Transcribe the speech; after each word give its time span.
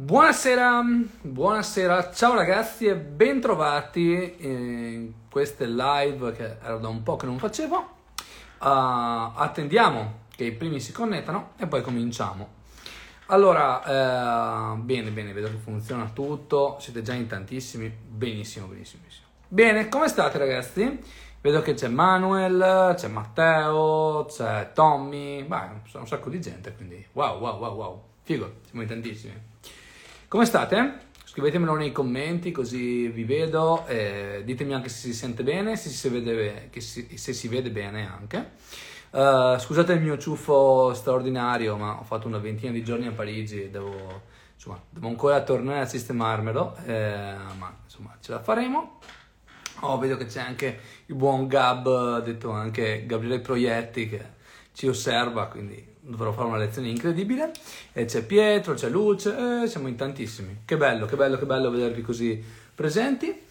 Buonasera, 0.00 0.80
buonasera, 1.22 2.12
ciao 2.12 2.36
ragazzi 2.36 2.86
e 2.86 2.94
bentrovati 2.94 4.36
in 4.38 5.12
queste 5.28 5.66
live 5.66 6.30
che 6.30 6.56
era 6.62 6.76
da 6.76 6.86
un 6.86 7.02
po' 7.02 7.16
che 7.16 7.26
non 7.26 7.36
facevo. 7.36 7.76
Uh, 7.76 7.84
attendiamo 8.60 10.26
che 10.30 10.44
i 10.44 10.52
primi 10.52 10.78
si 10.78 10.92
connettano 10.92 11.54
e 11.56 11.66
poi 11.66 11.82
cominciamo. 11.82 12.48
Allora, 13.26 14.74
eh, 14.74 14.76
bene, 14.76 15.10
bene, 15.10 15.32
vedo 15.32 15.48
che 15.48 15.56
funziona 15.56 16.08
tutto, 16.14 16.76
siete 16.78 17.02
già 17.02 17.14
in 17.14 17.26
tantissimi, 17.26 17.90
benissimo, 17.90 18.68
benissimo, 18.68 19.02
benissimo. 19.02 19.26
Bene, 19.48 19.88
come 19.88 20.06
state 20.06 20.38
ragazzi? 20.38 21.00
Vedo 21.40 21.60
che 21.60 21.74
c'è 21.74 21.88
Manuel, 21.88 22.94
c'è 22.96 23.08
Matteo, 23.08 24.26
c'è 24.26 24.70
Tommy, 24.72 25.42
beh, 25.42 25.80
sono 25.88 26.04
un 26.04 26.08
sacco 26.08 26.30
di 26.30 26.40
gente, 26.40 26.72
quindi 26.76 27.04
wow, 27.14 27.36
wow, 27.40 27.58
wow, 27.58 27.74
wow, 27.74 28.02
figo, 28.22 28.60
siamo 28.64 28.82
in 28.82 28.88
tantissimi. 28.88 29.56
Come 30.28 30.44
state? 30.44 31.06
Scrivetemelo 31.24 31.74
nei 31.74 31.90
commenti 31.90 32.50
così 32.50 33.08
vi 33.08 33.24
vedo, 33.24 33.86
eh, 33.86 34.42
ditemi 34.44 34.74
anche 34.74 34.90
se 34.90 35.08
si 35.08 35.14
sente 35.14 35.42
bene, 35.42 35.74
se 35.74 35.88
si 35.88 36.06
vede, 36.10 36.68
si, 36.82 37.16
se 37.16 37.32
si 37.32 37.48
vede 37.48 37.70
bene 37.70 38.06
anche. 38.06 38.50
Uh, 39.08 39.56
scusate 39.56 39.94
il 39.94 40.02
mio 40.02 40.18
ciuffo 40.18 40.92
straordinario, 40.92 41.78
ma 41.78 41.98
ho 41.98 42.02
fatto 42.02 42.26
una 42.28 42.36
ventina 42.36 42.70
di 42.70 42.84
giorni 42.84 43.06
a 43.06 43.12
Parigi 43.12 43.62
e 43.62 43.70
devo, 43.70 44.20
insomma, 44.52 44.78
devo 44.90 45.08
ancora 45.08 45.42
tornare 45.42 45.80
a 45.80 45.86
sistemarmelo, 45.86 46.76
eh, 46.84 47.34
ma 47.56 47.74
insomma 47.82 48.14
ce 48.20 48.32
la 48.32 48.42
faremo. 48.42 48.98
Oh, 49.80 49.96
vedo 49.96 50.18
che 50.18 50.26
c'è 50.26 50.40
anche 50.40 50.78
il 51.06 51.14
buon 51.14 51.46
Gab, 51.46 52.22
detto 52.22 52.50
anche 52.50 53.06
Gabriele 53.06 53.40
Proietti, 53.40 54.10
che 54.10 54.22
ci 54.74 54.88
osserva, 54.88 55.46
quindi 55.46 55.87
dovrò 56.08 56.32
fare 56.32 56.48
una 56.48 56.56
lezione 56.56 56.88
incredibile. 56.88 57.52
E 57.92 58.06
c'è 58.06 58.24
Pietro, 58.24 58.74
c'è 58.74 58.88
Luce, 58.88 59.62
eh, 59.62 59.66
siamo 59.66 59.88
in 59.88 59.96
tantissimi. 59.96 60.62
Che 60.64 60.76
bello, 60.76 61.06
che 61.06 61.16
bello, 61.16 61.36
che 61.36 61.46
bello 61.46 61.70
vedervi 61.70 62.02
così 62.02 62.42
presenti. 62.74 63.44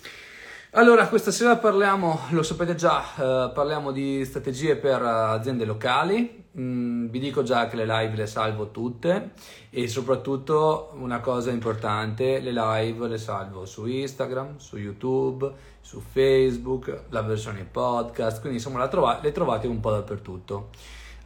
Allora, 0.71 1.07
questa 1.07 1.31
sera 1.31 1.55
parliamo, 1.55 2.19
lo 2.31 2.43
sapete 2.43 2.75
già, 2.75 3.01
eh, 3.15 3.51
parliamo 3.53 3.91
di 3.91 4.23
strategie 4.25 4.75
per 4.75 5.01
aziende 5.01 5.65
locali. 5.65 6.45
Mm, 6.59 7.07
vi 7.07 7.19
dico 7.19 7.43
già 7.43 7.67
che 7.67 7.75
le 7.75 7.85
live 7.85 8.15
le 8.15 8.25
salvo 8.25 8.71
tutte 8.71 9.31
e 9.69 9.87
soprattutto 9.87 10.91
una 10.95 11.19
cosa 11.19 11.51
importante, 11.51 12.39
le 12.39 12.51
live 12.51 13.07
le 13.07 13.17
salvo 13.19 13.65
su 13.65 13.85
Instagram, 13.85 14.57
su 14.57 14.77
YouTube, 14.77 15.51
su 15.81 16.01
Facebook, 16.01 17.03
la 17.09 17.21
versione 17.21 17.63
podcast, 17.63 18.39
quindi 18.39 18.57
insomma 18.57 18.87
trova- 18.87 19.19
le 19.21 19.31
trovate 19.31 19.67
un 19.67 19.79
po' 19.79 19.91
dappertutto. 19.91 20.69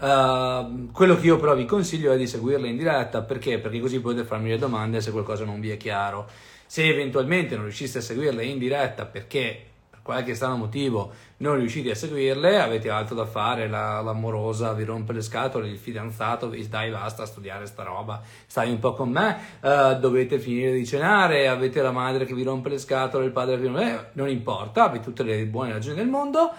Uh, 0.02 0.92
quello 0.92 1.16
che 1.16 1.28
io 1.28 1.38
però 1.38 1.54
vi 1.54 1.66
consiglio 1.66 2.12
è 2.12 2.18
di 2.18 2.26
seguirle 2.26 2.68
in 2.68 2.76
diretta 2.76 3.22
perché? 3.22 3.60
Perché 3.60 3.80
così 3.80 4.02
potete 4.02 4.24
farmi 4.24 4.50
le 4.50 4.58
domande 4.58 5.00
se 5.00 5.12
qualcosa 5.12 5.46
non 5.46 5.60
vi 5.60 5.70
è 5.70 5.78
chiaro. 5.78 6.28
Se 6.66 6.88
eventualmente 6.88 7.54
non 7.54 7.66
riusciste 7.66 8.00
a 8.00 8.02
seguirle 8.02 8.44
in 8.44 8.58
diretta 8.58 9.06
perché 9.06 9.66
per 9.92 10.00
qualche 10.02 10.34
strano 10.34 10.56
motivo 10.56 11.12
non 11.38 11.58
riuscite 11.58 11.92
a 11.92 11.96
seguirle, 11.96 12.60
avete 12.60 12.90
altro 12.90 13.14
da 13.14 13.26
fare, 13.26 13.68
la, 13.68 14.02
l'amorosa 14.02 14.74
vi 14.74 14.86
rompe 14.86 15.14
le 15.14 15.22
scatole, 15.22 15.68
il 15.68 15.78
fidanzato 15.78 16.50
vi 16.50 16.68
dai 16.68 16.90
basta 16.90 17.24
a 17.24 17.26
studiare 17.28 17.68
sta 17.68 17.84
roba, 17.84 18.22
stai 18.48 18.72
un 18.72 18.80
po' 18.80 18.94
con 18.94 19.10
me, 19.10 19.38
uh, 19.62 20.00
dovete 20.00 20.40
finire 20.40 20.72
di 20.72 20.86
cenare, 20.86 21.48
avete 21.48 21.82
la 21.82 21.92
madre 21.92 22.26
che 22.26 22.34
vi 22.34 22.44
rompe 22.44 22.70
le 22.70 22.80
scatole, 22.80 23.26
il 23.26 23.32
padre 23.32 23.56
che 23.56 23.62
vi 23.62 23.68
rompe, 23.68 23.84
eh, 23.84 24.06
non 24.14 24.30
importa, 24.30 24.86
avete 24.86 25.04
tutte 25.04 25.24
le 25.24 25.46
buone 25.46 25.74
ragioni 25.74 25.96
del 25.96 26.08
mondo, 26.08 26.52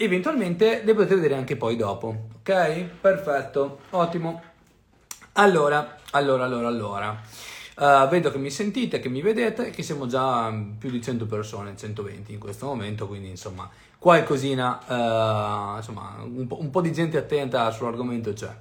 eventualmente 0.00 0.82
le 0.82 0.94
potete 0.94 1.14
vedere 1.14 1.34
anche 1.34 1.56
poi 1.56 1.76
dopo, 1.76 2.28
ok? 2.38 2.84
Perfetto, 3.00 3.80
ottimo. 3.90 4.42
Allora, 5.32 5.98
allora, 6.12 6.44
allora, 6.44 6.68
allora. 6.68 7.20
Uh, 7.76 8.08
vedo 8.08 8.30
che 8.30 8.38
mi 8.38 8.50
sentite, 8.50 8.98
che 8.98 9.08
mi 9.08 9.22
vedete 9.22 9.68
e 9.68 9.70
che 9.70 9.82
siamo 9.82 10.06
già 10.06 10.52
più 10.78 10.90
di 10.90 11.02
100 11.02 11.26
persone, 11.26 11.76
120 11.76 12.32
in 12.32 12.38
questo 12.38 12.66
momento, 12.66 13.06
quindi 13.06 13.28
insomma 13.28 13.68
qualcosina, 13.98 14.80
uh, 14.86 15.76
insomma 15.76 16.16
un 16.22 16.46
po', 16.46 16.60
un 16.60 16.70
po', 16.70 16.80
di 16.80 16.92
gente 16.92 17.18
attenta 17.18 17.70
sull'argomento 17.70 18.32
c'è. 18.32 18.54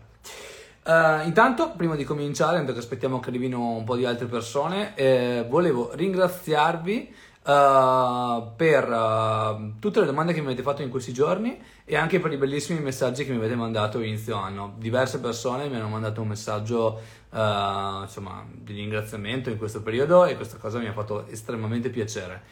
Uh, 0.83 1.25
intanto, 1.25 1.71
prima 1.75 1.95
di 1.95 2.03
cominciare, 2.03 2.57
mentre 2.57 2.77
aspettiamo 2.77 3.19
che 3.19 3.29
arrivino 3.29 3.71
un 3.71 3.83
po' 3.83 3.95
di 3.95 4.05
altre 4.05 4.25
persone, 4.25 4.95
eh, 4.95 5.45
volevo 5.47 5.91
ringraziarvi 5.93 7.13
Uh, 7.49 8.51
per 8.55 8.87
uh, 8.87 9.79
tutte 9.79 9.99
le 10.01 10.05
domande 10.05 10.33
che 10.33 10.39
mi 10.39 10.45
avete 10.45 10.61
fatto 10.61 10.83
in 10.83 10.89
questi 10.89 11.11
giorni 11.11 11.59
e 11.83 11.95
anche 11.95 12.19
per 12.19 12.31
i 12.31 12.37
bellissimi 12.37 12.79
messaggi 12.79 13.25
che 13.25 13.31
mi 13.31 13.37
avete 13.37 13.55
mandato 13.55 14.01
inizio 14.01 14.35
anno. 14.35 14.75
Diverse 14.77 15.19
persone 15.19 15.67
mi 15.67 15.75
hanno 15.75 15.87
mandato 15.87 16.21
un 16.21 16.27
messaggio 16.27 17.01
uh, 17.31 18.01
insomma, 18.03 18.45
di 18.53 18.73
ringraziamento 18.73 19.49
in 19.49 19.57
questo 19.57 19.81
periodo 19.81 20.25
e 20.25 20.35
questa 20.35 20.57
cosa 20.57 20.77
mi 20.77 20.85
ha 20.85 20.93
fatto 20.93 21.25
estremamente 21.25 21.89
piacere. 21.89 22.43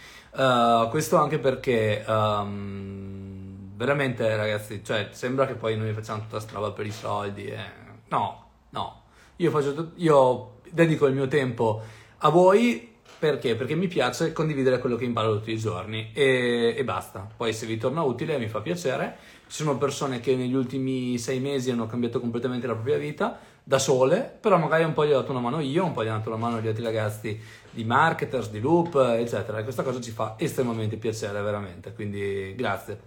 questo 0.90 1.18
anche 1.18 1.38
perché 1.38 2.03
um, 2.08 3.75
veramente 3.75 4.35
ragazzi, 4.35 4.84
cioè, 4.84 5.09
sembra 5.12 5.46
che 5.46 5.53
poi 5.53 5.78
noi 5.78 5.94
facciamo 5.94 6.22
tutta 6.22 6.40
sta 6.40 6.53
roba 6.56 6.72
per 6.72 6.88
i 6.88 6.91
soldi. 6.91 7.46
E... 7.46 7.59
No, 8.08 8.46
no, 8.72 9.02
io, 9.35 9.52
faccio, 9.52 9.91
io 9.97 10.53
dedico 10.72 11.06
il 11.06 11.14
mio 11.14 11.28
tempo 11.28 11.84
a 12.18 12.29
voi 12.29 12.96
perché? 13.19 13.55
Perché 13.55 13.75
mi 13.75 13.88
piace 13.88 14.31
condividere 14.31 14.79
quello 14.79 14.95
che 14.95 15.05
imparo 15.05 15.38
tutti 15.38 15.51
i 15.51 15.57
giorni 15.57 16.11
e, 16.13 16.75
e, 16.78 16.83
basta. 16.83 17.28
Poi 17.35 17.53
se 17.53 17.66
vi 17.66 17.78
torna 17.78 18.01
utile 18.01 18.38
mi 18.38 18.47
fa 18.47 18.61
piacere. 18.61 19.17
Ci 19.47 19.63
sono 19.63 19.78
persone 19.78 20.19
che 20.19 20.35
negli 20.35 20.53
ultimi 20.53 21.17
sei 21.17 21.39
mesi 21.39 21.72
hanno 21.72 21.85
cambiato 21.88 22.19
completamente 22.19 22.67
la 22.67 22.73
propria 22.73 22.97
vita 22.97 23.39
da 23.63 23.79
sole, 23.79 24.38
però 24.39 24.57
magari 24.57 24.83
un 24.83 24.94
po' 24.94 25.05
gli 25.05 25.11
ho 25.11 25.19
dato 25.19 25.31
una 25.31 25.39
mano 25.39 25.59
io, 25.59 25.85
un 25.85 25.94
po' 25.94 26.03
gli 26.03 26.07
ho 26.07 26.11
dato 26.11 26.29
una 26.29 26.38
mano 26.38 26.61
gli 26.61 26.67
altri 26.67 26.83
ragazzi 26.83 27.39
di 27.69 27.83
marketers, 27.83 28.50
di 28.50 28.59
loop, 28.59 28.95
eccetera. 28.95 29.59
E 29.59 29.63
questa 29.63 29.84
cosa 29.84 29.99
ci 29.99 30.11
fa 30.11 30.35
estremamente 30.38 30.97
piacere, 30.97 31.41
veramente. 31.41 31.94
Quindi 31.94 32.53
grazie. 32.55 33.01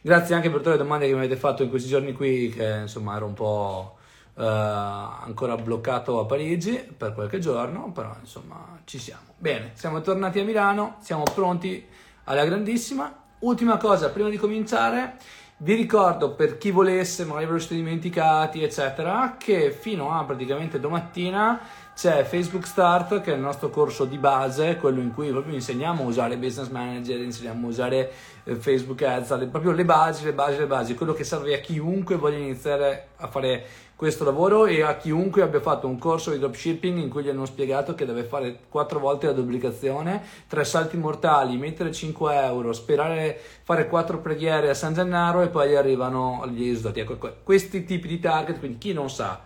Grazie 0.00 0.34
anche 0.34 0.48
per 0.48 0.58
tutte 0.58 0.70
le 0.70 0.78
domande 0.78 1.06
che 1.06 1.12
mi 1.12 1.18
avete 1.18 1.36
fatto 1.36 1.62
in 1.62 1.68
questi 1.68 1.88
giorni 1.88 2.12
qui, 2.12 2.48
che 2.48 2.78
insomma 2.82 3.16
ero 3.16 3.26
un 3.26 3.34
po' 3.34 3.98
Uh, 4.40 4.42
ancora 4.42 5.54
bloccato 5.54 6.18
a 6.18 6.24
Parigi 6.24 6.72
per 6.96 7.12
qualche 7.12 7.38
giorno, 7.40 7.92
però 7.92 8.16
insomma 8.20 8.78
ci 8.84 8.98
siamo. 8.98 9.34
Bene, 9.36 9.72
siamo 9.74 10.00
tornati 10.00 10.40
a 10.40 10.44
Milano, 10.44 10.96
siamo 11.00 11.24
pronti 11.24 11.86
alla 12.24 12.46
grandissima. 12.46 13.14
Ultima 13.40 13.76
cosa, 13.76 14.08
prima 14.08 14.30
di 14.30 14.38
cominciare, 14.38 15.18
vi 15.58 15.74
ricordo 15.74 16.30
per 16.32 16.56
chi 16.56 16.70
volesse, 16.70 17.26
magari 17.26 17.44
ve 17.44 17.52
lo 17.52 17.58
siete 17.58 17.74
dimenticati, 17.74 18.62
eccetera, 18.62 19.36
che 19.38 19.72
fino 19.72 20.10
a 20.10 20.24
praticamente 20.24 20.80
domattina 20.80 21.60
c'è 21.94 22.24
Facebook 22.24 22.66
Start, 22.66 23.20
che 23.20 23.32
è 23.32 23.34
il 23.34 23.42
nostro 23.42 23.68
corso 23.68 24.06
di 24.06 24.16
base, 24.16 24.76
quello 24.76 25.02
in 25.02 25.12
cui 25.12 25.28
proprio 25.28 25.52
insegniamo 25.52 26.02
a 26.02 26.06
usare 26.06 26.38
Business 26.38 26.68
Manager, 26.68 27.20
insegniamo 27.20 27.66
a 27.66 27.68
usare 27.68 28.12
eh, 28.44 28.54
Facebook 28.54 29.02
Ads, 29.02 29.48
proprio 29.50 29.72
le 29.72 29.84
basi, 29.84 30.24
le 30.24 30.32
basi, 30.32 30.56
le 30.56 30.66
basi, 30.66 30.94
quello 30.94 31.12
che 31.12 31.24
serve 31.24 31.54
a 31.54 31.60
chiunque 31.60 32.16
voglia 32.16 32.38
iniziare 32.38 33.08
a 33.16 33.26
fare 33.26 33.66
questo 34.00 34.24
lavoro 34.24 34.64
e 34.64 34.80
a 34.80 34.96
chiunque 34.96 35.42
abbia 35.42 35.60
fatto 35.60 35.86
un 35.86 35.98
corso 35.98 36.30
di 36.30 36.38
dropshipping 36.38 36.96
in 36.96 37.10
cui 37.10 37.22
gli 37.22 37.28
hanno 37.28 37.44
spiegato 37.44 37.94
che 37.94 38.06
deve 38.06 38.22
fare 38.22 38.60
quattro 38.70 38.98
volte 38.98 39.26
la 39.26 39.34
duplicazione, 39.34 40.22
tre 40.48 40.64
salti 40.64 40.96
mortali, 40.96 41.58
mettere 41.58 41.92
5 41.92 42.34
euro, 42.46 42.72
sperare 42.72 43.38
fare 43.62 43.88
quattro 43.88 44.20
preghiere 44.20 44.70
a 44.70 44.74
San 44.74 44.94
Gennaro 44.94 45.42
e 45.42 45.48
poi 45.48 45.68
gli 45.68 45.74
arrivano 45.74 46.48
gli 46.50 46.62
risultati. 46.62 47.00
Ecco, 47.00 47.18
questi 47.44 47.84
tipi 47.84 48.08
di 48.08 48.18
target, 48.18 48.58
quindi 48.58 48.78
chi 48.78 48.94
non 48.94 49.10
sa 49.10 49.38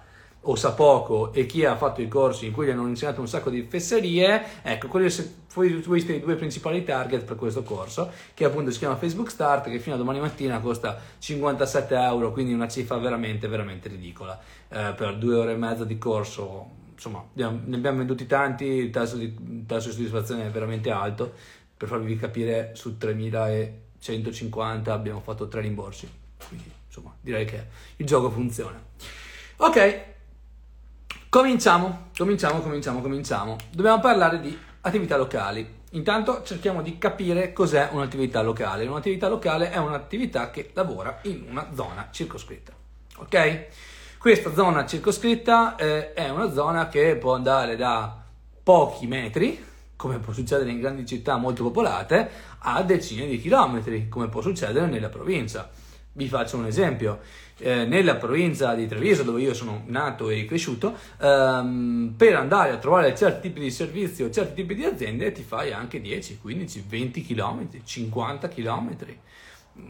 o 0.47 0.57
sa 0.57 0.73
poco 0.73 1.33
e 1.33 1.47
chi 1.47 1.65
ha 1.65 1.77
fatto 1.77 2.03
i 2.03 2.09
corsi 2.09 2.47
in 2.47 2.53
cui 2.53 2.67
gli 2.67 2.71
hanno 2.71 2.87
insegnato 2.87 3.21
un 3.21 3.29
sacco 3.29 3.51
di 3.51 3.63
fesserie, 3.63 4.63
ecco, 4.63 4.89
questi 4.89 5.43
sono 5.55 5.67
i 5.67 6.21
due 6.21 6.35
principali 6.35 6.83
target 6.83 7.25
per 7.25 7.37
questo 7.37 7.63
corso, 7.63 8.11
che 8.35 8.45
appunto 8.45 8.71
si 8.73 8.79
chiama 8.79 8.97
Facebook 8.97 9.31
Start, 9.31 9.71
che 9.71 9.79
fino 9.79 9.95
a 9.95 9.99
domani 9.99 10.19
mattina 10.19 10.59
costa 10.59 11.01
57 11.19 11.95
euro, 11.95 12.33
quindi 12.33 12.53
una 12.53 12.67
cifra 12.67 12.97
veramente, 12.99 13.47
veramente 13.47 13.89
ridicola. 13.89 14.39
Eh, 14.69 14.95
per 14.97 15.17
due 15.17 15.37
ore 15.37 15.53
e 15.53 15.57
mezza 15.57 15.85
di 15.85 15.97
corso, 15.97 16.69
insomma, 16.93 17.25
ne 17.33 17.45
abbiamo 17.45 17.99
venduti 17.99 18.27
tanti, 18.27 18.65
il 18.65 18.91
tasso 18.91 19.17
di, 19.17 19.25
il 19.27 19.65
tasso 19.67 19.89
di 19.89 19.95
soddisfazione 19.95 20.47
è 20.47 20.51
veramente 20.51 20.91
alto, 20.91 21.33
per 21.77 21.89
farvi 21.89 22.17
capire 22.17 22.73
su 22.75 22.99
3150 22.99 24.93
abbiamo 24.93 25.21
fatto 25.21 25.47
tre 25.47 25.61
rimborsi, 25.61 26.09
quindi 26.49 26.69
insomma, 26.87 27.15
direi 27.21 27.45
che 27.45 27.65
il 27.97 28.07
gioco 28.07 28.29
funziona. 28.29 28.83
Ok, 29.59 30.14
Cominciamo, 31.35 32.11
cominciamo, 32.17 32.61
cominciamo, 32.61 33.01
cominciamo. 33.01 33.57
Dobbiamo 33.73 33.99
parlare 33.99 34.39
di 34.39 34.57
attività 34.83 35.17
locali. 35.17 35.81
Intanto 35.91 36.45
cerchiamo 36.45 36.81
di 36.81 36.97
capire 36.97 37.53
cos'è 37.53 37.89
un'attività 37.91 38.41
locale. 38.41 38.87
Un'attività 38.87 39.27
locale 39.27 39.73
è 39.73 39.79
un'attività 39.79 40.53
che 40.53 40.71
lavora 40.75 41.19
in 41.23 41.45
una 41.51 41.71
zona 41.75 42.07
circoscritta. 42.13 42.73
Ok? 43.17 43.67
Questa 44.17 44.55
zona 44.55 44.87
circoscritta 44.87 45.75
eh, 45.75 46.13
è 46.13 46.29
una 46.29 46.53
zona 46.53 46.87
che 46.87 47.17
può 47.17 47.35
andare 47.35 47.75
da 47.75 48.17
pochi 48.63 49.09
metri, 49.09 49.61
come 49.97 50.21
può 50.21 50.33
succedere 50.33 50.71
in 50.71 50.79
grandi 50.79 51.05
città 51.05 51.37
molto 51.37 51.65
popolate, 51.65 52.31
a 52.59 52.81
decine 52.85 53.27
di 53.27 53.41
chilometri, 53.41 54.09
come 54.09 54.29
può 54.29 54.41
succedere 54.41 54.87
nella 54.87 55.09
provincia 55.09 55.69
Vi 56.17 56.29
faccio 56.29 56.57
un 56.57 56.67
esempio. 56.67 57.21
Eh, 57.59 57.85
nella 57.87 58.15
provincia 58.15 58.75
di 58.75 58.87
Treviso, 58.87 59.25
dove 59.25 59.41
io 59.41 59.53
sono 59.53 59.83
nato 59.87 60.31
e 60.31 60.45
cresciuto, 60.45 60.97
ehm, 61.21 62.15
per 62.17 62.37
andare 62.37 62.71
a 62.71 62.77
trovare 62.79 63.17
certi 63.17 63.49
tipi 63.49 63.61
di 63.61 63.71
servizi 63.71 64.23
o 64.23 64.31
certi 64.31 64.55
tipi 64.55 64.77
di 64.77 64.85
aziende 64.85 65.33
ti 65.33 65.43
fai 65.43 65.73
anche 65.73 66.01
10, 66.01 66.39
15, 66.41 66.85
20 66.89 67.23
km, 67.27 67.69
50 67.83 68.49
km. 68.49 68.97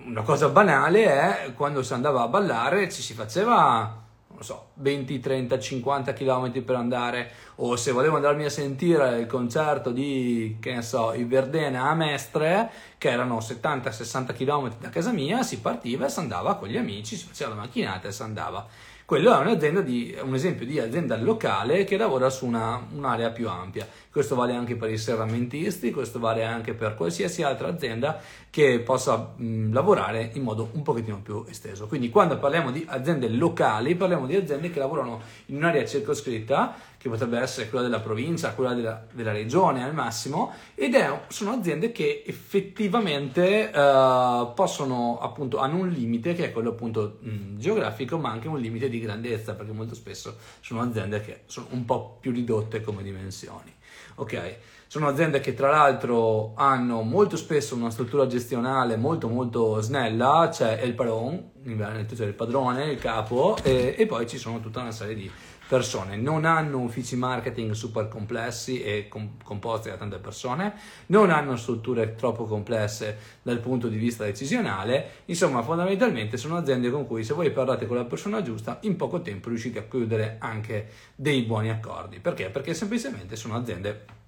Una 0.06 0.23
cosa 0.23 0.49
banale 0.49 1.05
è 1.05 1.53
quando 1.55 1.82
si 1.82 1.93
andava 1.93 2.23
a 2.23 2.29
ballare 2.29 2.91
ci 2.91 3.03
si 3.03 3.12
faceva 3.12 4.04
non 4.35 4.43
so, 4.43 4.71
20, 4.75 5.21
30, 5.21 5.59
50 5.59 6.13
km 6.13 6.63
per 6.63 6.75
andare, 6.75 7.31
o 7.57 7.77
se 7.77 7.93
volevo 7.93 8.17
andarmi 8.17 8.45
a 8.45 8.51
sentire 8.51 9.21
il 9.21 9.27
concerto 9.27 9.91
di, 9.91 10.57
che 10.61 10.75
ne 10.75 10.83
so, 10.83 11.13
i 11.13 11.25
Verdena 11.25 11.89
a 11.89 11.95
Mestre, 11.95 12.69
che 12.99 13.11
erano 13.11 13.39
70-60 13.39 14.35
km 14.35 14.73
da 14.81 14.89
casa 14.91 15.13
mia, 15.13 15.43
si 15.43 15.61
partiva 15.61 16.07
e 16.07 16.09
si 16.09 16.19
andava 16.19 16.57
con 16.57 16.69
gli 16.69 16.77
amici, 16.77 17.17
si 17.17 17.27
faceva 17.27 17.51
la 17.51 17.61
macchinata 17.61 18.09
e 18.09 18.13
si 18.13 18.23
andava. 18.23 18.67
Quello 19.06 19.37
è 19.37 19.39
un'azienda 19.39 19.83
di, 19.83 20.17
un 20.23 20.35
esempio 20.35 20.65
di 20.65 20.81
azienda 20.81 21.15
locale 21.19 21.85
che 21.85 21.99
lavora 21.99 22.31
su 22.31 22.47
una, 22.47 22.83
un'area 22.91 23.33
più 23.33 23.51
ampia. 23.51 23.87
Questo 24.11 24.35
vale 24.35 24.55
anche 24.55 24.77
per 24.77 24.89
i 24.89 24.97
serramentisti, 24.97 25.91
questo 25.91 26.19
vale 26.19 26.43
anche 26.43 26.73
per 26.73 26.95
qualsiasi 26.95 27.43
altra 27.43 27.69
azienda 27.69 28.19
che 28.49 28.81
possa 28.81 29.35
mh, 29.37 29.75
lavorare 29.75 30.31
in 30.33 30.43
modo 30.43 30.71
un 30.73 30.81
pochettino 30.81 31.21
più 31.21 31.45
esteso. 31.47 31.87
Quindi 31.87 32.09
quando 32.09 32.39
parliamo 32.39 32.71
di 32.71 32.83
aziende 32.89 33.29
locali, 33.29 33.95
parliamo 33.95 34.25
di 34.25 34.37
aziende 34.37 34.71
che 34.71 34.79
lavorano 34.79 35.21
in 35.47 35.57
un'area 35.57 35.85
circoscritta 35.85 36.75
che 37.05 37.11
potrebbe 37.11 37.39
essere 37.39 37.69
quella 37.69 37.85
della 37.85 38.01
provincia, 38.01 38.55
quella 38.55 38.73
della, 38.73 39.05
della 39.12 39.33
regione 39.33 39.85
al 39.85 39.93
massimo, 39.93 40.55
ed 40.75 40.95
è, 40.95 41.21
sono 41.29 41.51
aziende 41.51 41.93
che 41.93 42.25
effettivamente 42.27 43.71
uh, 43.75 44.55
possono, 44.55 45.19
appunto, 45.21 45.59
hanno 45.59 45.81
un 45.81 45.91
limite 45.91 46.33
che 46.33 46.47
è 46.47 46.53
quello 46.53 46.71
appunto 46.71 47.19
mh, 47.21 47.59
geografico, 47.59 48.17
ma 48.17 48.31
anche 48.31 48.49
un 48.49 48.59
limite 48.59 48.89
di 48.89 49.01
grandezza, 49.01 49.53
perché 49.53 49.73
molto 49.73 49.95
spesso 49.95 50.39
sono 50.61 50.81
aziende 50.81 51.21
che 51.21 51.43
sono 51.45 51.67
un 51.73 51.85
po' 51.85 52.17
più 52.19 52.33
ridotte 52.33 52.81
come 52.81 53.03
dimensioni. 53.03 53.71
Ok? 54.15 54.57
Sono 54.87 55.07
aziende 55.07 55.41
che 55.41 55.53
tra 55.53 55.69
l'altro 55.69 56.55
hanno 56.55 57.03
molto 57.03 57.37
spesso 57.37 57.75
una 57.75 57.91
struttura 57.91 58.27
gestionale 58.27 58.97
molto 58.97 59.29
molto 59.29 59.81
snella, 59.81 60.49
c'è 60.50 60.81
il 60.81 60.95
padron, 60.95 61.50
in 61.65 61.77
Veneto 61.77 62.15
c'è 62.15 62.25
il 62.25 62.33
padrone, 62.33 62.87
il 62.87 62.99
capo 62.99 63.59
e, 63.62 63.95
e 63.99 64.07
poi 64.07 64.27
ci 64.27 64.39
sono 64.39 64.61
tutta 64.61 64.81
una 64.81 64.93
serie 64.93 65.15
di 65.15 65.31
persone, 65.66 66.16
non 66.16 66.44
hanno 66.44 66.81
uffici 66.81 67.16
marketing 67.16 67.72
super 67.72 68.08
complessi 68.08 68.82
e 68.82 69.08
com- 69.08 69.37
composti 69.43 69.88
da 69.88 69.96
tante 69.96 70.19
persone, 70.19 70.75
non 71.06 71.31
hanno 71.31 71.56
strutture 71.56 72.14
troppo 72.14 72.44
complesse 72.44 73.19
dal 73.43 73.58
punto 73.61 73.88
di 73.88 73.96
vista 73.96 74.25
decisionale, 74.25 75.22
insomma 75.26 75.62
fondamentalmente 75.62 76.37
sono 76.37 76.56
aziende 76.56 76.90
con 76.90 77.06
cui 77.06 77.25
se 77.25 77.34
voi 77.34 77.50
parlate 77.50 77.87
con 77.87 77.96
la 77.96 78.05
persona 78.05 78.43
giusta 78.43 78.78
in 78.82 78.96
poco 78.96 79.20
tempo 79.20 79.49
riuscite 79.49 79.78
a 79.78 79.84
chiudere 79.88 80.37
anche 80.38 80.90
dei 81.14 81.43
buoni 81.43 81.70
accordi. 81.70 82.20
Perché? 82.20 82.50
Perché 82.50 82.75
semplicemente 82.75 83.37
sono 83.37 83.56
aziende 83.56 84.22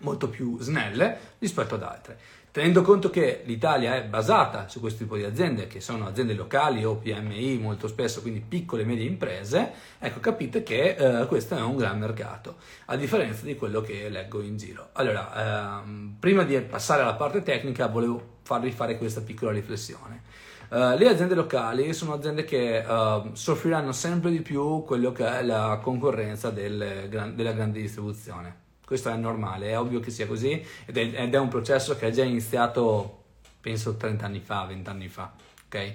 molto 0.00 0.28
più 0.28 0.58
snelle 0.60 1.18
rispetto 1.38 1.74
ad 1.74 1.82
altre. 1.82 2.18
Tenendo 2.58 2.82
conto 2.82 3.08
che 3.08 3.42
l'Italia 3.44 3.94
è 3.94 4.02
basata 4.02 4.66
su 4.66 4.80
questo 4.80 5.04
tipo 5.04 5.16
di 5.16 5.22
aziende, 5.22 5.68
che 5.68 5.80
sono 5.80 6.08
aziende 6.08 6.34
locali 6.34 6.84
o 6.84 6.96
PMI 6.96 7.56
molto 7.56 7.86
spesso, 7.86 8.20
quindi 8.20 8.40
piccole 8.40 8.82
e 8.82 8.84
medie 8.84 9.06
imprese, 9.06 9.70
ecco 10.00 10.18
capite 10.18 10.64
che 10.64 10.96
eh, 10.98 11.26
questo 11.28 11.56
è 11.56 11.60
un 11.60 11.76
gran 11.76 12.00
mercato, 12.00 12.56
a 12.86 12.96
differenza 12.96 13.44
di 13.44 13.54
quello 13.54 13.80
che 13.80 14.08
leggo 14.08 14.40
in 14.40 14.56
giro. 14.56 14.88
Allora, 14.94 15.82
ehm, 15.84 16.16
prima 16.18 16.42
di 16.42 16.58
passare 16.62 17.02
alla 17.02 17.14
parte 17.14 17.44
tecnica, 17.44 17.86
volevo 17.86 18.38
farvi 18.42 18.72
fare 18.72 18.98
questa 18.98 19.20
piccola 19.20 19.52
riflessione. 19.52 20.22
Uh, 20.68 20.96
le 20.98 21.08
aziende 21.08 21.36
locali 21.36 21.94
sono 21.94 22.12
aziende 22.12 22.42
che 22.44 22.84
uh, 22.84 23.30
soffriranno 23.34 23.92
sempre 23.92 24.32
di 24.32 24.40
più 24.40 24.82
quello 24.82 25.12
che 25.12 25.24
è 25.24 25.44
la 25.44 25.78
concorrenza 25.80 26.50
del, 26.50 27.06
della 27.08 27.52
grande 27.52 27.80
distribuzione 27.80 28.66
questo 28.88 29.10
è 29.10 29.16
normale, 29.16 29.68
è 29.68 29.78
ovvio 29.78 30.00
che 30.00 30.10
sia 30.10 30.26
così 30.26 30.64
ed 30.86 30.96
è, 30.96 31.20
ed 31.20 31.34
è 31.34 31.38
un 31.38 31.48
processo 31.48 31.94
che 31.94 32.06
è 32.06 32.10
già 32.10 32.24
iniziato, 32.24 33.24
penso, 33.60 33.98
30 33.98 34.24
anni 34.24 34.40
fa, 34.40 34.64
20 34.64 34.88
anni 34.88 35.08
fa. 35.08 35.30
Ok? 35.66 35.94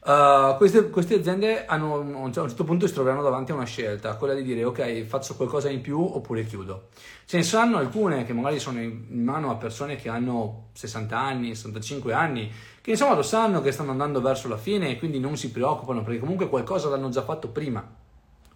Uh, 0.00 0.56
queste, 0.56 0.88
queste, 0.88 1.16
aziende 1.16 1.66
hanno, 1.66 1.96
a 1.96 1.98
un 1.98 2.32
certo 2.32 2.64
punto 2.64 2.86
si 2.86 2.94
troveranno 2.94 3.20
davanti 3.20 3.50
a 3.50 3.54
una 3.54 3.66
scelta, 3.66 4.14
quella 4.14 4.32
di 4.32 4.44
dire 4.44 4.64
ok 4.64 5.02
faccio 5.02 5.34
qualcosa 5.34 5.68
in 5.68 5.82
più 5.82 6.00
oppure 6.00 6.46
chiudo. 6.46 6.88
Ce 7.26 7.36
ne 7.36 7.42
saranno 7.42 7.76
alcune 7.76 8.24
che 8.24 8.32
magari 8.32 8.60
sono 8.60 8.80
in 8.80 9.22
mano 9.22 9.50
a 9.50 9.56
persone 9.56 9.96
che 9.96 10.08
hanno 10.08 10.68
60 10.72 11.18
anni, 11.18 11.54
65 11.54 12.14
anni, 12.14 12.50
che 12.80 12.92
insomma 12.92 13.14
lo 13.14 13.22
sanno 13.22 13.60
che 13.60 13.72
stanno 13.72 13.90
andando 13.90 14.22
verso 14.22 14.48
la 14.48 14.56
fine 14.56 14.88
e 14.88 14.98
quindi 14.98 15.20
non 15.20 15.36
si 15.36 15.50
preoccupano 15.50 16.02
perché 16.02 16.20
comunque 16.20 16.48
qualcosa 16.48 16.88
l'hanno 16.88 17.10
già 17.10 17.22
fatto 17.22 17.48
prima. 17.48 17.86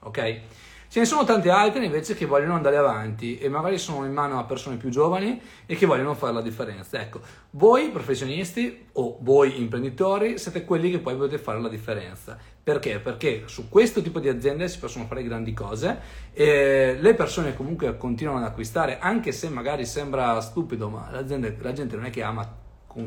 Ok? 0.03 0.41
Ce 0.91 0.99
ne 0.99 1.05
sono 1.05 1.23
tante 1.23 1.51
altre 1.51 1.85
invece 1.85 2.17
che 2.17 2.27
vogliono 2.27 2.57
andare 2.57 2.77
avanti 2.77 3.39
e 3.39 3.49
magari 3.49 3.79
sono 3.79 4.05
in 4.05 4.13
mano 4.13 4.41
a 4.41 4.45
persone 4.45 4.75
più 4.75 4.89
giovani 4.89 5.41
e 5.65 5.77
che 5.77 5.87
vogliono 5.87 6.15
fare 6.15 6.33
la 6.33 6.43
differenza. 6.43 7.01
Ecco, 7.01 7.21
voi 7.51 7.91
professionisti 7.91 8.89
o 8.95 9.17
voi 9.21 9.61
imprenditori 9.61 10.37
siete 10.37 10.65
quelli 10.65 10.91
che 10.91 10.99
poi 10.99 11.15
potete 11.15 11.39
fare 11.39 11.61
la 11.61 11.69
differenza. 11.69 12.37
Perché? 12.61 12.99
Perché 12.99 13.45
su 13.47 13.69
questo 13.69 14.03
tipo 14.03 14.19
di 14.19 14.29
aziende 14.29 14.67
si 14.67 14.81
possono 14.81 15.05
fare 15.05 15.23
grandi 15.23 15.53
cose 15.53 16.01
e 16.33 16.97
le 16.99 17.15
persone 17.15 17.55
comunque 17.55 17.97
continuano 17.97 18.41
ad 18.41 18.47
acquistare, 18.47 18.99
anche 18.99 19.31
se 19.31 19.49
magari 19.49 19.87
sembra 19.87 20.41
stupido, 20.41 20.89
ma 20.89 21.09
la 21.13 21.25
gente 21.25 21.95
non 21.95 22.07
è 22.07 22.11
che 22.11 22.25
ama 22.25 22.53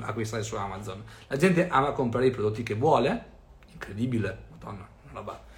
acquistare 0.04 0.44
su 0.44 0.56
Amazon, 0.56 1.04
la 1.28 1.36
gente 1.36 1.68
ama 1.68 1.92
comprare 1.92 2.28
i 2.28 2.32
prodotti 2.32 2.64
che 2.64 2.76
vuole, 2.76 3.26
incredibile, 3.74 4.38
madonna, 4.52 4.88
una 5.04 5.20
roba 5.20 5.52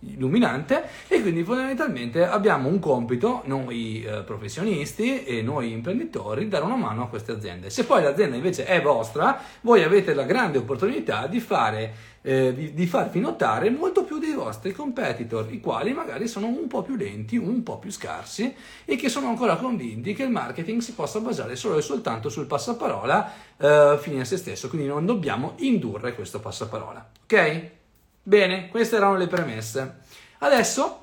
illuminante 0.00 0.84
e 1.08 1.20
quindi 1.20 1.44
fondamentalmente 1.44 2.24
abbiamo 2.24 2.68
un 2.68 2.78
compito 2.78 3.42
noi 3.44 4.02
eh, 4.02 4.22
professionisti 4.22 5.24
e 5.24 5.42
noi 5.42 5.72
imprenditori 5.72 6.48
dare 6.48 6.64
una 6.64 6.76
mano 6.76 7.02
a 7.02 7.08
queste 7.08 7.32
aziende 7.32 7.68
se 7.68 7.84
poi 7.84 8.02
l'azienda 8.02 8.36
invece 8.36 8.64
è 8.64 8.80
vostra 8.80 9.40
voi 9.60 9.82
avete 9.82 10.14
la 10.14 10.24
grande 10.24 10.58
opportunità 10.58 11.26
di 11.26 11.40
fare 11.40 12.08
eh, 12.22 12.52
di, 12.54 12.74
di, 12.74 12.86
farvi 12.86 13.20
notare 13.20 13.70
molto 13.70 14.04
più 14.04 14.18
dei 14.18 14.32
vostri 14.32 14.72
competitor 14.72 15.50
i 15.52 15.60
quali 15.60 15.92
magari 15.92 16.28
sono 16.28 16.46
un 16.46 16.66
po' 16.66 16.82
più 16.82 16.96
lenti 16.96 17.36
un 17.36 17.62
po' 17.62 17.78
più 17.78 17.90
scarsi 17.90 18.54
e 18.84 18.96
che 18.96 19.08
sono 19.08 19.28
ancora 19.28 19.56
convinti 19.56 20.14
che 20.14 20.22
il 20.22 20.30
marketing 20.30 20.80
si 20.80 20.92
possa 20.92 21.20
basare 21.20 21.56
solo 21.56 21.76
e 21.76 21.82
soltanto 21.82 22.28
sul 22.30 22.46
passaparola 22.46 23.32
eh, 23.56 23.98
fine 24.00 24.20
a 24.20 24.24
se 24.24 24.38
stesso 24.38 24.68
quindi 24.68 24.86
non 24.86 25.04
dobbiamo 25.04 25.54
indurre 25.58 26.14
questo 26.14 26.40
passaparola 26.40 27.10
ok? 27.24 27.78
Bene, 28.22 28.68
queste 28.68 28.96
erano 28.96 29.16
le 29.16 29.26
premesse. 29.26 30.00
Adesso 30.38 31.02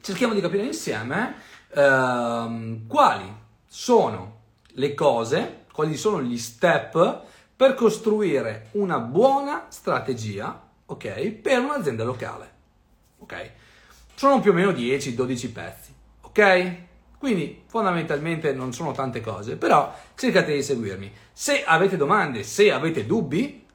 cerchiamo 0.00 0.34
di 0.34 0.40
capire 0.40 0.64
insieme 0.64 1.36
ehm, 1.72 2.86
quali 2.86 3.32
sono 3.66 4.40
le 4.68 4.94
cose, 4.94 5.64
quali 5.72 5.96
sono 5.96 6.22
gli 6.22 6.38
step 6.38 7.22
per 7.54 7.74
costruire 7.74 8.68
una 8.72 8.98
buona 8.98 9.66
strategia, 9.68 10.68
ok, 10.84 11.30
per 11.30 11.60
un'azienda 11.60 12.04
locale. 12.04 12.50
Ok? 13.18 13.50
Sono 14.14 14.40
più 14.40 14.50
o 14.50 14.54
meno 14.54 14.70
10-12 14.70 15.52
pezzi, 15.52 15.94
ok? 16.20 16.76
Quindi 17.18 17.62
fondamentalmente 17.66 18.52
non 18.52 18.72
sono 18.72 18.92
tante 18.92 19.20
cose, 19.20 19.56
però 19.56 19.94
cercate 20.14 20.54
di 20.54 20.62
seguirmi. 20.62 21.10
Se 21.32 21.64
avete 21.64 21.96
domande, 21.96 22.42
se 22.42 22.70
avete 22.70 23.06
dubbi, 23.06 23.65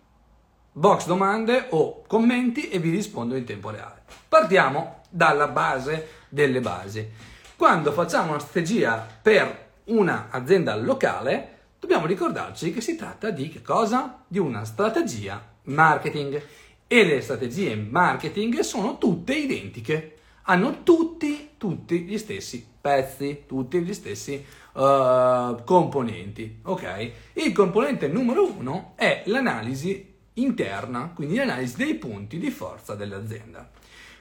box 0.71 1.05
domande 1.05 1.67
o 1.71 2.03
commenti 2.07 2.69
e 2.69 2.79
vi 2.79 2.89
rispondo 2.89 3.35
in 3.35 3.43
tempo 3.43 3.69
reale. 3.69 4.03
Partiamo 4.27 5.01
dalla 5.09 5.47
base 5.47 6.07
delle 6.29 6.61
basi. 6.61 7.09
Quando 7.55 7.91
facciamo 7.91 8.29
una 8.31 8.39
strategia 8.39 9.05
per 9.21 9.69
un'azienda 9.85 10.75
locale, 10.75 11.59
dobbiamo 11.79 12.05
ricordarci 12.05 12.73
che 12.73 12.81
si 12.81 12.95
tratta 12.95 13.29
di 13.29 13.61
cosa? 13.61 14.23
Di 14.27 14.39
una 14.39 14.63
strategia 14.63 15.41
marketing. 15.63 16.41
E 16.87 17.05
le 17.05 17.21
strategie 17.21 17.75
marketing 17.75 18.59
sono 18.59 18.97
tutte 18.97 19.35
identiche. 19.35 20.15
Hanno 20.43 20.83
tutti, 20.83 21.51
tutti 21.57 22.01
gli 22.01 22.17
stessi 22.17 22.65
pezzi, 22.81 23.43
tutti 23.45 23.79
gli 23.79 23.93
stessi 23.93 24.43
uh, 24.73 25.63
componenti. 25.63 26.59
Ok? 26.63 27.11
Il 27.33 27.53
componente 27.53 28.07
numero 28.07 28.51
uno 28.51 28.93
è 28.95 29.23
l'analisi 29.27 30.10
interna, 30.33 31.11
quindi 31.13 31.35
l'analisi 31.35 31.77
dei 31.77 31.95
punti 31.95 32.37
di 32.37 32.51
forza 32.51 32.95
dell'azienda. 32.95 33.69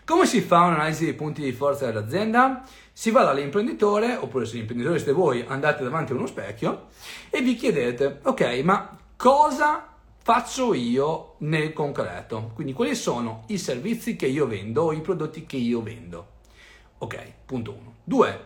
Come 0.05 0.27
si 0.27 0.41
fa 0.41 0.63
un'analisi 0.63 1.05
dei 1.05 1.15
punti 1.15 1.41
di 1.41 1.53
forza 1.53 1.87
dell'azienda? 1.87 2.67
Si 2.93 3.11
va 3.11 3.23
dall'imprenditore, 3.23 4.17
oppure 4.17 4.45
se 4.45 4.57
l'imprenditore 4.57 4.99
siete 4.99 5.13
voi, 5.13 5.45
andate 5.47 5.85
davanti 5.85 6.13
a 6.13 6.17
uno 6.17 6.27
specchio 6.27 6.89
e 7.31 7.41
vi 7.43 7.55
chiedete, 7.55 8.19
ok, 8.25 8.61
ma 8.65 8.99
cosa 9.17 9.97
faccio 10.23 10.75
io 10.75 11.37
nel 11.39 11.73
concreto? 11.73 12.51
Quindi 12.55 12.73
quali 12.73 12.95
sono 12.97 13.45
i 13.49 13.59
servizi 13.59 14.17
che 14.17 14.27
io 14.27 14.47
vendo 14.47 14.83
o 14.83 14.93
i 14.93 15.01
prodotti 15.01 15.47
che 15.47 15.57
io 15.57 15.81
vendo? 15.81 16.39
Ok, 16.99 17.33
punto 17.47 17.73
1. 17.73 17.95
2. 18.05 18.45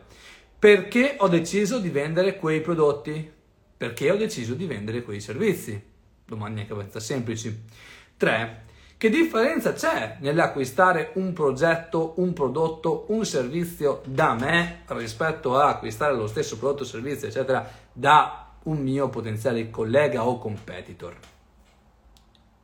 Perché 0.58 1.16
ho 1.18 1.28
deciso 1.28 1.78
di 1.78 1.88
vendere 1.88 2.36
quei 2.36 2.60
prodotti? 2.60 3.32
Perché 3.76 4.10
ho 4.10 4.16
deciso 4.16 4.54
di 4.54 4.66
vendere 4.66 5.02
quei 5.02 5.20
servizi? 5.20 5.92
Domande 6.24 6.60
anche 6.60 6.72
abbastanza 6.72 7.00
semplici. 7.00 7.48
3. 7.50 7.84
3. 8.16 8.62
Che 8.96 9.10
differenza 9.10 9.72
c'è 9.72 10.16
nell'acquistare 10.20 11.10
un 11.14 11.32
progetto, 11.32 12.14
un 12.16 12.32
prodotto, 12.32 13.06
un 13.08 13.26
servizio 13.26 14.00
da 14.06 14.34
me 14.34 14.82
rispetto 14.86 15.58
a 15.58 15.68
acquistare 15.68 16.14
lo 16.14 16.26
stesso 16.26 16.56
prodotto, 16.56 16.84
servizio, 16.84 17.28
eccetera, 17.28 17.68
da 17.92 18.52
un 18.62 18.78
mio 18.78 19.10
potenziale 19.10 19.68
collega 19.68 20.26
o 20.26 20.38
competitor? 20.38 21.16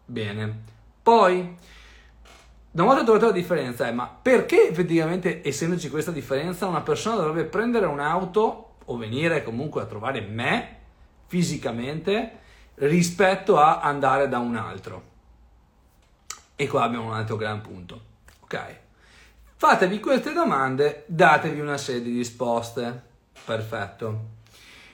Bene. 0.07 0.62
Poi, 1.02 1.57
una 2.71 2.85
volta 2.85 3.02
trovata 3.02 3.26
la 3.26 3.33
differenza 3.33 3.87
è, 3.87 3.93
ma 3.93 4.07
perché 4.07 4.69
effettivamente, 4.69 5.47
essendoci 5.47 5.90
questa 5.90 6.12
differenza, 6.12 6.67
una 6.67 6.81
persona 6.81 7.17
dovrebbe 7.17 7.45
prendere 7.45 7.85
un'auto 7.85 8.76
o 8.85 8.97
venire 8.97 9.43
comunque 9.43 9.83
a 9.83 9.87
trovare 9.87 10.21
me 10.23 10.79
fisicamente 11.26 12.38
rispetto 12.80 13.58
a 13.58 13.80
andare 13.80 14.28
da 14.28 14.38
un 14.38 14.56
altro? 14.56 15.08
E 16.56 16.66
qua 16.66 16.82
abbiamo 16.82 17.06
un 17.06 17.14
altro 17.14 17.37
gran 17.37 17.60
punto. 17.60 18.00
Ok? 18.40 18.76
Fatevi 19.56 20.00
queste 20.00 20.32
domande, 20.32 21.04
datevi 21.06 21.60
una 21.60 21.76
serie 21.76 22.02
di 22.02 22.16
risposte. 22.16 23.08
Perfetto. 23.44 24.38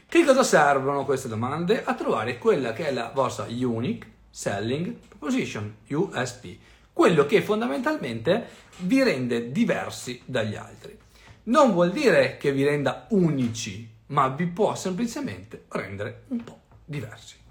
Che 0.09 0.25
cosa 0.25 0.43
servono 0.43 1.05
queste 1.05 1.28
domande? 1.28 1.85
A 1.85 1.95
trovare 1.95 2.38
quella 2.38 2.73
che 2.73 2.88
è 2.88 2.93
la 2.93 3.11
vostra 3.12 3.47
unique 3.49 4.14
selling 4.31 4.93
proposition, 5.09 5.76
USP, 5.88 6.59
quello 6.93 7.26
che 7.26 7.43
fondamentalmente 7.43 8.49
vi 8.78 9.02
rende 9.02 9.50
diversi 9.50 10.23
dagli 10.25 10.55
altri. 10.55 10.99
Non 11.45 11.73
vuol 11.73 11.90
dire 11.90 12.37
che 12.37 12.52
vi 12.52 12.64
renda 12.64 13.07
unici, 13.11 13.88
ma 14.07 14.28
vi 14.28 14.47
può 14.47 14.75
semplicemente 14.75 15.64
rendere 15.69 16.25
un 16.28 16.43
po' 16.43 16.61
diversi. 16.85 17.45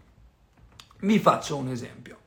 Vi 1.00 1.20
faccio 1.20 1.58
un 1.58 1.70
esempio. 1.70 2.18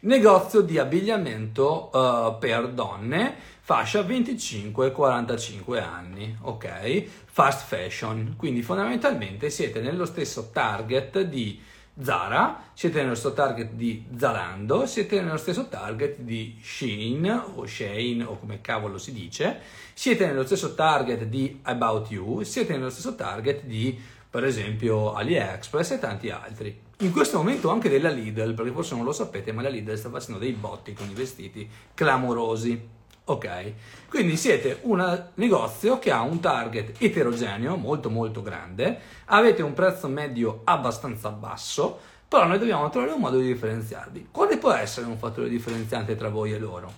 Negozio 0.00 0.62
di 0.62 0.78
abbigliamento 0.78 1.90
uh, 1.92 2.38
per 2.38 2.68
donne, 2.68 3.34
fascia 3.60 4.00
25-45 4.00 5.78
anni, 5.78 6.36
ok? 6.40 7.04
Fast 7.26 7.66
fashion, 7.66 8.34
quindi 8.36 8.62
fondamentalmente 8.62 9.50
siete 9.50 9.80
nello 9.80 10.06
stesso 10.06 10.50
target 10.52 11.20
di 11.22 11.60
Zara, 12.00 12.62
siete 12.72 13.02
nello 13.02 13.14
stesso 13.14 13.34
target 13.34 13.72
di 13.72 14.06
Zalando, 14.16 14.86
siete 14.86 15.20
nello 15.20 15.36
stesso 15.36 15.68
target 15.68 16.20
di 16.20 16.58
Shein 16.62 17.42
o 17.56 17.66
Shane 17.66 18.24
o 18.24 18.38
come 18.38 18.60
cavolo 18.62 18.96
si 18.96 19.12
dice, 19.12 19.60
siete 19.92 20.26
nello 20.26 20.46
stesso 20.46 20.74
target 20.74 21.24
di 21.24 21.58
About 21.62 22.10
You, 22.10 22.42
siete 22.42 22.72
nello 22.72 22.90
stesso 22.90 23.14
target 23.14 23.64
di 23.64 23.98
per 24.30 24.44
esempio 24.44 25.12
AliExpress 25.12 25.90
e 25.90 25.98
tanti 25.98 26.30
altri 26.30 26.88
in 27.00 27.12
questo 27.12 27.38
momento 27.38 27.70
anche 27.70 27.88
della 27.88 28.10
Lidl, 28.10 28.54
perché 28.54 28.72
forse 28.72 28.94
non 28.94 29.04
lo 29.04 29.12
sapete, 29.12 29.52
ma 29.52 29.62
la 29.62 29.68
Lidl 29.68 29.96
sta 29.96 30.10
facendo 30.10 30.38
dei 30.38 30.52
botti 30.52 30.92
con 30.92 31.08
i 31.08 31.14
vestiti 31.14 31.68
clamorosi. 31.94 32.98
Ok? 33.24 33.72
Quindi 34.08 34.36
siete 34.36 34.80
un 34.82 35.28
negozio 35.34 35.98
che 35.98 36.10
ha 36.10 36.20
un 36.22 36.40
target 36.40 36.94
eterogeneo 36.98 37.76
molto 37.76 38.10
molto 38.10 38.42
grande, 38.42 38.98
avete 39.26 39.62
un 39.62 39.72
prezzo 39.72 40.08
medio 40.08 40.62
abbastanza 40.64 41.30
basso, 41.30 41.98
però 42.26 42.46
noi 42.46 42.58
dobbiamo 42.58 42.90
trovare 42.90 43.12
un 43.12 43.20
modo 43.20 43.38
di 43.38 43.46
differenziarvi. 43.46 44.28
Quale 44.30 44.58
può 44.58 44.72
essere 44.72 45.06
un 45.06 45.16
fattore 45.16 45.48
differenziante 45.48 46.16
tra 46.16 46.28
voi 46.28 46.52
e 46.52 46.58
loro? 46.58 46.92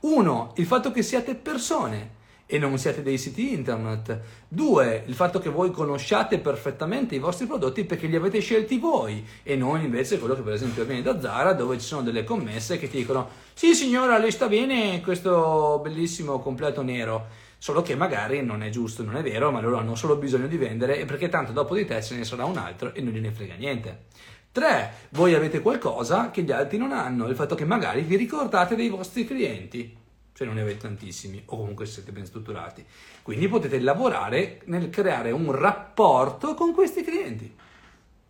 Uno, 0.00 0.52
il 0.56 0.66
fatto 0.66 0.90
che 0.90 1.02
siate 1.02 1.34
persone 1.34 2.15
e 2.46 2.58
non 2.58 2.78
siate 2.78 3.02
dei 3.02 3.18
siti 3.18 3.52
internet. 3.52 4.20
Due, 4.48 5.02
il 5.06 5.14
fatto 5.14 5.40
che 5.40 5.50
voi 5.50 5.72
conosciate 5.72 6.38
perfettamente 6.38 7.16
i 7.16 7.18
vostri 7.18 7.46
prodotti 7.46 7.84
perché 7.84 8.06
li 8.06 8.16
avete 8.16 8.40
scelti 8.40 8.78
voi 8.78 9.26
e 9.42 9.56
non 9.56 9.80
invece 9.80 10.18
quello 10.18 10.34
che 10.34 10.42
per 10.42 10.52
esempio 10.52 10.82
avviene 10.82 11.02
da 11.02 11.20
Zara 11.20 11.52
dove 11.52 11.78
ci 11.78 11.86
sono 11.86 12.02
delle 12.02 12.22
commesse 12.22 12.78
che 12.78 12.88
ti 12.88 12.98
dicono 12.98 13.28
sì 13.52 13.74
signora 13.74 14.16
le 14.18 14.30
sta 14.30 14.46
bene 14.46 15.00
questo 15.00 15.80
bellissimo 15.82 16.38
completo 16.38 16.82
nero. 16.82 17.44
Solo 17.58 17.82
che 17.82 17.96
magari 17.96 18.42
non 18.42 18.62
è 18.62 18.68
giusto, 18.68 19.02
non 19.02 19.16
è 19.16 19.22
vero, 19.22 19.50
ma 19.50 19.60
loro 19.60 19.78
hanno 19.78 19.94
solo 19.94 20.16
bisogno 20.16 20.46
di 20.46 20.58
vendere 20.58 21.00
e 21.00 21.04
perché 21.06 21.28
tanto 21.28 21.52
dopo 21.52 21.74
di 21.74 21.86
te 21.86 22.00
ce 22.02 22.14
ne 22.14 22.24
sarà 22.24 22.44
un 22.44 22.58
altro 22.58 22.94
e 22.94 23.00
non 23.00 23.12
gliene 23.12 23.32
frega 23.32 23.54
niente. 23.54 24.04
3. 24.52 24.92
Voi 25.10 25.34
avete 25.34 25.60
qualcosa 25.60 26.30
che 26.30 26.42
gli 26.42 26.52
altri 26.52 26.78
non 26.78 26.92
hanno, 26.92 27.26
il 27.26 27.34
fatto 27.34 27.54
che 27.54 27.64
magari 27.64 28.02
vi 28.02 28.16
ricordate 28.16 28.76
dei 28.76 28.88
vostri 28.88 29.26
clienti 29.26 30.04
cioè 30.36 30.46
non 30.46 30.56
ne 30.56 30.60
avete 30.60 30.80
tantissimi 30.80 31.42
o 31.46 31.56
comunque 31.56 31.86
siete 31.86 32.12
ben 32.12 32.26
strutturati. 32.26 32.84
Quindi 33.22 33.48
potete 33.48 33.80
lavorare 33.80 34.60
nel 34.66 34.90
creare 34.90 35.30
un 35.30 35.50
rapporto 35.50 36.52
con 36.52 36.74
questi 36.74 37.02
clienti. 37.02 37.50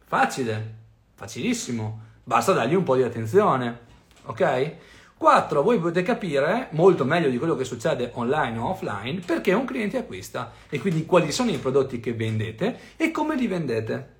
Facile, 0.05 0.75
facilissimo, 1.15 2.01
basta 2.23 2.53
dargli 2.53 2.75
un 2.75 2.85
po' 2.85 2.95
di 2.95 3.03
attenzione, 3.03 3.79
ok? 4.23 4.75
4. 5.17 5.63
Voi 5.63 5.81
potete 5.81 6.03
capire 6.03 6.69
molto 6.73 7.05
meglio 7.05 7.29
di 7.29 7.39
quello 7.39 7.57
che 7.57 7.65
succede 7.65 8.13
online 8.15 8.57
o 8.59 8.69
offline 8.69 9.21
perché 9.27 9.53
un 9.53 9.65
cliente 9.65 9.99
acquista 9.99 10.53
e 10.69 10.79
quindi 10.79 11.07
quali 11.07 11.33
sono 11.33 11.51
i 11.51 11.59
prodotti 11.59 11.99
che 11.99 12.15
vendete 12.15 12.79
e 12.97 13.11
come 13.11 13.35
li 13.35 13.49
vendete 13.49 14.16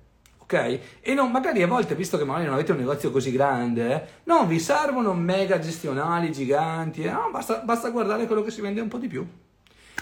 ok? 0.47 0.79
E 1.01 1.13
non, 1.13 1.29
magari 1.29 1.61
a 1.61 1.67
volte, 1.67 1.93
visto 1.93 2.17
che 2.17 2.23
magari 2.23 2.45
non 2.45 2.53
avete 2.53 2.71
un 2.71 2.77
negozio 2.77 3.11
così 3.11 3.31
grande, 3.31 3.93
eh, 3.93 4.07
non 4.23 4.47
vi 4.47 4.59
servono 4.59 5.13
mega 5.13 5.59
gestionali 5.59 6.31
giganti, 6.31 7.03
eh, 7.03 7.11
no, 7.11 7.29
basta, 7.29 7.57
basta 7.57 7.89
guardare 7.89 8.25
quello 8.25 8.43
che 8.43 8.51
si 8.51 8.61
vende 8.61 8.79
un 8.79 8.87
po' 8.87 8.97
di 8.97 9.07
più. 9.07 9.27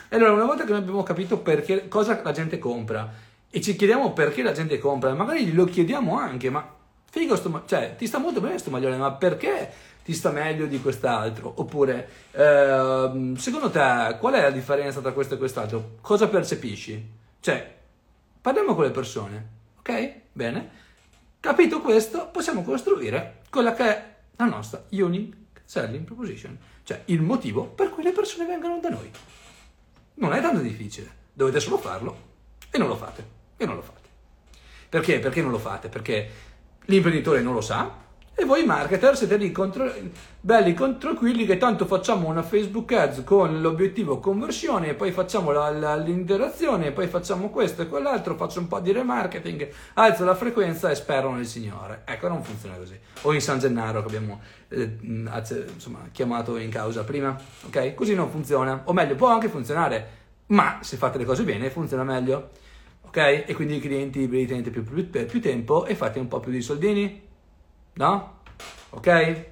E 0.08 0.16
allora, 0.16 0.34
una 0.34 0.46
volta 0.46 0.64
che 0.64 0.70
noi 0.70 0.82
abbiamo 0.82 1.02
capito 1.02 1.40
perché, 1.40 1.88
cosa 1.88 2.22
la 2.24 2.32
gente 2.32 2.60
compra 2.60 3.12
e 3.50 3.60
ci 3.60 3.76
chiediamo 3.76 4.14
perché 4.14 4.44
la 4.44 4.52
gente 4.52 4.78
compra, 4.78 5.14
magari 5.16 5.46
glielo 5.46 5.66
chiediamo 5.66 6.16
anche, 6.16 6.52
ma 6.52 6.74
figo, 7.10 7.36
sto, 7.36 7.64
cioè, 7.66 7.96
ti 7.98 8.06
sta 8.06 8.20
molto 8.20 8.40
bene 8.40 8.52
questo 8.52 8.70
maglione, 8.70 8.98
ma 8.98 9.14
perché 9.14 9.74
ti 10.04 10.14
sta 10.14 10.30
meglio 10.30 10.68
di 10.68 10.80
quest'altro? 10.80 11.52
Oppure, 11.56 12.08
eh, 12.32 13.34
secondo 13.36 13.72
te, 13.72 14.18
qual 14.20 14.34
è 14.36 14.42
la 14.42 14.52
differenza 14.52 15.02
tra 15.02 15.12
questo 15.12 15.34
e 15.34 15.38
quest'altro? 15.40 15.96
Cosa 16.02 16.28
percepisci? 16.28 17.04
Cioè, 17.40 17.76
parliamo 18.42 18.76
con 18.76 18.84
le 18.84 18.92
persone, 18.92 19.48
ok? 19.80 20.24
Bene, 20.36 20.70
capito 21.40 21.80
questo, 21.80 22.28
possiamo 22.28 22.62
costruire 22.62 23.44
quella 23.50 23.74
che 23.74 23.84
è 23.86 24.16
la 24.36 24.44
nostra 24.44 24.84
unique 24.92 25.62
selling 25.64 26.04
proposition, 26.04 26.58
cioè 26.84 27.04
il 27.06 27.22
motivo 27.22 27.68
per 27.68 27.90
cui 27.90 28.04
le 28.04 28.12
persone 28.12 28.46
vengono 28.46 28.82
da 28.82 28.90
noi. 28.90 29.10
Non 30.16 30.34
è 30.34 30.42
tanto 30.42 30.60
difficile, 30.60 31.10
dovete 31.32 31.62
solo 31.62 31.78
farlo 31.78 32.18
e 32.70 32.78
non 32.78 32.90
lo 32.90 32.98
fate. 32.98 33.26
E 33.56 33.66
non 33.66 33.76
lo 33.76 33.82
fate. 33.82 34.10
Perché? 34.90 35.20
Perché 35.20 35.42
non 35.42 35.52
lo 35.52 35.58
fate? 35.58 35.88
Perché 35.88 36.30
l'imprenditore 36.84 37.40
non 37.40 37.54
lo 37.54 37.62
sa, 37.62 37.90
e 38.38 38.44
voi 38.44 38.66
marketer 38.66 39.16
siete 39.16 39.38
lì 39.38 39.50
contro, 39.54 39.90
belli 40.42 40.74
tranquilli 40.74 41.46
che 41.46 41.58
tanto 41.58 41.86
facciamo 41.86 42.28
una 42.28 42.44
Facebook 42.44 42.92
Ads 42.92 43.24
con 43.24 43.62
l'obiettivo 43.62 44.20
conversione 44.20 44.90
e 44.90 44.94
poi 44.94 45.14
facciamo 45.14 45.52
la, 45.52 45.70
la, 45.70 45.96
l'interazione 45.96 46.92
poi 46.92 47.08
facciamo 47.08 47.50
questo 47.50 47.84
e 47.84 47.88
quell'altro, 47.88 48.36
faccio 48.36 48.60
un 48.60 48.68
po' 48.68 48.82
di 48.82 48.92
remarketing, 48.92 49.70
alzo 49.94 50.26
la 50.26 50.36
frequenza 50.36 50.90
e 50.90 50.96
spero 50.96 51.34
nel 51.34 51.46
Signore. 51.46 52.02
Ecco, 52.04 52.28
non 52.28 52.44
funziona 52.44 52.76
così. 52.76 53.00
O 53.22 53.34
in 53.34 53.40
San 53.40 53.60
Gennaro 53.60 54.02
che 54.02 54.08
abbiamo 54.08 54.42
eh, 54.68 54.98
insomma, 55.02 56.10
chiamato 56.12 56.58
in 56.58 56.70
causa 56.70 57.06
prima, 57.06 57.40
ok? 57.68 57.94
Così 57.94 58.16
non 58.16 58.30
funziona. 58.30 58.82
O 58.84 58.92
meglio, 58.92 59.16
può 59.16 59.30
anche 59.30 59.48
funzionare, 59.48 60.10
ma 60.48 60.80
se 60.82 60.98
fate 60.98 61.18
le 61.18 61.24
cose 61.24 61.44
bene 61.44 61.70
funziona 61.70 62.04
meglio. 62.04 62.50
Ok? 63.04 63.46
E 63.48 63.54
quindi 63.54 63.78
i 63.78 63.80
clienti 63.80 64.28
vi 64.28 64.46
tenete 64.46 64.72
più, 64.72 64.84
più, 64.84 65.10
più 65.10 65.40
tempo 65.40 65.86
e 65.86 65.96
fate 65.96 66.20
un 66.20 66.28
po' 66.28 66.42
più 66.42 66.52
di 66.52 66.62
soldini 66.62 67.25
No? 67.96 68.40
Ok? 68.92 69.46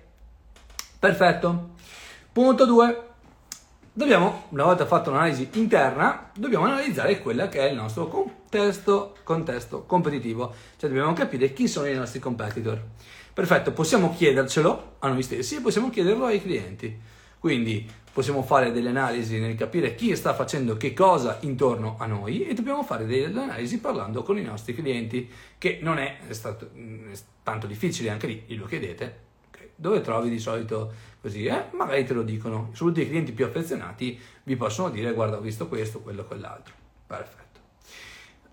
Perfetto. 1.00 1.70
Punto 2.32 2.66
2. 2.66 3.04
Dobbiamo, 3.96 4.46
una 4.50 4.64
volta 4.64 4.86
fatto 4.86 5.12
un'analisi 5.12 5.50
interna, 5.54 6.32
dobbiamo 6.34 6.66
analizzare 6.66 7.22
quella 7.22 7.48
che 7.48 7.60
è 7.60 7.70
il 7.70 7.76
nostro 7.76 8.08
contesto, 8.08 9.18
contesto 9.24 9.84
competitivo. 9.86 10.54
Cioè 10.78 10.90
dobbiamo 10.90 11.14
capire 11.14 11.54
chi 11.54 11.68
sono 11.68 11.88
i 11.88 11.94
nostri 11.94 12.20
competitor. 12.20 12.82
Perfetto, 13.34 13.72
possiamo 13.72 14.14
chiedercelo 14.14 14.96
a 15.00 15.10
noi 15.10 15.24
stessi 15.24 15.58
e 15.58 15.62
possiamo 15.62 15.90
chiederlo 15.90 16.26
ai 16.26 16.42
clienti. 16.42 17.00
Quindi 17.40 17.90
possiamo 18.14 18.44
fare 18.44 18.72
delle 18.72 18.90
analisi 18.90 19.40
nel 19.40 19.56
capire 19.56 19.96
chi 19.96 20.16
sta 20.16 20.36
facendo 20.36 20.78
che 20.78 20.94
cosa 20.94 21.40
intorno 21.42 21.96
a 21.98 22.06
noi 22.06 22.46
e 22.46 22.54
dobbiamo 22.54 22.84
fare 22.84 23.08
delle 23.08 23.42
analisi 23.42 23.80
parlando 23.80 24.22
con 24.22 24.38
i 24.38 24.44
nostri 24.44 24.76
clienti, 24.76 25.30
che 25.58 25.80
non 25.82 25.98
è, 25.98 26.18
stato, 26.30 26.70
è 26.76 27.18
tanto 27.42 27.66
difficile, 27.66 28.12
anche 28.12 28.28
lì 28.28 28.44
glielo 28.46 28.66
chiedete, 28.66 29.20
okay. 29.48 29.72
dove 29.76 30.02
trovi 30.02 30.30
di 30.30 30.38
solito 30.38 30.94
così, 31.20 31.46
eh? 31.46 31.66
magari 31.72 32.06
te 32.06 32.14
lo 32.14 32.22
dicono, 32.22 32.70
soprattutto 32.74 33.02
i 33.02 33.10
clienti 33.10 33.32
più 33.32 33.46
affezionati 33.46 34.20
vi 34.44 34.56
possono 34.56 34.92
dire 34.92 35.12
guarda 35.14 35.38
ho 35.38 35.42
visto 35.42 35.68
questo, 35.68 36.00
quello, 36.02 36.24
quell'altro, 36.24 36.74
perfetto. 37.08 37.42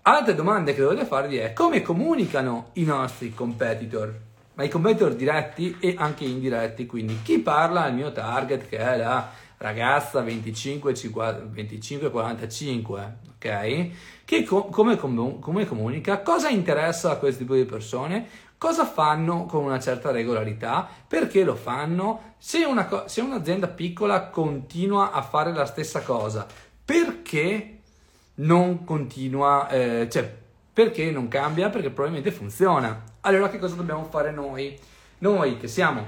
Altre 0.03 0.33
domande 0.33 0.73
che 0.73 0.81
dovete 0.81 1.05
farvi 1.05 1.37
è 1.37 1.53
come 1.53 1.83
comunicano 1.83 2.69
i 2.73 2.83
nostri 2.83 3.31
competitor? 3.35 4.29
Ma 4.55 4.63
i 4.63 4.69
competitor 4.69 5.13
diretti 5.13 5.77
e 5.79 5.93
anche 5.97 6.25
indiretti, 6.25 6.87
quindi 6.87 7.19
chi 7.21 7.37
parla 7.37 7.83
al 7.83 7.93
mio 7.93 8.11
target 8.11 8.67
che 8.67 8.77
è 8.77 8.97
la 8.97 9.29
ragazza 9.61 10.23
25-45, 10.23 13.13
ok? 13.35 13.89
Che 14.25 14.43
co- 14.43 14.65
come, 14.65 14.97
com- 14.97 15.39
come, 15.39 15.67
comunica, 15.67 16.21
cosa 16.21 16.49
interessa 16.49 17.11
a 17.11 17.17
questo 17.17 17.41
tipo 17.41 17.53
di 17.53 17.65
persone, 17.65 18.27
cosa 18.57 18.85
fanno 18.85 19.45
con 19.45 19.63
una 19.63 19.79
certa 19.79 20.09
regolarità, 20.11 20.89
perché 21.07 21.43
lo 21.43 21.53
fanno, 21.55 22.33
se, 22.39 22.65
una 22.65 22.85
co- 22.85 23.07
se 23.07 23.21
un'azienda 23.21 23.67
piccola 23.67 24.29
continua 24.29 25.11
a 25.11 25.21
fare 25.21 25.53
la 25.53 25.65
stessa 25.65 26.01
cosa, 26.01 26.47
perché 26.83 27.77
non 28.35 28.83
continua, 28.83 29.69
eh, 29.69 30.07
cioè 30.09 30.39
perché 30.73 31.11
non 31.11 31.27
cambia? 31.27 31.69
Perché 31.69 31.89
probabilmente 31.89 32.31
funziona. 32.31 33.03
Allora 33.21 33.49
che 33.49 33.59
cosa 33.59 33.75
dobbiamo 33.75 34.05
fare 34.05 34.31
noi? 34.31 34.79
Noi 35.19 35.57
che 35.57 35.67
siamo 35.67 36.05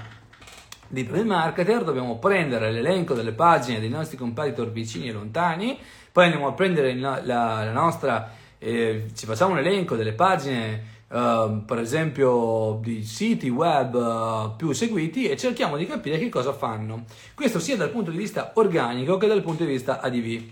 di 0.88 1.04
brand 1.04 1.26
marketer 1.26 1.84
dobbiamo 1.84 2.18
prendere 2.18 2.70
l'elenco 2.70 3.14
delle 3.14 3.32
pagine 3.32 3.80
dei 3.80 3.88
nostri 3.88 4.16
competitor 4.16 4.70
vicini 4.70 5.08
e 5.08 5.12
lontani, 5.12 5.78
poi 6.12 6.24
andiamo 6.24 6.46
a 6.46 6.52
prendere 6.52 6.94
la, 6.94 7.20
la, 7.24 7.64
la 7.64 7.72
nostra, 7.72 8.30
eh, 8.58 9.06
ci 9.14 9.26
facciamo 9.26 9.52
un 9.52 9.58
elenco 9.58 9.96
delle 9.96 10.12
pagine 10.12 10.92
Uh, 11.06 11.62
per 11.64 11.78
esempio 11.78 12.80
di 12.82 13.04
siti 13.04 13.48
web 13.48 13.94
uh, 13.94 14.56
più 14.56 14.72
seguiti 14.72 15.28
e 15.28 15.36
cerchiamo 15.36 15.76
di 15.76 15.86
capire 15.86 16.18
che 16.18 16.28
cosa 16.28 16.52
fanno. 16.52 17.04
Questo 17.34 17.60
sia 17.60 17.76
dal 17.76 17.90
punto 17.90 18.10
di 18.10 18.16
vista 18.16 18.50
organico 18.54 19.16
che 19.16 19.28
dal 19.28 19.42
punto 19.42 19.64
di 19.64 19.70
vista 19.70 20.00
ADV. 20.00 20.42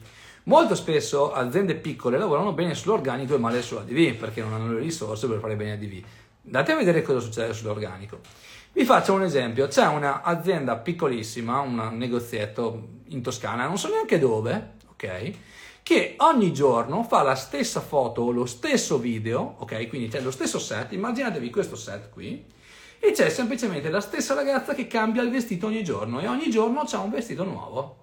Molto 0.44 0.76
spesso 0.76 1.32
aziende 1.32 1.74
piccole 1.74 2.16
lavorano 2.16 2.52
bene 2.52 2.74
sull'organico 2.74 3.34
e 3.34 3.38
male 3.38 3.62
sull'ADV 3.62 4.14
perché 4.14 4.40
non 4.40 4.52
hanno 4.52 4.72
le 4.74 4.80
risorse 4.80 5.26
per 5.26 5.40
fare 5.40 5.56
bene 5.56 5.72
ADV. 5.72 6.02
Andate 6.44 6.72
a 6.72 6.76
vedere 6.76 7.02
cosa 7.02 7.18
succede 7.18 7.52
sull'organico. 7.54 8.18
Vi 8.74 8.86
faccio 8.86 9.12
un 9.12 9.22
esempio, 9.22 9.68
c'è 9.68 9.86
un'azienda 9.86 10.78
piccolissima, 10.78 11.60
un 11.60 11.90
negozietto 11.92 13.00
in 13.08 13.20
Toscana, 13.20 13.66
non 13.66 13.76
so 13.76 13.90
neanche 13.90 14.18
dove, 14.18 14.76
ok? 14.92 15.30
Che 15.82 16.14
ogni 16.16 16.54
giorno 16.54 17.02
fa 17.02 17.20
la 17.20 17.34
stessa 17.34 17.80
foto 17.80 18.22
o 18.22 18.30
lo 18.30 18.46
stesso 18.46 18.98
video, 18.98 19.56
ok? 19.58 19.88
Quindi 19.88 20.08
c'è 20.08 20.22
lo 20.22 20.30
stesso 20.30 20.58
set, 20.58 20.92
immaginatevi 20.92 21.50
questo 21.50 21.76
set 21.76 22.08
qui, 22.08 22.46
e 22.98 23.12
c'è 23.12 23.28
semplicemente 23.28 23.90
la 23.90 24.00
stessa 24.00 24.32
ragazza 24.32 24.72
che 24.72 24.86
cambia 24.86 25.20
il 25.20 25.30
vestito 25.30 25.66
ogni 25.66 25.84
giorno 25.84 26.20
e 26.20 26.26
ogni 26.26 26.48
giorno 26.48 26.84
c'ha 26.86 27.00
un 27.00 27.10
vestito 27.10 27.44
nuovo. 27.44 27.96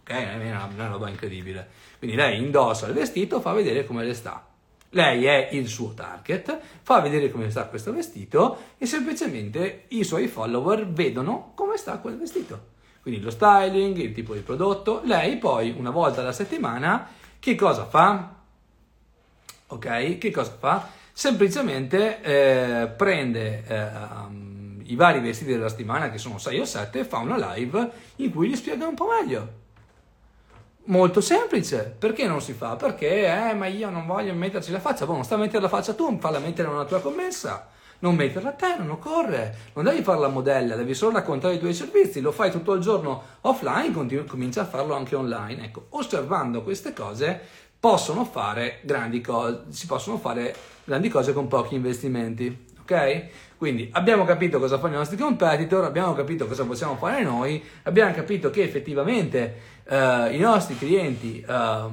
Ok? 0.00 0.10
È 0.10 0.34
una, 0.34 0.68
una 0.70 0.88
roba 0.88 1.08
incredibile. 1.08 1.66
Quindi 1.96 2.14
lei 2.14 2.38
indossa 2.38 2.86
il 2.88 2.92
vestito, 2.92 3.40
fa 3.40 3.54
vedere 3.54 3.86
come 3.86 4.04
le 4.04 4.12
sta 4.12 4.53
lei 4.94 5.24
è 5.24 5.48
il 5.52 5.66
suo 5.66 5.92
target, 5.92 6.58
fa 6.82 7.00
vedere 7.00 7.30
come 7.30 7.50
sta 7.50 7.66
questo 7.66 7.92
vestito 7.92 8.58
e 8.78 8.86
semplicemente 8.86 9.84
i 9.88 10.04
suoi 10.04 10.28
follower 10.28 10.86
vedono 10.88 11.52
come 11.54 11.76
sta 11.76 11.98
quel 11.98 12.16
vestito. 12.16 12.72
Quindi 13.02 13.20
lo 13.20 13.30
styling, 13.30 13.96
il 13.96 14.12
tipo 14.12 14.34
di 14.34 14.40
prodotto. 14.40 15.02
Lei 15.04 15.36
poi 15.36 15.74
una 15.76 15.90
volta 15.90 16.20
alla 16.20 16.32
settimana 16.32 17.08
che 17.40 17.56
cosa 17.56 17.84
fa? 17.86 18.34
Ok? 19.66 20.18
Che 20.18 20.30
cosa 20.30 20.56
fa? 20.58 20.88
Semplicemente 21.12 22.20
eh, 22.22 22.86
prende 22.86 23.64
eh, 23.66 23.88
i 24.84 24.94
vari 24.94 25.20
vestiti 25.20 25.50
della 25.50 25.68
settimana, 25.68 26.08
che 26.08 26.18
sono 26.18 26.38
6 26.38 26.60
o 26.60 26.64
7, 26.64 27.00
e 27.00 27.04
fa 27.04 27.18
una 27.18 27.54
live 27.54 27.90
in 28.16 28.32
cui 28.32 28.48
li 28.48 28.56
spiega 28.56 28.86
un 28.86 28.94
po' 28.94 29.08
meglio. 29.08 29.62
Molto 30.86 31.22
semplice, 31.22 31.94
perché 31.98 32.26
non 32.26 32.42
si 32.42 32.52
fa? 32.52 32.76
Perché, 32.76 33.24
eh, 33.24 33.54
ma 33.54 33.66
io 33.66 33.88
non 33.88 34.04
voglio 34.04 34.34
metterci 34.34 34.70
la 34.70 34.80
faccia, 34.80 35.06
boh, 35.06 35.14
non 35.14 35.24
sta 35.24 35.36
a 35.36 35.38
mettere 35.38 35.62
la 35.62 35.68
faccia 35.68 35.94
tu, 35.94 36.18
falla 36.20 36.38
mettere 36.38 36.68
una 36.68 36.84
tua 36.84 37.00
commessa, 37.00 37.68
non 38.00 38.14
metterla 38.14 38.50
a 38.50 38.52
te, 38.52 38.74
non 38.76 38.90
occorre, 38.90 39.56
non 39.72 39.84
devi 39.84 40.02
fare 40.02 40.20
la 40.20 40.28
modella, 40.28 40.76
devi 40.76 40.92
solo 40.92 41.14
raccontare 41.14 41.54
i 41.54 41.58
tuoi 41.58 41.72
servizi, 41.72 42.20
lo 42.20 42.32
fai 42.32 42.50
tutto 42.50 42.74
il 42.74 42.82
giorno 42.82 43.22
offline, 43.40 43.94
continui, 43.94 44.26
comincia 44.26 44.60
a 44.60 44.66
farlo 44.66 44.94
anche 44.94 45.16
online. 45.16 45.64
Ecco, 45.64 45.86
osservando 45.90 46.62
queste 46.62 46.92
cose 46.92 47.40
possono 47.80 48.26
fare 48.26 48.80
grandi 48.82 49.22
cose, 49.22 49.62
si 49.70 49.86
possono 49.86 50.18
fare 50.18 50.54
grandi 50.84 51.08
cose 51.08 51.32
con 51.32 51.48
pochi 51.48 51.76
investimenti, 51.76 52.66
ok? 52.82 53.28
Quindi 53.56 53.88
abbiamo 53.92 54.26
capito 54.26 54.58
cosa 54.58 54.78
fanno 54.78 54.94
i 54.94 54.98
nostri 54.98 55.16
competitor, 55.16 55.84
abbiamo 55.84 56.12
capito 56.12 56.46
cosa 56.46 56.66
possiamo 56.66 56.96
fare 56.96 57.22
noi, 57.22 57.62
abbiamo 57.84 58.12
capito 58.12 58.50
che 58.50 58.62
effettivamente 58.62 59.72
eh, 59.86 60.34
i 60.34 60.38
nostri 60.38 60.76
clienti 60.76 61.44
eh, 61.46 61.88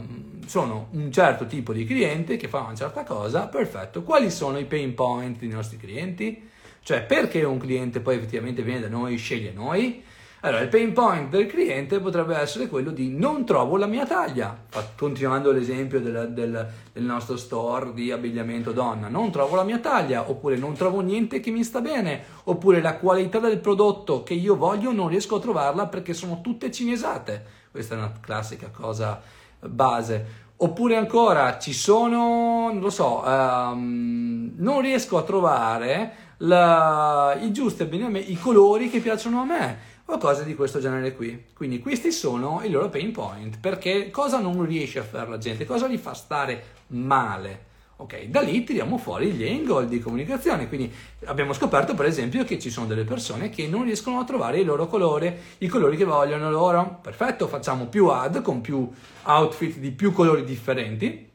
sono 0.46 0.88
un 0.92 1.12
certo 1.12 1.46
tipo 1.46 1.74
di 1.74 1.86
cliente 1.86 2.38
che 2.38 2.48
fa 2.48 2.60
una 2.60 2.76
certa 2.76 3.04
cosa, 3.04 3.48
perfetto. 3.48 4.04
Quali 4.04 4.30
sono 4.30 4.58
i 4.58 4.66
pain 4.66 4.94
point 4.94 5.38
dei 5.40 5.50
nostri 5.50 5.78
clienti? 5.78 6.50
Cioè 6.84 7.04
perché 7.04 7.44
un 7.44 7.58
cliente 7.60 8.00
poi 8.00 8.16
effettivamente 8.16 8.64
viene 8.64 8.82
da 8.82 8.90
noi, 8.90 9.18
sceglie 9.18 9.52
noi? 9.52 10.04
Allora, 10.44 10.64
il 10.64 10.70
pain 10.70 10.92
point 10.92 11.30
del 11.30 11.46
cliente 11.46 12.00
potrebbe 12.00 12.36
essere 12.36 12.68
quello 12.68 12.90
di 12.90 13.16
non 13.16 13.46
trovo 13.46 13.78
la 13.78 13.86
mia 13.86 14.08
taglia, 14.08 14.58
continuando 14.98 15.52
l'esempio 15.52 16.02
del, 16.02 16.32
del, 16.32 16.68
del, 16.92 17.04
nostro 17.04 17.38
store 17.38 17.94
di 17.94 18.12
abbigliamento 18.12 18.72
donna, 18.72 19.08
non 19.08 19.30
trovo 19.30 19.56
la 19.56 19.64
mia 19.64 19.78
taglia, 19.78 20.28
oppure 20.28 20.58
non 20.58 20.74
trovo 20.74 21.02
niente 21.02 21.40
che 21.40 21.52
mi 21.52 21.64
sta 21.64 21.80
bene, 21.80 22.24
oppure 22.46 22.82
la 22.82 22.98
qualità 22.98 23.38
del 23.38 23.60
prodotto 23.60 24.24
che 24.24 24.34
io 24.34 24.56
voglio 24.56 24.92
non 24.92 25.10
riesco 25.10 25.36
a 25.36 25.40
trovarla 25.40 25.86
perché 25.86 26.16
sono 26.16 26.42
tutte 26.42 26.72
cinesate. 26.72 27.46
Questa 27.70 27.94
è 27.94 28.00
una 28.00 28.14
classica 28.20 28.70
cosa 28.72 29.22
base. 29.60 30.50
Oppure 30.58 30.96
ancora 30.96 31.60
ci 31.60 31.74
sono, 31.74 32.72
non 32.72 32.80
lo 32.80 32.90
so, 32.90 33.22
um, 33.24 34.54
non 34.56 34.82
riesco 34.82 35.20
a 35.20 35.24
trovare 35.24 36.14
la, 36.38 37.38
i 37.40 37.52
giusti 37.54 37.84
abbigliamenti, 37.84 38.32
i 38.32 38.40
colori 38.40 38.90
che 38.90 39.00
piacciono 39.02 39.42
a 39.42 39.46
me 39.46 39.90
o 40.06 40.18
cose 40.18 40.44
di 40.44 40.56
questo 40.56 40.80
genere 40.80 41.16
qui. 41.16 41.46
Quindi 41.54 41.80
questi 41.80 42.12
sono 42.12 42.62
i 42.64 42.70
loro 42.70 42.90
pain 42.90 43.12
point, 43.12 43.58
perché 43.60 44.10
cosa 44.10 44.40
non 44.40 44.66
riesce 44.66 45.00
a 45.00 45.04
fare 45.04 45.30
la 45.30 45.38
gente, 45.38 45.66
cosa 45.66 45.88
li 45.88 45.98
fa 45.98 46.14
stare 46.14 46.64
male. 46.88 47.70
Ok, 48.02 48.24
da 48.26 48.42
lì 48.42 48.64
tiriamo 48.64 48.98
fuori 48.98 49.32
gli 49.32 49.48
angle 49.48 49.88
di 49.88 50.00
comunicazione, 50.00 50.68
quindi 50.68 50.92
abbiamo 51.26 51.54
scoperto 51.54 51.94
per 51.94 52.08
esempio 52.08 52.44
che 52.44 52.58
ci 52.58 52.72
sono 52.72 52.88
delle 52.88 53.04
persone 53.04 53.52
che 53.52 53.68
non 53.68 53.84
riescono 53.84 54.20
a 54.20 54.24
trovare 54.24 54.60
il 54.60 54.66
loro 54.66 54.88
colore, 54.88 55.40
i 55.60 55.68
colori 55.68 55.98
che 55.98 56.04
vogliono 56.04 56.50
loro. 56.50 56.98
Perfetto, 57.00 57.48
facciamo 57.48 57.86
più 57.86 58.08
ad 58.08 58.42
con 58.42 58.62
più 58.62 58.90
outfit 59.24 59.78
di 59.78 59.92
più 59.92 60.12
colori 60.14 60.44
differenti 60.44 61.30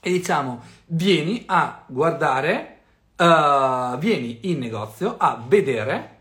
e 0.00 0.10
diciamo 0.10 0.62
vieni 0.86 1.42
a 1.46 1.84
guardare, 1.86 2.78
uh, 3.16 3.98
vieni 3.98 4.50
in 4.50 4.58
negozio 4.58 5.16
a 5.18 5.44
vedere, 5.46 6.19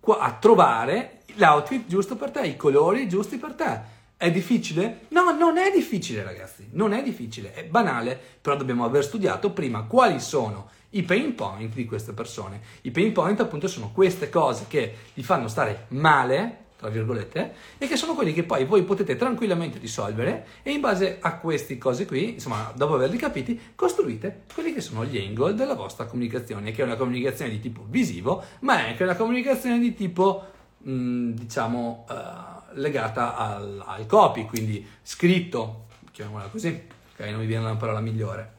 a 0.00 0.32
trovare 0.40 1.20
l'outfit 1.34 1.86
giusto 1.86 2.16
per 2.16 2.30
te, 2.30 2.46
i 2.46 2.56
colori 2.56 3.08
giusti 3.08 3.36
per 3.36 3.52
te. 3.52 3.96
È 4.16 4.30
difficile? 4.30 5.06
No, 5.08 5.30
non 5.30 5.58
è 5.58 5.70
difficile 5.70 6.24
ragazzi, 6.24 6.68
non 6.72 6.92
è 6.92 7.02
difficile, 7.02 7.52
è 7.52 7.64
banale, 7.64 8.18
però 8.40 8.56
dobbiamo 8.56 8.84
aver 8.84 9.04
studiato 9.04 9.52
prima 9.52 9.84
quali 9.84 10.18
sono 10.18 10.70
i 10.90 11.02
pain 11.02 11.34
point 11.34 11.72
di 11.74 11.84
queste 11.84 12.12
persone. 12.12 12.60
I 12.82 12.90
pain 12.90 13.12
point 13.12 13.38
appunto 13.40 13.68
sono 13.68 13.90
queste 13.92 14.28
cose 14.28 14.64
che 14.66 14.94
li 15.14 15.22
fanno 15.22 15.46
stare 15.46 15.86
male, 15.88 16.64
tra 16.78 16.88
virgolette, 16.90 17.54
e 17.76 17.88
che 17.88 17.96
sono 17.96 18.14
quelli 18.14 18.32
che 18.32 18.44
poi 18.44 18.64
voi 18.64 18.84
potete 18.84 19.16
tranquillamente 19.16 19.80
risolvere 19.80 20.46
e 20.62 20.70
in 20.70 20.80
base 20.80 21.18
a 21.20 21.36
queste 21.38 21.76
cose 21.76 22.06
qui, 22.06 22.34
insomma, 22.34 22.72
dopo 22.76 22.94
averli 22.94 23.16
capiti, 23.16 23.60
costruite 23.74 24.44
quelli 24.54 24.72
che 24.72 24.80
sono 24.80 25.04
gli 25.04 25.18
angle 25.18 25.54
della 25.54 25.74
vostra 25.74 26.04
comunicazione, 26.04 26.70
che 26.70 26.82
è 26.82 26.84
una 26.84 26.94
comunicazione 26.94 27.50
di 27.50 27.58
tipo 27.58 27.84
visivo, 27.88 28.44
ma 28.60 28.78
è 28.78 28.90
anche 28.90 29.02
una 29.02 29.16
comunicazione 29.16 29.80
di 29.80 29.92
tipo 29.92 30.46
mh, 30.78 30.92
mm, 30.92 31.30
diciamo, 31.32 32.06
uh, 32.08 32.78
legata 32.78 33.36
al, 33.36 33.82
al, 33.84 34.06
copy, 34.06 34.46
quindi 34.46 34.86
scritto, 35.02 35.86
chiamiamola 36.12 36.46
così, 36.46 36.80
ok, 37.12 37.26
non 37.26 37.40
mi 37.40 37.46
viene 37.46 37.64
una 37.64 37.74
parola 37.74 38.00
migliore. 38.00 38.52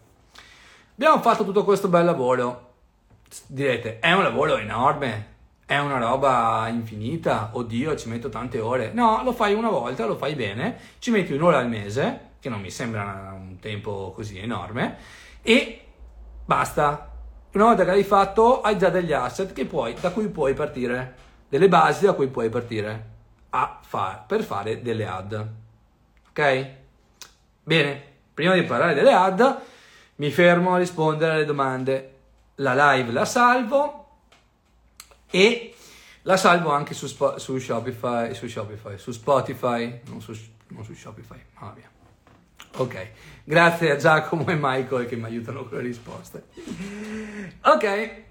Abbiamo 0.95 1.21
fatto 1.21 1.45
tutto 1.45 1.63
questo 1.63 1.87
bel 1.87 2.03
lavoro, 2.03 2.73
direte, 3.47 3.99
è 3.99 4.11
un 4.11 4.23
lavoro 4.23 4.57
enorme, 4.57 5.37
è 5.69 5.77
una 5.77 5.99
roba 5.99 6.67
infinita, 6.67 7.51
oddio, 7.53 7.95
ci 7.95 8.09
metto 8.09 8.29
tante 8.29 8.59
ore. 8.59 8.89
No, 8.91 9.21
lo 9.23 9.31
fai 9.31 9.53
una 9.53 9.69
volta, 9.69 10.07
lo 10.07 10.15
fai 10.15 10.33
bene, 10.33 10.79
ci 10.97 11.11
metti 11.11 11.31
un'ora 11.31 11.59
al 11.59 11.69
mese, 11.69 12.31
che 12.39 12.49
non 12.49 12.59
mi 12.59 12.71
sembra 12.71 13.35
un 13.37 13.59
tempo 13.59 14.11
così 14.15 14.39
enorme, 14.39 14.97
e 15.43 15.85
basta. 16.43 17.11
Una 17.51 17.65
volta 17.65 17.85
che 17.85 17.91
l'hai 17.91 18.03
fatto, 18.03 18.61
hai 18.61 18.79
già 18.79 18.89
degli 18.89 19.13
asset 19.13 19.63
puoi, 19.65 19.93
da 20.01 20.09
cui 20.09 20.27
puoi 20.29 20.55
partire 20.55 21.13
delle 21.47 21.67
basi 21.67 22.05
da 22.05 22.13
cui 22.13 22.29
puoi 22.29 22.49
partire 22.49 23.05
far, 23.81 24.25
per 24.25 24.41
fare 24.41 24.81
delle 24.81 25.05
ad. 25.05 25.47
Ok? 26.29 26.67
Bene, 27.61 28.03
prima 28.33 28.55
di 28.55 28.63
parlare 28.63 28.95
delle 28.95 29.13
ad, 29.13 29.59
mi 30.15 30.31
fermo 30.31 30.73
a 30.73 30.79
rispondere 30.79 31.33
alle 31.33 31.45
domande. 31.45 32.13
La 32.55 32.95
live 32.95 33.11
la 33.11 33.25
salvo 33.25 33.99
e 35.29 35.73
la 36.23 36.37
salvo 36.37 36.71
anche 36.71 36.93
su, 36.93 37.07
su 37.07 37.57
Shopify, 37.57 38.33
su 38.33 38.47
Shopify, 38.47 38.97
su 38.97 39.11
Spotify, 39.11 40.01
non 40.05 40.21
su, 40.21 40.33
non 40.67 40.83
su 40.83 40.93
Shopify, 40.93 41.39
mamma 41.59 41.73
mia. 41.75 41.89
Ok, 42.77 43.07
grazie 43.43 43.91
a 43.91 43.95
Giacomo 43.95 44.47
e 44.47 44.57
Michael 44.59 45.07
che 45.07 45.15
mi 45.15 45.25
aiutano 45.25 45.65
con 45.65 45.77
le 45.77 45.83
risposte. 45.83 46.43
Ok, 47.61 48.27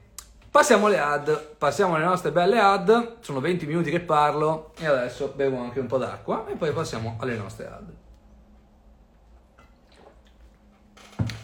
Passiamo 0.51 0.87
alle 0.87 0.99
ad, 0.99 1.57
passiamo 1.59 1.95
alle 1.95 2.07
nostre 2.07 2.33
belle 2.33 2.59
ad, 2.59 3.17
sono 3.21 3.39
20 3.39 3.67
minuti 3.67 3.91
che 3.91 4.01
parlo 4.01 4.73
e 4.79 4.87
adesso 4.87 5.33
bevo 5.37 5.59
anche 5.59 5.79
un 5.79 5.87
po' 5.87 5.99
d'acqua 5.99 6.47
e 6.49 6.55
poi 6.55 6.73
passiamo 6.73 7.17
alle 7.21 7.37
nostre 7.37 7.67
ad. 7.67 8.08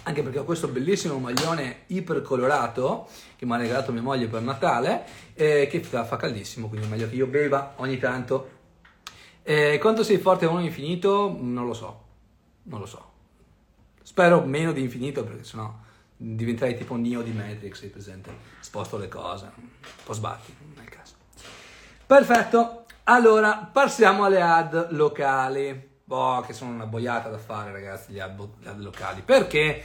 Anche 0.05 0.23
perché 0.23 0.39
ho 0.39 0.45
questo 0.45 0.69
bellissimo 0.69 1.19
maglione 1.19 1.83
ipercolorato 1.87 3.09
che 3.37 3.47
mi 3.47 3.53
ha 3.53 3.57
regalato 3.57 3.93
mia 3.93 4.03
moglie 4.03 4.27
per 4.27 4.43
Natale, 4.43 5.05
eh, 5.35 5.67
che 5.71 5.81
fa, 5.81 6.17
caldissimo, 6.17 6.69
quindi 6.69 6.87
è 6.87 6.91
meglio 6.91 7.09
che 7.09 7.15
io 7.15 7.27
beva 7.27 7.75
ogni 7.77 7.99
tanto. 7.99 8.51
Eh, 9.43 9.79
quanto 9.81 10.03
sei 10.03 10.19
forte 10.19 10.45
a 10.45 10.51
uno 10.51 10.61
infinito? 10.61 11.37
Non 11.39 11.67
lo 11.67 11.75
so, 11.75 12.05
non 12.65 12.81
lo 12.81 12.87
so. 12.87 13.13
Spero 14.03 14.43
meno 14.43 14.73
di 14.73 14.83
infinito 14.83 15.25
perché 15.25 15.45
sennò 15.45 15.73
diventerei 16.17 16.77
tipo 16.77 16.97
Neo 16.97 17.23
di 17.23 17.33
Matrix, 17.33 17.79
sei 17.79 17.89
presente? 17.89 18.31
Sposto 18.61 18.99
le 18.99 19.09
cose, 19.09 19.51
un 19.57 19.69
po' 20.05 20.13
sbatti, 20.13 20.55
nel 20.77 20.89
caso. 20.89 21.15
Perfetto, 22.07 22.85
allora 23.05 23.69
passiamo 23.73 24.25
alle 24.25 24.43
ad 24.43 24.93
locali. 24.93 25.93
Boh, 26.05 26.43
che 26.47 26.53
sono 26.53 26.71
una 26.73 26.87
boiata 26.87 27.29
da 27.29 27.39
fare 27.39 27.73
ragazzi, 27.73 28.13
gli 28.13 28.21
ad, 28.21 28.39
locali. 28.77 29.23
Perché 29.23 29.83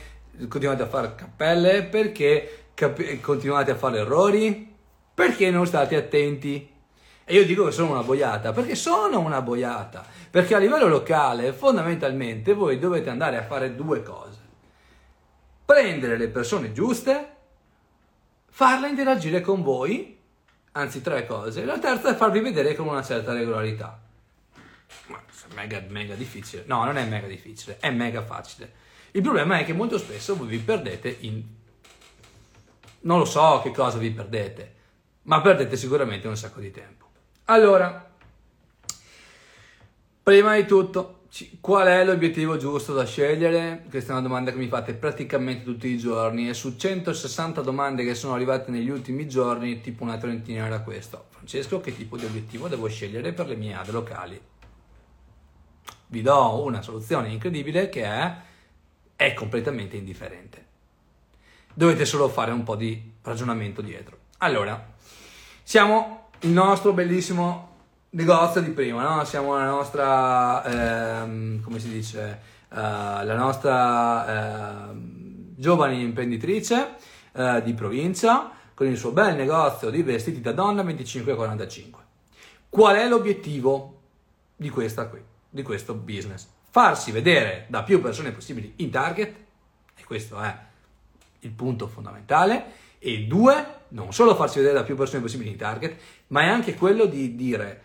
continuate 0.47 0.83
a 0.83 0.87
fare 0.87 1.15
cappelle? 1.15 1.83
Perché 1.83 2.65
cap- 2.73 3.19
continuate 3.21 3.71
a 3.71 3.75
fare 3.75 3.99
errori? 3.99 4.75
Perché 5.13 5.49
non 5.51 5.65
state 5.65 5.95
attenti? 5.95 6.75
E 7.23 7.33
io 7.33 7.45
dico 7.45 7.65
che 7.65 7.71
sono 7.71 7.91
una 7.91 8.03
boiata, 8.03 8.51
perché 8.51 8.75
sono 8.75 9.19
una 9.19 9.41
boiata. 9.41 10.05
Perché 10.29 10.55
a 10.55 10.59
livello 10.59 10.87
locale, 10.87 11.53
fondamentalmente, 11.53 12.53
voi 12.53 12.79
dovete 12.79 13.09
andare 13.09 13.37
a 13.37 13.43
fare 13.43 13.75
due 13.75 14.03
cose 14.03 14.47
prendere 15.69 16.17
le 16.17 16.29
persone 16.29 16.71
giuste, 16.71 17.35
farle 18.49 18.89
interagire 18.89 19.39
con 19.39 19.61
voi, 19.61 20.17
anzi 20.71 20.99
tre 20.99 21.27
cose, 21.27 21.63
la 21.63 21.77
terza 21.77 22.09
è 22.09 22.15
farvi 22.15 22.39
vedere 22.39 22.73
con 22.73 22.87
una 22.87 23.03
certa 23.03 23.33
regolarità. 23.33 24.01
Ma 25.09 25.21
mega, 25.53 25.83
mega 25.87 26.15
difficile. 26.15 26.63
No, 26.67 26.83
non 26.83 26.97
è 26.97 27.05
mega 27.05 27.27
difficile, 27.27 27.77
è 27.79 27.89
mega 27.89 28.23
facile. 28.23 28.71
Il 29.11 29.21
problema 29.21 29.57
è 29.59 29.65
che 29.65 29.73
molto 29.73 29.97
spesso 29.97 30.35
voi 30.35 30.47
vi 30.47 30.59
perdete 30.59 31.17
in... 31.21 31.43
Non 33.01 33.19
lo 33.19 33.25
so 33.25 33.61
che 33.63 33.71
cosa 33.71 33.97
vi 33.97 34.11
perdete, 34.11 34.75
ma 35.23 35.41
perdete 35.41 35.77
sicuramente 35.77 36.27
un 36.27 36.37
sacco 36.37 36.59
di 36.59 36.71
tempo. 36.71 37.05
Allora, 37.45 38.11
prima 40.21 40.55
di 40.55 40.65
tutto, 40.65 41.19
Qual 41.61 41.85
è 41.85 42.03
l'obiettivo 42.03 42.57
giusto 42.57 42.91
da 42.91 43.05
scegliere? 43.05 43.83
Questa 43.87 44.09
è 44.09 44.13
una 44.13 44.27
domanda 44.27 44.51
che 44.51 44.57
mi 44.57 44.67
fate 44.67 44.95
praticamente 44.95 45.63
tutti 45.63 45.87
i 45.87 45.97
giorni 45.97 46.49
e 46.49 46.55
su 46.55 46.75
160 46.75 47.61
domande 47.61 48.03
che 48.03 48.15
sono 48.15 48.33
arrivate 48.33 48.71
negli 48.71 48.89
ultimi 48.89 49.27
giorni, 49.27 49.79
tipo 49.79 50.01
una 50.01 50.17
trentina 50.17 50.65
era 50.65 50.81
questo. 50.81 51.27
Francesco, 51.29 51.81
che 51.81 51.95
tipo 51.95 52.17
di 52.17 52.25
obiettivo 52.25 52.67
devo 52.67 52.87
scegliere 52.87 53.31
per 53.31 53.47
le 53.47 53.55
mie 53.55 53.75
ad 53.75 53.89
locali? 53.91 54.41
Vi 56.11 56.23
do 56.23 56.63
una 56.63 56.81
soluzione 56.81 57.29
incredibile 57.29 57.87
che 57.87 58.03
è, 58.03 58.35
è 59.15 59.33
completamente 59.35 59.95
indifferente. 59.95 60.65
Dovete 61.71 62.03
solo 62.03 62.29
fare 62.29 62.51
un 62.51 62.63
po' 62.63 62.75
di 62.75 63.13
ragionamento 63.21 63.81
dietro. 63.81 64.17
Allora, 64.39 64.93
siamo 65.61 66.29
il 66.39 66.49
nostro 66.49 66.93
bellissimo 66.93 67.67
negozio 68.11 68.61
di 68.61 68.71
prima, 68.71 69.03
no? 69.03 69.23
Siamo 69.23 69.55
la 69.55 69.65
nostra, 69.65 71.21
ehm, 71.21 71.61
come 71.61 71.77
si 71.77 71.89
dice, 71.91 72.41
uh, 72.69 72.75
la 72.75 73.35
nostra 73.35 74.89
uh, 74.89 74.95
giovane 75.55 75.95
imprenditrice 75.95 76.95
uh, 77.33 77.61
di 77.61 77.73
provincia 77.75 78.51
con 78.73 78.87
il 78.87 78.97
suo 78.97 79.11
bel 79.11 79.35
negozio 79.35 79.91
di 79.91 80.01
vestiti 80.01 80.41
da 80.41 80.53
donna 80.53 80.81
25-45. 80.81 81.89
Qual 82.67 82.95
è 82.95 83.07
l'obiettivo 83.07 83.99
di, 84.55 84.69
questa 84.69 85.07
qui, 85.07 85.21
di 85.49 85.63
questo 85.63 85.93
business? 85.93 86.47
Farsi 86.69 87.11
vedere 87.11 87.65
da 87.67 87.83
più 87.83 88.01
persone 88.01 88.31
possibili 88.31 88.73
in 88.77 88.89
target, 88.89 89.35
e 89.95 90.03
questo 90.03 90.39
è 90.39 90.57
il 91.39 91.51
punto 91.51 91.87
fondamentale, 91.87 92.65
e 92.99 93.23
due, 93.23 93.65
non 93.89 94.13
solo 94.13 94.35
farsi 94.35 94.59
vedere 94.59 94.77
da 94.77 94.83
più 94.83 94.95
persone 94.95 95.21
possibili 95.21 95.49
in 95.49 95.57
target, 95.57 95.95
ma 96.27 96.41
è 96.41 96.47
anche 96.47 96.75
quello 96.75 97.05
di 97.05 97.35
dire 97.35 97.81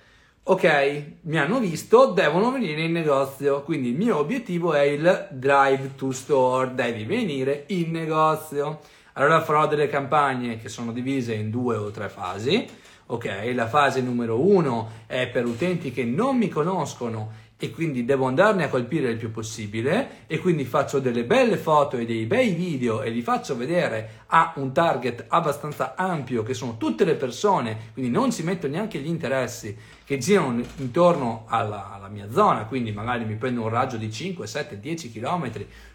ok, 0.46 1.04
mi 1.22 1.38
hanno 1.38 1.58
visto, 1.58 2.12
devono 2.12 2.50
venire 2.50 2.82
in 2.82 2.92
negozio. 2.92 3.62
Quindi 3.62 3.90
il 3.90 3.96
mio 3.96 4.18
obiettivo 4.18 4.74
è 4.74 4.82
il 4.82 5.28
drive 5.30 5.94
to 5.96 6.12
store, 6.12 6.74
devi 6.74 7.04
venire 7.04 7.64
in 7.68 7.90
negozio. 7.90 8.80
Allora 9.14 9.40
farò 9.40 9.66
delle 9.66 9.88
campagne 9.88 10.58
che 10.58 10.68
sono 10.68 10.92
divise 10.92 11.32
in 11.32 11.48
due 11.48 11.76
o 11.76 11.90
tre 11.90 12.10
fasi. 12.10 12.68
Ok, 13.06 13.52
la 13.54 13.68
fase 13.68 14.02
numero 14.02 14.40
uno 14.40 15.04
è 15.06 15.28
per 15.28 15.46
utenti 15.46 15.92
che 15.92 16.04
non 16.04 16.36
mi 16.36 16.48
conoscono 16.48 17.42
e 17.64 17.70
quindi 17.70 18.04
devo 18.04 18.26
andarne 18.26 18.64
a 18.64 18.68
colpire 18.68 19.08
il 19.08 19.16
più 19.16 19.30
possibile 19.30 20.26
e 20.26 20.38
quindi 20.38 20.66
faccio 20.66 20.98
delle 21.00 21.24
belle 21.24 21.56
foto 21.56 21.96
e 21.96 22.04
dei 22.04 22.26
bei 22.26 22.52
video 22.52 23.00
e 23.00 23.08
li 23.08 23.22
faccio 23.22 23.56
vedere 23.56 24.24
a 24.26 24.52
un 24.56 24.72
target 24.72 25.24
abbastanza 25.28 25.94
ampio 25.96 26.42
che 26.42 26.52
sono 26.52 26.76
tutte 26.76 27.04
le 27.04 27.14
persone, 27.14 27.90
quindi 27.94 28.10
non 28.10 28.30
ci 28.30 28.42
metto 28.42 28.68
neanche 28.68 28.98
gli 28.98 29.06
interessi 29.06 29.74
che 30.04 30.18
girano 30.18 30.62
intorno 30.76 31.46
alla, 31.48 31.90
alla 31.90 32.08
mia 32.08 32.30
zona, 32.30 32.66
quindi 32.66 32.92
magari 32.92 33.24
mi 33.24 33.36
prendo 33.36 33.62
un 33.62 33.70
raggio 33.70 33.96
di 33.96 34.12
5, 34.12 34.46
7, 34.46 34.78
10 34.78 35.10
km 35.10 35.50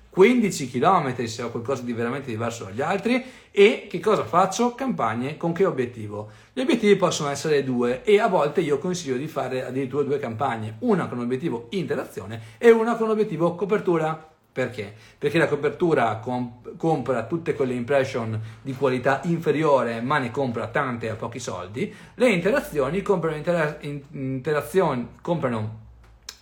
15 0.10 0.72
km 0.72 1.24
se 1.26 1.44
ho 1.44 1.52
qualcosa 1.52 1.84
di 1.84 1.94
veramente 1.94 2.32
diverso 2.32 2.64
dagli 2.64 2.82
altri 2.82 3.24
e 3.60 3.88
che 3.90 4.00
cosa 4.00 4.24
faccio? 4.24 4.74
Campagne 4.74 5.36
con 5.36 5.52
che 5.52 5.66
obiettivo? 5.66 6.30
Gli 6.54 6.62
obiettivi 6.62 6.96
possono 6.96 7.30
essere 7.30 7.62
due 7.62 8.04
e 8.06 8.18
a 8.18 8.30
volte 8.30 8.62
io 8.62 8.78
consiglio 8.78 9.18
di 9.18 9.28
fare 9.28 9.66
addirittura 9.66 10.04
due 10.04 10.18
campagne, 10.18 10.78
una 10.80 11.10
con 11.10 11.20
obiettivo 11.20 11.68
interazione 11.72 12.42
e 12.58 12.72
una 12.72 12.96
con 12.96 13.10
obiettivo 13.10 13.56
copertura. 13.56 14.30
Perché? 14.50 14.94
Perché 15.18 15.38
la 15.38 15.50
copertura 15.50 16.20
comp- 16.20 16.78
compra 16.78 17.26
tutte 17.26 17.54
quelle 17.54 17.74
impression 17.74 18.40
di 18.62 18.74
qualità 18.76 19.20
inferiore 19.26 20.00
ma 20.00 20.20
ne 20.20 20.32
compra 20.32 20.68
tante 20.68 21.10
a 21.10 21.16
pochi 21.16 21.40
soldi, 21.40 21.94
le 22.14 22.30
interazioni 22.30 23.02
comprano, 23.02 23.36
intera- 23.36 23.78
interazioni, 23.82 25.06
comprano 25.22 25.88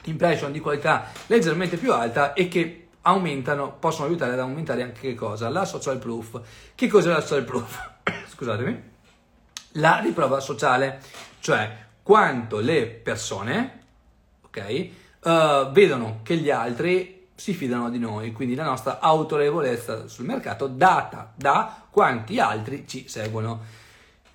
impression 0.03 0.51
di 0.51 0.59
qualità 0.59 1.07
leggermente 1.25 1.77
più 1.77 1.91
alta 1.91 2.33
e 2.33 2.47
che 2.47 2.86
aumentano, 3.07 3.73
possono 3.79 4.07
aiutare 4.07 4.33
ad 4.33 4.39
aumentare 4.39 4.83
anche 4.83 5.01
che 5.01 5.15
cosa? 5.15 5.49
La 5.49 5.65
social 5.65 5.97
proof. 5.97 6.41
Che 6.75 6.87
cos'è 6.87 7.09
la 7.09 7.21
social 7.21 7.43
proof? 7.43 7.89
Scusatemi. 8.27 8.95
La 9.73 9.99
riprova 9.99 10.39
sociale, 10.39 11.01
cioè 11.39 11.85
quanto 12.03 12.59
le 12.59 12.85
persone, 12.85 13.83
ok, 14.43 14.89
uh, 15.23 15.71
vedono 15.71 16.19
che 16.23 16.35
gli 16.37 16.49
altri 16.49 17.27
si 17.35 17.53
fidano 17.53 17.89
di 17.89 17.99
noi, 17.99 18.31
quindi 18.31 18.55
la 18.55 18.63
nostra 18.63 18.99
autorevolezza 18.99 20.07
sul 20.07 20.25
mercato 20.25 20.67
data 20.67 21.31
da 21.35 21.85
quanti 21.89 22.39
altri 22.39 22.85
ci 22.87 23.07
seguono. 23.07 23.85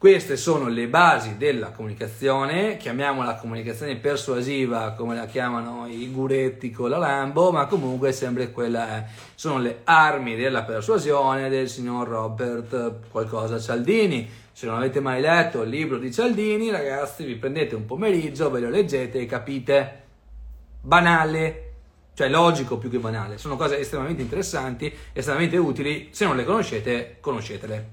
Queste 0.03 0.37
sono 0.37 0.67
le 0.67 0.89
basi 0.89 1.37
della 1.37 1.71
comunicazione, 1.71 2.77
chiamiamola 2.77 3.37
comunicazione 3.37 3.95
persuasiva 3.95 4.95
come 4.97 5.15
la 5.15 5.27
chiamano 5.27 5.87
i 5.87 6.11
guretti 6.11 6.73
con 6.73 6.91
la 6.91 6.99
Lambo, 6.99 7.53
ma 7.53 7.67
comunque 7.67 8.11
sempre 8.11 8.51
quella 8.51 8.97
è. 8.97 9.05
Sono 9.37 9.61
le 9.61 9.83
armi 9.85 10.35
della 10.35 10.65
persuasione 10.65 11.49
del 11.49 11.69
signor 11.69 12.09
Robert 12.09 13.11
qualcosa 13.13 13.61
Cialdini. 13.61 14.29
Se 14.51 14.67
non 14.67 14.75
avete 14.75 14.99
mai 14.99 15.21
letto 15.21 15.63
il 15.63 15.69
libro 15.71 15.99
di 15.99 16.13
Cialdini, 16.13 16.73
ragazzi, 16.73 17.23
vi 17.23 17.37
prendete 17.37 17.77
un 17.77 17.85
pomeriggio, 17.85 18.51
ve 18.51 18.59
lo 18.59 18.71
leggete 18.71 19.21
e 19.21 19.27
capite. 19.27 20.03
Banale, 20.81 21.75
cioè 22.15 22.29
logico 22.29 22.77
più 22.77 22.91
che 22.91 22.99
banale. 22.99 23.39
Sono 23.39 23.55
cose 23.55 23.79
estremamente 23.79 24.21
interessanti, 24.21 24.93
estremamente 25.13 25.59
utili. 25.59 26.09
Se 26.11 26.25
non 26.25 26.35
le 26.35 26.43
conoscete, 26.43 27.19
conoscetele. 27.21 27.89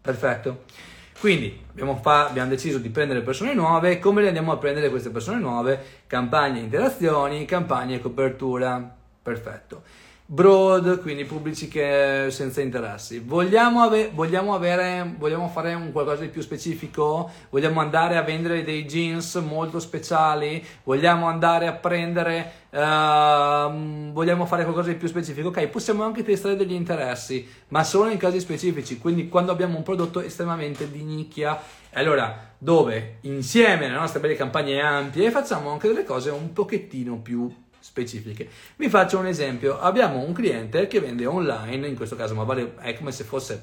Perfetto. 0.00 0.95
Quindi 1.18 1.64
abbiamo, 1.70 1.96
fa- 1.96 2.28
abbiamo, 2.28 2.50
deciso 2.50 2.78
di 2.78 2.90
prendere 2.90 3.22
persone 3.22 3.54
nuove, 3.54 3.98
come 3.98 4.22
le 4.22 4.28
andiamo 4.28 4.52
a 4.52 4.58
prendere 4.58 4.90
queste 4.90 5.10
persone 5.10 5.38
nuove? 5.38 6.02
Campagne 6.06 6.60
interazioni, 6.60 7.44
campagne 7.46 8.00
copertura, 8.00 8.94
perfetto. 9.22 9.82
Broad, 10.28 11.02
quindi 11.02 11.24
pubblici 11.24 11.68
che 11.68 12.26
senza 12.30 12.60
interessi. 12.60 13.20
Vogliamo, 13.20 13.82
ave- 13.82 14.10
vogliamo, 14.12 14.54
avere, 14.54 15.14
vogliamo 15.16 15.46
fare 15.48 15.72
un 15.74 15.92
qualcosa 15.92 16.22
di 16.22 16.30
più 16.30 16.42
specifico? 16.42 17.30
Vogliamo 17.48 17.80
andare 17.80 18.16
a 18.16 18.22
vendere 18.22 18.64
dei 18.64 18.86
jeans 18.86 19.36
molto 19.36 19.78
speciali? 19.78 20.64
Vogliamo 20.82 21.26
andare 21.26 21.68
a 21.68 21.72
prendere 21.72 22.64
Uh, 22.76 24.12
vogliamo 24.12 24.44
fare 24.44 24.64
qualcosa 24.64 24.90
di 24.90 24.96
più 24.96 25.08
specifico, 25.08 25.48
ok, 25.48 25.66
possiamo 25.68 26.04
anche 26.04 26.22
testare 26.22 26.56
degli 26.56 26.74
interessi, 26.74 27.48
ma 27.68 27.82
solo 27.82 28.10
in 28.10 28.18
casi 28.18 28.38
specifici, 28.38 28.98
quindi 28.98 29.30
quando 29.30 29.50
abbiamo 29.50 29.78
un 29.78 29.82
prodotto 29.82 30.20
estremamente 30.20 30.90
di 30.90 31.02
nicchia, 31.02 31.58
allora 31.94 32.50
dove 32.58 33.16
insieme 33.22 33.86
alle 33.86 33.94
nostre 33.94 34.20
belle 34.20 34.34
campagne 34.34 34.78
ampie 34.82 35.30
facciamo 35.30 35.70
anche 35.70 35.88
delle 35.88 36.04
cose 36.04 36.28
un 36.28 36.52
pochettino 36.52 37.16
più 37.16 37.50
specifiche. 37.86 38.48
Vi 38.76 38.88
faccio 38.88 39.18
un 39.18 39.26
esempio, 39.26 39.78
abbiamo 39.78 40.18
un 40.18 40.32
cliente 40.32 40.88
che 40.88 40.98
vende 40.98 41.24
online, 41.24 41.86
in 41.86 41.94
questo 41.94 42.16
caso 42.16 42.34
ma 42.34 42.42
vale, 42.42 42.74
è 42.80 42.96
come 42.96 43.12
se 43.12 43.22
fosse 43.22 43.62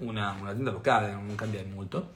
una, 0.00 0.36
un'azienda 0.38 0.70
locale, 0.70 1.10
non 1.10 1.34
cambia 1.34 1.64
molto, 1.72 2.12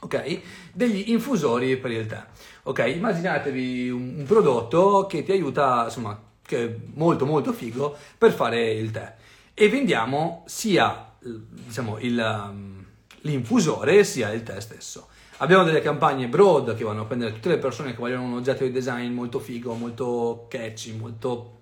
ok, 0.00 0.40
degli 0.72 1.10
infusori 1.10 1.76
per 1.76 1.92
il 1.92 2.06
tè. 2.06 2.20
Ok, 2.64 2.84
immaginatevi 2.94 3.90
un, 3.90 4.14
un 4.18 4.24
prodotto 4.24 5.06
che 5.06 5.22
ti 5.22 5.30
aiuta, 5.30 5.84
insomma, 5.84 6.20
che 6.42 6.64
è 6.64 6.76
molto 6.94 7.26
molto 7.26 7.52
figo 7.52 7.96
per 8.18 8.32
fare 8.32 8.72
il 8.72 8.90
tè. 8.90 9.14
e 9.54 9.68
vendiamo 9.68 10.44
sia 10.46 11.12
diciamo, 11.20 11.98
il, 11.98 12.18
um, 12.18 12.84
l'infusore 13.20 14.04
sia 14.04 14.32
il 14.32 14.42
tè 14.42 14.60
stesso. 14.60 15.08
Abbiamo 15.38 15.64
delle 15.64 15.82
campagne 15.82 16.28
broad 16.28 16.74
che 16.74 16.82
vanno 16.82 17.02
a 17.02 17.04
prendere 17.04 17.32
tutte 17.32 17.50
le 17.50 17.58
persone 17.58 17.90
che 17.90 17.98
vogliono 17.98 18.22
un 18.22 18.34
oggetto 18.34 18.64
di 18.64 18.70
design 18.70 19.12
molto 19.12 19.38
figo, 19.38 19.74
molto 19.74 20.46
catchy, 20.48 20.96
molto 20.96 21.58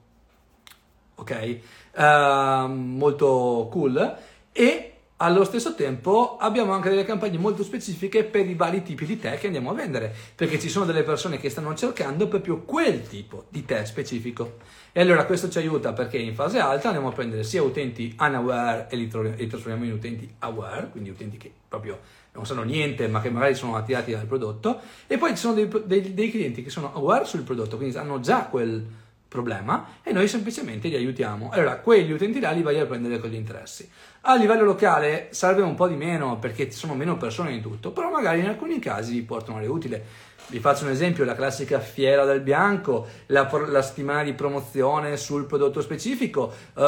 ok, 1.17 1.59
uh, 1.97 2.69
molto 2.69 3.69
cool 3.73 4.17
e 4.53 4.95
allo 5.17 5.45
stesso 5.45 5.75
tempo 5.75 6.37
abbiamo 6.39 6.73
anche 6.73 6.89
delle 6.89 7.05
campagne 7.05 7.39
molto 7.39 7.65
specifiche 7.65 8.25
per 8.25 8.49
i 8.49 8.55
vari 8.55 8.83
tipi 8.83 9.07
di 9.07 9.19
tè 9.19 9.39
che 9.39 9.47
andiamo 9.47 9.71
a 9.71 9.75
vendere, 9.75 10.15
perché 10.35 10.61
ci 10.61 10.69
sono 10.69 10.85
delle 10.85 11.03
persone 11.03 11.39
che 11.39 11.51
stanno 11.51 11.75
cercando 11.75 12.29
proprio 12.29 12.63
quel 12.63 13.07
tipo 13.09 13.47
di 13.49 13.65
tè 13.65 13.85
specifico. 13.85 14.59
E 14.93 15.01
allora 15.01 15.25
questo 15.25 15.49
ci 15.49 15.59
aiuta 15.59 15.93
perché 15.93 16.19
in 16.19 16.35
fase 16.35 16.59
alta 16.59 16.89
andiamo 16.89 17.09
a 17.09 17.13
prendere 17.13 17.43
sia 17.43 17.63
utenti 17.63 18.15
unaware 18.19 18.87
e 18.91 18.97
li, 18.97 19.09
trasformiamo 19.09 19.85
in 19.85 19.93
utenti 19.93 20.33
aware, 20.41 20.91
quindi 20.91 21.11
utenti 21.11 21.37
che 21.37 21.53
proprio 21.67 21.99
non 22.35 22.47
sanno 22.47 22.63
niente 22.63 23.09
ma 23.09 23.21
che 23.21 23.31
magari 23.31 23.55
sono 23.55 23.77
attirati 23.77 24.13
dal 24.13 24.27
prodotto, 24.27 24.81
e 25.07 25.17
poi 25.19 25.31
ci 25.31 25.37
sono 25.37 25.55
dei, 25.55 25.69
dei, 25.85 26.15
dei 26.15 26.31
clienti 26.31 26.63
che 26.63 26.71
sono 26.71 26.93
aware 26.95 27.25
sul 27.25 27.43
prodotto, 27.43 27.77
quindi 27.77 27.97
hanno 27.97 28.21
già 28.21 28.47
quel 28.47 28.85
problema 29.35 29.99
e 30.05 30.13
noi 30.13 30.29
semplicemente 30.29 30.87
li 30.87 30.95
aiutiamo. 30.95 31.51
Allora, 31.51 31.79
quegli 31.79 32.13
utenti 32.13 32.39
là 32.39 32.53
li 32.53 32.63
vai 32.63 32.79
a 32.79 32.87
prendere 32.87 33.19
con 33.19 33.31
gli 33.31 33.35
interessi. 33.35 33.89
A 34.23 34.37
livello 34.37 34.63
locale 34.63 35.29
serve 35.33 35.63
un 35.63 35.75
po' 35.75 35.89
di 35.89 35.97
meno 35.97 36.39
perché 36.39 36.71
ci 36.71 36.79
sono 36.79 36.95
meno 36.95 37.17
persone 37.17 37.53
in 37.53 37.61
tutto, 37.61 37.91
però 37.91 38.11
magari 38.11 38.39
in 38.41 38.47
alcuni 38.47 38.79
casi 38.79 39.23
portano 39.23 39.59
le 39.59 39.67
utile. 39.67 40.05
Vi 40.47 40.61
faccio 40.61 40.85
un 40.85 40.91
esempio, 40.91 41.25
la 41.25 41.35
classica 41.35 41.81
fiera 41.81 42.27
del 42.27 42.41
bianco, 42.41 43.07
la, 43.27 43.51
la 43.67 43.81
settimana 43.81 44.23
di 44.23 44.35
promozione 44.35 45.17
sul 45.17 45.47
prodotto 45.47 45.81
specifico, 45.81 46.53
uh, 46.75 46.81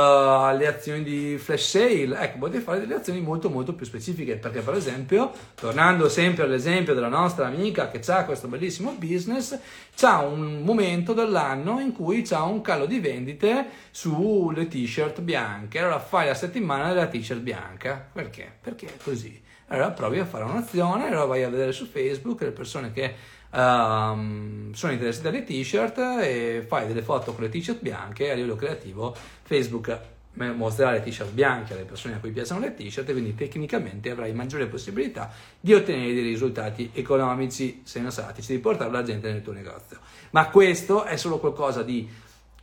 le 0.54 0.66
azioni 0.66 1.02
di 1.02 1.38
flash 1.38 1.70
sale, 1.70 2.20
ecco, 2.20 2.38
potete 2.38 2.62
fare 2.62 2.80
delle 2.80 2.96
azioni 2.96 3.20
molto 3.20 3.48
molto 3.48 3.72
più 3.72 3.86
specifiche, 3.86 4.36
perché 4.36 4.60
per 4.60 4.74
esempio, 4.74 5.32
tornando 5.54 6.10
sempre 6.10 6.44
all'esempio 6.44 6.92
della 6.92 7.08
nostra 7.08 7.46
amica 7.46 7.90
che 7.90 8.00
ha 8.12 8.24
questo 8.26 8.46
bellissimo 8.46 8.94
business, 8.98 9.58
c'ha 9.96 10.18
un 10.18 10.60
momento 10.62 11.14
dell'anno 11.14 11.80
in 11.80 11.92
cui 11.92 12.22
c'ha 12.22 12.42
un 12.42 12.60
calo 12.60 12.84
di 12.84 13.00
vendite 13.00 13.68
sulle 13.90 14.68
t-shirt 14.68 15.22
bianche, 15.22 15.78
allora 15.78 15.98
fai 15.98 16.26
la 16.26 16.34
settimana 16.34 16.92
della 16.92 17.06
t-shirt 17.06 17.40
bianca, 17.40 18.06
perché? 18.12 18.52
Perché 18.60 18.86
è 18.86 18.96
così. 19.02 19.42
Allora 19.68 19.90
provi 19.90 20.20
a 20.20 20.24
fare 20.24 20.44
un'azione, 20.44 21.08
allora 21.08 21.24
vai 21.24 21.42
a 21.42 21.48
vedere 21.48 21.72
su 21.72 21.86
Facebook 21.86 22.40
le 22.42 22.52
persone 22.52 22.92
che 22.92 23.14
um, 23.56 24.72
sono 24.72 24.92
interessati 24.92 25.28
alle 25.28 25.44
t-shirt 25.44 25.98
e 26.20 26.64
fai 26.66 26.86
delle 26.86 27.02
foto 27.02 27.32
con 27.32 27.44
le 27.44 27.48
t-shirt 27.48 27.80
bianche 27.80 28.30
a 28.30 28.34
livello 28.34 28.56
creativo 28.56 29.16
Facebook 29.42 30.14
mostrerà 30.36 30.90
le 30.90 31.02
t-shirt 31.02 31.30
bianche 31.30 31.72
alle 31.72 31.84
persone 31.84 32.14
a 32.14 32.18
cui 32.18 32.30
piacciono 32.30 32.60
le 32.60 32.74
t-shirt 32.74 33.08
e 33.08 33.12
quindi 33.12 33.34
tecnicamente 33.34 34.10
avrai 34.10 34.32
maggiore 34.34 34.66
possibilità 34.66 35.30
di 35.58 35.72
ottenere 35.72 36.12
dei 36.12 36.22
risultati 36.22 36.90
economici 36.92 37.80
sensatici, 37.84 38.52
di 38.52 38.58
portare 38.58 38.90
la 38.90 39.02
gente 39.02 39.32
nel 39.32 39.42
tuo 39.42 39.52
negozio. 39.52 39.98
Ma 40.30 40.48
questo 40.50 41.04
è 41.04 41.16
solo 41.16 41.38
qualcosa 41.38 41.82
di 41.82 42.06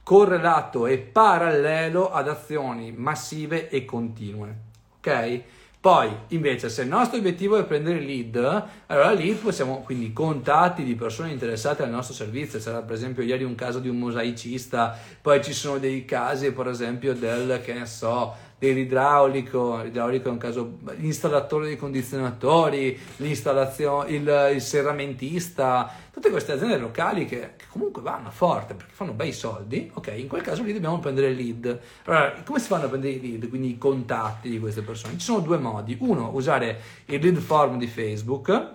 correlato 0.03 0.85
e 0.85 0.97
parallelo 0.99 2.11
ad 2.11 2.27
azioni 2.27 2.91
massive 2.91 3.69
e 3.69 3.85
continue. 3.85 4.55
Ok? 4.97 5.41
Poi, 5.83 6.09
invece, 6.29 6.69
se 6.69 6.83
il 6.83 6.87
nostro 6.87 7.17
obiettivo 7.17 7.57
è 7.57 7.65
prendere 7.65 7.99
lead, 7.99 8.37
allora 8.85 9.11
lì 9.11 9.33
possiamo, 9.33 9.81
quindi 9.81 10.13
contatti 10.13 10.81
di 10.81 10.95
persone 10.95 11.31
interessate 11.31 11.83
al 11.83 11.89
nostro 11.89 12.13
servizio. 12.13 12.57
C'era 12.57 12.81
per 12.81 12.95
esempio 12.95 13.21
ieri 13.21 13.43
un 13.43 13.55
caso 13.55 13.79
di 13.79 13.89
un 13.89 13.99
mosaicista, 13.99 14.97
poi 15.21 15.43
ci 15.43 15.51
sono 15.51 15.79
dei 15.79 16.05
casi, 16.05 16.53
per 16.53 16.69
esempio, 16.69 17.13
del, 17.13 17.59
che 17.61 17.73
ne 17.73 17.85
so, 17.85 18.33
dell'idraulico, 18.67 19.81
l'idraulico 19.81 20.29
è 20.29 20.31
un 20.31 20.37
caso, 20.37 20.77
l'installatore 20.95 21.65
dei 21.65 21.75
condizionatori, 21.75 22.97
l'installazione, 23.17 24.11
il, 24.11 24.51
il 24.53 24.61
serramentista, 24.61 25.91
tutte 26.11 26.29
queste 26.29 26.53
aziende 26.53 26.77
locali 26.77 27.25
che, 27.25 27.55
che, 27.57 27.65
comunque 27.69 28.01
vanno 28.01 28.29
forte 28.31 28.73
perché 28.73 28.93
fanno 28.93 29.11
bei 29.11 29.33
soldi, 29.33 29.91
ok, 29.93 30.13
in 30.15 30.27
quel 30.27 30.41
caso 30.41 30.63
lì 30.63 30.71
dobbiamo 30.71 30.99
prendere 30.99 31.33
lead. 31.33 31.79
Allora, 32.05 32.41
come 32.45 32.59
si 32.59 32.67
fanno 32.67 32.85
a 32.85 32.87
prendere 32.87 33.13
i 33.13 33.21
lead, 33.21 33.49
quindi 33.49 33.71
i 33.71 33.77
contatti 33.77 34.49
di 34.49 34.59
queste 34.59 34.81
persone? 34.81 35.17
Ci 35.17 35.25
sono 35.25 35.39
due 35.39 35.57
modi, 35.57 35.97
uno, 35.99 36.29
usare 36.33 36.79
il 37.05 37.21
lead 37.21 37.39
form 37.39 37.77
di 37.77 37.87
Facebook 37.87 38.71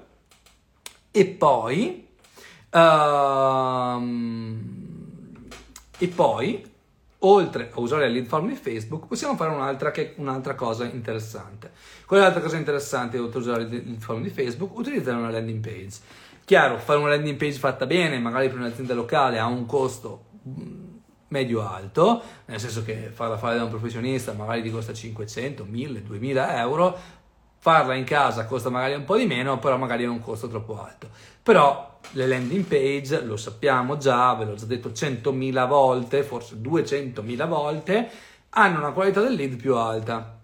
e 1.10 1.24
poi... 1.26 2.06
Um, 2.70 4.28
e 6.00 6.06
poi 6.08 6.64
oltre 7.20 7.70
a 7.72 7.80
usare 7.80 8.06
il 8.06 8.12
lead 8.12 8.26
form 8.26 8.48
di 8.48 8.54
Facebook, 8.54 9.06
possiamo 9.06 9.34
fare 9.36 9.50
un'altra, 9.50 9.90
che, 9.90 10.14
un'altra 10.16 10.54
cosa 10.54 10.84
interessante. 10.84 11.72
Qual 12.06 12.20
è 12.20 12.22
l'altra 12.22 12.40
cosa 12.40 12.56
interessante 12.56 13.18
oltre 13.18 13.38
a 13.38 13.42
usare 13.42 13.62
il 13.62 13.68
lead 13.70 13.98
form 13.98 14.22
di 14.22 14.30
Facebook? 14.30 14.76
Utilizzare 14.76 15.16
una 15.16 15.30
landing 15.30 15.60
page. 15.60 15.98
Chiaro, 16.44 16.78
fare 16.78 16.98
una 16.98 17.10
landing 17.10 17.36
page 17.36 17.58
fatta 17.58 17.86
bene, 17.86 18.18
magari 18.18 18.48
per 18.48 18.58
un'azienda 18.58 18.94
locale, 18.94 19.38
ha 19.38 19.46
un 19.46 19.66
costo 19.66 20.24
mm, 20.48 20.88
medio-alto, 21.28 22.22
nel 22.46 22.60
senso 22.60 22.84
che 22.84 23.10
farla 23.12 23.36
fare 23.36 23.56
da 23.56 23.64
un 23.64 23.70
professionista 23.70 24.32
magari 24.32 24.62
ti 24.62 24.70
costa 24.70 24.92
500, 24.92 25.64
1000, 25.64 26.02
2000 26.02 26.60
euro, 26.60 26.98
farla 27.58 27.94
in 27.94 28.04
casa 28.04 28.46
costa 28.46 28.70
magari 28.70 28.94
un 28.94 29.04
po' 29.04 29.16
di 29.16 29.26
meno, 29.26 29.58
però 29.58 29.76
magari 29.76 30.04
è 30.04 30.06
un 30.06 30.20
costo 30.20 30.48
troppo 30.48 30.80
alto. 30.82 31.08
Però 31.42 31.97
le 32.12 32.26
landing 32.26 32.64
page, 32.64 33.22
lo 33.22 33.36
sappiamo 33.36 33.96
già, 33.96 34.34
ve 34.34 34.44
l'ho 34.44 34.54
già 34.54 34.66
detto 34.66 34.90
100.000 34.90 35.66
volte, 35.68 36.22
forse 36.22 36.56
200.000 36.56 37.48
volte, 37.48 38.10
hanno 38.50 38.78
una 38.78 38.92
qualità 38.92 39.20
del 39.20 39.34
lead 39.34 39.56
più 39.56 39.74
alta. 39.74 40.38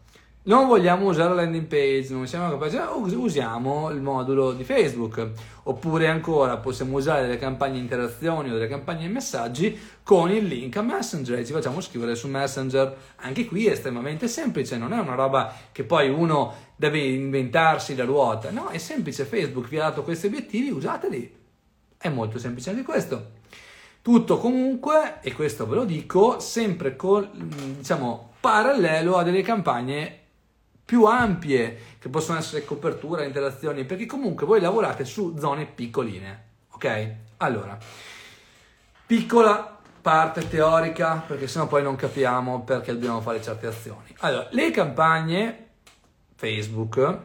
Non 0.47 0.67
vogliamo 0.67 1.07
usare 1.07 1.31
la 1.31 1.37
landing 1.37 1.65
page, 1.65 2.09
non 2.11 2.27
siamo 2.27 2.51
capaci, 2.51 2.77
usiamo 2.77 3.89
il 3.89 4.03
modulo 4.03 4.53
di 4.53 4.63
Facebook. 4.63 5.31
Oppure 5.63 6.09
ancora 6.09 6.59
possiamo 6.59 6.99
usare 6.99 7.23
delle 7.23 7.39
campagne 7.39 7.79
interazioni 7.79 8.51
o 8.51 8.53
delle 8.53 8.69
campagne 8.69 9.09
messaggi 9.09 9.75
con 10.03 10.31
il 10.31 10.45
link 10.45 10.77
a 10.77 10.83
Messenger 10.83 11.39
e 11.39 11.47
ci 11.47 11.55
facciamo 11.55 11.81
scrivere 11.81 12.15
su 12.15 12.29
Messenger. 12.29 12.95
Anche 13.23 13.47
qui 13.47 13.69
è 13.69 13.71
estremamente 13.71 14.29
semplice, 14.29 14.77
non 14.77 14.93
è 14.93 14.99
una 14.99 15.15
roba 15.15 15.51
che 15.73 15.83
poi 15.83 16.11
uno 16.11 16.53
deve 16.77 16.99
inventarsi 16.99 17.97
la 17.97 18.05
ruota. 18.05 18.51
No, 18.51 18.69
è 18.69 18.77
semplice, 18.77 19.25
Facebook 19.25 19.67
vi 19.69 19.79
ha 19.79 19.85
dato 19.85 20.03
questi 20.03 20.27
obiettivi, 20.27 20.69
usateli. 20.69 21.44
È 22.05 22.11
molto 22.11 22.39
semplice 22.39 22.69
anche 22.69 22.83
questo. 22.83 23.31
Tutto 24.03 24.37
comunque, 24.37 25.21
e 25.23 25.33
questo 25.33 25.67
ve 25.67 25.75
lo 25.75 25.85
dico, 25.87 26.39
sempre 26.39 26.97
con, 26.97 27.31
diciamo, 27.79 28.35
parallelo 28.41 29.17
a 29.17 29.23
delle 29.23 29.41
campagne 29.41 30.19
più 30.85 31.05
ampie 31.07 31.95
che 31.99 32.11
possono 32.11 32.37
essere 32.37 32.63
copertura, 32.67 33.25
interazioni, 33.25 33.87
perché 33.87 34.05
comunque 34.05 34.45
voi 34.45 34.61
lavorate 34.61 35.07
su 35.07 35.39
zone 35.39 35.65
piccoline, 35.65 36.45
ok? 36.73 37.15
Allora, 37.39 37.79
piccola 39.07 39.79
parte 40.03 40.47
teorica, 40.47 41.25
perché 41.27 41.49
sennò 41.49 41.67
poi 41.67 41.83
non 41.83 41.97
capiamo 41.97 42.65
perché 42.65 42.93
dobbiamo 42.93 43.23
fare 43.23 43.41
certe 43.41 43.67
azioni. 43.67 44.15
Allora, 44.19 44.47
le 44.51 44.71
campagne 44.71 45.69
Facebook, 46.35 47.19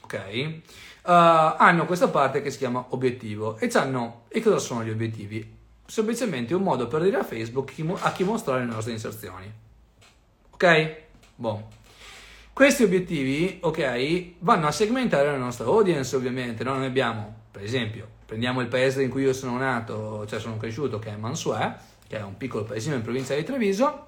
ok? 0.00 0.60
Uh, 1.06 1.54
hanno 1.58 1.86
questa 1.86 2.08
parte 2.08 2.42
che 2.42 2.50
si 2.50 2.58
chiama 2.58 2.86
obiettivo 2.88 3.58
e, 3.58 3.70
e 4.28 4.40
cosa 4.42 4.58
sono 4.58 4.82
gli 4.82 4.90
obiettivi? 4.90 5.54
Semplicemente 5.86 6.52
un 6.52 6.62
modo 6.62 6.88
per 6.88 7.02
dire 7.02 7.18
a 7.18 7.22
Facebook 7.22 7.72
a 8.00 8.10
chi 8.10 8.24
mostrare 8.24 8.64
le 8.64 8.72
nostre 8.72 8.90
inserzioni. 8.90 9.48
Ok? 10.50 10.96
Buon. 11.36 11.62
Questi 12.52 12.82
obiettivi, 12.82 13.58
ok, 13.60 14.32
vanno 14.40 14.66
a 14.66 14.72
segmentare 14.72 15.30
la 15.30 15.36
nostra 15.36 15.66
audience, 15.66 16.16
ovviamente. 16.16 16.64
Noi 16.64 16.84
abbiamo, 16.84 17.42
per 17.52 17.62
esempio, 17.62 18.08
prendiamo 18.26 18.60
il 18.60 18.66
paese 18.66 19.04
in 19.04 19.10
cui 19.10 19.22
io 19.22 19.32
sono 19.32 19.58
nato, 19.58 20.26
cioè 20.26 20.40
sono 20.40 20.56
cresciuto, 20.56 20.98
che 20.98 21.10
è 21.10 21.16
Mansuè, 21.16 21.72
che 22.08 22.18
è 22.18 22.22
un 22.22 22.36
piccolo 22.36 22.64
paesino 22.64 22.96
in 22.96 23.02
provincia 23.02 23.36
di 23.36 23.44
Treviso, 23.44 24.06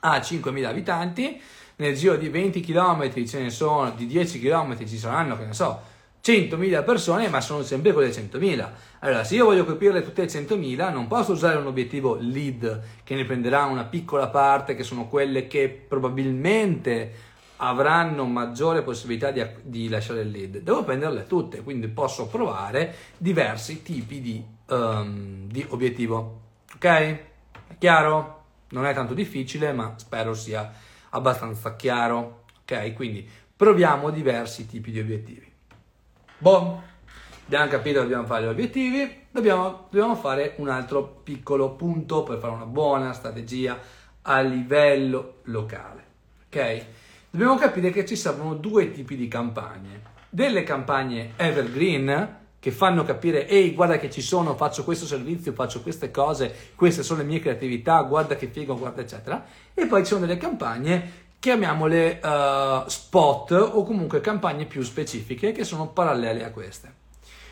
ha 0.00 0.18
5.000 0.18 0.64
abitanti, 0.64 1.40
nel 1.76 1.96
giro 1.96 2.14
di 2.16 2.28
20 2.28 2.60
km 2.60 3.26
ce 3.26 3.40
ne 3.40 3.50
sono, 3.50 3.90
di 3.90 4.06
10 4.06 4.38
km 4.38 4.86
ci 4.86 4.98
saranno, 4.98 5.36
che 5.36 5.46
ne 5.46 5.54
so, 5.54 5.92
100.000 6.24 6.84
persone, 6.84 7.28
ma 7.28 7.42
sono 7.42 7.62
sempre 7.62 7.92
quelle 7.92 8.08
100.000. 8.08 8.70
Allora, 9.00 9.24
se 9.24 9.34
io 9.34 9.44
voglio 9.44 9.66
capirle 9.66 10.02
tutte 10.02 10.22
le 10.22 10.28
100.000, 10.28 10.90
non 10.90 11.06
posso 11.06 11.32
usare 11.32 11.58
un 11.58 11.66
obiettivo 11.66 12.16
lead 12.18 12.82
che 13.04 13.14
ne 13.14 13.26
prenderà 13.26 13.64
una 13.64 13.84
piccola 13.84 14.28
parte, 14.28 14.74
che 14.74 14.84
sono 14.84 15.06
quelle 15.06 15.46
che 15.46 15.68
probabilmente 15.86 17.32
avranno 17.56 18.24
maggiore 18.24 18.80
possibilità 18.82 19.30
di, 19.30 19.44
di, 19.62 19.88
lasciare 19.90 20.22
il 20.22 20.30
lead. 20.30 20.58
Devo 20.60 20.82
prenderle 20.82 21.26
tutte, 21.26 21.62
quindi 21.62 21.88
posso 21.88 22.26
provare 22.26 22.94
diversi 23.18 23.82
tipi 23.82 24.22
di, 24.22 24.42
um, 24.70 25.46
di 25.46 25.64
obiettivo. 25.68 26.40
Ok? 26.74 26.84
È 26.84 27.20
chiaro? 27.78 28.44
Non 28.70 28.86
è 28.86 28.94
tanto 28.94 29.12
difficile, 29.12 29.72
ma 29.72 29.92
spero 29.96 30.32
sia 30.32 30.72
abbastanza 31.10 31.76
chiaro. 31.76 32.44
Ok? 32.62 32.94
Quindi 32.94 33.28
proviamo 33.54 34.08
diversi 34.08 34.66
tipi 34.66 34.90
di 34.90 35.00
obiettivi. 35.00 35.53
Boh, 36.38 36.82
abbiamo 37.46 37.68
capito 37.68 37.98
che 37.98 38.02
dobbiamo 38.02 38.26
fare 38.26 38.44
gli 38.44 38.48
obiettivi, 38.48 39.26
dobbiamo, 39.30 39.86
dobbiamo 39.90 40.16
fare 40.16 40.54
un 40.56 40.68
altro 40.68 41.20
piccolo 41.22 41.70
punto 41.72 42.22
per 42.24 42.38
fare 42.38 42.52
una 42.52 42.66
buona 42.66 43.12
strategia 43.12 43.78
a 44.22 44.40
livello 44.40 45.36
locale. 45.44 46.04
Ok? 46.46 46.84
Dobbiamo 47.30 47.56
capire 47.56 47.90
che 47.90 48.04
ci 48.04 48.16
servono 48.16 48.54
due 48.54 48.90
tipi 48.90 49.16
di 49.16 49.28
campagne. 49.28 50.12
Delle 50.28 50.64
campagne 50.64 51.32
evergreen 51.36 52.42
che 52.58 52.70
fanno 52.70 53.04
capire, 53.04 53.46
ehi, 53.46 53.74
guarda 53.74 53.98
che 53.98 54.10
ci 54.10 54.22
sono, 54.22 54.56
faccio 54.56 54.84
questo 54.84 55.04
servizio, 55.04 55.52
faccio 55.52 55.82
queste 55.82 56.10
cose, 56.10 56.72
queste 56.74 57.02
sono 57.02 57.20
le 57.20 57.26
mie 57.26 57.38
creatività, 57.38 58.00
guarda 58.02 58.36
che 58.36 58.46
figo, 58.46 58.76
guarda, 58.76 59.02
eccetera. 59.02 59.44
E 59.74 59.86
poi 59.86 60.00
ci 60.00 60.06
sono 60.06 60.26
delle 60.26 60.38
campagne 60.38 61.23
chiamiamole 61.44 62.20
uh, 62.22 62.88
spot 62.88 63.50
o 63.50 63.84
comunque 63.84 64.22
campagne 64.22 64.64
più 64.64 64.80
specifiche 64.80 65.52
che 65.52 65.62
sono 65.62 65.88
parallele 65.88 66.42
a 66.42 66.50
queste. 66.50 66.94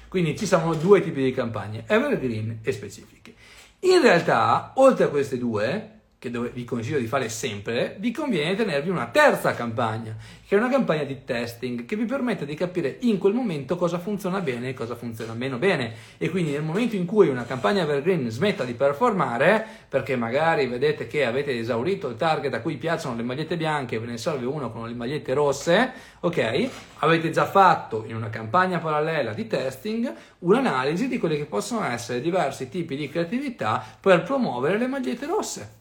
Quindi 0.09 0.35
ci 0.35 0.47
sono 0.47 0.73
due 0.73 1.03
tipi 1.03 1.23
di 1.23 1.31
campagne, 1.31 1.85
evergreen 1.87 2.61
e 2.63 2.73
specifiche. 2.73 3.35
In 3.81 4.01
realtà, 4.01 4.73
oltre 4.77 5.05
a 5.05 5.09
queste 5.09 5.37
due, 5.37 6.02
che 6.23 6.31
vi 6.31 6.63
consiglio 6.63 7.01
di 7.01 7.09
fare 7.09 7.29
sempre, 7.29 7.97
vi 7.99 8.13
conviene 8.13 8.55
tenervi 8.55 8.89
una 8.89 9.09
terza 9.09 9.55
campagna, 9.55 10.15
che 10.47 10.55
è 10.55 10.59
una 10.59 10.69
campagna 10.69 11.03
di 11.03 11.25
testing 11.25 11.85
che 11.85 11.97
vi 11.97 12.05
permette 12.05 12.47
di 12.47 12.55
capire 12.55 12.99
in 13.01 13.19
quel 13.19 13.35
momento 13.35 13.75
cosa 13.75 13.99
funziona 13.99 14.39
bene 14.39 14.69
e 14.69 14.73
cosa 14.73 14.95
funziona 14.95 15.33
meno 15.33 15.59
bene. 15.59 15.93
E 16.19 16.31
quindi 16.31 16.53
nel 16.53 16.63
momento 16.63 16.95
in 16.95 17.07
cui 17.07 17.27
una 17.27 17.45
campagna 17.45 17.83
evergreen 17.83 18.31
smetta 18.31 18.63
di 18.63 18.75
performare, 18.75 19.67
perché 19.89 20.15
magari 20.15 20.69
vedete 20.69 21.09
che 21.09 21.27
avete 21.27 21.59
esaurito 21.59 22.07
il 22.07 22.15
target 22.15 22.55
a 22.55 22.61
cui 22.61 22.77
piacciono 22.77 23.17
le 23.17 23.25
magliette 23.25 23.57
bianche 23.57 23.97
e 23.97 23.99
ve 23.99 24.07
ne 24.07 24.17
serve 24.17 24.47
uno 24.47 24.71
con 24.71 24.87
le 24.87 24.95
magliette 24.95 25.35
rosse, 25.35 25.93
ok? 26.21 26.69
Avete 26.99 27.31
già 27.31 27.47
fatto 27.47 28.05
in 28.07 28.15
una 28.15 28.31
campagna 28.31 28.79
parallela 28.79 29.33
di 29.33 29.49
testing 29.49 30.15
un'analisi 30.39 31.09
di 31.09 31.19
quelli 31.19 31.37
che 31.37 31.47
possono 31.47 31.85
essere 31.85 32.21
diversi 32.21 32.69
tipi 32.69 32.95
di 32.95 33.09
creatività 33.09 33.85
per 33.99 34.23
promuovere 34.23 34.79
le 34.79 34.87
magliette 34.87 35.27
rosse 35.27 35.81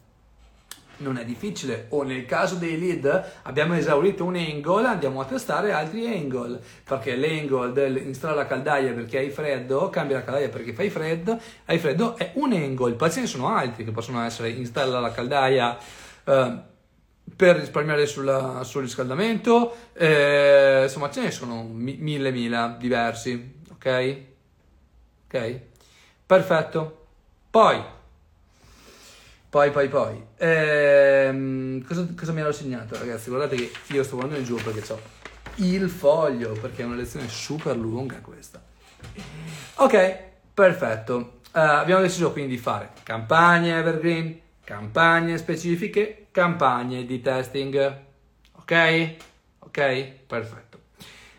non 1.02 1.18
è 1.18 1.24
difficile. 1.24 1.86
O 1.90 2.02
nel 2.02 2.24
caso 2.24 2.54
dei 2.54 2.78
lead 2.78 3.32
abbiamo 3.42 3.74
esaurito 3.74 4.24
un 4.24 4.36
angle, 4.36 4.86
andiamo 4.86 5.20
a 5.20 5.24
testare 5.24 5.72
altri 5.72 6.06
angle, 6.06 6.60
perché 6.84 7.16
l'angle 7.16 7.72
del 7.72 7.96
installa 7.98 8.34
la 8.34 8.46
caldaia 8.46 8.92
perché 8.92 9.18
hai 9.18 9.30
freddo, 9.30 9.90
cambia 9.90 10.16
la 10.16 10.24
caldaia 10.24 10.48
perché 10.48 10.72
fai 10.72 10.88
freddo, 10.88 11.38
hai 11.66 11.78
freddo 11.78 12.16
è 12.16 12.32
un 12.34 12.52
angle, 12.52 12.94
poi 12.94 13.10
ce 13.10 13.20
ne 13.20 13.26
sono 13.26 13.48
altri 13.48 13.84
che 13.84 13.90
possono 13.90 14.22
essere 14.22 14.50
installa 14.50 15.00
la 15.00 15.10
caldaia 15.10 15.76
eh, 16.24 16.70
per 17.36 17.56
risparmiare 17.56 18.06
sulla, 18.06 18.62
sul 18.64 18.82
riscaldamento, 18.82 19.74
eh, 19.94 20.82
insomma 20.84 21.10
ce 21.10 21.22
ne 21.22 21.30
sono 21.30 21.62
mille 21.62 22.30
mila 22.30 22.76
diversi, 22.78 23.60
ok? 23.72 24.16
Ok? 25.26 25.60
Perfetto. 26.26 27.06
Poi 27.50 27.82
poi, 29.52 29.70
poi, 29.70 29.88
poi. 29.90 30.24
Ehm, 30.38 31.84
cosa, 31.84 32.08
cosa, 32.16 32.32
mi 32.32 32.40
ero 32.40 32.52
segnato, 32.52 32.96
ragazzi? 32.98 33.28
Guardate 33.28 33.56
che 33.56 33.70
io 33.88 34.02
sto 34.02 34.16
guardando 34.16 34.40
in 34.40 34.46
giù 34.46 34.56
perché 34.56 34.90
ho 34.90 34.98
il 35.56 35.90
foglio, 35.90 36.52
perché 36.52 36.80
è 36.80 36.86
una 36.86 36.94
lezione 36.94 37.28
super 37.28 37.76
lunga 37.76 38.16
questa. 38.22 38.62
Ok, 39.74 40.18
perfetto. 40.54 41.40
Uh, 41.52 41.58
abbiamo 41.58 42.00
deciso 42.00 42.32
quindi 42.32 42.54
di 42.54 42.58
fare 42.58 42.92
campagne 43.02 43.76
evergreen, 43.76 44.40
campagne 44.64 45.36
specifiche, 45.36 46.28
campagne 46.30 47.04
di 47.04 47.20
testing. 47.20 48.00
Ok? 48.52 49.14
Ok? 49.58 50.04
Perfetto. 50.28 50.80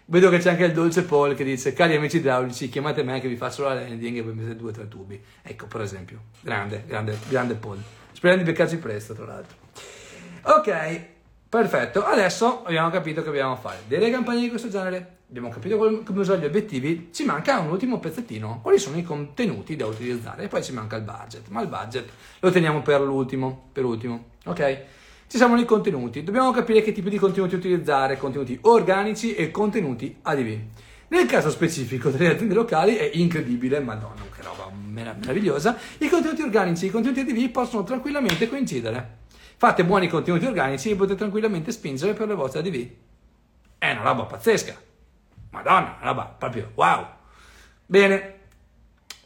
Vedo 0.06 0.30
che 0.30 0.38
c'è 0.38 0.52
anche 0.52 0.66
il 0.66 0.74
dolce 0.74 1.02
Paul 1.02 1.34
che 1.34 1.44
dice, 1.44 1.74
cari 1.74 1.96
amici 1.96 2.18
idraulici, 2.18 2.70
chiamate 2.70 3.02
me 3.02 3.20
che 3.20 3.28
vi 3.28 3.38
faccio 3.38 3.64
la 3.64 3.74
landing 3.74 4.18
e 4.18 4.22
voi 4.22 4.36
mettete 4.36 4.56
due 4.56 4.70
o 4.70 4.74
tre 4.74 4.88
tubi. 4.88 5.20
Ecco, 5.42 5.66
per 5.66 5.82
esempio. 5.82 6.26
Grande, 6.42 6.84
grande, 6.86 7.18
grande 7.28 7.56
Paul. 7.56 7.84
Speriamo 8.24 8.46
di 8.46 8.52
beccarci 8.52 8.78
presto, 8.78 9.14
tra 9.14 9.26
l'altro. 9.26 9.58
Ok, 10.44 11.02
perfetto. 11.50 12.06
Adesso 12.06 12.64
abbiamo 12.64 12.90
capito 12.90 13.20
che 13.20 13.26
dobbiamo 13.26 13.58
fare 13.58 13.80
delle 13.86 14.10
campagne 14.10 14.40
di 14.40 14.48
questo 14.48 14.70
genere, 14.70 15.18
abbiamo 15.28 15.50
capito 15.50 15.76
come 15.78 16.20
usare 16.22 16.40
gli 16.40 16.46
obiettivi, 16.46 17.10
ci 17.12 17.26
manca 17.26 17.60
un 17.60 17.70
ultimo 17.70 18.00
pezzettino, 18.00 18.62
quali 18.62 18.80
sono 18.80 18.98
i 18.98 19.04
contenuti 19.04 19.76
da 19.76 19.88
utilizzare 19.88 20.44
e 20.44 20.48
poi 20.48 20.64
ci 20.64 20.72
manca 20.72 20.96
il 20.96 21.04
budget, 21.04 21.50
ma 21.50 21.60
il 21.60 21.68
budget 21.68 22.08
lo 22.40 22.50
teniamo 22.50 22.82
per 22.82 23.02
l'ultimo, 23.02 23.68
per 23.74 23.84
ultimo, 23.84 24.28
ok? 24.46 24.82
Ci 25.28 25.36
siamo 25.36 25.56
nei 25.56 25.66
contenuti, 25.66 26.24
dobbiamo 26.24 26.52
capire 26.52 26.82
che 26.82 26.94
tipo 26.94 27.10
di 27.10 27.18
contenuti 27.18 27.56
utilizzare, 27.56 28.18
contenuti 28.18 28.58
organici 28.62 29.36
e 29.36 29.52
contenuti 29.52 30.20
ADV. 30.22 30.60
Nel 31.14 31.28
caso 31.28 31.52
specifico 31.52 32.10
delle 32.10 32.32
aziende 32.32 32.56
locali 32.56 32.96
è 32.96 33.08
incredibile, 33.14 33.80
madonna, 33.80 34.24
che 34.36 34.42
roba 34.42 34.72
meravigliosa, 34.74 35.78
i 36.00 36.10
contenuti 36.10 36.42
organici 36.42 36.86
e 36.86 36.88
i 36.88 36.92
contenuti 36.92 37.20
ADV 37.20 37.52
possono 37.52 37.84
tranquillamente 37.84 38.50
coincidere. 38.50 39.18
Fate 39.58 39.86
buoni 39.86 40.08
contenuti 40.08 40.48
organici 40.48 40.90
e 40.90 40.96
potete 40.96 41.20
tranquillamente 41.20 41.72
spingere 41.72 42.14
per 42.14 42.28
le 42.28 42.34
vostre 42.34 42.62
ADV. 42.62 42.88
È 43.78 43.92
una 43.92 44.02
roba 44.02 44.24
pazzesca. 44.24 44.76
Madonna, 45.52 45.98
una 46.02 46.10
roba 46.10 46.24
proprio 46.36 46.72
wow. 46.74 47.06
Bene, 47.86 48.40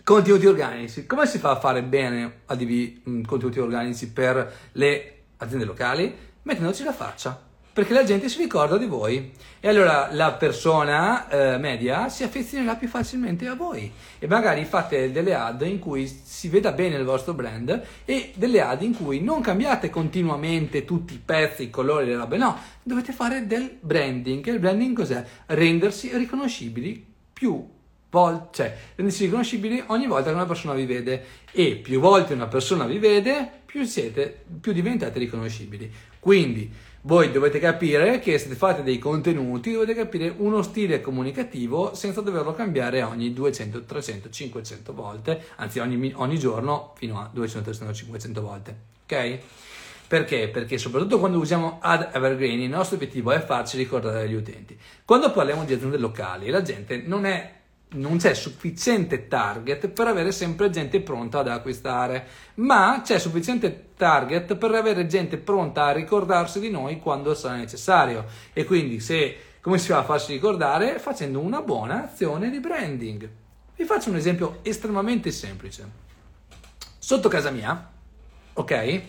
contenuti 0.03 0.45
organici. 0.45 1.05
Come 1.05 1.25
si 1.25 1.37
fa 1.37 1.51
a 1.51 1.55
fare 1.57 1.83
bene 1.83 2.41
ADV, 2.47 3.25
contenuti 3.25 3.59
organici 3.59 4.11
per 4.11 4.53
le 4.73 5.19
aziende 5.37 5.63
locali? 5.63 6.13
Mettendoci 6.41 6.83
la 6.83 6.91
faccia 6.91 7.45
perché 7.77 7.93
la 7.93 8.03
gente 8.03 8.27
si 8.27 8.39
ricorda 8.39 8.75
di 8.75 8.87
voi 8.87 9.33
e 9.59 9.67
allora 9.69 10.09
la 10.11 10.31
persona 10.31 11.29
eh, 11.29 11.59
media 11.59 12.09
si 12.09 12.23
affezionerà 12.23 12.73
più 12.73 12.87
facilmente 12.87 13.45
a 13.45 13.53
voi 13.53 13.91
e 14.17 14.25
magari 14.25 14.65
fate 14.65 15.11
delle 15.11 15.35
ad 15.35 15.61
in 15.61 15.77
cui 15.77 16.07
si 16.07 16.47
veda 16.47 16.71
bene 16.71 16.95
il 16.95 17.03
vostro 17.03 17.35
brand 17.35 17.83
e 18.03 18.31
delle 18.33 18.61
ad 18.61 18.81
in 18.81 18.95
cui 18.95 19.21
non 19.21 19.41
cambiate 19.41 19.91
continuamente 19.91 20.85
tutti 20.85 21.13
i 21.13 21.21
pezzi, 21.23 21.65
i 21.65 21.69
colori, 21.69 22.07
le 22.07 22.15
robe, 22.15 22.37
no, 22.37 22.57
dovete 22.81 23.13
fare 23.13 23.45
del 23.45 23.77
branding. 23.79 24.47
E 24.47 24.51
il 24.53 24.59
branding 24.59 24.95
cos'è? 24.95 25.23
Rendersi 25.45 26.17
riconoscibili 26.17 27.05
più 27.31 27.63
volte, 28.09 28.47
cioè 28.53 28.77
rendersi 28.95 29.25
riconoscibili 29.25 29.83
ogni 29.85 30.07
volta 30.07 30.29
che 30.29 30.35
una 30.35 30.47
persona 30.47 30.73
vi 30.73 30.87
vede 30.87 31.25
e 31.51 31.75
più 31.75 31.99
volte 31.99 32.33
una 32.33 32.47
persona 32.47 32.87
vi 32.87 32.97
vede, 32.97 33.51
più 33.67 33.83
siete, 33.83 34.45
più 34.59 34.73
diventate 34.73 35.19
riconoscibili. 35.19 35.91
Quindi 36.19 36.69
voi 37.07 37.31
dovete 37.31 37.57
capire 37.57 38.19
che 38.19 38.37
se 38.37 38.53
fate 38.53 38.83
dei 38.83 38.99
contenuti 38.99 39.71
dovete 39.71 39.93
capire 39.93 40.33
uno 40.39 40.61
stile 40.61 40.99
comunicativo 40.99 41.95
senza 41.95 42.19
doverlo 42.19 42.53
cambiare 42.53 43.01
ogni 43.01 43.31
200, 43.31 43.85
300, 43.85 44.29
500 44.29 44.93
volte, 44.93 45.45
anzi 45.55 45.79
ogni, 45.79 46.11
ogni 46.15 46.37
giorno 46.37 46.93
fino 46.97 47.21
a 47.21 47.29
200, 47.31 47.63
300, 47.63 47.93
500 47.93 48.41
volte. 48.41 48.75
Ok? 49.03 49.39
Perché? 50.05 50.49
Perché 50.49 50.77
soprattutto 50.77 51.17
quando 51.17 51.37
usiamo 51.37 51.79
ad 51.81 52.09
evergreen 52.11 52.59
il 52.59 52.69
nostro 52.69 52.97
obiettivo 52.97 53.31
è 53.31 53.39
farci 53.39 53.77
ricordare 53.77 54.23
agli 54.23 54.33
utenti. 54.33 54.77
Quando 55.05 55.31
parliamo 55.31 55.63
di 55.63 55.73
aziende 55.73 55.97
locali 55.97 56.49
la 56.49 56.61
gente 56.61 56.97
non 57.05 57.25
è 57.25 57.56
non 57.89 58.17
c'è 58.17 58.33
sufficiente 58.33 59.27
target 59.27 59.87
per 59.87 60.07
avere 60.07 60.31
sempre 60.31 60.69
gente 60.69 60.99
pronta 60.99 61.39
ad 61.39 61.47
acquistare, 61.47 62.27
ma 62.55 63.01
c'è 63.03 63.17
sufficiente 63.17 63.91
target 63.95 64.55
per 64.55 64.71
avere 64.71 65.07
gente 65.07 65.37
pronta 65.37 65.85
a 65.85 65.91
ricordarsi 65.91 66.59
di 66.59 66.69
noi 66.69 66.99
quando 66.99 67.33
sarà 67.33 67.55
necessario. 67.55 68.25
E 68.51 68.65
quindi 68.65 68.99
se 68.99 69.37
come 69.61 69.77
si 69.77 69.87
fa 69.87 69.99
a 69.99 70.03
farsi 70.03 70.33
ricordare? 70.33 70.99
Facendo 70.99 71.39
una 71.39 71.61
buona 71.61 72.03
azione 72.03 72.49
di 72.49 72.59
branding. 72.59 73.29
Vi 73.75 73.83
faccio 73.85 74.09
un 74.09 74.15
esempio 74.15 74.59
estremamente 74.63 75.31
semplice. 75.31 76.05
Sotto 76.97 77.29
casa 77.29 77.51
mia, 77.51 77.91
ok? 78.53 79.01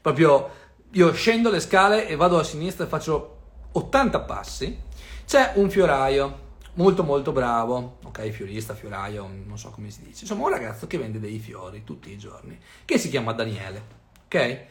Proprio 0.00 0.50
io 0.92 1.12
scendo 1.12 1.50
le 1.50 1.60
scale 1.60 2.06
e 2.06 2.16
vado 2.16 2.38
a 2.38 2.44
sinistra 2.44 2.84
e 2.84 2.88
faccio 2.88 3.38
80 3.72 4.20
passi, 4.20 4.78
c'è 5.26 5.52
un 5.56 5.70
fioraio 5.70 6.44
molto 6.76 7.02
molto 7.02 7.32
bravo, 7.32 7.98
ok, 8.04 8.28
fiorista, 8.30 8.74
fioraio, 8.74 9.28
non 9.44 9.58
so 9.58 9.70
come 9.70 9.90
si 9.90 10.02
dice, 10.02 10.22
insomma 10.22 10.44
un 10.44 10.50
ragazzo 10.50 10.86
che 10.86 10.98
vende 10.98 11.20
dei 11.20 11.38
fiori 11.38 11.84
tutti 11.84 12.10
i 12.10 12.18
giorni, 12.18 12.58
che 12.84 12.98
si 12.98 13.08
chiama 13.08 13.32
Daniele, 13.32 13.82
ok? 14.26 14.64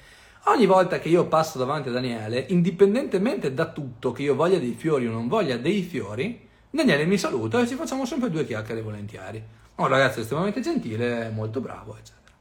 Ogni 0.47 0.67
volta 0.67 0.99
che 0.99 1.09
io 1.09 1.25
passo 1.25 1.57
davanti 1.57 1.89
a 1.89 1.91
Daniele, 1.91 2.45
indipendentemente 2.49 3.53
da 3.53 3.71
tutto, 3.71 4.11
che 4.11 4.21
io 4.21 4.35
voglia 4.35 4.59
dei 4.59 4.73
fiori 4.73 5.07
o 5.07 5.11
non 5.11 5.27
voglia 5.27 5.57
dei 5.57 5.81
fiori, 5.81 6.47
Daniele 6.69 7.05
mi 7.05 7.17
saluta 7.17 7.59
e 7.59 7.67
ci 7.67 7.73
facciamo 7.73 8.05
sempre 8.05 8.29
due 8.29 8.45
chiacchiere 8.45 8.81
volentieri. 8.81 9.43
Un 9.75 9.87
ragazzo 9.87 10.19
estremamente 10.19 10.61
gentile, 10.61 11.29
molto 11.29 11.61
bravo, 11.61 11.97
eccetera. 11.97 12.35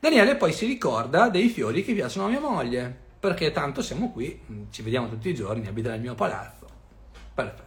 Daniele 0.00 0.36
poi 0.36 0.52
si 0.52 0.66
ricorda 0.66 1.28
dei 1.28 1.48
fiori 1.48 1.84
che 1.84 1.92
piacciono 1.92 2.26
a 2.26 2.30
mia 2.30 2.40
moglie, 2.40 3.04
perché 3.20 3.52
tanto 3.52 3.82
siamo 3.82 4.10
qui, 4.10 4.40
ci 4.70 4.82
vediamo 4.82 5.08
tutti 5.08 5.28
i 5.28 5.34
giorni, 5.34 5.66
abita 5.66 5.90
nel 5.90 6.00
mio 6.00 6.14
palazzo. 6.14 6.66
Perfetto. 7.34 7.65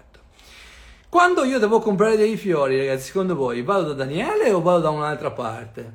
Quando 1.09 1.43
io 1.43 1.57
devo 1.57 1.79
comprare 1.79 2.15
dei 2.15 2.37
fiori, 2.37 2.77
ragazzi, 2.77 3.07
secondo 3.07 3.33
voi 3.33 3.63
vado 3.63 3.87
da 3.87 4.05
Daniele 4.05 4.51
o 4.51 4.61
vado 4.61 4.81
da 4.81 4.89
un'altra 4.91 5.31
parte? 5.31 5.93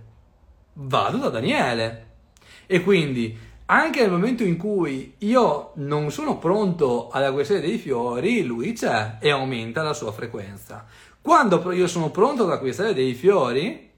Vado 0.72 1.18
da 1.18 1.28
Daniele. 1.28 2.06
E 2.66 2.82
quindi, 2.82 3.38
anche 3.66 4.00
nel 4.00 4.10
momento 4.10 4.42
in 4.42 4.56
cui 4.56 5.14
io 5.18 5.70
non 5.74 6.10
sono 6.10 6.38
pronto 6.38 7.10
ad 7.10 7.22
acquistare 7.22 7.60
dei 7.60 7.78
fiori, 7.78 8.42
lui 8.42 8.72
c'è 8.72 9.18
e 9.20 9.30
aumenta 9.30 9.82
la 9.82 9.92
sua 9.92 10.10
frequenza. 10.10 10.84
Quando 11.22 11.70
io 11.70 11.86
sono 11.86 12.10
pronto 12.10 12.42
ad 12.42 12.50
acquistare 12.50 12.92
dei 12.92 13.14
fiori, 13.14 13.88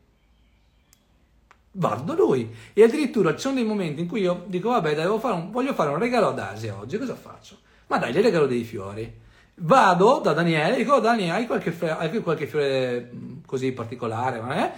vado 1.72 2.02
da 2.02 2.12
lui. 2.12 2.54
E 2.74 2.82
addirittura 2.82 3.32
ci 3.32 3.40
sono 3.40 3.54
dei 3.54 3.64
momenti 3.64 4.02
in 4.02 4.06
cui 4.06 4.20
io 4.20 4.44
dico, 4.48 4.68
vabbè, 4.68 4.94
fare 5.18 5.34
un, 5.34 5.50
voglio 5.50 5.72
fare 5.72 5.88
un 5.88 5.98
regalo 5.98 6.28
ad 6.28 6.38
Asia 6.38 6.76
oggi, 6.78 6.98
cosa 6.98 7.14
faccio? 7.14 7.56
Ma 7.86 7.96
dai, 7.96 8.12
gli 8.12 8.20
regalo 8.20 8.46
dei 8.46 8.64
fiori. 8.64 9.24
Vado 9.58 10.20
da 10.22 10.34
Daniele 10.34 10.74
e 10.74 10.76
dico, 10.78 10.94
oh, 10.94 11.00
Dani, 11.00 11.30
hai 11.30 11.46
qualche, 11.46 11.74
hai 11.88 12.20
qualche 12.20 12.46
fiore 12.46 13.10
così 13.46 13.72
particolare? 13.72 14.42
Eh? 14.62 14.70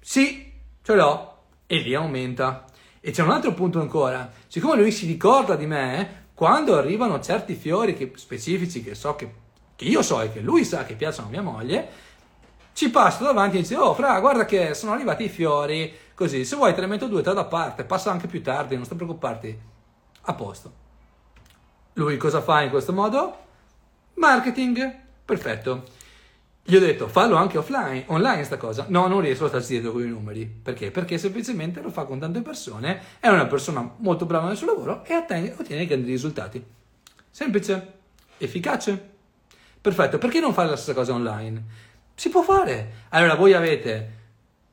Sì, 0.00 0.52
ce 0.82 0.94
l'ho. 0.94 1.36
E 1.66 1.78
lì 1.78 1.94
aumenta. 1.94 2.64
E 3.00 3.10
c'è 3.10 3.22
un 3.22 3.30
altro 3.30 3.54
punto 3.54 3.80
ancora. 3.80 4.30
Siccome 4.46 4.76
lui 4.76 4.90
si 4.90 5.06
ricorda 5.06 5.56
di 5.56 5.64
me, 5.64 6.26
quando 6.34 6.76
arrivano 6.76 7.20
certi 7.20 7.54
fiori 7.54 7.94
che, 7.94 8.12
specifici 8.16 8.82
che 8.82 8.94
so 8.94 9.14
che, 9.14 9.32
che 9.74 9.86
io 9.86 10.02
so 10.02 10.20
e 10.20 10.30
che 10.30 10.40
lui 10.40 10.64
sa 10.64 10.84
che 10.84 10.94
piacciono 10.94 11.28
a 11.28 11.30
mia 11.30 11.42
moglie, 11.42 11.88
ci 12.74 12.90
passo 12.90 13.24
davanti 13.24 13.56
e 13.56 13.60
dice, 13.60 13.76
oh, 13.76 13.94
fra, 13.94 14.20
guarda 14.20 14.44
che 14.44 14.74
sono 14.74 14.92
arrivati 14.92 15.24
i 15.24 15.28
fiori, 15.30 15.90
così, 16.14 16.44
se 16.44 16.54
vuoi 16.54 16.74
te 16.74 16.80
ne 16.82 16.86
metto 16.86 17.06
due, 17.06 17.22
te 17.22 17.32
da 17.32 17.44
parte, 17.46 17.84
passa 17.84 18.10
anche 18.10 18.26
più 18.26 18.42
tardi, 18.42 18.76
non 18.76 18.84
sto 18.84 18.94
preoccuparti. 18.94 19.58
A 20.20 20.34
posto. 20.34 20.72
Lui 21.94 22.18
cosa 22.18 22.42
fa 22.42 22.60
in 22.60 22.70
questo 22.70 22.92
modo? 22.92 23.46
Marketing, 24.18 24.96
perfetto. 25.24 25.84
Gli 26.64 26.74
ho 26.74 26.80
detto 26.80 27.06
fallo 27.06 27.36
anche 27.36 27.56
offline, 27.56 28.02
online 28.08 28.42
sta 28.42 28.56
cosa. 28.56 28.86
No, 28.88 29.06
non 29.06 29.20
riesco 29.20 29.44
a 29.44 29.48
starsi 29.48 29.74
dietro 29.74 29.92
con 29.92 30.02
i 30.02 30.08
numeri. 30.08 30.44
Perché? 30.44 30.90
Perché 30.90 31.18
semplicemente 31.18 31.80
lo 31.80 31.88
fa 31.90 32.04
con 32.04 32.18
tante 32.18 32.42
persone, 32.42 33.00
è 33.20 33.28
una 33.28 33.46
persona 33.46 33.94
molto 33.98 34.26
brava 34.26 34.48
nel 34.48 34.56
suo 34.56 34.66
lavoro 34.66 35.04
e 35.04 35.14
ottiene, 35.14 35.54
ottiene 35.56 35.86
grandi 35.86 36.10
risultati. 36.10 36.62
Semplice, 37.30 37.92
efficace. 38.38 39.16
Perfetto, 39.80 40.18
perché 40.18 40.40
non 40.40 40.52
fare 40.52 40.70
la 40.70 40.76
stessa 40.76 40.94
cosa 40.94 41.14
online? 41.14 41.64
Si 42.14 42.28
può 42.28 42.42
fare. 42.42 43.06
Allora 43.10 43.36
voi 43.36 43.54
avete 43.54 44.16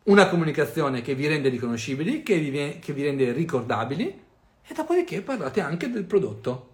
una 0.05 0.27
comunicazione 0.27 1.01
che 1.01 1.13
vi 1.13 1.27
rende 1.27 1.49
riconoscibili, 1.49 2.23
che 2.23 2.39
vi, 2.39 2.79
che 2.79 2.93
vi 2.93 3.03
rende 3.03 3.31
ricordabili 3.31 4.21
e 4.67 4.73
dopodiché 4.73 5.21
parlate 5.21 5.61
anche 5.61 5.91
del 5.91 6.05
prodotto 6.05 6.69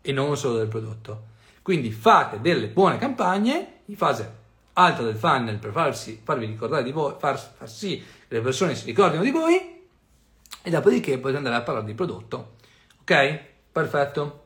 e 0.00 0.10
non 0.10 0.38
solo 0.38 0.56
del 0.56 0.68
prodotto. 0.68 1.32
Quindi 1.64 1.90
fate 1.92 2.42
delle 2.42 2.66
buone 2.66 2.98
campagne 2.98 3.80
in 3.86 3.96
fase 3.96 4.30
alta 4.74 5.02
del 5.02 5.16
funnel 5.16 5.56
per 5.56 5.72
farsi, 5.72 6.20
farvi 6.22 6.44
ricordare 6.44 6.82
di 6.82 6.92
voi, 6.92 7.14
far, 7.18 7.38
far 7.38 7.70
sì 7.70 7.96
che 7.96 8.34
le 8.34 8.42
persone 8.42 8.74
si 8.74 8.84
ricordino 8.84 9.22
di 9.22 9.30
voi 9.30 9.80
e 10.60 10.70
dopodiché 10.70 11.16
potete 11.16 11.38
andare 11.38 11.56
a 11.56 11.62
parlare 11.62 11.86
di 11.86 11.94
prodotto. 11.94 12.56
Ok? 13.00 13.40
Perfetto. 13.72 14.42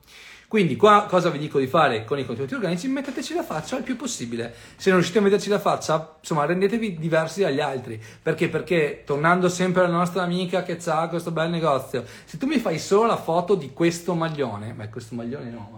Quindi 0.47 0.77
qua 0.77 1.07
cosa 1.09 1.29
vi 1.31 1.39
dico 1.39 1.59
di 1.59 1.67
fare 1.67 2.05
con 2.05 2.21
i 2.21 2.25
contenuti 2.25 2.55
organici? 2.55 2.87
Metteteci 2.87 3.35
la 3.35 3.43
faccia 3.43 3.77
il 3.77 3.83
più 3.83 3.97
possibile. 3.97 4.55
Se 4.77 4.91
non 4.91 5.01
riuscite 5.01 5.19
a 5.19 5.23
metterci 5.23 5.49
la 5.49 5.59
faccia, 5.59 6.19
insomma, 6.21 6.45
rendetevi 6.45 7.01
diversi 7.01 7.41
dagli 7.41 7.59
altri. 7.59 8.01
Perché? 8.23 8.49
Perché 8.49 9.03
tornando 9.05 9.49
sempre 9.49 9.83
alla 9.83 9.97
nostra 9.97 10.23
amica 10.23 10.63
che 10.63 10.79
ha 10.87 11.09
questo 11.09 11.33
bel 11.33 11.51
negozio, 11.51 12.05
se 12.25 12.39
tu 12.39 12.47
mi 12.47 12.61
fai 12.61 12.79
solo 12.79 13.09
la 13.09 13.17
foto 13.17 13.57
di 13.57 13.73
questo 13.73 14.15
maglione, 14.15 14.73
beh, 14.73 14.89
questo 14.89 15.17
maglione 15.17 15.51
no, 15.51 15.78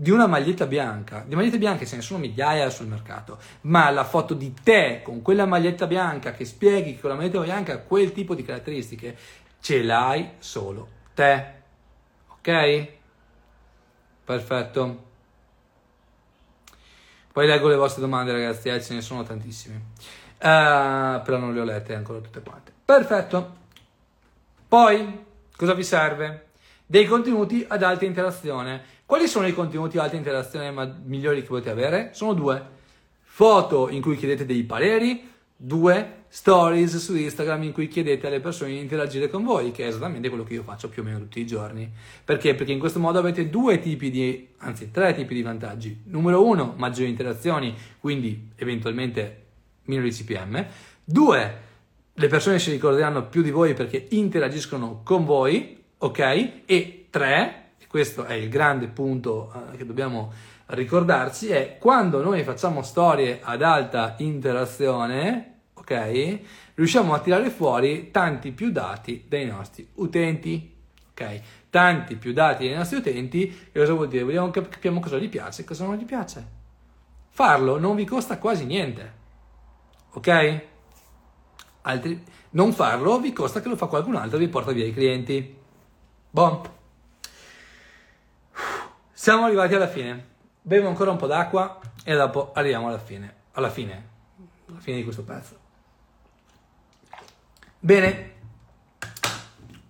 di 0.00 0.10
una 0.10 0.26
maglietta 0.26 0.64
bianca, 0.64 1.22
di 1.26 1.34
magliette 1.34 1.58
bianche 1.58 1.84
ce 1.84 1.96
ne 1.96 2.00
sono 2.00 2.20
migliaia 2.20 2.70
sul 2.70 2.86
mercato, 2.86 3.38
ma 3.62 3.90
la 3.90 4.04
foto 4.04 4.32
di 4.32 4.54
te 4.54 5.02
con 5.04 5.20
quella 5.20 5.44
maglietta 5.44 5.86
bianca 5.86 6.32
che 6.32 6.46
spieghi 6.46 6.94
che 6.94 7.00
con 7.00 7.10
la 7.10 7.16
maglietta 7.16 7.38
bianca 7.40 7.74
ha 7.74 7.78
quel 7.80 8.10
tipo 8.12 8.34
di 8.34 8.42
caratteristiche, 8.42 9.14
ce 9.60 9.82
l'hai 9.82 10.30
solo 10.38 10.88
te. 11.12 11.52
Ok? 12.28 12.88
Perfetto. 14.24 15.04
Poi 17.30 17.46
leggo 17.46 17.68
le 17.68 17.76
vostre 17.76 18.00
domande, 18.00 18.32
ragazzi, 18.32 18.70
eh, 18.70 18.80
ce 18.80 18.94
ne 18.94 19.02
sono 19.02 19.22
tantissime. 19.22 19.82
Uh, 20.38 21.20
però 21.22 21.36
non 21.36 21.52
le 21.52 21.60
ho 21.60 21.64
lette 21.64 21.94
ancora 21.94 22.20
tutte 22.20 22.40
quante. 22.40 22.72
Perfetto. 22.82 23.56
Poi, 24.66 25.24
cosa 25.54 25.74
vi 25.74 25.84
serve? 25.84 26.46
Dei 26.86 27.04
contenuti 27.04 27.64
ad 27.68 27.82
alta 27.82 28.06
interazione 28.06 28.98
quali 29.10 29.26
sono 29.26 29.48
i 29.48 29.52
contenuti 29.52 29.94
di 29.94 29.98
alta 29.98 30.14
interazione 30.14 30.70
ma- 30.70 31.00
migliori 31.02 31.40
che 31.40 31.48
potete 31.48 31.70
avere? 31.70 32.10
Sono 32.12 32.32
due. 32.32 32.64
Foto 33.22 33.88
in 33.88 34.00
cui 34.00 34.16
chiedete 34.16 34.46
dei 34.46 34.62
pareri, 34.62 35.28
due 35.56 36.18
stories 36.28 36.96
su 36.98 37.16
Instagram 37.16 37.64
in 37.64 37.72
cui 37.72 37.88
chiedete 37.88 38.28
alle 38.28 38.38
persone 38.38 38.70
di 38.70 38.78
interagire 38.78 39.28
con 39.28 39.42
voi, 39.42 39.72
che 39.72 39.82
è 39.82 39.88
esattamente 39.88 40.28
quello 40.28 40.44
che 40.44 40.54
io 40.54 40.62
faccio 40.62 40.88
più 40.88 41.02
o 41.02 41.04
meno 41.04 41.18
tutti 41.18 41.40
i 41.40 41.44
giorni. 41.44 41.90
Perché? 42.24 42.54
Perché 42.54 42.70
in 42.70 42.78
questo 42.78 43.00
modo 43.00 43.18
avete 43.18 43.50
due 43.50 43.80
tipi 43.80 44.10
di, 44.10 44.46
anzi 44.58 44.92
tre 44.92 45.12
tipi 45.12 45.34
di 45.34 45.42
vantaggi. 45.42 46.02
Numero 46.04 46.46
uno, 46.46 46.74
maggiori 46.76 47.08
interazioni, 47.08 47.74
quindi 47.98 48.50
eventualmente 48.54 49.46
minori 49.86 50.12
CPM. 50.12 50.64
Due, 51.02 51.54
le 52.14 52.28
persone 52.28 52.60
si 52.60 52.70
ricorderanno 52.70 53.26
più 53.26 53.42
di 53.42 53.50
voi 53.50 53.74
perché 53.74 54.06
interagiscono 54.10 55.00
con 55.02 55.24
voi, 55.24 55.82
ok? 55.98 56.18
E 56.64 57.06
tre, 57.10 57.69
questo 57.90 58.22
è 58.22 58.34
il 58.34 58.48
grande 58.48 58.86
punto 58.86 59.52
eh, 59.52 59.76
che 59.76 59.84
dobbiamo 59.84 60.32
ricordarci, 60.66 61.48
è 61.48 61.76
quando 61.80 62.22
noi 62.22 62.44
facciamo 62.44 62.82
storie 62.82 63.40
ad 63.42 63.62
alta 63.62 64.14
interazione, 64.18 65.62
ok? 65.74 66.38
Riusciamo 66.76 67.14
a 67.14 67.18
tirare 67.18 67.50
fuori 67.50 68.12
tanti 68.12 68.52
più 68.52 68.70
dati 68.70 69.24
dai 69.26 69.44
nostri 69.44 69.88
utenti, 69.94 70.72
ok? 71.10 71.40
Tanti 71.68 72.14
più 72.14 72.32
dati 72.32 72.68
dai 72.68 72.76
nostri 72.76 72.98
utenti, 72.98 73.48
che 73.72 73.80
cosa 73.80 73.94
vuol 73.94 74.06
dire? 74.06 74.22
Vediamo, 74.22 74.50
capiamo 74.50 75.00
cosa 75.00 75.18
gli 75.18 75.28
piace 75.28 75.62
e 75.62 75.64
cosa 75.64 75.84
non 75.84 75.96
gli 75.96 76.04
piace. 76.04 76.46
Farlo 77.30 77.76
non 77.76 77.96
vi 77.96 78.04
costa 78.04 78.38
quasi 78.38 78.66
niente, 78.66 79.12
ok? 80.12 80.60
Altri, 81.82 82.22
non 82.50 82.72
farlo 82.72 83.18
vi 83.18 83.32
costa 83.32 83.60
che 83.60 83.68
lo 83.68 83.74
fa 83.74 83.86
qualcun 83.86 84.14
altro 84.14 84.36
e 84.36 84.40
vi 84.40 84.48
porta 84.48 84.70
via 84.70 84.86
i 84.86 84.92
clienti. 84.92 85.56
Buon. 86.30 86.78
Siamo 89.20 89.44
arrivati 89.44 89.74
alla 89.74 89.86
fine. 89.86 90.28
Bevo 90.62 90.88
ancora 90.88 91.10
un 91.10 91.18
po' 91.18 91.26
d'acqua 91.26 91.78
e 92.04 92.14
dopo 92.14 92.52
arriviamo 92.54 92.88
alla 92.88 92.98
fine. 92.98 93.34
Alla 93.52 93.68
fine. 93.68 94.08
Alla 94.66 94.78
fine 94.78 94.96
di 94.96 95.02
questo 95.04 95.24
pezzo. 95.24 95.58
Bene. 97.78 98.32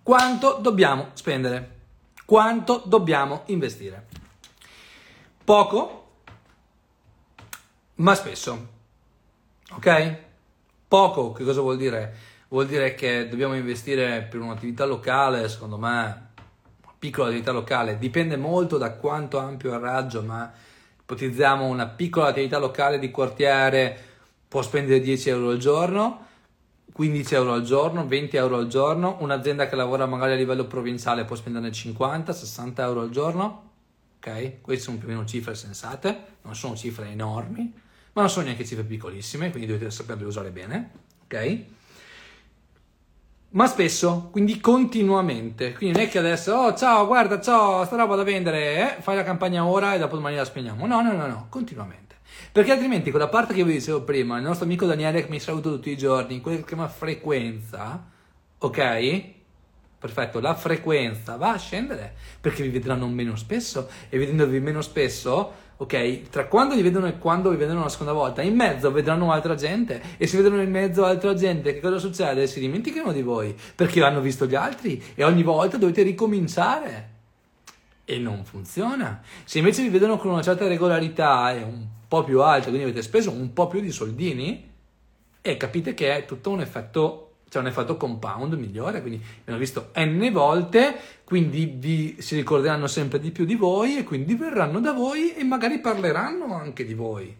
Quanto 0.03 0.59
dobbiamo 0.61 1.11
spendere? 1.12 1.78
Quanto 2.24 2.83
dobbiamo 2.85 3.43
investire? 3.47 4.09
Poco, 5.45 6.14
ma 7.95 8.16
spesso. 8.16 8.68
Ok? 9.70 10.16
Poco, 10.89 11.31
che 11.31 11.45
cosa 11.45 11.61
vuol 11.61 11.76
dire? 11.76 12.16
Vuol 12.49 12.66
dire 12.66 12.97
che 12.97 13.28
dobbiamo 13.28 13.55
investire 13.55 14.22
per 14.22 14.41
un'attività 14.41 14.85
locale, 14.87 15.49
secondo 15.49 15.78
me, 15.78 16.30
piccola 17.01 17.29
attività 17.29 17.51
locale, 17.51 17.97
dipende 17.97 18.37
molto 18.37 18.77
da 18.77 18.93
quanto 18.93 19.39
ampio 19.39 19.73
il 19.73 19.81
raggio, 19.81 20.23
ma 20.23 20.53
ipotizziamo 21.01 21.65
una 21.65 21.87
piccola 21.87 22.29
attività 22.29 22.59
locale 22.59 22.99
di 22.99 23.11
quartiere 23.11 23.99
può 24.47 24.61
spendere 24.61 25.01
10 25.01 25.31
euro 25.31 25.49
al 25.49 25.57
giorno, 25.57 26.27
15 26.93 27.35
euro 27.35 27.53
al 27.55 27.63
giorno, 27.63 28.07
20 28.07 28.37
euro 28.37 28.59
al 28.59 28.67
giorno, 28.67 29.17
un'azienda 29.21 29.67
che 29.67 29.77
lavora 29.77 30.05
magari 30.05 30.33
a 30.33 30.37
livello 30.37 30.67
provinciale 30.67 31.25
può 31.25 31.37
spenderne 31.37 31.73
50, 31.73 32.35
60 32.35 32.85
euro 32.85 33.01
al 33.01 33.11
giorno, 33.11 33.71
ok? 34.19 34.61
Queste 34.61 34.85
sono 34.85 34.99
più 34.99 35.07
o 35.07 35.11
meno 35.11 35.25
cifre 35.25 35.55
sensate, 35.55 36.25
non 36.43 36.55
sono 36.55 36.77
cifre 36.77 37.09
enormi, 37.09 37.73
ma 38.13 38.21
non 38.21 38.29
sono 38.29 38.45
neanche 38.45 38.67
cifre 38.67 38.85
piccolissime, 38.85 39.51
quindi 39.51 39.73
dovete 39.73 39.91
saperle 39.91 40.27
usare 40.27 40.51
bene, 40.51 40.91
ok? 41.25 41.65
Ma 43.51 43.67
spesso, 43.67 44.29
quindi 44.31 44.61
continuamente. 44.61 45.73
Quindi 45.73 45.97
non 45.97 46.07
è 46.07 46.11
che 46.11 46.19
adesso, 46.19 46.55
oh 46.55 46.75
ciao, 46.75 47.07
guarda, 47.07 47.41
ciao, 47.41 47.85
sta 47.85 47.97
roba 47.97 48.15
da 48.15 48.23
vendere, 48.23 48.97
eh? 48.99 49.03
fai 49.03 49.17
la 49.17 49.25
campagna 49.25 49.65
ora 49.65 49.95
e 49.95 49.99
dopo 49.99 50.15
domani 50.15 50.37
la 50.37 50.45
spegniamo. 50.45 50.87
No, 50.87 51.03
no, 51.03 51.13
no, 51.13 51.27
no, 51.27 51.47
continuamente. 51.49 52.19
Perché 52.53 52.73
altrimenti 52.73 53.11
quella 53.11 53.29
parte 53.29 53.55
che 53.55 53.65
vi 53.65 53.73
dicevo 53.73 54.03
prima, 54.03 54.37
il 54.37 54.45
nostro 54.45 54.67
amico 54.67 54.87
Daniele 54.87 55.25
che 55.25 55.31
mi 55.31 55.41
saluta 55.41 55.69
tutti 55.69 55.91
i 55.91 55.97
giorni, 55.97 56.41
quella 56.41 56.59
che 56.59 56.65
chiama 56.65 56.89
frequenza, 56.89 58.05
ok? 58.59 59.23
Perfetto, 59.99 60.41
la 60.41 60.55
frequenza 60.55 61.37
va 61.37 61.53
a 61.53 61.59
scendere 61.59 62.15
perché 62.41 62.63
vi 62.63 62.71
vedranno 62.71 63.07
meno 63.09 63.37
spesso 63.37 63.89
e 64.09 64.17
vedendovi 64.17 64.59
meno 64.61 64.81
spesso 64.81 65.53
ok? 65.81 66.28
Tra 66.28 66.47
quando 66.47 66.74
li 66.74 66.83
vedono 66.83 67.07
e 67.07 67.16
quando 67.16 67.49
vi 67.49 67.57
vedono 67.57 67.83
la 67.83 67.89
seconda 67.89 68.12
volta, 68.12 68.43
in 68.43 68.55
mezzo 68.55 68.93
vedranno 68.93 69.33
altra 69.33 69.55
gente 69.55 70.03
e 70.18 70.26
se 70.26 70.37
vedono 70.37 70.61
in 70.61 70.70
mezzo 70.70 71.07
altra 71.07 71.33
gente, 71.33 71.72
che 71.72 71.81
cosa 71.81 71.99
succede? 71.99 72.47
Si 72.47 72.61
dimenticano 72.61 73.12
di 73.12 73.22
voi 73.22 73.57
perché 73.74 74.03
hanno 74.03 74.20
visto 74.20 74.45
gli 74.47 74.55
altri 74.55 75.03
e 75.14 75.24
ogni 75.24 75.43
volta 75.43 75.78
dovete 75.78 76.03
ricominciare 76.03 77.09
e 78.05 78.18
non 78.18 78.45
funziona. 78.45 79.22
Se 79.45 79.57
invece 79.57 79.83
vi 79.83 79.89
vedono 79.89 80.18
con 80.18 80.33
una 80.33 80.43
certa 80.43 80.68
regolarità 80.68 81.53
e 81.53 81.62
un 81.62 81.87
po' 82.07 82.24
più 82.24 82.43
alta, 82.43 82.68
quindi 82.68 82.83
avete 82.83 83.03
speso 83.03 83.31
un 83.31 83.55
po' 83.55 83.66
più 83.66 83.81
di 83.81 83.91
soldini 83.91 84.70
e 85.41 85.57
capite 85.57 85.95
che 85.95 86.14
è 86.14 86.26
tutto 86.26 86.51
un 86.51 86.61
effetto 86.61 87.30
c'è 87.51 87.59
un 87.59 87.67
effetto 87.67 87.97
compound 87.97 88.55
migliore, 88.55 89.01
quindi 89.01 89.21
abbiamo 89.41 89.59
visto 89.59 89.91
n 89.97 90.31
volte, 90.31 90.97
quindi 91.25 91.75
vi 91.77 92.17
si 92.21 92.37
ricorderanno 92.37 92.87
sempre 92.87 93.19
di 93.19 93.33
più 93.33 93.45
di 93.45 93.57
voi 93.57 93.99
e 93.99 94.05
quindi 94.05 94.37
verranno 94.37 94.79
da 94.79 94.93
voi 94.93 95.35
e 95.35 95.43
magari 95.43 95.81
parleranno 95.81 96.55
anche 96.55 96.85
di 96.87 96.95
voi. 96.95 97.37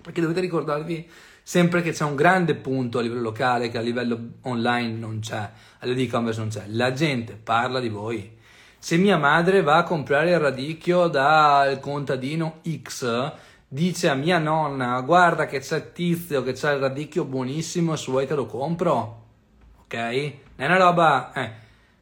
Perché 0.00 0.20
dovete 0.20 0.38
ricordarvi 0.38 1.08
sempre 1.42 1.82
che 1.82 1.90
c'è 1.90 2.04
un 2.04 2.14
grande 2.14 2.54
punto 2.54 2.98
a 2.98 3.02
livello 3.02 3.22
locale 3.22 3.70
che 3.70 3.78
a 3.78 3.80
livello 3.80 4.18
online 4.42 4.96
non 4.96 5.18
c'è, 5.18 5.36
a 5.36 5.50
livello 5.80 5.98
di 5.98 6.06
e-commerce 6.06 6.38
non 6.38 6.48
c'è. 6.50 6.64
La 6.68 6.92
gente 6.92 7.32
parla 7.42 7.80
di 7.80 7.88
voi. 7.88 8.36
Se 8.78 8.96
mia 8.98 9.18
madre 9.18 9.62
va 9.62 9.78
a 9.78 9.82
comprare 9.82 10.30
il 10.30 10.38
radicchio 10.38 11.08
dal 11.08 11.80
contadino 11.80 12.60
X, 12.84 13.32
dice 13.70 14.08
a 14.08 14.14
mia 14.14 14.38
nonna 14.38 14.98
guarda 15.02 15.44
che 15.44 15.60
c'è 15.60 15.92
tizio 15.92 16.42
che 16.42 16.52
c'è 16.52 16.72
il 16.72 16.80
radicchio 16.80 17.24
buonissimo 17.24 17.94
se 17.96 18.10
vuoi 18.10 18.26
te 18.26 18.34
lo 18.34 18.46
compro. 18.46 19.26
Ok? 19.82 19.94
È 19.94 20.64
una 20.64 20.76
roba 20.78 21.32
eh. 21.32 21.52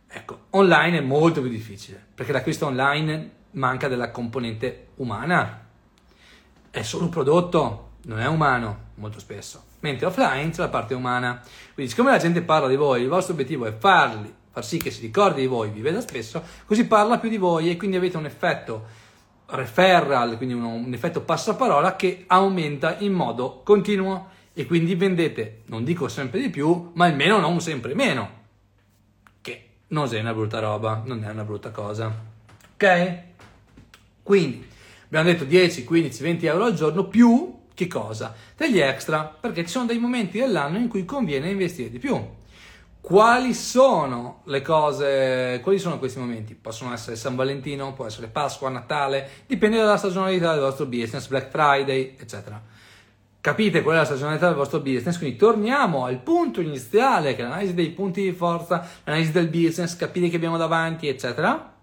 ecco 0.07 0.45
online 0.51 0.99
è 0.99 1.01
molto 1.01 1.41
più 1.41 1.51
difficile 1.51 2.05
perché 2.15 2.33
l'acquisto 2.33 2.67
online 2.67 3.31
manca 3.53 3.89
della 3.89 4.11
componente 4.11 4.89
umana. 4.97 5.65
È 6.71 6.83
solo 6.83 7.05
un 7.05 7.11
prodotto 7.11 7.91
non 8.05 8.21
è 8.21 8.27
umano 8.27 8.85
molto 8.95 9.19
spesso. 9.19 9.65
Mentre 9.81 10.07
offline 10.07 10.51
c'è 10.51 10.61
la 10.61 10.69
parte 10.69 10.95
umana. 10.95 11.43
Quindi 11.75 11.91
siccome 11.91 12.13
la 12.13 12.19
gente 12.19 12.43
parla 12.43 12.69
di 12.69 12.77
voi 12.77 13.03
il 13.03 13.09
vostro 13.09 13.33
obiettivo 13.33 13.67
è 13.67 13.77
farli 13.77 14.33
far 14.57 14.65
sì 14.65 14.79
che 14.79 14.91
si 14.91 15.03
ricordi 15.03 15.43
di 15.43 15.47
voi 15.47 15.69
vi 15.69 15.83
veda 15.83 16.01
spesso 16.01 16.43
così 16.65 16.87
parla 16.87 17.19
più 17.19 17.29
di 17.29 17.37
voi 17.37 17.69
e 17.69 17.77
quindi 17.77 17.99
avete 17.99 18.17
un 18.17 18.25
effetto 18.25 18.87
referral, 19.47 20.37
quindi 20.37 20.55
un, 20.55 20.65
un 20.65 20.93
effetto 20.93 21.21
passaparola 21.21 21.97
che 21.97 22.25
aumenta 22.27 22.97
in 22.99 23.13
modo 23.13 23.63
continuo 23.65 24.35
e 24.53 24.67
quindi 24.67 24.95
vendete, 24.95 25.63
non 25.67 25.85
dico 25.85 26.09
sempre 26.09 26.41
di 26.41 26.49
più, 26.49 26.91
ma 26.95 27.05
almeno 27.05 27.39
non 27.39 27.61
sempre 27.61 27.95
meno, 27.95 28.31
che 29.43 29.69
non 29.89 30.09
è 30.13 30.19
una 30.19 30.33
brutta 30.33 30.59
roba, 30.59 31.03
non 31.05 31.23
è 31.23 31.31
una 31.31 31.45
brutta 31.45 31.71
cosa. 31.71 32.13
Ok? 32.75 33.19
Quindi 34.23 34.67
abbiamo 35.05 35.29
detto 35.29 35.45
10, 35.45 35.85
15, 35.85 36.23
20 36.23 36.47
euro 36.47 36.65
al 36.65 36.75
giorno 36.75 37.05
più 37.05 37.55
che 37.75 37.87
cosa? 37.87 38.35
Degli 38.57 38.79
extra, 38.79 39.25
perché 39.25 39.63
ci 39.65 39.71
sono 39.71 39.85
dei 39.85 39.99
momenti 39.99 40.39
dell'anno 40.39 40.79
in 40.79 40.89
cui 40.89 41.05
conviene 41.05 41.51
investire 41.51 41.91
di 41.91 41.99
più. 41.99 42.19
Quali 43.07 43.55
sono 43.55 44.41
le 44.47 44.63
cose, 44.63 45.61
quali 45.63 45.79
sono 45.79 46.01
questi 46.01 46.19
momenti? 46.19 46.57
Possono 46.57 46.93
essere 46.93 47.15
San 47.15 47.37
Valentino, 47.37 47.93
può 47.93 48.05
essere 48.05 48.27
Pasqua, 48.27 48.69
Natale, 48.69 49.45
dipende 49.47 49.77
dalla 49.77 49.97
stagionalità 49.97 50.51
del 50.51 50.63
vostro 50.63 50.87
business, 50.87 51.29
Black 51.29 51.49
Friday, 51.49 52.17
eccetera. 52.19 52.61
Capite 53.41 53.83
qual 53.83 53.95
è 53.95 53.99
la 53.99 54.05
stagionalità 54.07 54.49
del 54.49 54.57
vostro 54.57 54.81
business, 54.81 55.19
quindi 55.19 55.37
torniamo 55.37 56.05
al 56.05 56.19
punto 56.19 56.61
iniziale, 56.61 57.37
che 57.37 57.43
è 57.43 57.45
l'analisi 57.45 57.75
dei 57.75 57.91
punti 57.91 58.23
di 58.23 58.33
forza, 58.33 58.85
l'analisi 59.05 59.31
del 59.31 59.51
business, 59.51 59.95
capire 59.95 60.29
che 60.29 60.35
abbiamo 60.35 60.57
davanti, 60.57 61.07
eccetera. 61.07 61.75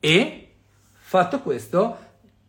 E 0.00 0.54
fatto 0.90 1.38
questo, 1.38 1.96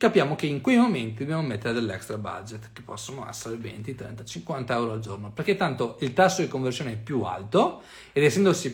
capiamo 0.03 0.35
che 0.35 0.47
in 0.47 0.59
quei 0.59 0.75
momenti 0.75 1.19
dobbiamo 1.19 1.43
mettere 1.43 1.73
dell'extra 1.73 2.17
budget, 2.17 2.71
che 2.73 2.81
possono 2.81 3.25
essere 3.29 3.55
20, 3.55 3.95
30, 3.95 4.25
50 4.25 4.73
euro 4.75 4.91
al 4.91 4.99
giorno, 4.99 5.31
perché 5.31 5.55
tanto 5.55 5.95
il 6.01 6.11
tasso 6.11 6.41
di 6.41 6.49
conversione 6.49 6.91
è 6.91 6.97
più 6.97 7.21
alto 7.21 7.81
ed 8.11 8.23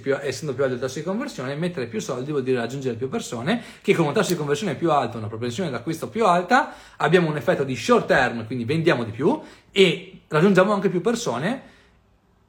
più, 0.01 0.17
essendo 0.19 0.55
più 0.55 0.63
alto 0.63 0.73
il 0.73 0.79
tasso 0.79 0.97
di 0.97 1.05
conversione, 1.05 1.53
mettere 1.53 1.85
più 1.85 2.01
soldi 2.01 2.31
vuol 2.31 2.41
dire 2.41 2.57
raggiungere 2.57 2.95
più 2.95 3.09
persone, 3.09 3.61
che 3.83 3.93
con 3.93 4.07
un 4.07 4.13
tasso 4.13 4.31
di 4.31 4.37
conversione 4.37 4.73
più 4.73 4.89
alto, 4.89 5.19
una 5.19 5.27
propensione 5.27 5.69
d'acquisto 5.69 6.09
più 6.09 6.25
alta, 6.25 6.73
abbiamo 6.97 7.29
un 7.29 7.37
effetto 7.37 7.63
di 7.63 7.75
short 7.75 8.07
term, 8.07 8.47
quindi 8.47 8.65
vendiamo 8.65 9.03
di 9.03 9.11
più 9.11 9.39
e 9.71 10.21
raggiungiamo 10.29 10.73
anche 10.73 10.89
più 10.89 11.01
persone 11.01 11.61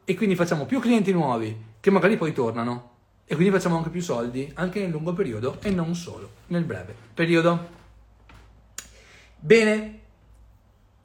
e 0.06 0.14
quindi 0.14 0.36
facciamo 0.36 0.64
più 0.64 0.80
clienti 0.80 1.12
nuovi 1.12 1.54
che 1.80 1.90
magari 1.90 2.16
poi 2.16 2.32
tornano 2.32 2.92
e 3.26 3.34
quindi 3.34 3.52
facciamo 3.52 3.76
anche 3.76 3.90
più 3.90 4.00
soldi 4.00 4.50
anche 4.54 4.80
nel 4.80 4.88
lungo 4.88 5.12
periodo 5.12 5.58
e 5.60 5.68
non 5.68 5.94
solo 5.94 6.30
nel 6.46 6.64
breve 6.64 6.94
periodo. 7.12 7.79
Bene, 9.42 10.00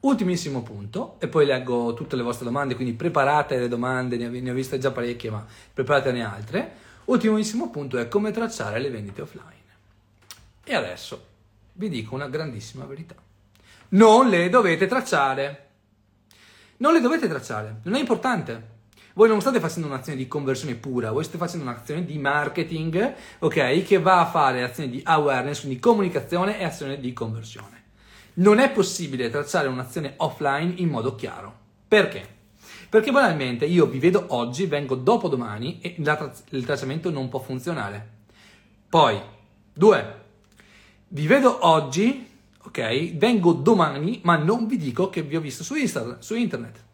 ultimissimo 0.00 0.62
punto, 0.62 1.16
e 1.18 1.26
poi 1.26 1.46
leggo 1.46 1.94
tutte 1.94 2.16
le 2.16 2.22
vostre 2.22 2.44
domande, 2.44 2.74
quindi 2.74 2.92
preparate 2.92 3.58
le 3.58 3.66
domande, 3.66 4.18
ne 4.18 4.50
ho 4.50 4.54
viste 4.54 4.78
già 4.78 4.90
parecchie, 4.90 5.30
ma 5.30 5.44
preparatene 5.72 6.22
altre. 6.22 6.72
Ultimissimo 7.06 7.70
punto 7.70 7.96
è 7.96 8.08
come 8.08 8.32
tracciare 8.32 8.78
le 8.78 8.90
vendite 8.90 9.22
offline. 9.22 9.54
E 10.62 10.74
adesso 10.74 11.24
vi 11.72 11.88
dico 11.88 12.14
una 12.14 12.28
grandissima 12.28 12.84
verità. 12.84 13.14
Non 13.90 14.28
le 14.28 14.50
dovete 14.50 14.86
tracciare. 14.86 15.68
Non 16.78 16.92
le 16.92 17.00
dovete 17.00 17.26
tracciare, 17.26 17.80
non 17.84 17.94
è 17.94 17.98
importante. 17.98 18.74
Voi 19.14 19.28
non 19.28 19.40
state 19.40 19.60
facendo 19.60 19.88
un'azione 19.88 20.18
di 20.18 20.28
conversione 20.28 20.74
pura, 20.74 21.10
voi 21.10 21.24
state 21.24 21.38
facendo 21.38 21.64
un'azione 21.64 22.04
di 22.04 22.18
marketing, 22.18 23.14
ok? 23.38 23.82
Che 23.82 23.98
va 23.98 24.20
a 24.20 24.26
fare 24.26 24.62
azione 24.62 24.90
di 24.90 25.00
awareness, 25.02 25.60
quindi 25.60 25.78
comunicazione 25.78 26.58
e 26.60 26.64
azione 26.64 27.00
di 27.00 27.14
conversione. 27.14 27.75
Non 28.38 28.58
è 28.58 28.70
possibile 28.70 29.30
tracciare 29.30 29.66
un'azione 29.66 30.14
offline 30.18 30.74
in 30.76 30.88
modo 30.88 31.14
chiaro. 31.14 31.54
Perché? 31.88 32.34
Perché 32.88 33.10
banalmente 33.10 33.64
io 33.64 33.86
vi 33.86 33.98
vedo 33.98 34.26
oggi, 34.28 34.66
vengo 34.66 34.94
dopo 34.94 35.28
domani 35.28 35.80
e 35.80 35.96
tra- 36.02 36.32
il 36.50 36.64
tracciamento 36.64 37.10
non 37.10 37.28
può 37.28 37.38
funzionare. 37.38 38.14
Poi, 38.88 39.18
due, 39.72 40.24
vi 41.08 41.26
vedo 41.26 41.66
oggi, 41.66 42.28
ok, 42.62 43.16
vengo 43.16 43.52
domani, 43.52 44.20
ma 44.24 44.36
non 44.36 44.66
vi 44.66 44.76
dico 44.76 45.08
che 45.08 45.22
vi 45.22 45.36
ho 45.36 45.40
visto 45.40 45.64
su, 45.64 45.74
Instagram, 45.74 46.18
su 46.20 46.34
internet. 46.34 46.84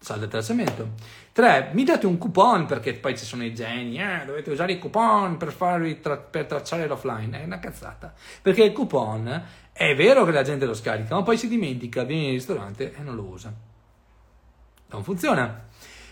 Salta 0.00 0.24
il 0.24 0.30
tracciamento. 0.30 0.88
3. 1.32 1.70
Mi 1.72 1.82
date 1.82 2.06
un 2.06 2.18
coupon 2.18 2.66
perché 2.66 2.92
poi 2.92 3.16
ci 3.16 3.24
sono 3.24 3.42
i 3.42 3.54
geni, 3.54 3.98
eh, 3.98 4.24
dovete 4.26 4.50
usare 4.50 4.72
i 4.72 4.78
coupon 4.78 5.38
per, 5.38 5.54
tra- 5.54 6.16
per 6.16 6.44
tracciare 6.44 6.86
l'offline. 6.86 7.40
È 7.40 7.44
una 7.44 7.58
cazzata. 7.58 8.12
Perché 8.42 8.64
il 8.64 8.72
coupon 8.72 9.42
è 9.76 9.92
vero 9.96 10.24
che 10.24 10.30
la 10.30 10.42
gente 10.42 10.66
lo 10.66 10.72
scarica, 10.72 11.16
ma 11.16 11.24
poi 11.24 11.36
si 11.36 11.48
dimentica, 11.48 12.04
viene 12.04 12.26
in 12.26 12.30
ristorante 12.30 12.94
e 12.94 13.02
non 13.02 13.16
lo 13.16 13.24
usa. 13.24 13.52
Non 14.86 15.02
funziona. 15.02 15.66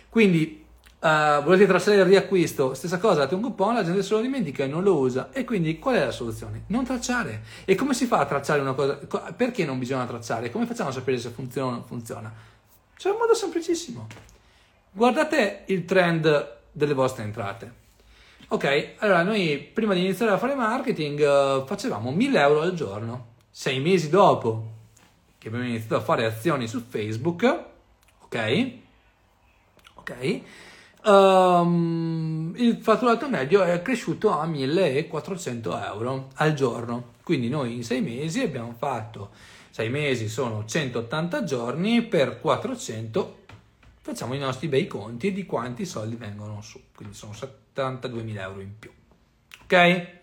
Quindi 0.09 0.67
uh, 0.99 1.43
volete 1.45 1.67
tracciare 1.67 1.99
il 1.99 2.05
riacquisto, 2.05 2.75
stessa 2.75 2.99
cosa, 2.99 3.21
date 3.21 3.37
un 3.37 3.41
coupon, 3.41 3.75
la 3.75 3.85
gente 3.85 4.03
se 4.03 4.15
lo 4.15 4.21
dimentica 4.21 4.65
e 4.65 4.67
non 4.67 4.83
lo 4.83 4.99
usa. 4.99 5.31
E 5.31 5.45
quindi 5.45 5.79
qual 5.79 5.95
è 5.95 6.05
la 6.05 6.11
soluzione? 6.11 6.65
Non 6.67 6.85
tracciare. 6.85 7.43
E 7.65 7.77
come 7.77 7.95
si 7.95 8.07
fa 8.07 8.19
a 8.19 8.27
tracciare 8.27 8.61
una 8.61 8.73
cosa? 8.73 8.95
Perché 9.37 9.65
non 9.65 9.79
bisogna 9.79 10.07
tracciare? 10.07 10.51
Come 10.51 10.67
facciamo 10.67 10.89
a 10.89 10.93
sapere 10.93 11.19
se 11.19 11.31
funziona 11.31 11.69
o 11.69 11.71
non 11.71 11.85
funziona? 11.85 12.35
C'è 12.97 13.11
un 13.11 13.17
modo 13.17 13.33
semplicissimo. 13.33 14.09
Guardate 14.91 15.63
il 15.67 15.85
trend 15.85 16.57
delle 16.73 16.95
vostre 16.95 17.23
entrate. 17.23 17.81
Ok, 18.49 18.95
allora 18.99 19.23
noi 19.23 19.59
prima 19.73 19.95
di 19.95 20.01
iniziare 20.01 20.33
a 20.33 20.39
fare 20.39 20.57
marketing 20.57 21.21
uh, 21.21 21.65
facevamo 21.65 22.11
1000 22.11 22.41
euro 22.41 22.61
al 22.63 22.75
giorno 22.75 23.31
sei 23.55 23.81
mesi 23.81 24.09
dopo 24.09 24.71
che 25.37 25.49
abbiamo 25.49 25.67
iniziato 25.67 25.97
a 25.97 26.01
fare 26.01 26.25
azioni 26.25 26.67
su 26.67 26.81
Facebook, 26.81 27.65
ok? 28.21 28.71
Ok? 29.95 30.41
Um, 31.05 32.55
il 32.57 32.77
fatturato 32.77 33.29
medio 33.29 33.63
è 33.63 33.83
cresciuto 33.83 34.31
a 34.31 34.47
1400 34.47 35.85
euro 35.85 36.29
al 36.35 36.55
giorno. 36.55 37.15
Quindi 37.23 37.49
noi 37.49 37.75
in 37.75 37.85
sei 37.85 38.01
mesi 38.01 38.41
abbiamo 38.41 38.73
fatto, 38.79 39.31
sei 39.71 39.91
mesi 39.91 40.29
sono 40.29 40.65
180 40.65 41.45
giorni 41.45 42.03
per 42.03 42.41
400, 42.41 43.39
facciamo 44.01 44.35
i 44.35 44.39
nostri 44.39 44.69
bei 44.69 44.87
conti 44.87 45.33
di 45.33 45.45
quanti 45.45 45.85
soldi 45.85 46.17
vengono 46.17 46.63
su. 46.63 46.81
Quindi 46.95 47.15
sono 47.15 47.33
72.000 47.33 48.41
euro 48.41 48.61
in 48.61 48.79
più. 48.79 48.91
Ok? 49.65 50.21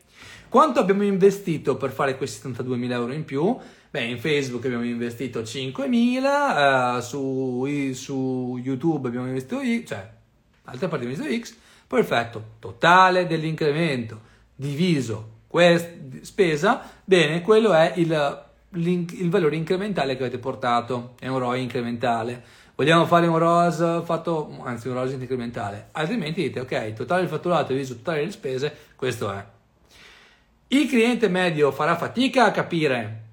Quanto 0.49 0.79
abbiamo 0.79 1.03
investito 1.03 1.77
per 1.77 1.91
fare 1.91 2.17
questi 2.17 2.49
72.000 2.49 2.91
euro 2.91 3.13
in 3.13 3.23
più? 3.23 3.55
Beh, 3.91 4.03
in 4.03 4.17
Facebook 4.17 4.65
abbiamo 4.65 4.83
investito 4.83 5.41
5.000, 5.41 6.97
uh, 6.97 7.01
su, 7.01 7.67
su, 7.93 8.59
YouTube 8.61 9.07
abbiamo 9.09 9.27
investito 9.27 9.59
X, 9.59 9.87
cioè, 9.87 10.09
altre 10.63 10.87
parti 10.87 11.05
abbiamo 11.05 11.23
investito 11.23 11.45
X, 11.45 11.55
perfetto, 11.85 12.43
totale 12.57 13.27
dell'incremento. 13.27 14.21
Diviso. 14.55 15.37
Quest, 15.45 16.21
spesa, 16.21 16.81
bene, 17.03 17.41
quello 17.41 17.73
è 17.73 17.93
il, 17.97 18.43
il 18.71 19.29
valore 19.29 19.55
incrementale 19.55 20.15
che 20.15 20.23
avete 20.23 20.39
portato, 20.39 21.13
è 21.19 21.27
un 21.27 21.37
ROI 21.37 21.61
incrementale. 21.61 22.43
Vogliamo 22.75 23.05
fare 23.05 23.27
un 23.27 23.37
ROAS 23.37 24.03
fatto, 24.03 24.57
anzi 24.63 24.87
un 24.87 24.95
ROAS 24.95 25.11
incrementale, 25.11 25.89
altrimenti 25.91 26.41
dite 26.41 26.59
ok, 26.59 26.93
totale 26.93 27.21
del 27.21 27.29
fatturato 27.29 27.73
diviso 27.73 27.95
totale 27.95 28.19
delle 28.19 28.31
spese, 28.31 28.75
questo 28.95 29.31
è. 29.31 29.57
Il 30.71 30.87
cliente 30.87 31.29
medio 31.29 31.71
farà 31.71 31.97
fatica 31.97 32.45
a 32.45 32.51
capire, 32.51 33.23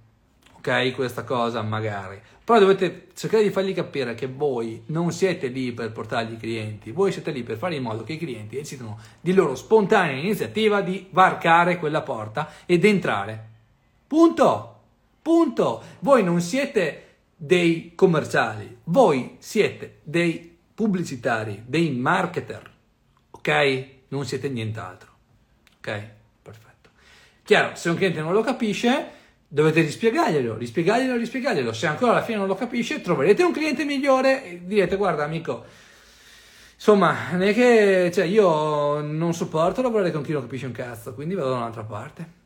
ok, 0.57 0.93
questa 0.93 1.23
cosa 1.23 1.61
magari, 1.61 2.19
però 2.43 2.59
dovete 2.59 3.09
cercare 3.15 3.43
di 3.43 3.51
fargli 3.51 3.75
capire 3.75 4.15
che 4.15 4.27
voi 4.27 4.85
non 4.87 5.13
siete 5.13 5.49
lì 5.49 5.71
per 5.73 5.93
portargli 5.93 6.33
i 6.33 6.39
clienti, 6.39 6.93
voi 6.93 7.13
siete 7.13 7.33
lì 7.33 7.43
per 7.43 7.59
fare 7.59 7.75
in 7.75 7.83
modo 7.83 8.05
che 8.05 8.15
i 8.15 8.19
clienti 8.19 8.57
decidano 8.57 8.99
di 9.21 9.35
loro 9.35 9.55
spontanea 9.55 10.17
iniziativa 10.17 10.81
di 10.81 11.09
varcare 11.11 11.79
quella 11.79 12.01
porta 12.01 12.51
ed 12.65 12.87
entrare. 12.87 13.49
Punto. 14.07 14.81
Punto. 15.21 15.83
Voi 15.99 16.25
non 16.25 16.41
siete 16.41 17.17
dei 17.37 17.93
commerciali, 17.95 18.79
voi 18.85 19.37
siete 19.41 19.99
dei 20.05 20.57
pubblicitari, 20.75 21.65
dei 21.67 21.91
marketer, 21.91 22.73
ok? 23.31 23.87
Non 24.09 24.25
siete 24.25 24.49
nient'altro, 24.49 25.11
ok? 25.77 26.15
Chiaro, 27.47 27.75
se 27.77 27.89
un 27.89 27.97
cliente 27.97 28.21
non 28.21 28.35
lo 28.35 28.43
capisce, 28.43 29.15
Dovete 29.49 29.81
rispiegarglielo, 29.81 30.57
rispiegarglielo, 30.57 31.17
rispiegarglielo. 31.17 31.73
Se 31.73 31.87
ancora 31.87 32.13
alla 32.13 32.23
fine 32.23 32.39
non 32.39 32.49
lo 32.49 32.57
capisce, 32.57 33.01
troverete 33.01 33.45
un 33.45 33.53
cliente 33.53 33.85
migliore 33.85 34.45
e 34.45 34.61
direte, 34.65 34.97
guarda 34.97 35.23
amico, 35.23 35.65
insomma, 36.75 37.31
non 37.31 37.43
è 37.43 37.55
che 37.55 38.11
cioè, 38.13 38.25
io 38.25 39.01
non 39.01 39.33
sopporto 39.35 39.83
lavorare 39.83 40.11
con 40.11 40.23
chi 40.23 40.33
non 40.33 40.43
capisce 40.43 40.67
un 40.67 40.73
cazzo, 40.73 41.15
quindi 41.15 41.35
vado 41.35 41.51
da 41.51 41.57
un'altra 41.57 41.85
parte. 41.85 42.45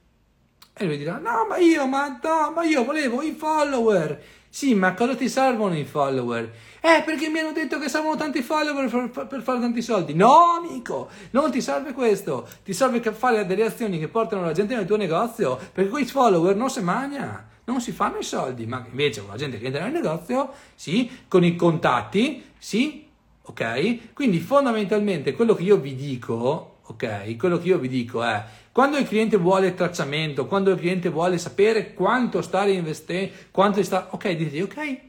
E 0.74 0.84
lui 0.84 0.98
dirà, 0.98 1.16
no, 1.16 1.46
ma 1.48 1.56
io, 1.56 1.86
ma, 1.86 2.20
no, 2.22 2.52
ma 2.54 2.64
io 2.64 2.84
volevo 2.84 3.22
i 3.22 3.32
follower. 3.32 4.22
Sì, 4.50 4.74
ma 4.74 4.92
cosa 4.92 5.14
ti 5.14 5.28
servono 5.28 5.76
i 5.76 5.84
follower? 5.84 6.52
Eh, 6.82 7.02
perché 7.04 7.28
mi 7.28 7.40
hanno 7.40 7.52
detto 7.52 7.78
che 7.78 7.90
servono 7.90 8.16
tanti 8.16 8.40
follower 8.42 9.10
per, 9.10 9.42
fare 9.42 9.60
tanti 9.60 9.82
soldi. 9.82 10.14
No, 10.14 10.56
amico, 10.56 11.08
non 11.32 11.50
ti 11.50 11.60
serve 11.60 11.92
questo. 11.92 12.48
Ti 12.64 12.72
serve 12.72 13.00
fare 13.12 13.44
delle 13.44 13.64
azioni 13.64 13.98
che 13.98 14.08
portano 14.08 14.44
la 14.44 14.52
gente 14.52 14.74
nel 14.74 14.86
tuo 14.86 14.96
negozio, 14.96 15.58
perché 15.72 15.90
quei 15.90 16.06
follower 16.06 16.56
non 16.56 16.70
si 16.70 16.80
mangia, 16.80 17.46
non 17.64 17.82
si 17.82 17.92
fanno 17.92 18.18
i 18.18 18.22
soldi, 18.22 18.64
ma 18.66 18.84
invece 18.88 19.20
con 19.20 19.30
la 19.30 19.36
gente 19.36 19.58
che 19.58 19.66
entra 19.66 19.82
nel 19.82 19.92
negozio, 19.92 20.50
sì, 20.74 21.10
con 21.28 21.44
i 21.44 21.54
contatti, 21.54 22.44
sì, 22.56 23.06
ok? 23.42 24.14
Quindi 24.14 24.40
fondamentalmente 24.40 25.34
quello 25.34 25.54
che 25.54 25.64
io 25.64 25.76
vi 25.76 25.94
dico, 25.94 26.78
ok? 26.86 27.36
Quello 27.36 27.58
che 27.58 27.68
io 27.68 27.78
vi 27.78 27.88
dico 27.88 28.22
è 28.22 28.42
quando 28.72 28.96
il 28.96 29.06
cliente 29.06 29.36
vuole 29.36 29.74
tracciamento, 29.74 30.46
quando 30.46 30.70
il 30.70 30.78
cliente 30.78 31.10
vuole 31.10 31.36
sapere 31.36 31.92
quanto 31.92 32.40
sta 32.40 32.62
reinvestendo, 32.64 33.32
quanto 33.50 33.82
sta... 33.82 34.08
Ok, 34.12 34.30
dite 34.30 34.62
ok, 34.62 35.00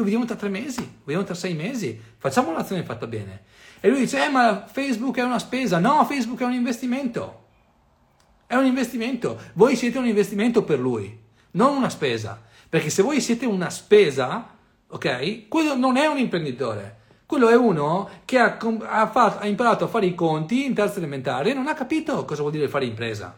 lo 0.00 0.04
vediamo 0.04 0.24
tra 0.24 0.36
tre 0.36 0.48
mesi, 0.48 0.80
lo 0.80 1.04
vediamo 1.04 1.24
tra 1.24 1.34
sei 1.34 1.54
mesi, 1.54 2.00
facciamo 2.16 2.50
un'azione 2.50 2.82
fatta 2.82 3.06
bene. 3.06 3.42
E 3.80 3.88
lui 3.88 4.00
dice, 4.00 4.24
eh 4.24 4.28
ma 4.28 4.66
Facebook 4.66 5.16
è 5.16 5.22
una 5.22 5.38
spesa. 5.38 5.78
No, 5.78 6.04
Facebook 6.04 6.40
è 6.40 6.44
un 6.44 6.52
investimento. 6.52 7.44
È 8.46 8.54
un 8.56 8.64
investimento. 8.64 9.38
Voi 9.54 9.76
siete 9.76 9.98
un 9.98 10.06
investimento 10.06 10.64
per 10.64 10.78
lui, 10.78 11.18
non 11.52 11.76
una 11.76 11.90
spesa. 11.90 12.42
Perché 12.68 12.90
se 12.90 13.02
voi 13.02 13.20
siete 13.20 13.46
una 13.46 13.70
spesa, 13.70 14.56
ok, 14.88 15.48
quello 15.48 15.76
non 15.76 15.96
è 15.96 16.06
un 16.06 16.18
imprenditore 16.18 16.98
quello 17.30 17.48
è 17.48 17.54
uno 17.54 18.08
che 18.24 18.40
ha, 18.40 18.56
ha, 18.56 19.06
fatto, 19.06 19.38
ha 19.38 19.46
imparato 19.46 19.84
a 19.84 19.86
fare 19.86 20.06
i 20.06 20.16
conti 20.16 20.64
in 20.64 20.74
terza 20.74 20.98
elementare 20.98 21.52
e 21.52 21.54
non 21.54 21.68
ha 21.68 21.74
capito 21.74 22.24
cosa 22.24 22.40
vuol 22.40 22.50
dire 22.50 22.68
fare 22.68 22.86
impresa. 22.86 23.32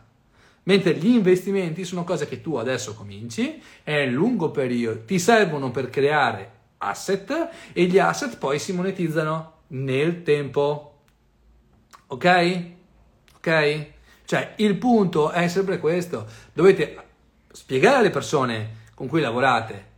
Mentre 0.64 0.94
gli 0.94 1.08
investimenti 1.08 1.84
sono 1.84 2.04
cose 2.04 2.28
che 2.28 2.40
tu 2.40 2.54
adesso 2.56 2.94
cominci 2.94 3.60
nel 3.84 4.12
lungo 4.12 4.50
periodo 4.50 5.04
ti 5.04 5.18
servono 5.18 5.70
per 5.70 5.90
creare 5.90 6.50
asset 6.78 7.48
e 7.72 7.84
gli 7.84 7.98
asset 7.98 8.38
poi 8.38 8.58
si 8.58 8.72
monetizzano 8.72 9.52
nel 9.68 10.22
tempo. 10.22 11.00
Ok? 12.08 12.62
Ok? 13.36 13.86
Cioè 14.24 14.54
il 14.56 14.76
punto 14.76 15.30
è 15.30 15.48
sempre 15.48 15.78
questo. 15.78 16.26
Dovete 16.52 16.96
spiegare 17.50 17.96
alle 17.96 18.10
persone 18.10 18.80
con 18.94 19.08
cui 19.08 19.20
lavorate 19.20 19.90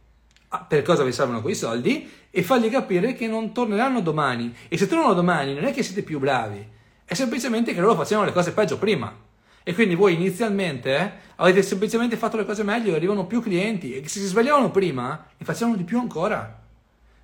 per 0.69 0.83
cosa 0.83 1.03
vi 1.03 1.13
servono 1.13 1.43
quei 1.43 1.55
soldi 1.55 2.11
e 2.31 2.43
fargli 2.43 2.71
capire 2.71 3.15
che 3.15 3.27
non 3.27 3.53
torneranno 3.53 4.01
domani. 4.01 4.55
E 4.69 4.79
se 4.79 4.87
tornano 4.87 5.15
domani 5.15 5.55
non 5.55 5.65
è 5.65 5.73
che 5.73 5.83
siete 5.83 6.03
più 6.03 6.19
bravi, 6.19 6.67
è 7.05 7.15
semplicemente 7.15 7.75
che 7.75 7.81
loro 7.81 7.97
facevano 7.97 8.27
le 8.27 8.33
cose 8.33 8.53
peggio 8.53 8.79
prima. 8.79 9.24
E 9.67 9.75
quindi 9.75 9.95
voi 9.95 10.13
inizialmente 10.13 10.95
eh, 10.95 11.13
avete 11.37 11.63
semplicemente 11.63 12.19
fatto 12.19 12.37
le 12.37 12.45
cose 12.45 12.63
meglio 12.63 12.95
arrivano 12.95 13.27
più 13.27 13.41
clienti 13.41 13.95
e 13.95 14.07
se 14.07 14.21
si 14.21 14.27
svegliavano 14.27 14.71
prima 14.71 15.27
ne 15.37 15.45
facevano 15.45 15.77
di 15.77 15.85
più 15.85 15.99
ancora. 15.99 16.61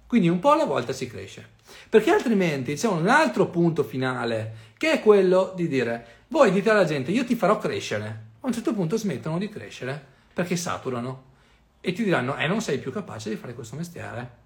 Quindi 0.06 0.28
un 0.30 0.38
po' 0.38 0.52
alla 0.52 0.64
volta 0.64 0.94
si 0.94 1.06
cresce. 1.06 1.50
Perché 1.88 2.10
altrimenti 2.10 2.74
c'è 2.74 2.88
un 2.88 3.06
altro 3.08 3.48
punto 3.48 3.84
finale 3.84 4.68
che 4.78 4.92
è 4.92 5.00
quello 5.02 5.52
di 5.54 5.68
dire 5.68 6.24
voi 6.28 6.50
dite 6.50 6.70
alla 6.70 6.84
gente 6.84 7.10
io 7.10 7.26
ti 7.26 7.34
farò 7.34 7.58
crescere. 7.58 8.28
A 8.40 8.46
un 8.46 8.54
certo 8.54 8.72
punto 8.72 8.96
smettono 8.96 9.36
di 9.36 9.50
crescere 9.50 10.02
perché 10.32 10.56
saturano 10.56 11.24
e 11.82 11.92
ti 11.92 12.04
diranno 12.04 12.36
eh 12.36 12.46
non 12.46 12.62
sei 12.62 12.78
più 12.78 12.90
capace 12.90 13.28
di 13.28 13.36
fare 13.36 13.52
questo 13.52 13.76
mestiere. 13.76 14.38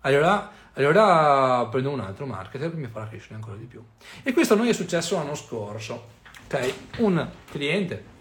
Allora, 0.00 0.50
allora 0.72 1.66
prendo 1.66 1.90
un 1.90 2.00
altro 2.00 2.24
marketer 2.24 2.70
che 2.70 2.76
mi 2.76 2.88
farà 2.88 3.06
crescere 3.06 3.34
ancora 3.34 3.56
di 3.56 3.66
più. 3.66 3.82
E 4.22 4.32
questo 4.32 4.54
a 4.54 4.56
noi 4.56 4.70
è 4.70 4.72
successo 4.72 5.16
l'anno 5.16 5.34
scorso. 5.34 6.22
Okay? 6.46 6.74
Un 6.98 7.28
cliente 7.50 8.12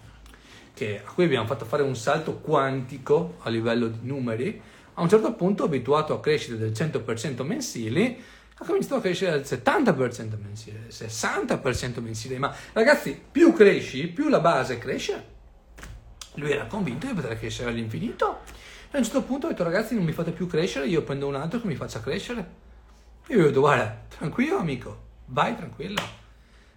che, 0.73 1.01
a 1.05 1.11
cui 1.11 1.25
abbiamo 1.25 1.45
fatto 1.45 1.65
fare 1.65 1.83
un 1.83 1.95
salto 1.95 2.37
quantico 2.37 3.37
a 3.41 3.49
livello 3.49 3.87
di 3.87 3.99
numeri, 4.07 4.61
a 4.95 5.01
un 5.01 5.09
certo 5.09 5.33
punto, 5.33 5.63
abituato 5.63 6.13
a 6.13 6.19
crescite 6.19 6.57
del 6.57 6.71
100% 6.71 7.43
mensili, 7.43 8.21
ha 8.55 8.65
cominciato 8.65 8.95
a 8.95 9.01
crescere 9.01 9.31
del 9.31 9.41
70% 9.41 10.39
mensile, 10.41 10.79
del 10.81 10.89
60% 10.89 12.01
mensile. 12.01 12.37
Ma 12.37 12.53
ragazzi, 12.73 13.19
più 13.31 13.53
cresci, 13.53 14.07
più 14.07 14.29
la 14.29 14.39
base 14.39 14.77
cresce. 14.77 15.31
Lui 16.35 16.51
era 16.51 16.65
convinto 16.65 17.07
di 17.07 17.13
poter 17.13 17.37
crescere 17.37 17.69
all'infinito 17.69 18.39
e 18.89 18.95
a 18.95 18.97
un 18.97 19.03
certo 19.03 19.23
punto 19.23 19.47
ho 19.47 19.49
detto 19.49 19.63
ragazzi 19.63 19.95
non 19.95 20.03
mi 20.03 20.11
fate 20.11 20.31
più 20.31 20.47
crescere, 20.47 20.87
io 20.87 21.03
prendo 21.03 21.27
un 21.27 21.35
altro 21.35 21.59
che 21.59 21.67
mi 21.67 21.75
faccia 21.75 21.99
crescere. 21.99 22.61
Io 23.27 23.41
ho 23.41 23.47
detto 23.47 23.59
guarda, 23.59 24.05
tranquillo 24.07 24.57
amico, 24.57 25.03
vai 25.25 25.55
tranquillo. 25.55 26.01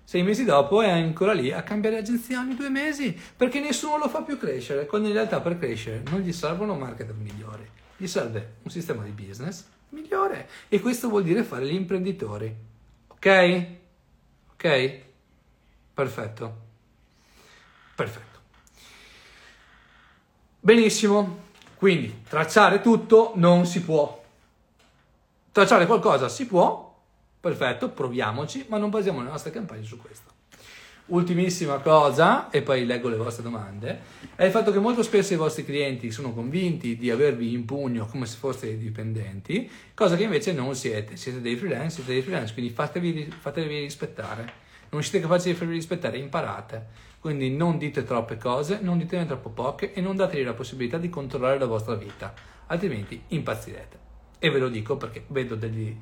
Sei 0.09 0.23
mesi 0.23 0.45
dopo 0.45 0.83
è 0.83 0.89
ancora 0.89 1.33
lì 1.33 1.51
a 1.51 1.65
cambiare 1.65 1.97
agenzia 1.97 2.39
ogni 2.39 2.55
due 2.55 2.69
mesi 2.69 3.13
perché 3.37 3.59
nessuno 3.59 3.99
lo 3.99 4.09
fa 4.09 4.23
più 4.23 4.39
crescere, 4.39 4.87
quando 4.87 5.09
in 5.09 5.15
realtà 5.15 5.41
per 5.41 5.59
crescere 5.59 6.05
non 6.11 6.21
gli 6.21 6.33
servono 6.33 6.77
marketer 6.77 7.17
migliori, 7.17 7.69
gli 7.97 8.07
serve 8.07 8.59
un 8.63 8.71
sistema 8.71 9.03
di 9.03 9.11
business 9.11 9.65
migliore 9.89 10.49
e 10.69 10.79
questo 10.79 11.09
vuol 11.09 11.25
dire 11.25 11.43
fare 11.43 11.67
gli 11.67 11.75
imprenditori. 11.75 12.55
Ok? 13.09 13.67
Ok? 14.53 15.01
Perfetto. 15.93 16.57
Perfetto. 17.97 18.39
Benissimo. 20.61 21.45
Quindi 21.75 22.23
tracciare 22.29 22.81
tutto 22.81 23.33
non 23.35 23.67
si 23.67 23.83
può. 23.83 24.23
Tracciare 25.51 25.85
qualcosa 25.85 26.29
si 26.29 26.47
può, 26.47 26.86
perfetto, 27.47 27.91
proviamoci, 27.91 28.67
ma 28.69 28.77
non 28.77 28.91
basiamo 28.91 29.23
le 29.23 29.31
nostre 29.31 29.53
campagne 29.53 29.85
su 29.85 30.01
questo. 30.01 30.33
Ultimissima 31.07 31.79
cosa, 31.79 32.51
e 32.51 32.63
poi 32.63 32.85
leggo 32.85 33.09
le 33.09 33.17
vostre 33.17 33.45
domande, 33.45 34.01
è 34.35 34.45
il 34.45 34.51
fatto 34.51 34.73
che 34.73 34.81
molto 34.81 35.05
spesso 35.05 35.33
i 35.33 35.37
vostri 35.37 35.65
clienti 35.65 36.11
sono 36.11 36.33
convinti 36.33 36.97
di 36.97 37.09
avervi 37.09 37.53
in 37.53 37.65
pugno 37.65 38.07
come 38.07 38.27
se 38.27 38.37
foste 38.39 38.67
dei 38.67 38.79
dipendenti, 38.79 39.71
cosa 39.95 40.17
che 40.17 40.25
invece 40.25 40.53
non 40.53 40.75
siete, 40.75 41.17
siete 41.17 41.41
dei 41.41 41.55
freelance, 41.55 41.97
siete 41.97 42.13
dei 42.13 42.23
freelance, 42.23 42.53
quindi 42.53 42.73
fatevi, 42.73 43.33
fatevi 43.39 43.79
rispettare. 43.79 44.65
Non 44.91 45.03
siete 45.05 45.21
capaci 45.21 45.51
di 45.51 45.55
farvi 45.55 45.75
rispettare, 45.75 46.19
imparate. 46.19 46.87
Quindi 47.21 47.51
non 47.51 47.79
dite 47.79 48.03
troppe 48.03 48.37
cose, 48.37 48.81
non 48.83 48.99
ditene 48.99 49.27
troppo 49.27 49.51
poche 49.51 49.93
e 49.93 50.01
non 50.01 50.17
dategli 50.17 50.45
la 50.45 50.55
possibilità 50.55 50.99
di 50.99 51.09
controllare 51.09 51.59
la 51.59 51.67
vostra 51.67 51.95
vita, 51.95 52.35
altrimenti 52.67 53.23
impazzirete. 53.29 53.99
E 54.39 54.51
ve 54.51 54.59
lo 54.59 54.69
dico 54.69 54.97
perché 54.97 55.25
vedo, 55.29 55.55
degli, 55.55 55.97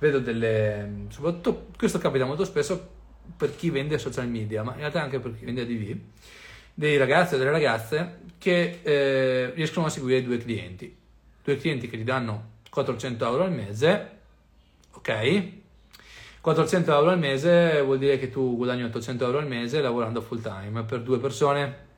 vedo 0.00 0.18
delle... 0.18 1.04
soprattutto 1.10 1.68
questo 1.76 1.98
capita 1.98 2.24
molto 2.24 2.44
spesso 2.44 2.98
per 3.36 3.54
chi 3.54 3.70
vende 3.70 3.98
social 3.98 4.28
media, 4.28 4.62
ma 4.62 4.72
in 4.72 4.78
realtà 4.78 5.02
anche 5.02 5.20
per 5.20 5.36
chi 5.36 5.44
vende 5.44 5.62
ADV, 5.62 5.96
dei 6.74 6.96
ragazzi 6.96 7.34
o 7.34 7.38
delle 7.38 7.50
ragazze 7.50 8.20
che 8.38 8.80
eh, 8.82 9.52
riescono 9.54 9.86
a 9.86 9.90
seguire 9.90 10.22
due 10.22 10.38
clienti. 10.38 10.96
Due 11.44 11.56
clienti 11.56 11.88
che 11.88 11.96
gli 11.96 12.04
danno 12.04 12.48
400 12.70 13.24
euro 13.26 13.44
al 13.44 13.52
mese, 13.52 14.10
ok? 14.92 15.48
400 16.40 16.92
euro 16.92 17.10
al 17.10 17.18
mese 17.18 17.82
vuol 17.82 17.98
dire 17.98 18.18
che 18.18 18.30
tu 18.30 18.56
guadagni 18.56 18.84
800 18.84 19.24
euro 19.26 19.38
al 19.38 19.46
mese 19.46 19.80
lavorando 19.82 20.22
full 20.22 20.40
time 20.40 20.82
per 20.84 21.02
due 21.02 21.18
persone. 21.18 21.88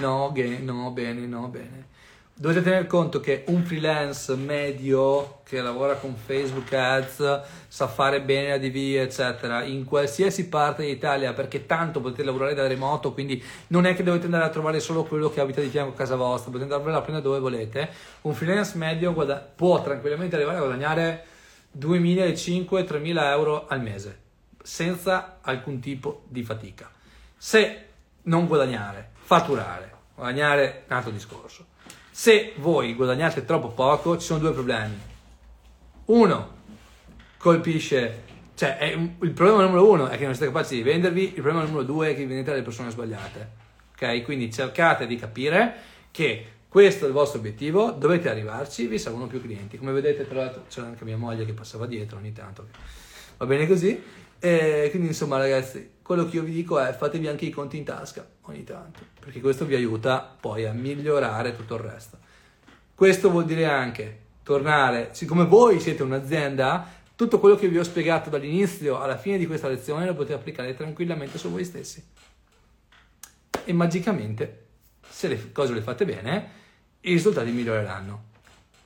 No, 0.00 0.32
no, 0.60 0.90
bene, 0.90 1.26
no, 1.26 1.48
bene. 1.48 1.87
Dovete 2.40 2.62
tener 2.62 2.86
conto 2.86 3.18
che 3.18 3.42
un 3.48 3.64
freelance 3.64 4.32
medio 4.36 5.40
che 5.42 5.60
lavora 5.60 5.94
con 5.96 6.14
Facebook 6.14 6.72
Ads, 6.72 7.40
sa 7.66 7.88
fare 7.88 8.22
bene 8.22 8.50
la 8.50 8.58
DV, 8.58 9.00
eccetera, 9.00 9.64
in 9.64 9.84
qualsiasi 9.84 10.48
parte 10.48 10.84
d'Italia, 10.84 11.32
perché 11.32 11.66
tanto 11.66 12.00
potete 12.00 12.22
lavorare 12.22 12.54
da 12.54 12.68
remoto, 12.68 13.12
quindi 13.12 13.42
non 13.68 13.86
è 13.86 13.96
che 13.96 14.04
dovete 14.04 14.26
andare 14.26 14.44
a 14.44 14.50
trovare 14.50 14.78
solo 14.78 15.02
quello 15.02 15.30
che 15.30 15.40
abita 15.40 15.60
di 15.60 15.68
fianco 15.68 15.94
a 15.94 15.96
casa 15.96 16.14
vostra, 16.14 16.52
potete 16.52 16.70
andarvela 16.70 16.98
a 16.98 17.00
prendere 17.00 17.26
dove 17.26 17.40
volete. 17.40 17.90
Un 18.20 18.34
freelance 18.34 18.78
medio 18.78 19.12
guada- 19.12 19.38
può 19.38 19.82
tranquillamente 19.82 20.36
arrivare 20.36 20.58
a 20.58 20.60
guadagnare 20.60 21.24
2.500-3.000 21.76 23.30
euro 23.32 23.66
al 23.66 23.82
mese, 23.82 24.20
senza 24.62 25.38
alcun 25.40 25.80
tipo 25.80 26.22
di 26.28 26.44
fatica. 26.44 26.88
Se 27.36 27.86
non 28.22 28.46
guadagnare, 28.46 29.10
fatturare, 29.22 29.92
guadagnare 30.14 30.84
altro 30.86 31.10
discorso. 31.10 31.76
Se 32.18 32.54
voi 32.56 32.96
guadagnate 32.96 33.44
troppo 33.44 33.68
poco, 33.68 34.18
ci 34.18 34.26
sono 34.26 34.40
due 34.40 34.50
problemi. 34.50 34.98
Uno, 36.06 36.56
colpisce, 37.36 38.22
cioè 38.56 38.76
è, 38.76 38.86
il 38.86 39.30
problema 39.30 39.62
numero 39.62 39.88
uno 39.88 40.08
è 40.08 40.18
che 40.18 40.24
non 40.24 40.34
siete 40.34 40.50
capaci 40.52 40.74
di 40.74 40.82
vendervi, 40.82 41.26
il 41.26 41.42
problema 41.42 41.62
numero 41.62 41.84
due 41.84 42.10
è 42.10 42.14
che 42.16 42.26
vendete 42.26 42.50
alle 42.50 42.62
persone 42.62 42.90
sbagliate. 42.90 43.50
Ok? 43.92 44.24
Quindi 44.24 44.52
cercate 44.52 45.06
di 45.06 45.14
capire 45.14 45.74
che 46.10 46.44
questo 46.68 47.04
è 47.04 47.06
il 47.06 47.14
vostro 47.14 47.38
obiettivo, 47.38 47.92
dovete 47.92 48.28
arrivarci, 48.28 48.88
vi 48.88 48.98
servono 48.98 49.28
più 49.28 49.40
clienti. 49.40 49.78
Come 49.78 49.92
vedete, 49.92 50.26
tra 50.26 50.40
l'altro, 50.40 50.64
c'era 50.68 50.88
anche 50.88 51.04
mia 51.04 51.16
moglie 51.16 51.44
che 51.44 51.52
passava 51.52 51.86
dietro 51.86 52.16
ogni 52.16 52.32
tanto. 52.32 52.66
Va 53.36 53.46
bene 53.46 53.64
così? 53.68 54.02
E 54.40 54.88
quindi, 54.90 55.06
insomma, 55.06 55.38
ragazzi, 55.38 55.88
quello 56.08 56.26
che 56.26 56.36
io 56.36 56.42
vi 56.42 56.52
dico 56.52 56.78
è 56.78 56.94
fatevi 56.94 57.28
anche 57.28 57.44
i 57.44 57.50
conti 57.50 57.76
in 57.76 57.84
tasca 57.84 58.26
ogni 58.44 58.64
tanto, 58.64 59.00
perché 59.20 59.40
questo 59.40 59.66
vi 59.66 59.74
aiuta 59.74 60.20
poi 60.40 60.64
a 60.64 60.72
migliorare 60.72 61.54
tutto 61.54 61.74
il 61.74 61.82
resto. 61.82 62.16
Questo 62.94 63.30
vuol 63.30 63.44
dire 63.44 63.66
anche 63.66 64.20
tornare, 64.42 65.10
siccome 65.12 65.44
voi 65.44 65.80
siete 65.80 66.02
un'azienda, 66.02 66.90
tutto 67.14 67.38
quello 67.38 67.56
che 67.56 67.68
vi 67.68 67.76
ho 67.76 67.82
spiegato 67.82 68.30
dall'inizio 68.30 68.98
alla 68.98 69.18
fine 69.18 69.36
di 69.36 69.46
questa 69.46 69.68
lezione 69.68 70.06
lo 70.06 70.14
potete 70.14 70.32
applicare 70.32 70.74
tranquillamente 70.74 71.36
su 71.36 71.50
voi 71.50 71.66
stessi. 71.66 72.02
E 73.66 73.72
magicamente, 73.74 74.64
se 75.06 75.28
le 75.28 75.52
cose 75.52 75.74
le 75.74 75.82
fate 75.82 76.06
bene, 76.06 76.50
i 77.00 77.12
risultati 77.12 77.50
miglioreranno. 77.50 78.28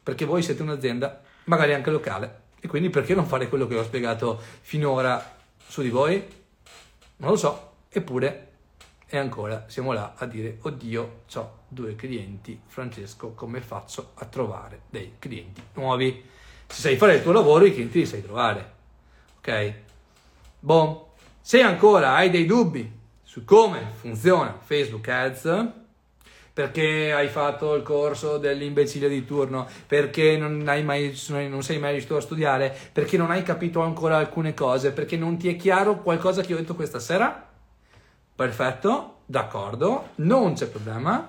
Perché 0.03 0.25
voi 0.25 0.43
siete 0.43 0.63
un'azienda, 0.63 1.23
magari 1.45 1.73
anche 1.73 1.91
locale, 1.91 2.41
e 2.59 2.67
quindi 2.67 2.91
perché 2.91 3.15
non 3.15 3.27
fare 3.27 3.49
quello 3.49 3.69
che 3.69 3.79
ho 3.79 3.85
spiegato 3.85 4.41
finora 4.63 5.37
su 5.69 5.83
di 5.83 5.89
voi? 5.89 6.41
Non 7.23 7.31
lo 7.31 7.37
so, 7.37 7.71
eppure 7.89 8.49
e 9.07 9.17
ancora 9.17 9.67
siamo 9.69 9.93
là 9.93 10.15
a 10.17 10.27
dire, 10.27 10.59
oddio, 10.63 11.23
ho 11.33 11.59
due 11.69 11.95
clienti, 11.95 12.61
Francesco, 12.67 13.33
come 13.33 13.61
faccio 13.61 14.11
a 14.15 14.25
trovare 14.25 14.83
dei 14.91 15.15
clienti 15.21 15.63
nuovi? 15.75 16.25
Se 16.67 16.81
sai 16.81 16.97
fare 16.97 17.17
il 17.17 17.23
tuo 17.23 17.31
lavoro, 17.31 17.65
i 17.65 17.73
clienti 17.73 18.01
li 18.01 18.07
sai 18.07 18.23
trovare. 18.23 18.73
Ok? 19.39 19.75
Boh, 20.59 21.13
se 21.41 21.61
ancora 21.61 22.17
hai 22.17 22.29
dei 22.29 22.45
dubbi 22.45 22.91
su 23.23 23.45
come 23.45 23.93
funziona 24.01 24.59
Facebook 24.61 25.07
Ads, 25.07 25.69
perché 26.53 27.13
hai 27.13 27.29
fatto 27.29 27.75
il 27.75 27.83
corso 27.83 28.37
dell'imbecille 28.37 29.09
di 29.09 29.25
turno, 29.25 29.67
perché 29.87 30.37
non, 30.37 30.63
mai, 30.85 31.17
non 31.49 31.63
sei 31.63 31.79
mai 31.79 31.93
riuscito 31.93 32.17
a 32.17 32.21
studiare, 32.21 32.77
perché 32.93 33.17
non 33.17 33.31
hai 33.31 33.43
capito 33.43 33.81
ancora 33.81 34.19
alcune 34.19 34.53
cose, 34.53 34.93
perché 34.93 35.17
non 35.17 35.39
ti 35.39 35.49
è 35.49 35.57
chiaro 35.57 36.03
qualcosa 36.03 36.43
che 36.43 36.53
ho 36.53 36.59
detto 36.59 36.75
questa 36.75 36.99
sera? 36.99 37.49
Perfetto, 38.35 39.21
d'accordo, 39.25 40.11
non 40.17 40.55
c'è 40.55 40.67
problema. 40.67 41.27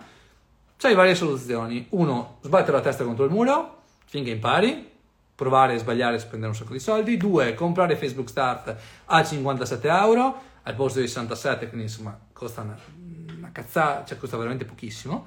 C'hai 0.75 0.95
varie 0.95 1.15
soluzioni. 1.15 1.87
Uno, 1.91 2.39
sbattere 2.41 2.73
la 2.73 2.81
testa 2.81 3.05
contro 3.05 3.23
il 3.23 3.31
muro 3.31 3.81
finché 4.05 4.31
impari, 4.31 4.91
provare 5.33 5.75
e 5.75 5.77
sbagliare 5.77 6.17
e 6.17 6.19
spendere 6.19 6.51
un 6.51 6.55
sacco 6.55 6.73
di 6.73 6.79
soldi. 6.79 7.15
Due, 7.15 7.53
comprare 7.53 7.95
Facebook 7.95 8.29
Start 8.29 8.75
a 9.05 9.23
57 9.23 9.87
euro 9.87 10.41
al 10.63 10.75
posto 10.75 10.99
di 10.99 11.07
67, 11.07 11.67
quindi 11.67 11.87
insomma 11.87 12.17
costa 12.31 12.63
cazzata, 13.53 14.03
cioè 14.03 14.17
costa 14.17 14.35
veramente 14.35 14.65
pochissimo. 14.65 15.25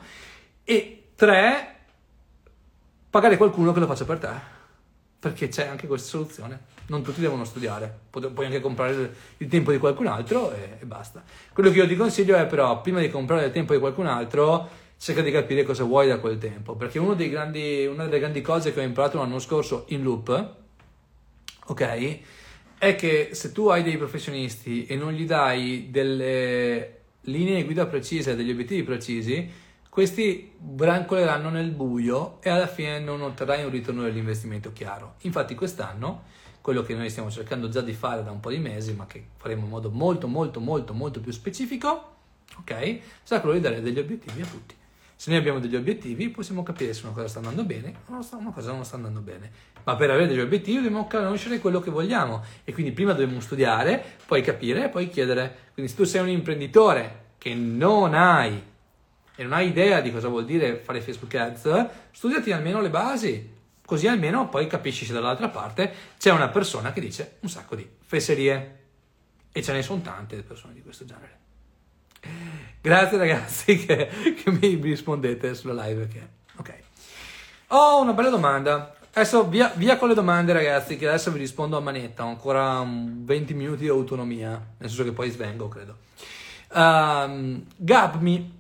E 0.63 1.05
tre, 1.15 1.77
pagare 3.09 3.39
qualcuno 3.39 3.73
che 3.73 3.81
lo 3.81 3.87
faccia 3.87 4.05
per 4.05 4.19
te, 4.19 4.29
perché 5.19 5.49
c'è 5.49 5.67
anche 5.67 5.87
questa 5.87 6.09
soluzione. 6.09 6.75
Non 6.89 7.03
tutti 7.03 7.21
devono 7.21 7.45
studiare, 7.45 7.93
puoi 8.11 8.45
anche 8.45 8.61
comprare 8.61 9.15
il 9.39 9.49
tempo 9.49 9.73
di 9.73 9.79
qualcun 9.79 10.07
altro 10.07 10.53
e, 10.53 10.77
e 10.81 10.85
basta. 10.85 11.25
Quello 11.53 11.71
che 11.71 11.79
io 11.79 11.87
ti 11.89 11.97
consiglio 11.97 12.37
è 12.37 12.47
però, 12.47 12.83
prima 12.83 13.01
di 13.01 13.09
comprare 13.09 13.47
il 13.47 13.53
tempo 13.53 13.73
di 13.73 13.81
qualcun 13.81 14.07
altro, 14.07 14.69
cerca 14.99 15.23
di 15.23 15.31
capire 15.31 15.63
cosa 15.63 15.85
vuoi 15.85 16.09
da 16.09 16.19
quel 16.19 16.39
tempo, 16.39 16.75
perché 16.77 17.01
grandi, 17.29 17.87
una 17.87 18.05
delle 18.05 18.19
grandi 18.19 18.41
cose 18.41 18.73
che 18.73 18.81
ho 18.81 18.85
imparato 18.85 19.19
l'anno 19.19 19.39
scorso 19.39 19.85
in 19.89 20.03
loop, 20.03 20.55
ok, 21.67 22.19
è 22.79 22.95
che 22.95 23.31
se 23.33 23.53
tu 23.53 23.69
hai 23.69 23.83
dei 23.83 23.97
professionisti 23.97 24.87
e 24.87 24.97
non 24.97 25.13
gli 25.13 25.25
dai 25.25 25.89
delle 25.91 27.01
linee 27.27 27.65
guida 27.65 27.87
precise, 27.87 28.35
degli 28.35 28.51
obiettivi 28.51 28.83
precisi, 28.83 29.51
questi 29.89 30.53
brancoleranno 30.59 31.49
nel 31.49 31.71
buio 31.71 32.39
e 32.43 32.51
alla 32.51 32.67
fine 32.67 32.99
non 33.01 33.23
otterrai 33.23 33.65
un 33.65 33.71
ritorno 33.71 34.03
dell'investimento 34.03 34.73
chiaro. 34.73 35.15
Infatti 35.23 35.55
quest'anno, 35.55 36.25
quello 36.61 36.83
che 36.83 36.95
noi 36.95 37.09
stiamo 37.09 37.31
cercando 37.31 37.69
già 37.69 37.81
di 37.81 37.95
fare 37.95 38.23
da 38.23 38.31
un 38.31 38.41
po' 38.41 38.51
di 38.51 38.59
mesi, 38.59 38.93
ma 38.93 39.07
che 39.07 39.25
faremo 39.37 39.65
in 39.65 39.71
modo 39.71 39.91
molto 39.91 40.29
molto 40.29 40.61
molto 40.61 40.93
molto 40.93 41.21
più 41.21 41.33
specifico, 41.33 42.17
ok? 42.59 42.99
Sarà 43.23 43.41
quello 43.41 43.57
di 43.57 43.63
dare 43.63 43.81
degli 43.81 43.99
obiettivi 43.99 44.43
a 44.43 44.47
tutti. 44.47 44.76
Se 45.19 45.31
noi 45.31 45.39
abbiamo 45.39 45.61
degli 45.61 45.75
obiettivi 45.75 46.29
possiamo 46.29 46.63
capire 46.63 46.93
se 46.93 47.05
una 47.05 47.15
cosa 47.15 47.27
sta 47.27 47.39
andando 47.39 47.65
bene 47.65 47.95
o 48.07 48.25
una 48.37 48.53
cosa 48.53 48.73
non 48.73 48.85
sta 48.85 48.97
andando 48.97 49.21
bene. 49.21 49.51
Ma 49.83 49.97
per 49.97 50.11
avere 50.11 50.29
degli 50.29 50.41
obiettivi 50.41 50.77
dobbiamo 50.77 51.07
conoscere 51.07 51.59
quello 51.59 51.81
che 51.81 51.91
vogliamo 51.91 52.45
e 52.65 52.75
quindi 52.75 52.93
prima 52.93 53.13
dobbiamo 53.13 53.41
studiare, 53.41 54.05
poi 54.27 54.43
capire 54.43 54.85
e 54.85 54.89
poi 54.91 55.09
chiedere. 55.09 55.71
Quindi 55.73 55.91
se 55.91 55.97
tu 55.97 56.05
sei 56.05 56.21
un 56.21 56.29
imprenditore 56.29 57.25
che 57.39 57.55
non 57.55 58.13
hai 58.13 58.63
e 59.35 59.43
non 59.43 59.55
hai 59.55 59.69
idea 59.69 60.01
di 60.01 60.13
cosa 60.13 60.29
vuol 60.29 60.45
dire 60.45 60.77
fare 60.77 61.01
Facebook 61.01 61.35
Ads, 61.35 61.87
studiati 62.11 62.53
almeno 62.53 62.83
le 62.83 62.91
basi, 62.91 63.55
così 63.85 64.09
almeno 64.09 64.51
poi 64.51 64.67
capisci 64.67 65.07
se 65.07 65.15
dall'altra 65.15 65.49
parte 65.49 65.93
c'è 66.19 66.31
una 66.31 66.49
persona 66.49 66.93
che 66.93 67.01
dice 67.01 67.37
un 67.41 67.49
sacco 67.49 67.75
di 67.75 67.89
fesserie. 68.01 68.85
E 69.51 69.63
ce 69.63 69.73
ne 69.73 69.81
sono 69.81 70.03
tante 70.03 70.43
persone 70.43 70.75
di 70.75 70.83
questo 70.83 71.07
genere. 71.07 71.46
Grazie 72.81 73.19
ragazzi 73.19 73.85
che, 73.85 74.09
che 74.43 74.51
mi 74.51 74.75
rispondete 74.77 75.55
sulla 75.55 75.85
live. 75.87 76.09
Che, 76.09 76.29
ok. 76.57 76.75
Ho 77.69 78.01
una 78.01 78.13
bella 78.13 78.31
domanda. 78.31 78.95
Adesso 79.13 79.49
via, 79.49 79.73
via, 79.75 79.97
con 79.97 80.09
le 80.09 80.15
domande 80.15 80.53
ragazzi, 80.53 80.97
che 80.97 81.09
adesso 81.09 81.33
vi 81.33 81.39
rispondo 81.39 81.77
a 81.77 81.81
manetta. 81.81 82.25
Ho 82.25 82.29
ancora 82.29 82.85
20 82.87 83.55
minuti 83.55 83.83
di 83.83 83.89
autonomia, 83.89 84.51
nel 84.51 84.89
senso 84.89 85.05
che 85.05 85.13
poi 85.13 85.31
svengo, 85.31 85.69
credo. 85.69 85.97
Um, 86.73 87.65
Gab 87.77 88.21
mi 88.21 88.53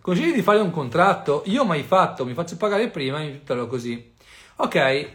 consigli 0.00 0.32
di 0.32 0.42
fare 0.42 0.60
un 0.60 0.70
contratto? 0.70 1.42
Io 1.46 1.62
ho 1.62 1.66
mai 1.66 1.82
fatto, 1.82 2.24
mi 2.24 2.34
faccio 2.34 2.56
pagare 2.56 2.88
prima 2.88 3.20
e 3.20 3.42
mi 3.44 3.66
così. 3.66 4.14
Ok, 4.56 5.08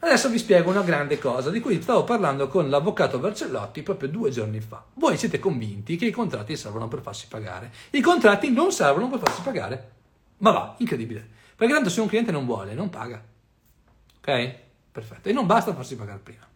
Adesso 0.00 0.28
vi 0.28 0.38
spiego 0.38 0.70
una 0.70 0.82
grande 0.82 1.18
cosa 1.18 1.50
di 1.50 1.58
cui 1.60 1.82
stavo 1.82 2.04
parlando 2.04 2.46
con 2.46 2.70
l'avvocato 2.70 3.18
Vercellotti 3.18 3.82
proprio 3.82 4.08
due 4.08 4.30
giorni 4.30 4.60
fa. 4.60 4.84
Voi 4.94 5.16
siete 5.16 5.40
convinti 5.40 5.96
che 5.96 6.06
i 6.06 6.12
contratti 6.12 6.56
servono 6.56 6.86
per 6.86 7.00
farsi 7.00 7.26
pagare. 7.28 7.72
I 7.90 8.00
contratti 8.00 8.50
non 8.50 8.70
servono 8.70 9.08
per 9.08 9.18
farsi 9.18 9.42
pagare. 9.42 9.90
Ma 10.38 10.52
va, 10.52 10.74
incredibile. 10.78 11.26
Perché 11.56 11.72
tanto 11.72 11.90
se 11.90 12.00
un 12.00 12.06
cliente 12.06 12.30
non 12.30 12.46
vuole, 12.46 12.74
non 12.74 12.90
paga. 12.90 13.20
Ok? 14.18 14.54
Perfetto. 14.92 15.28
E 15.28 15.32
non 15.32 15.46
basta 15.46 15.74
farsi 15.74 15.96
pagare 15.96 16.20
prima. 16.22 16.46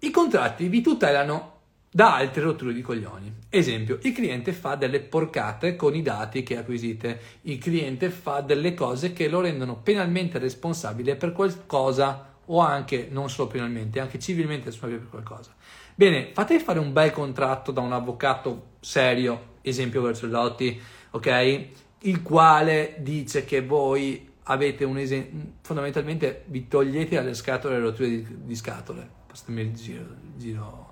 I 0.00 0.10
contratti 0.10 0.66
vi 0.66 0.82
tutelano 0.82 1.53
da 1.94 2.16
altre 2.16 2.42
rotture 2.42 2.72
di 2.72 2.82
coglioni. 2.82 3.32
Esempio, 3.48 4.00
il 4.02 4.12
cliente 4.12 4.52
fa 4.52 4.74
delle 4.74 4.98
porcate 4.98 5.76
con 5.76 5.94
i 5.94 6.02
dati 6.02 6.42
che 6.42 6.56
acquisite, 6.56 7.20
il 7.42 7.58
cliente 7.58 8.10
fa 8.10 8.40
delle 8.40 8.74
cose 8.74 9.12
che 9.12 9.28
lo 9.28 9.40
rendono 9.40 9.76
penalmente 9.76 10.40
responsabile 10.40 11.14
per 11.14 11.30
qualcosa 11.30 12.34
o 12.46 12.58
anche, 12.58 13.06
non 13.12 13.30
solo 13.30 13.46
penalmente, 13.46 14.00
anche 14.00 14.18
civilmente 14.18 14.70
responsabile 14.70 15.06
per 15.06 15.22
qualcosa. 15.22 15.54
Bene, 15.94 16.30
fate 16.32 16.58
fare 16.58 16.80
un 16.80 16.92
bel 16.92 17.12
contratto 17.12 17.70
da 17.70 17.80
un 17.80 17.92
avvocato 17.92 18.70
serio, 18.80 19.58
esempio 19.62 20.02
Vercellotti, 20.02 20.80
ok? 21.12 21.66
Il 22.00 22.22
quale 22.22 22.96
dice 23.02 23.44
che 23.44 23.62
voi 23.62 24.32
avete 24.42 24.82
un 24.82 24.98
esempio, 24.98 25.52
fondamentalmente 25.60 26.42
vi 26.46 26.66
togliete 26.66 27.14
dalle 27.14 27.34
scatole 27.34 27.76
le 27.76 27.82
rotture 27.82 28.08
di, 28.08 28.26
di 28.46 28.56
scatole, 28.56 29.08
passatemi 29.28 29.60
il 29.60 29.74
giro, 29.74 30.06
giro 30.36 30.83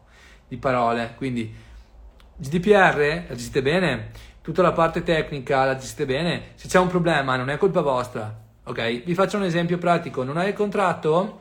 di 0.52 0.58
parole. 0.58 1.14
Quindi 1.16 1.50
GDPR 2.36 3.24
la 3.28 3.34
gestite 3.34 3.62
bene, 3.62 4.10
tutta 4.42 4.60
la 4.60 4.72
parte 4.72 5.02
tecnica 5.02 5.64
la 5.64 5.76
gestite 5.76 6.04
bene. 6.04 6.42
Se 6.56 6.68
c'è 6.68 6.78
un 6.78 6.88
problema 6.88 7.36
non 7.36 7.48
è 7.48 7.56
colpa 7.56 7.80
vostra. 7.80 8.40
Ok? 8.64 9.04
Vi 9.04 9.14
faccio 9.14 9.38
un 9.38 9.44
esempio 9.44 9.78
pratico. 9.78 10.22
Non 10.22 10.36
hai 10.36 10.48
il 10.48 10.54
contratto 10.54 11.40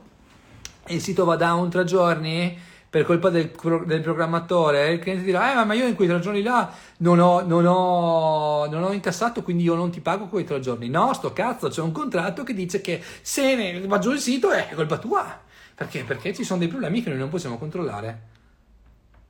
e 0.86 0.94
il 0.94 1.02
sito 1.02 1.26
va 1.26 1.36
down 1.36 1.70
tre 1.70 1.84
giorni 1.84 2.58
per 2.90 3.06
colpa 3.06 3.30
del, 3.30 3.52
del, 3.86 4.02
programmatore, 4.02 4.92
il 4.92 5.00
cliente 5.00 5.24
dirà, 5.24 5.62
eh, 5.62 5.66
ma 5.66 5.74
io 5.74 5.88
in 5.88 5.96
quei 5.96 6.10
tre 6.10 6.20
giorni 6.20 6.42
là 6.42 6.70
non 6.98 7.20
ho, 7.20 7.40
non, 7.40 7.66
ho, 7.66 8.68
non 8.70 8.84
ho, 8.84 8.92
incassato, 8.92 9.44
quindi 9.44 9.64
io 9.64 9.76
non 9.76 9.92
ti 9.92 10.02
pago 10.02 10.28
quei 10.28 10.44
tre 10.44 10.60
giorni. 10.60 10.90
No, 10.90 11.14
sto 11.14 11.32
cazzo, 11.32 11.70
c'è 11.70 11.82
un 11.82 11.94
contratto 11.94 12.44
che 12.44 12.54
dice 12.54 12.82
che 12.82 13.02
se 13.22 13.82
va 13.88 13.98
giù 13.98 14.12
il 14.12 14.20
sito 14.20 14.52
è 14.52 14.68
colpa 14.76 14.98
tua. 14.98 15.40
Perché? 15.74 16.04
Perché 16.04 16.34
ci 16.34 16.44
sono 16.44 16.60
dei 16.60 16.68
problemi 16.68 17.02
che 17.02 17.10
noi 17.10 17.20
non 17.20 17.30
possiamo 17.30 17.58
controllare. 17.58 18.31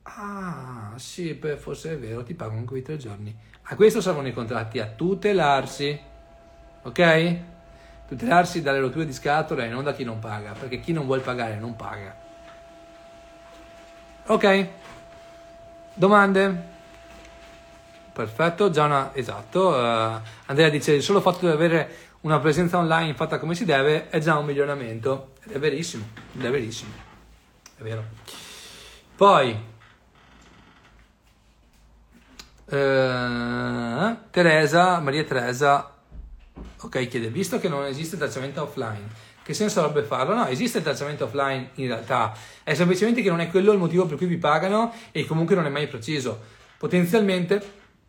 Ah, 0.04 0.92
sì, 0.96 1.34
beh, 1.34 1.56
forse 1.56 1.92
è 1.92 1.98
vero, 1.98 2.22
ti 2.22 2.34
pagano 2.34 2.64
quei 2.64 2.82
tre 2.82 2.96
giorni. 2.96 3.34
A 3.64 3.76
questo 3.76 4.00
servono 4.00 4.28
i 4.28 4.32
contratti, 4.32 4.80
a 4.80 4.86
tutelarsi, 4.86 6.00
ok? 6.82 7.36
Tutelarsi 8.08 8.62
dalle 8.62 8.80
rotture 8.80 9.06
di 9.06 9.12
scatole 9.12 9.66
e 9.66 9.68
non 9.68 9.84
da 9.84 9.94
chi 9.94 10.04
non 10.04 10.18
paga, 10.18 10.52
perché 10.52 10.80
chi 10.80 10.92
non 10.92 11.06
vuole 11.06 11.22
pagare 11.22 11.56
non 11.58 11.76
paga. 11.76 12.14
Ok? 14.26 14.68
Domande? 15.94 16.70
Perfetto, 18.12 18.70
già 18.70 18.84
una... 18.84 19.14
esatto. 19.14 19.68
Uh, 19.68 20.20
Andrea 20.46 20.68
dice, 20.68 20.92
il 20.92 21.02
solo 21.02 21.20
fatto 21.20 21.46
di 21.46 21.52
avere 21.52 22.10
una 22.22 22.38
presenza 22.38 22.78
online 22.78 23.14
fatta 23.14 23.38
come 23.38 23.54
si 23.54 23.64
deve 23.64 24.10
è 24.10 24.18
già 24.18 24.36
un 24.36 24.44
miglioramento. 24.44 25.32
Ed 25.44 25.52
è 25.52 25.58
verissimo, 25.58 26.04
è 26.38 26.50
verissimo. 26.50 26.92
È 27.76 27.82
vero. 27.82 28.04
Poi, 29.16 29.70
eh, 32.72 34.16
Teresa, 34.30 34.98
Maria 35.00 35.24
Teresa, 35.24 35.94
ok, 36.80 37.08
chiede, 37.08 37.28
visto 37.28 37.58
che 37.58 37.68
non 37.68 37.84
esiste 37.84 38.16
tracciamento 38.16 38.62
offline, 38.62 39.30
Che 39.42 39.54
senso 39.54 39.80
avrebbe 39.80 40.06
farlo? 40.06 40.34
No, 40.34 40.46
esiste 40.46 40.78
il 40.78 40.84
tracciamento 40.84 41.24
offline 41.24 41.70
in 41.74 41.88
realtà, 41.88 42.32
è 42.62 42.74
semplicemente 42.74 43.22
che 43.22 43.28
non 43.28 43.40
è 43.40 43.50
quello 43.50 43.72
il 43.72 43.78
motivo 43.78 44.06
per 44.06 44.16
cui 44.16 44.26
vi 44.26 44.38
pagano 44.38 44.92
e 45.10 45.26
comunque 45.26 45.56
non 45.56 45.66
è 45.66 45.68
mai 45.68 45.88
preciso. 45.88 46.40
Potenzialmente 46.78 47.60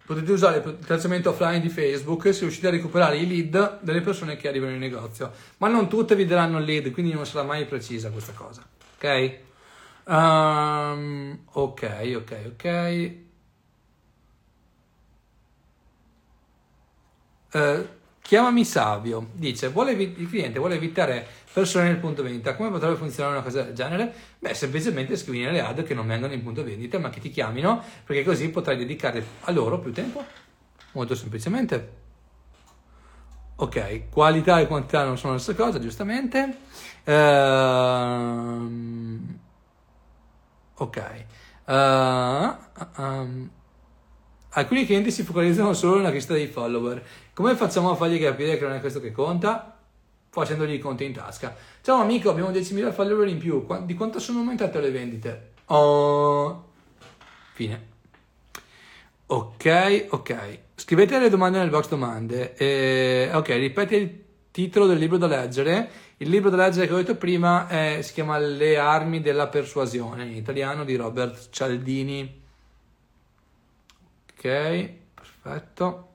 potete 0.05 0.31
usare 0.31 0.57
il 0.57 0.77
tracciamento 0.85 1.31
offline 1.31 1.59
di 1.59 1.69
Facebook 1.69 2.31
se 2.33 2.41
riuscite 2.41 2.67
a 2.67 2.71
recuperare 2.71 3.17
i 3.17 3.27
lead 3.27 3.79
delle 3.81 4.01
persone 4.01 4.37
che 4.37 4.47
arrivano 4.47 4.73
in 4.73 4.79
negozio, 4.79 5.31
ma 5.57 5.67
non 5.69 5.89
tutte 5.89 6.15
vi 6.15 6.25
daranno 6.25 6.59
il 6.59 6.65
lead, 6.65 6.91
quindi 6.91 7.13
non 7.13 7.25
sarà 7.25 7.43
mai 7.43 7.65
precisa 7.65 8.11
questa 8.11 8.33
cosa. 8.33 8.63
Ok? 8.95 9.37
Um, 10.05 11.39
ok, 11.51 12.13
ok, 12.15 12.37
ok. 12.53 13.22
Uh, 17.53 17.87
chiamami 18.21 18.65
Savio, 18.65 19.29
dice, 19.33 19.69
vuole, 19.69 19.91
il 19.91 20.29
cliente 20.29 20.59
vuole 20.59 20.75
evitare 20.75 21.25
persone 21.53 21.85
nel 21.85 21.97
punto 21.97 22.23
vendita, 22.23 22.55
come 22.55 22.71
potrebbe 22.71 22.95
funzionare 22.95 23.35
una 23.35 23.43
cosa 23.43 23.61
del 23.61 23.73
genere? 23.73 24.13
Beh, 24.39 24.53
semplicemente 24.55 25.15
scrivi 25.15 25.43
nelle 25.43 25.61
ad 25.61 25.83
che 25.83 25.93
non 25.93 26.07
vengono 26.07 26.33
in 26.33 26.41
punto 26.41 26.63
vendita, 26.63 26.97
ma 26.97 27.09
che 27.09 27.19
ti 27.19 27.29
chiamino, 27.29 27.83
perché 28.03 28.23
così 28.23 28.49
potrai 28.49 28.77
dedicare 28.77 29.23
a 29.41 29.51
loro 29.51 29.79
più 29.79 29.91
tempo. 29.91 30.25
Molto 30.93 31.15
semplicemente. 31.15 32.01
Ok, 33.55 34.09
qualità 34.09 34.59
e 34.59 34.67
quantità 34.67 35.03
non 35.03 35.17
sono 35.17 35.33
la 35.33 35.39
stessa 35.39 35.63
cosa, 35.63 35.79
giustamente. 35.79 36.57
Ehm, 37.03 38.39
ok. 40.73 41.25
Uh, 41.65 42.55
um, 43.01 43.49
alcuni 44.49 44.85
clienti 44.85 45.11
si 45.11 45.23
focalizzano 45.23 45.73
solo 45.73 45.97
nella 45.97 46.09
crescita 46.09 46.33
dei 46.33 46.47
follower. 46.47 47.03
Come 47.33 47.55
facciamo 47.55 47.89
a 47.89 47.95
fargli 47.95 48.21
capire 48.21 48.59
che 48.59 48.63
non 48.63 48.73
è 48.73 48.79
questo 48.79 48.99
che 48.99 49.11
conta? 49.11 49.75
Facendogli 50.29 50.73
i 50.73 50.79
conti 50.79 51.03
in 51.05 51.13
tasca. 51.13 51.55
Ciao 51.81 51.99
amico, 51.99 52.29
abbiamo 52.29 52.51
10.000 52.51 52.93
follower 52.93 53.27
in 53.27 53.39
più. 53.39 53.65
Di 53.85 53.95
quanto 53.95 54.19
sono 54.19 54.39
aumentate 54.39 54.79
le 54.79 54.91
vendite? 54.91 55.51
Oh. 55.65 56.69
Fine. 57.53 57.87
Ok, 59.25 60.07
ok. 60.09 60.59
Scrivete 60.75 61.17
le 61.17 61.29
domande 61.29 61.57
nel 61.57 61.71
box 61.71 61.87
domande. 61.87 62.53
E, 62.53 63.31
ok, 63.33 63.47
ripeti 63.47 63.95
il 63.95 64.23
titolo 64.51 64.85
del 64.85 64.99
libro 64.99 65.17
da 65.17 65.25
leggere. 65.25 65.89
Il 66.17 66.29
libro 66.29 66.51
da 66.51 66.57
leggere 66.57 66.85
che 66.85 66.93
ho 66.93 66.97
detto 66.97 67.15
prima 67.15 67.67
è, 67.67 68.03
si 68.03 68.13
chiama 68.13 68.37
Le 68.37 68.77
armi 68.77 69.21
della 69.21 69.47
persuasione, 69.47 70.25
in 70.25 70.35
italiano 70.35 70.83
di 70.83 70.95
Robert 70.95 71.49
Cialdini. 71.49 72.41
Ok, 74.29 74.89
perfetto. 75.15 76.09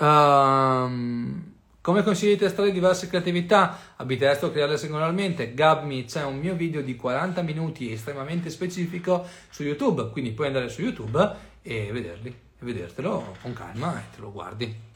Um, 0.00 1.54
come 1.80 2.02
consigli 2.02 2.32
di 2.32 2.36
testare 2.36 2.70
diverse 2.70 3.08
creatività? 3.08 3.78
A 3.96 4.04
crearle 4.04 4.76
singolarmente. 4.76 5.54
Gabmi, 5.54 6.04
c'è 6.04 6.24
un 6.24 6.38
mio 6.38 6.54
video 6.54 6.82
di 6.82 6.94
40 6.94 7.42
minuti 7.42 7.92
estremamente 7.92 8.50
specifico 8.50 9.26
su 9.48 9.62
YouTube, 9.62 10.10
quindi 10.10 10.32
puoi 10.32 10.48
andare 10.48 10.68
su 10.68 10.82
YouTube 10.82 11.46
e 11.62 11.90
vederli, 11.92 12.28
e 12.28 12.64
vedertelo 12.64 13.36
con 13.42 13.52
calma 13.52 13.98
e 13.98 14.14
te 14.14 14.20
lo 14.20 14.30
guardi. 14.30 14.86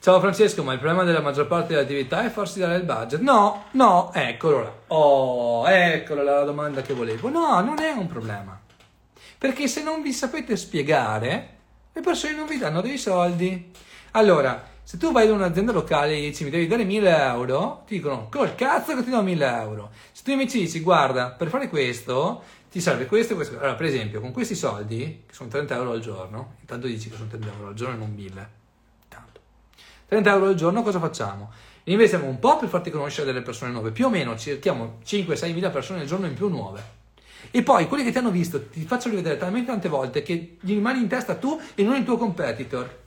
Ciao 0.00 0.20
Francesco, 0.20 0.62
ma 0.62 0.72
il 0.72 0.78
problema 0.78 1.04
della 1.04 1.20
maggior 1.20 1.46
parte 1.46 1.68
delle 1.68 1.82
attività 1.82 2.24
è 2.24 2.30
farsi 2.30 2.60
dare 2.60 2.76
il 2.76 2.84
budget? 2.84 3.20
No, 3.20 3.66
no, 3.72 4.12
eccolo 4.14 4.62
là. 4.62 4.72
Oh, 4.88 5.68
eccola 5.68 6.22
la 6.22 6.44
domanda 6.44 6.82
che 6.82 6.94
volevo. 6.94 7.28
No, 7.28 7.60
non 7.60 7.78
è 7.80 7.90
un 7.92 8.06
problema. 8.06 8.58
Perché 9.36 9.68
se 9.68 9.82
non 9.82 10.02
vi 10.02 10.12
sapete 10.12 10.56
spiegare, 10.56 11.57
le 11.98 12.04
persone 12.04 12.34
non 12.34 12.46
vi 12.46 12.58
danno 12.58 12.80
dei 12.80 12.96
soldi. 12.96 13.70
Allora, 14.12 14.66
se 14.82 14.96
tu 14.96 15.10
vai 15.12 15.26
da 15.26 15.32
un'azienda 15.32 15.72
locale 15.72 16.16
e 16.16 16.20
dici 16.20 16.44
mi 16.44 16.50
devi 16.50 16.66
dare 16.66 16.84
1000 16.84 17.16
euro, 17.16 17.82
ti 17.86 17.96
dicono 17.96 18.28
col 18.30 18.54
cazzo 18.54 18.94
che 18.94 19.02
ti 19.02 19.10
do 19.10 19.20
1000 19.20 19.46
euro. 19.46 19.90
Se 20.12 20.22
tu 20.22 20.30
invece 20.30 20.58
dici 20.58 20.80
guarda, 20.80 21.30
per 21.30 21.48
fare 21.48 21.68
questo 21.68 22.42
ti 22.70 22.80
serve 22.80 23.06
questo 23.06 23.32
e 23.32 23.36
questo. 23.36 23.58
Allora, 23.58 23.74
per 23.74 23.86
esempio, 23.86 24.20
con 24.20 24.32
questi 24.32 24.54
soldi, 24.54 25.24
che 25.26 25.34
sono 25.34 25.48
30 25.48 25.74
euro 25.74 25.90
al 25.90 26.00
giorno, 26.00 26.54
intanto 26.60 26.86
dici 26.86 27.10
che 27.10 27.16
sono 27.16 27.28
30 27.28 27.48
euro 27.48 27.68
al 27.68 27.74
giorno 27.74 27.94
e 27.94 27.98
non 27.98 28.14
1000 28.14 28.56
30 30.08 30.30
euro 30.32 30.46
al 30.46 30.54
giorno 30.54 30.82
cosa 30.82 30.98
facciamo? 30.98 31.50
Investiamo 31.84 32.24
un 32.24 32.38
po' 32.38 32.56
per 32.56 32.70
farti 32.70 32.90
conoscere 32.90 33.26
delle 33.26 33.42
persone 33.42 33.72
nuove, 33.72 33.90
più 33.90 34.06
o 34.06 34.08
meno 34.08 34.38
cerchiamo 34.38 35.00
5-6 35.04 35.52
mila 35.52 35.68
persone 35.68 36.00
al 36.00 36.06
giorno 36.06 36.24
in 36.24 36.32
più 36.32 36.48
nuove. 36.48 36.97
E 37.50 37.62
poi 37.62 37.86
quelli 37.88 38.04
che 38.04 38.10
ti 38.12 38.18
hanno 38.18 38.30
visto 38.30 38.68
ti 38.68 38.84
faccio 38.84 39.08
rivedere 39.08 39.36
talmente 39.36 39.70
tante 39.70 39.88
volte 39.88 40.22
che 40.22 40.56
gli 40.60 40.74
rimani 40.74 41.00
in 41.00 41.08
testa 41.08 41.34
tu 41.36 41.60
e 41.74 41.82
non 41.82 41.96
il 41.96 42.04
tuo 42.04 42.16
competitor. 42.16 43.06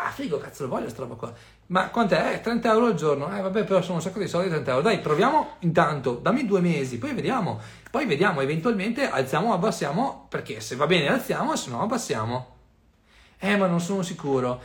Ah, 0.00 0.10
figo, 0.10 0.38
cazzo, 0.38 0.62
lo 0.62 0.68
voglio 0.68 0.82
questa 0.82 1.02
roba 1.02 1.14
qua. 1.16 1.32
Ma 1.68 1.88
quant'è? 1.88 2.34
Eh, 2.34 2.40
30 2.40 2.70
euro 2.70 2.86
al 2.86 2.94
giorno. 2.94 3.36
Eh, 3.36 3.40
vabbè, 3.40 3.64
però 3.64 3.82
sono 3.82 3.96
un 3.96 4.00
sacco 4.02 4.20
di 4.20 4.28
soldi, 4.28 4.48
30 4.48 4.70
euro. 4.70 4.82
Dai, 4.82 5.00
proviamo 5.00 5.56
intanto, 5.60 6.14
dammi 6.14 6.46
due 6.46 6.60
mesi, 6.60 6.98
poi 6.98 7.14
vediamo. 7.14 7.60
Poi 7.90 8.06
vediamo, 8.06 8.40
eventualmente 8.40 9.10
alziamo 9.10 9.50
o 9.50 9.54
abbassiamo, 9.54 10.26
perché 10.28 10.60
se 10.60 10.76
va 10.76 10.86
bene 10.86 11.08
alziamo, 11.08 11.56
se 11.56 11.70
no 11.70 11.82
abbassiamo. 11.82 12.56
Eh, 13.38 13.56
ma 13.56 13.66
non 13.66 13.80
sono 13.80 14.02
sicuro. 14.02 14.62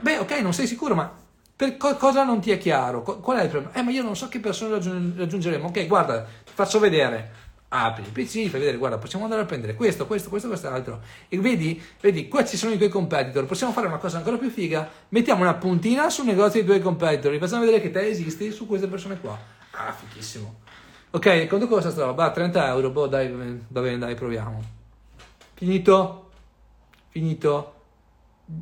Beh, 0.00 0.18
ok, 0.18 0.30
non 0.40 0.54
sei 0.54 0.66
sicuro, 0.66 0.94
ma 0.94 1.12
per 1.54 1.76
co- 1.76 1.96
cosa 1.96 2.24
non 2.24 2.40
ti 2.40 2.50
è 2.50 2.56
chiaro? 2.56 3.02
Qual 3.02 3.36
è 3.36 3.42
il 3.42 3.50
problema? 3.50 3.74
Eh, 3.76 3.82
ma 3.82 3.90
io 3.90 4.02
non 4.02 4.16
so 4.16 4.28
che 4.28 4.40
persone 4.40 4.70
raggiung- 4.70 5.18
raggiungeremo. 5.18 5.68
Ok, 5.68 5.86
guarda, 5.86 6.22
ti 6.22 6.52
faccio 6.54 6.78
vedere. 6.78 7.39
Apri 7.72 8.02
il 8.02 8.10
PC, 8.10 8.48
fai 8.48 8.58
vedere, 8.58 8.76
guarda, 8.76 8.98
possiamo 8.98 9.24
andare 9.24 9.42
a 9.42 9.44
prendere 9.44 9.74
questo, 9.74 10.06
questo, 10.06 10.28
questo, 10.28 10.48
quest'altro. 10.48 11.00
E 11.28 11.38
vedi, 11.38 11.80
vedi, 12.00 12.26
qua 12.26 12.44
ci 12.44 12.56
sono 12.56 12.72
i 12.72 12.76
tuoi 12.76 12.88
competitor. 12.88 13.46
Possiamo 13.46 13.72
fare 13.72 13.86
una 13.86 13.98
cosa 13.98 14.16
ancora 14.16 14.36
più 14.38 14.50
figa. 14.50 14.88
Mettiamo 15.10 15.42
una 15.42 15.54
puntina 15.54 16.10
sul 16.10 16.26
negozio 16.26 16.60
dei 16.60 16.64
tuoi 16.64 16.80
competitor. 16.80 17.32
Gli 17.32 17.38
facciamo 17.38 17.60
vedere 17.60 17.80
che 17.80 17.92
te 17.92 18.08
esisti 18.08 18.50
su 18.50 18.66
queste 18.66 18.88
persone 18.88 19.20
qua. 19.20 19.38
Ah, 19.70 19.92
fichissimo. 19.92 20.62
Ok, 21.10 21.46
quanto 21.46 21.68
costa 21.68 21.90
sta 21.90 22.06
roba? 22.06 22.32
30 22.32 22.66
euro. 22.66 22.90
Boh, 22.90 23.06
dai, 23.06 23.28
va 23.68 23.80
bene, 23.80 23.98
dai, 23.98 24.14
proviamo. 24.16 24.62
Finito? 25.54 26.30
Finito? 27.10 27.74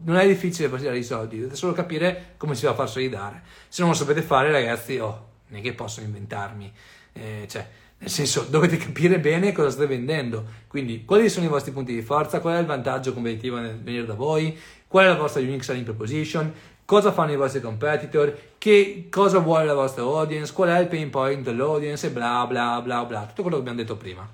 non 0.05 0.17
è 0.17 0.27
difficile 0.27 0.69
partire 0.69 0.99
i 0.99 1.03
soldi, 1.03 1.37
dovete 1.37 1.57
solo 1.57 1.73
capire 1.73 2.35
come 2.37 2.55
si 2.55 2.67
va 2.67 2.73
a 2.73 2.75
far 2.75 2.89
solidare. 2.89 3.43
Se 3.69 3.81
non 3.81 3.91
lo 3.91 3.97
sapete 3.97 4.23
fare, 4.23 4.51
ragazzi, 4.51 4.99
oh, 4.99 5.27
non 5.49 5.61
è 5.61 5.63
che 5.63 5.73
posso 5.73 6.01
inventarmi. 6.01 6.71
Eh, 7.13 7.47
cioè, 7.49 7.67
nel 7.99 8.11
senso, 8.11 8.47
dovete 8.49 8.77
capire 8.77 9.19
bene 9.19 9.53
cosa 9.53 9.71
state 9.71 9.87
vendendo. 9.87 10.45
Quindi, 10.69 11.05
quali 11.05 11.29
sono 11.29 11.47
i 11.47 11.49
vostri 11.49 11.73
punti 11.73 11.93
di 11.93 12.03
forza? 12.03 12.41
Qual 12.41 12.55
è 12.55 12.59
il 12.59 12.67
vantaggio 12.67 13.13
competitivo 13.13 13.59
nel 13.59 13.79
venire 13.81 14.07
da 14.07 14.15
voi? 14.15 14.57
Qual 14.87 15.05
è 15.05 15.09
la 15.09 15.17
vostra 15.17 15.41
unique 15.41 15.65
selling 15.65 15.85
proposition? 15.85 16.53
Cosa 16.85 17.13
fanno 17.13 17.33
i 17.33 17.37
vostri 17.37 17.61
competitor? 17.61 18.37
Che 18.57 19.09
cosa 19.11 19.39
vuole 19.39 19.65
la 19.65 19.75
vostra 19.75 20.03
audience? 20.03 20.53
Qual 20.53 20.69
è 20.69 20.79
il 20.79 20.87
pain 20.87 21.11
point 21.11 21.43
dell'audience? 21.43 22.07
E 22.07 22.11
bla 22.11 22.47
bla 22.47 22.81
bla 22.81 23.05
bla. 23.05 23.27
Tutto 23.27 23.43
quello 23.43 23.57
che 23.57 23.63
abbiamo 23.63 23.79
detto 23.79 23.97
prima. 23.97 24.27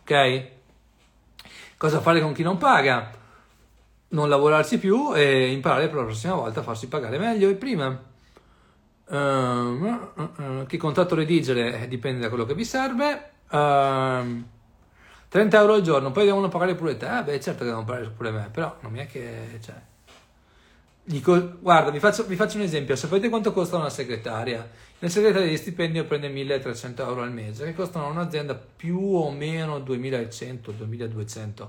Ok? 0.00 0.46
Cosa 1.76 2.00
fare 2.00 2.20
con 2.20 2.32
chi 2.32 2.42
non 2.42 2.58
paga? 2.58 3.24
non 4.08 4.28
lavorarsi 4.28 4.78
più 4.78 5.14
e 5.14 5.50
imparare 5.50 5.88
per 5.88 5.96
la 5.96 6.04
prossima 6.04 6.34
volta 6.34 6.60
a 6.60 6.62
farsi 6.62 6.88
pagare 6.88 7.18
meglio 7.18 7.48
e 7.48 7.54
prima. 7.54 8.14
Uh, 9.08 9.16
uh, 9.16 10.10
uh, 10.16 10.66
che 10.66 10.76
contratto 10.78 11.14
redigere 11.14 11.82
eh, 11.82 11.88
dipende 11.88 12.20
da 12.20 12.28
quello 12.28 12.44
che 12.44 12.54
vi 12.54 12.64
serve. 12.64 13.30
30 13.48 14.44
euro 15.58 15.74
al 15.74 15.82
giorno, 15.82 16.10
poi 16.10 16.24
devono 16.24 16.48
pagare 16.48 16.74
pure 16.74 16.96
te. 16.96 17.18
Eh, 17.18 17.22
beh, 17.22 17.40
certo 17.40 17.60
che 17.60 17.66
devono 17.66 17.84
pagare 17.84 18.10
pure 18.10 18.30
me, 18.30 18.48
però 18.50 18.76
non 18.80 18.98
è 18.98 19.06
che. 19.06 19.58
Cioè, 19.62 19.74
dico, 21.04 21.58
guarda, 21.60 21.90
vi 21.90 21.98
faccio, 21.98 22.24
vi 22.24 22.36
faccio, 22.36 22.56
un 22.56 22.64
esempio. 22.64 22.96
Sapete 22.96 23.28
quanto 23.28 23.52
costa 23.52 23.76
una 23.76 23.90
segretaria? 23.90 24.68
Una 24.98 25.10
segretaria 25.10 25.48
di 25.48 25.56
stipendio 25.56 26.04
prende 26.04 26.28
1300 26.28 27.02
euro 27.02 27.22
al 27.22 27.32
mese, 27.32 27.66
che 27.66 27.74
costano 27.74 28.08
un'azienda 28.08 28.54
più 28.54 28.98
o 28.98 29.30
meno 29.30 29.78
2100-2200 29.80 31.68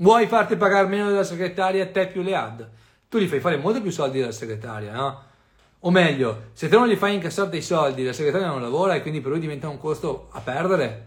Vuoi 0.00 0.28
farti 0.28 0.56
pagare 0.56 0.86
meno 0.86 1.08
della 1.08 1.24
segretaria 1.24 1.84
te 1.88 2.06
più 2.06 2.22
le 2.22 2.36
ad? 2.36 2.68
Tu 3.08 3.18
gli 3.18 3.26
fai 3.26 3.40
fare 3.40 3.56
molto 3.56 3.82
più 3.82 3.90
soldi 3.90 4.20
della 4.20 4.30
segretaria, 4.30 4.92
no? 4.92 5.22
O 5.80 5.90
meglio, 5.90 6.50
se 6.54 6.68
te 6.68 6.76
non 6.76 6.88
gli 6.88 6.96
fai 6.96 7.14
incassare 7.14 7.50
dei 7.50 7.62
soldi, 7.62 8.04
la 8.04 8.12
segretaria 8.12 8.48
non 8.48 8.60
lavora 8.60 8.94
e 8.94 9.02
quindi 9.02 9.20
per 9.20 9.30
lui 9.30 9.40
diventa 9.40 9.68
un 9.68 9.78
costo 9.78 10.28
a 10.32 10.40
perdere. 10.40 11.06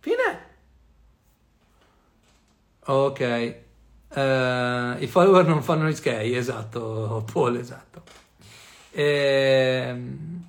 Fine. 0.00 0.50
Ok. 2.84 3.60
Uh, 4.14 5.00
I 5.02 5.06
follower 5.08 5.46
non 5.46 5.62
fanno 5.62 5.90
skate, 5.90 6.36
esatto, 6.36 7.24
Paul, 7.32 7.56
esatto. 7.56 8.02
Ehm, 8.90 10.44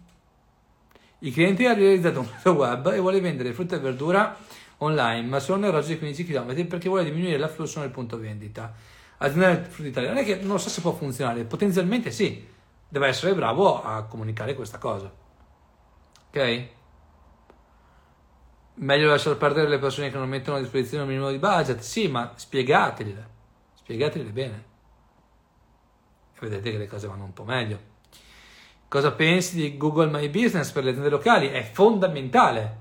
I 1.19 1.31
clienti 1.31 1.65
hanno 1.65 1.79
realizzato 1.79 2.19
un 2.19 2.25
sito 2.25 2.51
web 2.51 2.91
e 2.91 2.99
vuole 2.99 3.21
vendere 3.21 3.53
frutta 3.53 3.77
e 3.77 3.79
verdura 3.79 4.35
online, 4.79 5.27
ma 5.27 5.39
solo 5.39 5.61
nel 5.61 5.71
raggio 5.71 5.89
di 5.89 5.97
15 5.97 6.25
km 6.25 6.65
perché 6.65 6.89
vuole 6.89 7.05
diminuire 7.05 7.37
l'afflusso 7.37 7.79
nel 7.79 7.89
punto 7.89 8.19
vendita. 8.19 8.73
Azienda 9.19 9.63
Frutta 9.63 9.87
Italia 9.87 10.09
non 10.09 10.17
è 10.17 10.25
che 10.25 10.35
non 10.41 10.59
so 10.59 10.67
se 10.67 10.81
può 10.81 10.91
funzionare, 10.91 11.45
potenzialmente 11.45 12.11
sì, 12.11 12.45
deve 12.93 13.07
essere 13.07 13.33
bravo 13.33 13.81
a 13.81 14.03
comunicare 14.03 14.53
questa 14.53 14.77
cosa. 14.77 15.11
Ok? 16.27 16.67
Meglio 18.75 19.09
lasciar 19.09 19.35
perdere 19.35 19.67
le 19.67 19.79
persone 19.79 20.11
che 20.11 20.17
non 20.17 20.29
mettono 20.29 20.57
a 20.57 20.59
disposizione 20.59 21.01
un 21.01 21.09
minimo 21.09 21.31
di 21.31 21.39
budget, 21.39 21.79
sì, 21.79 22.07
ma 22.07 22.33
spiegatele, 22.35 23.27
spiegatele 23.73 24.29
bene. 24.29 24.65
vedete 26.39 26.69
che 26.69 26.77
le 26.77 26.87
cose 26.87 27.07
vanno 27.07 27.23
un 27.23 27.33
po' 27.33 27.45
meglio. 27.45 27.79
Cosa 28.87 29.11
pensi 29.11 29.55
di 29.55 29.75
Google 29.75 30.11
My 30.11 30.29
Business 30.29 30.69
per 30.69 30.83
le 30.83 30.91
aziende 30.91 31.09
locali? 31.09 31.47
È 31.47 31.63
fondamentale, 31.63 32.77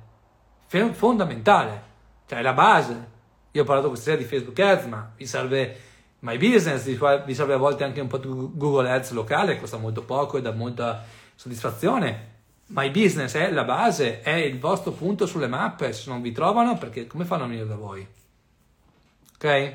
fondamentale, 0.67 1.83
cioè 2.27 2.41
è 2.41 2.43
la 2.43 2.53
base. 2.53 3.11
Io 3.53 3.63
ho 3.63 3.65
parlato 3.65 3.89
questa 3.89 4.11
sera 4.11 4.21
di 4.21 4.29
Facebook 4.29 4.59
Ads, 4.59 4.85
ma 4.85 5.11
vi 5.17 5.25
serve 5.25 5.81
My 6.23 6.39
Business, 6.39 6.85
vi 6.85 7.35
serve 7.35 7.55
a 7.55 7.57
volte 7.57 7.83
anche 7.83 8.01
un 8.01 8.07
po' 8.07 8.17
di 8.17 8.29
Google 8.29 8.89
Ads 8.89 9.11
locale, 9.11 9.59
costa 9.59 9.77
molto 9.77 10.05
poco 10.05 10.39
e 10.39 10.41
dà 10.41 10.53
molta 10.53 11.05
soddisfazione. 11.35 12.31
My 12.67 12.93
Business 12.93 13.35
è 13.35 13.51
la 13.51 13.65
base, 13.65 14.21
è 14.21 14.35
il 14.35 14.61
vostro 14.61 14.93
punto 14.93 15.27
sulle 15.27 15.49
mappe, 15.49 15.93
se 15.93 16.09
non 16.09 16.23
vi 16.23 16.31
trovano, 16.31 16.79
perché 16.79 17.09
come 17.09 17.25
fanno 17.25 17.43
a 17.43 17.47
venire 17.49 17.67
da 17.67 17.75
voi? 17.75 18.07
Ok? 19.35 19.73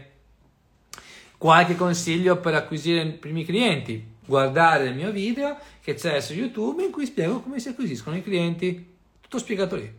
Qualche 1.38 1.76
consiglio 1.76 2.38
per 2.38 2.56
acquisire 2.56 3.02
i 3.02 3.12
primi 3.12 3.44
clienti? 3.44 4.16
Guardare 4.26 4.86
il 4.86 4.96
mio 4.96 5.12
video 5.12 5.58
che 5.82 5.96
c'è 5.96 6.22
su 6.22 6.34
YouTube 6.34 6.82
in 6.82 6.92
cui 6.92 7.06
spiego 7.06 7.42
come 7.42 7.60
si 7.60 7.68
acquisiscono 7.68 8.16
i 8.16 8.24
clienti. 8.24 8.96
Tutto 9.20 9.38
spiegato 9.38 9.76
lì. 9.76 9.97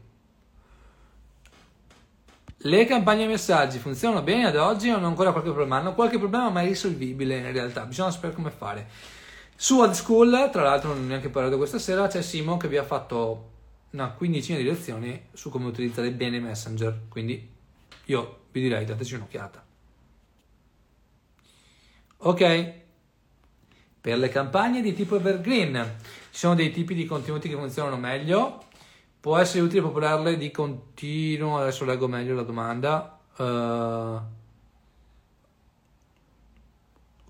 Le 2.63 2.87
campagne 2.87 3.29
messaggi 3.29 3.79
funzionano 3.79 4.23
bene 4.23 4.47
ad 4.47 4.57
oggi 4.57 4.91
o 4.91 4.97
hanno 4.97 5.07
ancora 5.07 5.31
qualche 5.31 5.51
problema? 5.51 5.77
Hanno 5.77 5.95
qualche 5.95 6.19
problema 6.19 6.51
ma 6.51 6.63
è 6.63 6.67
risolvibile 6.67 7.37
in 7.37 7.53
realtà, 7.53 7.85
bisogna 7.85 8.11
sapere 8.11 8.33
come 8.33 8.51
fare. 8.51 8.89
Su 9.55 9.81
Ad 9.81 9.93
School, 9.93 10.51
tra 10.51 10.63
l'altro 10.63 10.93
non 10.93 11.05
ho 11.05 11.07
neanche 11.07 11.29
parlato 11.29 11.57
questa 11.57 11.79
sera, 11.79 12.09
c'è 12.09 12.21
Simon 12.21 12.59
che 12.59 12.67
vi 12.67 12.77
ha 12.77 12.83
fatto 12.83 13.51
una 13.91 14.11
quindicina 14.11 14.59
di 14.59 14.65
lezioni 14.65 15.27
su 15.33 15.51
come 15.51 15.67
utilizzare 15.67 16.11
bene 16.11 16.41
Messenger, 16.41 17.03
quindi 17.09 17.49
io 18.07 18.39
vi 18.51 18.61
direi 18.61 18.85
dateci 18.85 19.15
un'occhiata. 19.15 19.65
Ok, 22.19 22.73
per 24.01 24.19
le 24.19 24.29
campagne 24.31 24.83
di 24.83 24.95
tipo 24.95 25.15
evergreen 25.15 25.95
ci 26.31 26.39
sono 26.39 26.57
dei 26.57 26.73
tipi 26.73 26.95
di 26.95 27.05
contenuti 27.05 27.49
che 27.49 27.55
funzionano 27.55 27.97
meglio 27.97 28.65
Può 29.21 29.37
essere 29.37 29.65
utile 29.65 29.83
popularle 29.83 30.37
di 30.37 30.53
continuo, 30.53 31.59
adesso 31.59 31.85
leggo 31.85 32.07
meglio 32.07 32.35
la 32.37 32.43
domanda, 32.43 33.19
uh, 33.37 34.21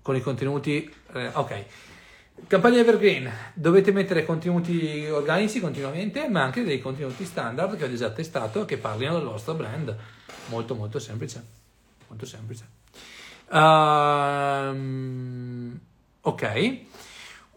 con 0.01 0.15
i 0.15 0.21
contenuti, 0.21 0.93
eh, 1.13 1.31
ok. 1.33 1.65
Campagna 2.47 2.79
Evergreen, 2.79 3.31
dovete 3.53 3.91
mettere 3.91 4.23
contenuti 4.23 5.07
organici 5.09 5.59
continuamente, 5.59 6.29
ma 6.29 6.43
anche 6.43 6.63
dei 6.63 6.79
contenuti 6.79 7.25
standard 7.25 7.75
che 7.75 7.85
ho 7.85 7.93
già 7.93 8.11
testato 8.11 8.65
che 8.65 8.77
parlino 8.77 9.15
del 9.15 9.27
vostro 9.27 9.55
brand. 9.55 9.95
Molto 10.47 10.75
molto 10.75 10.99
semplice. 10.99 11.43
Molto 12.07 12.25
semplice. 12.25 12.67
Uh, 13.49 14.69
ok 16.21 16.98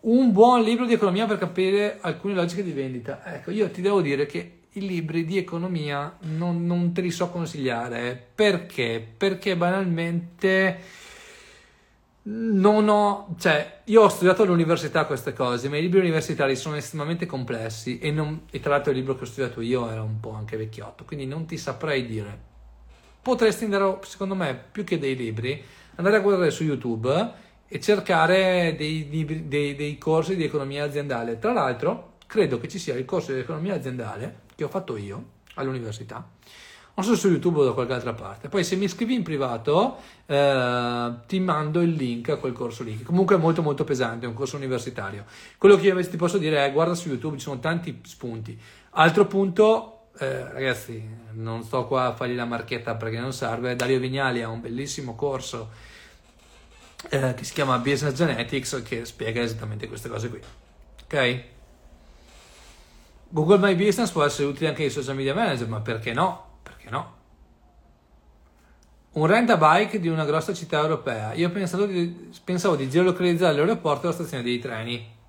un 0.03 0.32
buon 0.32 0.62
libro 0.62 0.86
di 0.86 0.94
economia 0.94 1.26
per 1.26 1.38
capire 1.38 1.98
alcune 2.00 2.34
logiche 2.34 2.62
di 2.62 2.72
vendita. 2.72 3.22
Ecco, 3.24 3.50
io 3.50 3.70
ti 3.70 3.80
devo 3.80 4.00
dire 4.00 4.26
che 4.26 4.61
i 4.72 4.86
libri 4.86 5.24
di 5.24 5.36
economia 5.36 6.16
non, 6.20 6.64
non 6.64 6.92
te 6.92 7.03
li 7.03 7.11
so 7.11 7.28
consigliare. 7.28 8.30
Perché? 8.34 9.07
Perché 9.16 9.57
banalmente 9.57 11.00
non 12.24 12.88
ho, 12.88 13.34
cioè, 13.38 13.80
io 13.84 14.03
ho 14.03 14.09
studiato 14.09 14.42
all'università 14.42 15.05
queste 15.05 15.32
cose, 15.32 15.68
ma 15.68 15.76
i 15.76 15.82
libri 15.82 16.00
universitari 16.00 16.57
sono 16.57 16.76
estremamente 16.76 17.26
complessi 17.26 17.98
e, 17.98 18.11
non, 18.11 18.42
e 18.50 18.61
tra 18.61 18.70
l'altro 18.70 18.92
il 18.92 18.98
libro 18.98 19.16
che 19.16 19.22
ho 19.22 19.26
studiato 19.26 19.61
io 19.61 19.88
era 19.90 20.03
un 20.03 20.20
po' 20.20 20.32
anche 20.32 20.57
vecchiotto, 20.57 21.05
quindi 21.05 21.26
non 21.26 21.46
ti 21.46 21.57
saprei 21.57 22.07
dire. 22.07 22.50
Potresti 23.20 23.64
andare, 23.64 23.98
secondo 24.03 24.34
me, 24.34 24.61
più 24.72 24.82
che 24.84 24.98
dei 24.98 25.14
libri, 25.14 25.62
andare 25.96 26.16
a 26.16 26.20
guardare 26.20 26.50
su 26.50 26.64
YouTube 26.64 27.41
e 27.74 27.80
cercare 27.80 28.74
dei, 28.76 29.08
dei, 29.08 29.48
dei, 29.48 29.74
dei, 29.74 29.96
corsi 29.96 30.36
di 30.36 30.44
economia 30.44 30.84
aziendale. 30.84 31.38
Tra 31.38 31.54
l'altro, 31.54 32.16
credo 32.26 32.60
che 32.60 32.68
ci 32.68 32.78
sia 32.78 32.94
il 32.94 33.06
corso 33.06 33.32
di 33.32 33.38
economia 33.38 33.74
aziendale 33.74 34.40
che 34.54 34.64
ho 34.64 34.68
fatto 34.68 34.94
io 34.98 35.24
all'università. 35.54 36.28
Non 36.94 37.06
so 37.06 37.16
su 37.16 37.28
YouTube 37.28 37.60
o 37.60 37.64
da 37.64 37.72
qualche 37.72 37.94
altra 37.94 38.12
parte. 38.12 38.50
Poi, 38.50 38.62
se 38.62 38.76
mi 38.76 38.88
scrivi 38.88 39.14
in 39.14 39.22
privato, 39.22 39.96
eh, 40.26 41.12
ti 41.26 41.40
mando 41.40 41.80
il 41.80 41.92
link 41.92 42.28
a 42.28 42.36
quel 42.36 42.52
corso 42.52 42.82
lì, 42.82 43.02
comunque 43.02 43.36
è 43.36 43.38
molto, 43.38 43.62
molto 43.62 43.84
pesante. 43.84 44.26
È 44.26 44.28
un 44.28 44.34
corso 44.34 44.56
universitario. 44.56 45.24
Quello 45.56 45.76
che 45.76 45.86
io 45.86 46.06
ti 46.06 46.16
posso 46.18 46.36
dire 46.36 46.62
è: 46.66 46.70
guarda 46.72 46.92
su 46.92 47.08
YouTube, 47.08 47.38
ci 47.38 47.44
sono 47.44 47.58
tanti 47.58 48.02
spunti. 48.04 48.60
Altro 48.90 49.24
punto, 49.24 50.08
eh, 50.18 50.52
ragazzi, 50.52 51.02
non 51.32 51.62
sto 51.62 51.86
qua 51.86 52.08
a 52.08 52.12
fargli 52.12 52.34
la 52.34 52.44
marchetta 52.44 52.96
perché 52.96 53.18
non 53.18 53.32
serve. 53.32 53.74
Dario 53.76 53.98
Vignali 53.98 54.42
ha 54.42 54.50
un 54.50 54.60
bellissimo 54.60 55.14
corso 55.14 55.91
eh, 57.09 57.34
che 57.34 57.44
si 57.44 57.53
chiama 57.53 57.78
Business 57.78 58.14
Genetics 58.14 58.82
che 58.84 59.05
spiega 59.05 59.40
esattamente 59.40 59.88
queste 59.88 60.09
cose 60.09 60.28
qui. 60.28 60.40
Ok? 61.05 61.44
Google 63.28 63.59
My 63.59 63.74
Business 63.74 64.11
può 64.11 64.24
essere 64.24 64.48
utile 64.48 64.68
anche 64.68 64.82
ai 64.82 64.90
social 64.90 65.16
media 65.16 65.34
manager, 65.34 65.66
ma 65.66 65.80
perché 65.80 66.12
no? 66.12 66.59
Perché 66.62 66.90
no? 66.90 67.20
Un 69.12 69.26
rent 69.26 69.50
a 69.50 69.57
bike 69.57 70.00
di 70.00 70.09
una 70.09 70.24
grossa 70.24 70.53
città 70.53 70.80
europea. 70.80 71.32
Io 71.34 71.50
pensavo 71.50 71.86
di, 71.86 72.30
pensavo 72.44 72.76
di 72.76 72.88
geolocalizzare 72.88 73.57
l'aeroporto 73.57 74.05
e 74.05 74.07
la 74.09 74.12
stazione 74.12 74.42
dei 74.42 74.59
treni. 74.59 75.20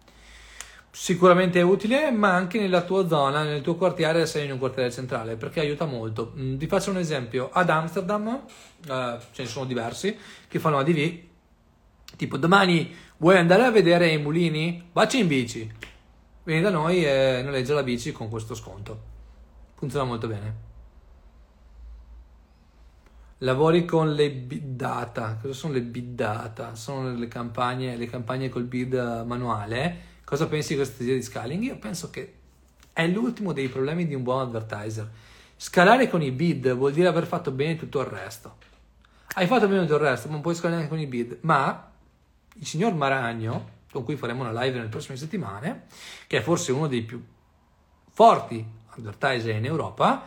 Sicuramente 0.90 1.60
è 1.60 1.64
utile, 1.64 2.12
ma 2.12 2.34
anche 2.34 2.60
nella 2.60 2.82
tua 2.82 3.08
zona, 3.08 3.44
nel 3.44 3.62
tuo 3.62 3.76
quartiere, 3.76 4.26
se 4.26 4.34
sei 4.34 4.46
in 4.46 4.52
un 4.52 4.60
quartiere 4.60 4.92
centrale, 4.92 5.36
perché 5.38 5.60
aiuta 5.60 5.86
molto. 5.86 6.34
Mm, 6.38 6.58
ti 6.58 6.68
faccio 6.68 6.92
un 6.92 6.98
esempio. 6.98 7.50
Ad 7.52 7.70
Amsterdam, 7.70 8.46
eh, 8.88 9.18
ce 9.32 9.42
ne 9.42 9.48
sono 9.48 9.66
diversi, 9.66 10.16
che 10.48 10.60
fanno 10.60 10.78
ADV, 10.78 11.20
Tipo 12.24 12.38
domani 12.38 12.90
vuoi 13.18 13.36
andare 13.36 13.66
a 13.66 13.70
vedere 13.70 14.08
i 14.08 14.18
mulini? 14.18 14.88
Vacci 14.94 15.20
in 15.20 15.28
bici. 15.28 15.70
Vieni 16.44 16.62
da 16.62 16.70
noi 16.70 17.04
e 17.04 17.42
noleggia 17.44 17.74
la 17.74 17.84
bici 17.84 18.14
con 18.14 18.30
questo 18.30 18.56
sconto. 18.56 19.02
Funziona 19.76 20.06
molto 20.06 20.28
bene. 20.28 20.56
Lavori 23.40 23.84
con 23.84 24.14
le 24.14 24.32
bid 24.32 24.78
data. 24.78 25.38
Cosa 25.42 25.54
sono 25.54 25.74
le 25.74 25.82
bid 25.82 26.16
data? 26.16 26.76
Sono 26.76 27.14
le 27.14 27.28
campagne, 27.28 27.98
le 27.98 28.06
campagne 28.06 28.48
col 28.48 28.64
bid 28.64 28.94
manuale. 29.26 29.98
Cosa 30.24 30.48
pensi 30.48 30.70
di 30.70 30.76
questa 30.76 30.94
strategia 30.94 31.18
di 31.18 31.24
scaling? 31.24 31.64
Io 31.64 31.78
penso 31.78 32.10
che 32.10 32.36
è 32.94 33.06
l'ultimo 33.06 33.52
dei 33.52 33.68
problemi 33.68 34.08
di 34.08 34.16
un 34.16 34.24
buon 34.24 34.44
advertiser. 34.44 35.12
Scalare 35.58 36.08
con 36.08 36.22
i 36.22 36.32
bid 36.32 36.74
vuol 36.74 36.94
dire 36.94 37.10
aver 37.10 37.26
fatto 37.26 37.52
bene 37.52 37.76
tutto 37.76 38.00
il 38.00 38.06
resto. 38.06 38.56
Hai 39.34 39.46
fatto 39.46 39.68
bene 39.68 39.82
tutto 39.82 39.96
il 39.96 40.02
resto, 40.04 40.28
ma 40.28 40.36
non 40.36 40.42
puoi 40.42 40.56
scalare 40.56 40.88
con 40.88 41.00
i 41.00 41.06
bid. 41.06 41.40
Ma 41.42 41.92
il 42.56 42.66
signor 42.66 42.94
Maragno, 42.94 43.82
con 43.92 44.04
cui 44.04 44.16
faremo 44.16 44.42
una 44.42 44.64
live 44.64 44.78
nelle 44.78 44.90
prossime 44.90 45.18
settimane, 45.18 45.86
che 46.28 46.38
è 46.38 46.42
forse 46.42 46.72
uno 46.72 46.88
dei 46.88 47.02
più 47.02 47.24
forti 48.12 48.66
advertiser 48.90 49.56
in 49.56 49.66
Europa, 49.66 50.26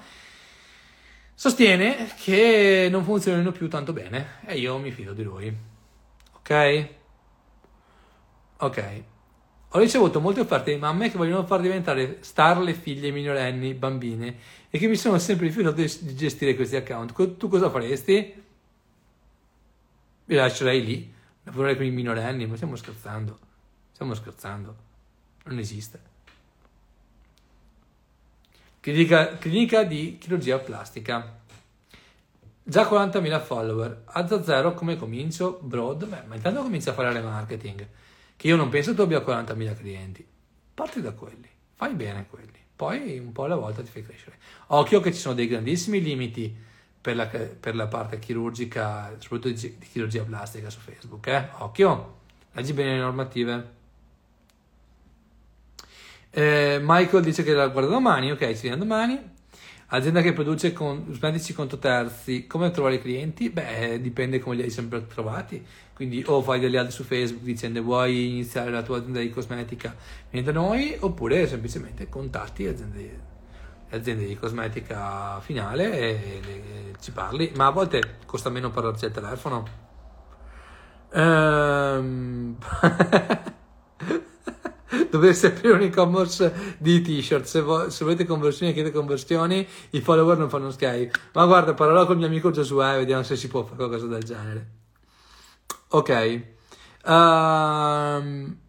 sostiene 1.34 2.08
che 2.18 2.88
non 2.90 3.04
funzionino 3.04 3.52
più 3.52 3.68
tanto 3.68 3.92
bene 3.92 4.40
e 4.44 4.58
io 4.58 4.78
mi 4.78 4.90
fido 4.90 5.12
di 5.12 5.22
lui. 5.22 5.54
Ok? 6.36 6.88
Ok. 8.58 9.02
Ho 9.70 9.78
ricevuto 9.78 10.20
molte 10.20 10.40
offerte 10.40 10.72
di 10.72 10.78
mamme 10.78 11.10
che 11.10 11.18
vogliono 11.18 11.44
far 11.44 11.60
diventare 11.60 12.18
star 12.20 12.58
le 12.58 12.72
figlie 12.72 13.10
minorenni, 13.10 13.74
bambine, 13.74 14.36
e 14.70 14.78
che 14.78 14.86
mi 14.86 14.96
sono 14.96 15.18
sempre 15.18 15.46
rifiutato 15.46 15.76
di 15.76 16.14
gestire 16.14 16.54
questi 16.54 16.76
account. 16.76 17.36
Tu 17.36 17.48
cosa 17.48 17.68
faresti? 17.68 18.42
Vi 20.24 20.34
lascerei 20.34 20.84
lì 20.84 21.14
lavorare 21.46 21.76
con 21.76 21.84
i 21.84 21.90
minorenni, 21.90 22.46
ma 22.46 22.56
stiamo 22.56 22.76
scherzando, 22.76 23.38
stiamo 23.92 24.14
scherzando, 24.14 24.76
non 25.44 25.58
esiste. 25.58 26.14
Clinica, 28.80 29.36
clinica 29.38 29.82
di 29.84 30.16
chirurgia 30.18 30.58
plastica. 30.58 31.38
Già 32.62 32.82
40.000 32.82 33.42
follower, 33.42 34.02
a 34.06 34.42
zero 34.42 34.74
come 34.74 34.96
comincio? 34.96 35.60
Broad, 35.62 36.06
beh, 36.06 36.22
ma 36.26 36.34
intanto 36.34 36.62
comincia 36.62 36.90
a 36.90 36.94
fare 36.94 37.12
remarketing, 37.12 37.88
che 38.34 38.48
io 38.48 38.56
non 38.56 38.68
penso 38.68 38.92
tu 38.92 39.02
abbia 39.02 39.20
40.000 39.20 39.76
clienti. 39.76 40.26
Parti 40.74 41.00
da 41.00 41.12
quelli, 41.12 41.48
fai 41.74 41.94
bene 41.94 42.26
quelli, 42.28 42.58
poi 42.74 43.18
un 43.18 43.30
po' 43.30 43.44
alla 43.44 43.54
volta 43.54 43.82
ti 43.82 43.90
fai 43.90 44.04
crescere. 44.04 44.36
Occhio 44.68 45.00
che 45.00 45.12
ci 45.12 45.20
sono 45.20 45.34
dei 45.34 45.46
grandissimi 45.46 46.02
limiti 46.02 46.54
per 47.06 47.14
la, 47.14 47.26
per 47.26 47.76
la 47.76 47.86
parte 47.86 48.18
chirurgica, 48.18 49.14
soprattutto 49.18 49.50
di, 49.50 49.78
chirurgia 49.78 50.24
plastica 50.24 50.70
su 50.70 50.80
Facebook. 50.80 51.24
Eh? 51.28 51.50
Occhio, 51.58 52.16
leggi 52.52 52.72
bene 52.72 52.94
le 52.94 52.98
normative. 52.98 53.74
Eh, 56.30 56.80
Michael 56.82 57.22
dice 57.22 57.44
che 57.44 57.52
la 57.52 57.68
guarda 57.68 57.90
domani, 57.90 58.32
ok, 58.32 58.40
ci 58.40 58.54
vediamo 58.54 58.78
domani. 58.78 59.34
Azienda 59.90 60.20
che 60.20 60.32
produce 60.32 60.72
con, 60.72 61.14
spendici 61.14 61.52
conto 61.52 61.78
terzi, 61.78 62.48
come 62.48 62.72
trovare 62.72 62.96
i 62.96 63.00
clienti? 63.00 63.50
Beh, 63.50 64.00
dipende 64.00 64.40
come 64.40 64.56
li 64.56 64.62
hai 64.62 64.70
sempre 64.70 65.06
trovati. 65.06 65.64
Quindi 65.94 66.24
o 66.26 66.42
fai 66.42 66.58
delle 66.58 66.78
ad 66.78 66.88
su 66.88 67.04
Facebook 67.04 67.44
dicendo 67.44 67.80
vuoi 67.82 68.30
iniziare 68.30 68.72
la 68.72 68.82
tua 68.82 68.98
azienda 68.98 69.20
di 69.20 69.30
cosmetica, 69.30 69.94
vieni 70.28 70.44
da 70.44 70.52
noi, 70.52 70.96
oppure 70.98 71.46
semplicemente 71.46 72.08
contatti 72.08 72.66
aziende 72.66 73.34
aziende 73.96 74.26
di 74.26 74.36
cosmetica 74.36 75.40
finale 75.40 75.92
e, 75.92 76.94
ci 77.00 77.12
parli, 77.12 77.52
ma 77.56 77.66
a 77.66 77.70
volte 77.70 78.18
costa 78.26 78.50
meno 78.50 78.70
parlarci 78.70 79.04
al 79.06 79.12
telefono. 79.12 79.64
Ehm... 81.12 82.56
Dovreste 85.10 85.48
aprire 85.48 85.72
un 85.74 85.82
e-commerce 85.82 86.76
di 86.78 87.00
t-shirt. 87.00 87.44
Se, 87.44 87.60
vo- 87.60 87.90
se 87.90 88.04
volete 88.04 88.24
conversioni, 88.24 88.72
chiedete 88.72 88.94
conversioni. 88.94 89.66
I 89.90 90.00
follower 90.00 90.36
non 90.38 90.48
fanno 90.48 90.70
sky. 90.70 91.10
Ma 91.32 91.44
guarda, 91.46 91.74
parlerò 91.74 92.06
col 92.06 92.18
mio 92.18 92.26
amico 92.26 92.50
Giosuè 92.50 92.94
e 92.94 92.98
vediamo 92.98 93.22
se 93.22 93.36
si 93.36 93.48
può 93.48 93.64
fare 93.64 93.76
qualcosa 93.76 94.06
del 94.06 94.22
genere. 94.22 94.70
Ok. 95.88 96.42
Um... 97.04 98.64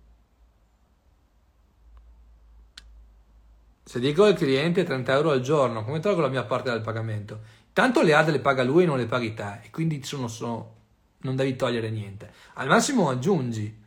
Se 3.88 4.02
dico 4.02 4.26
al 4.26 4.36
cliente 4.36 4.84
30 4.84 5.14
euro 5.14 5.32
al 5.32 5.40
giorno, 5.40 5.82
come 5.86 6.02
tolgo 6.02 6.20
la 6.20 6.28
mia 6.28 6.44
parte 6.44 6.70
del 6.70 6.82
pagamento? 6.82 7.40
Tanto 7.72 8.02
le 8.02 8.14
ad 8.14 8.28
le 8.28 8.40
paga 8.40 8.62
lui 8.62 8.84
e 8.84 8.86
non 8.86 8.98
le 8.98 9.06
paghi 9.06 9.34
te, 9.34 9.62
e 9.64 9.70
quindi 9.70 10.04
sono, 10.04 10.28
sono, 10.28 10.76
non 11.20 11.38
devi 11.38 11.56
togliere 11.56 11.90
niente. 11.90 12.34
Al 12.56 12.68
massimo 12.68 13.10
aggiungi, 13.10 13.84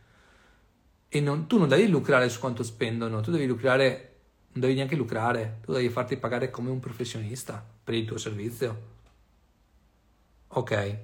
e 1.06 1.20
non, 1.20 1.46
tu 1.46 1.58
non 1.58 1.68
devi 1.68 1.86
lucrare 1.86 2.30
su 2.30 2.40
quanto 2.40 2.62
spendono, 2.62 3.20
tu 3.20 3.30
devi 3.30 3.44
lucrare, 3.44 4.14
non 4.52 4.62
devi 4.62 4.72
neanche 4.72 4.96
lucrare, 4.96 5.58
tu 5.64 5.74
devi 5.74 5.90
farti 5.90 6.16
pagare 6.16 6.48
come 6.48 6.70
un 6.70 6.80
professionista 6.80 7.62
per 7.84 7.92
il 7.92 8.06
tuo 8.06 8.16
servizio. 8.16 8.82
Ok. 10.48 10.96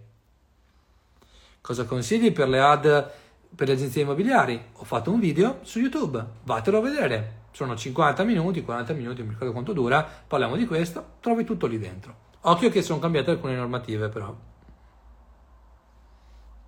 Cosa 1.61 1.85
consigli 1.85 2.33
per 2.33 2.49
le 2.49 2.61
ad 2.61 3.11
per 3.55 3.69
le 3.69 3.75
agenzie 3.75 4.03
immobiliari? 4.03 4.59
Ho 4.73 4.85
fatto 4.85 5.13
un 5.13 5.21
video 5.21 5.59
su 5.65 5.81
YouTube, 5.81 6.25
vatelo 6.45 6.79
a 6.79 6.81
vedere 6.81 7.45
sono 7.57 7.75
50 7.75 8.23
minuti, 8.25 8.63
40 8.63 8.93
minuti, 8.93 9.19
non 9.21 9.29
mi 9.29 9.33
ricordo 9.33 9.55
quanto 9.55 9.73
dura, 9.73 10.03
parliamo 10.03 10.57
di 10.57 10.67
questo, 10.67 11.13
trovi 11.21 11.43
tutto 11.43 11.67
lì 11.67 11.79
dentro. 11.79 12.25
Occhio 12.43 12.69
che 12.69 12.83
sono 12.83 12.99
cambiate 12.99 13.31
alcune 13.31 13.57
normative 13.57 14.11
però. 14.11 14.37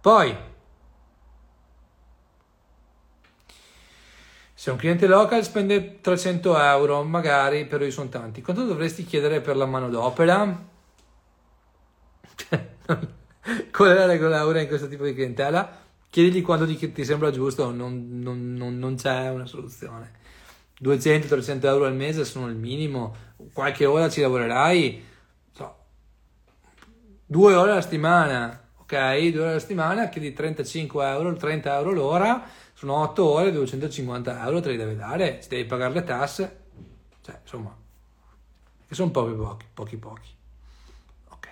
Poi, 0.01 0.35
se 4.55 4.71
un 4.71 4.79
cliente 4.79 5.07
local 5.07 5.45
spende 5.45 6.01
300 6.01 6.59
euro, 6.59 7.05
magari, 7.05 7.67
però 7.67 7.85
io 7.85 7.91
sono 7.91 8.09
tanti, 8.09 8.41
quanto 8.41 8.65
dovresti 8.65 9.05
chiedere 9.05 9.43
per 9.43 9.57
la 9.57 9.67
manodopera? 9.67 10.65
Qual 13.71 13.91
è 13.91 13.95
la 13.95 14.07
regola 14.07 14.47
ora 14.47 14.63
in 14.63 14.69
questo 14.69 14.89
tipo 14.89 15.05
di 15.05 15.13
clientela? 15.13 15.85
Chiedigli 16.09 16.41
quando 16.41 16.67
ti, 16.67 17.05
sembra 17.05 17.31
giusto, 17.31 17.71
non, 17.73 18.09
non, 18.23 18.55
non, 18.55 18.79
non 18.79 18.95
c'è 18.95 19.29
una 19.29 19.45
soluzione. 19.45 20.18
200-300 20.83 21.65
euro 21.67 21.87
al 21.87 21.95
mese 21.95 22.25
sono 22.25 22.49
il 22.49 22.55
minimo, 22.55 23.15
qualche 23.53 23.85
ora 23.85 24.09
ci 24.09 24.21
lavorerai, 24.21 25.05
so, 25.53 25.77
due 27.27 27.55
ore 27.55 27.73
alla 27.73 27.81
settimana, 27.81 28.69
ok? 28.77 29.29
Due 29.31 29.41
ore 29.41 29.51
alla 29.51 29.59
settimana, 29.59 30.09
chiedi 30.09 30.33
35 30.33 31.09
euro, 31.09 31.35
30 31.35 31.77
euro 31.77 31.93
l'ora, 31.93 32.49
sono 32.75 32.95
8 33.03 33.25
ore, 33.25 33.53
250 33.53 34.45
euro 34.45 34.61
te 34.61 34.71
li 34.71 34.77
devi 34.77 34.95
dare, 34.95 35.43
se 35.43 35.49
devi 35.49 35.65
pagare 35.65 35.95
le 35.95 36.05
tasse, 36.05 36.61
cioè, 37.23 37.39
insomma, 37.43 37.77
che 38.87 38.95
sono 38.95 39.11
pochi 39.11 39.35
pochi, 39.35 39.67
pochi 39.75 39.97
pochi. 39.97 40.37
Ok. 41.29 41.49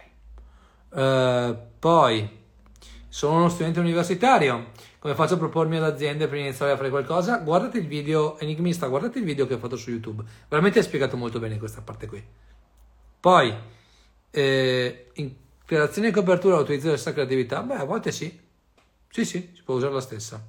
Uh, 0.91 1.57
poi, 1.79 2.45
sono 3.09 3.37
uno 3.37 3.49
studente 3.49 3.81
universitario, 3.81 4.73
come 4.99 5.15
faccio 5.15 5.35
a 5.35 5.39
propormi 5.39 5.77
all'azienda 5.77 6.27
per 6.27 6.39
iniziare 6.39 6.73
a 6.73 6.77
fare 6.77 6.91
qualcosa? 6.91 7.39
Guardate 7.39 7.79
il 7.79 7.87
video, 7.87 8.39
enigmista, 8.39 8.87
guardate 8.87 9.19
il 9.19 9.25
video 9.25 9.47
che 9.47 9.55
ho 9.55 9.59
fatto 9.59 9.77
su 9.77 9.91
YouTube. 9.91 10.25
Veramente 10.49 10.79
hai 10.79 10.85
spiegato 10.85 11.17
molto 11.17 11.39
bene 11.39 11.59
questa 11.59 11.81
parte 11.83 12.07
qui. 12.07 12.25
Poi, 13.21 13.55
eh, 14.31 15.11
in 15.15 15.35
creazione 15.65 16.09
e 16.09 16.11
copertura 16.13 16.57
utilizzo 16.57 16.89
la 16.89 16.97
stessa 16.97 17.13
creatività? 17.13 17.63
Beh, 17.63 17.75
a 17.75 17.85
volte 17.85 18.13
sì. 18.13 18.45
Sì, 19.09 19.25
sì, 19.25 19.53
si 19.55 19.63
può 19.63 19.77
usare 19.77 19.93
la 19.93 20.01
stessa. 20.01 20.45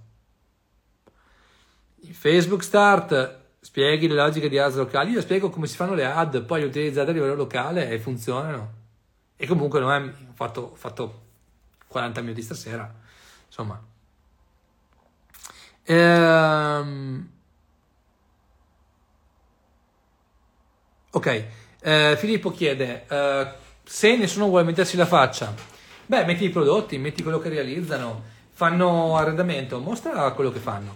In 2.02 2.14
Facebook 2.14 2.64
Start 2.64 3.46
spieghi 3.60 4.08
le 4.08 4.16
logiche 4.16 4.50
di 4.50 4.58
ads 4.58 4.76
locali, 4.76 5.12
io 5.12 5.22
spiego 5.22 5.50
come 5.50 5.68
si 5.68 5.76
fanno 5.76 5.94
le 5.94 6.06
ad, 6.06 6.44
poi 6.46 6.62
le 6.62 6.68
utilizzate 6.68 7.10
a 7.10 7.14
livello 7.14 7.36
locale 7.36 7.90
e 7.90 8.00
funzionano. 8.00 8.74
E 9.36 9.46
comunque 9.46 9.80
non 9.80 9.92
è, 9.92 10.14
fatto, 10.34 10.74
fatto 10.76 11.26
40 11.88 12.22
minuti 12.22 12.42
stasera, 12.42 12.94
insomma. 13.46 13.96
Ehm... 15.90 17.30
Ok, 21.12 21.46
eh, 21.82 22.16
Filippo 22.18 22.52
chiede 22.52 23.06
eh, 23.08 23.48
se 23.84 24.18
nessuno 24.18 24.48
vuole 24.48 24.66
mettersi 24.66 24.98
la 24.98 25.06
faccia. 25.06 25.54
Beh, 26.06 26.26
metti 26.26 26.44
i 26.44 26.50
prodotti, 26.50 26.98
metti 26.98 27.24
quello 27.24 27.40
che 27.40 27.50
realizzano, 27.50 28.22
fanno 28.52 29.18
arredamento, 29.18 29.80
mostra 29.80 30.30
quello 30.32 30.52
che 30.52 30.60
fanno. 30.60 30.96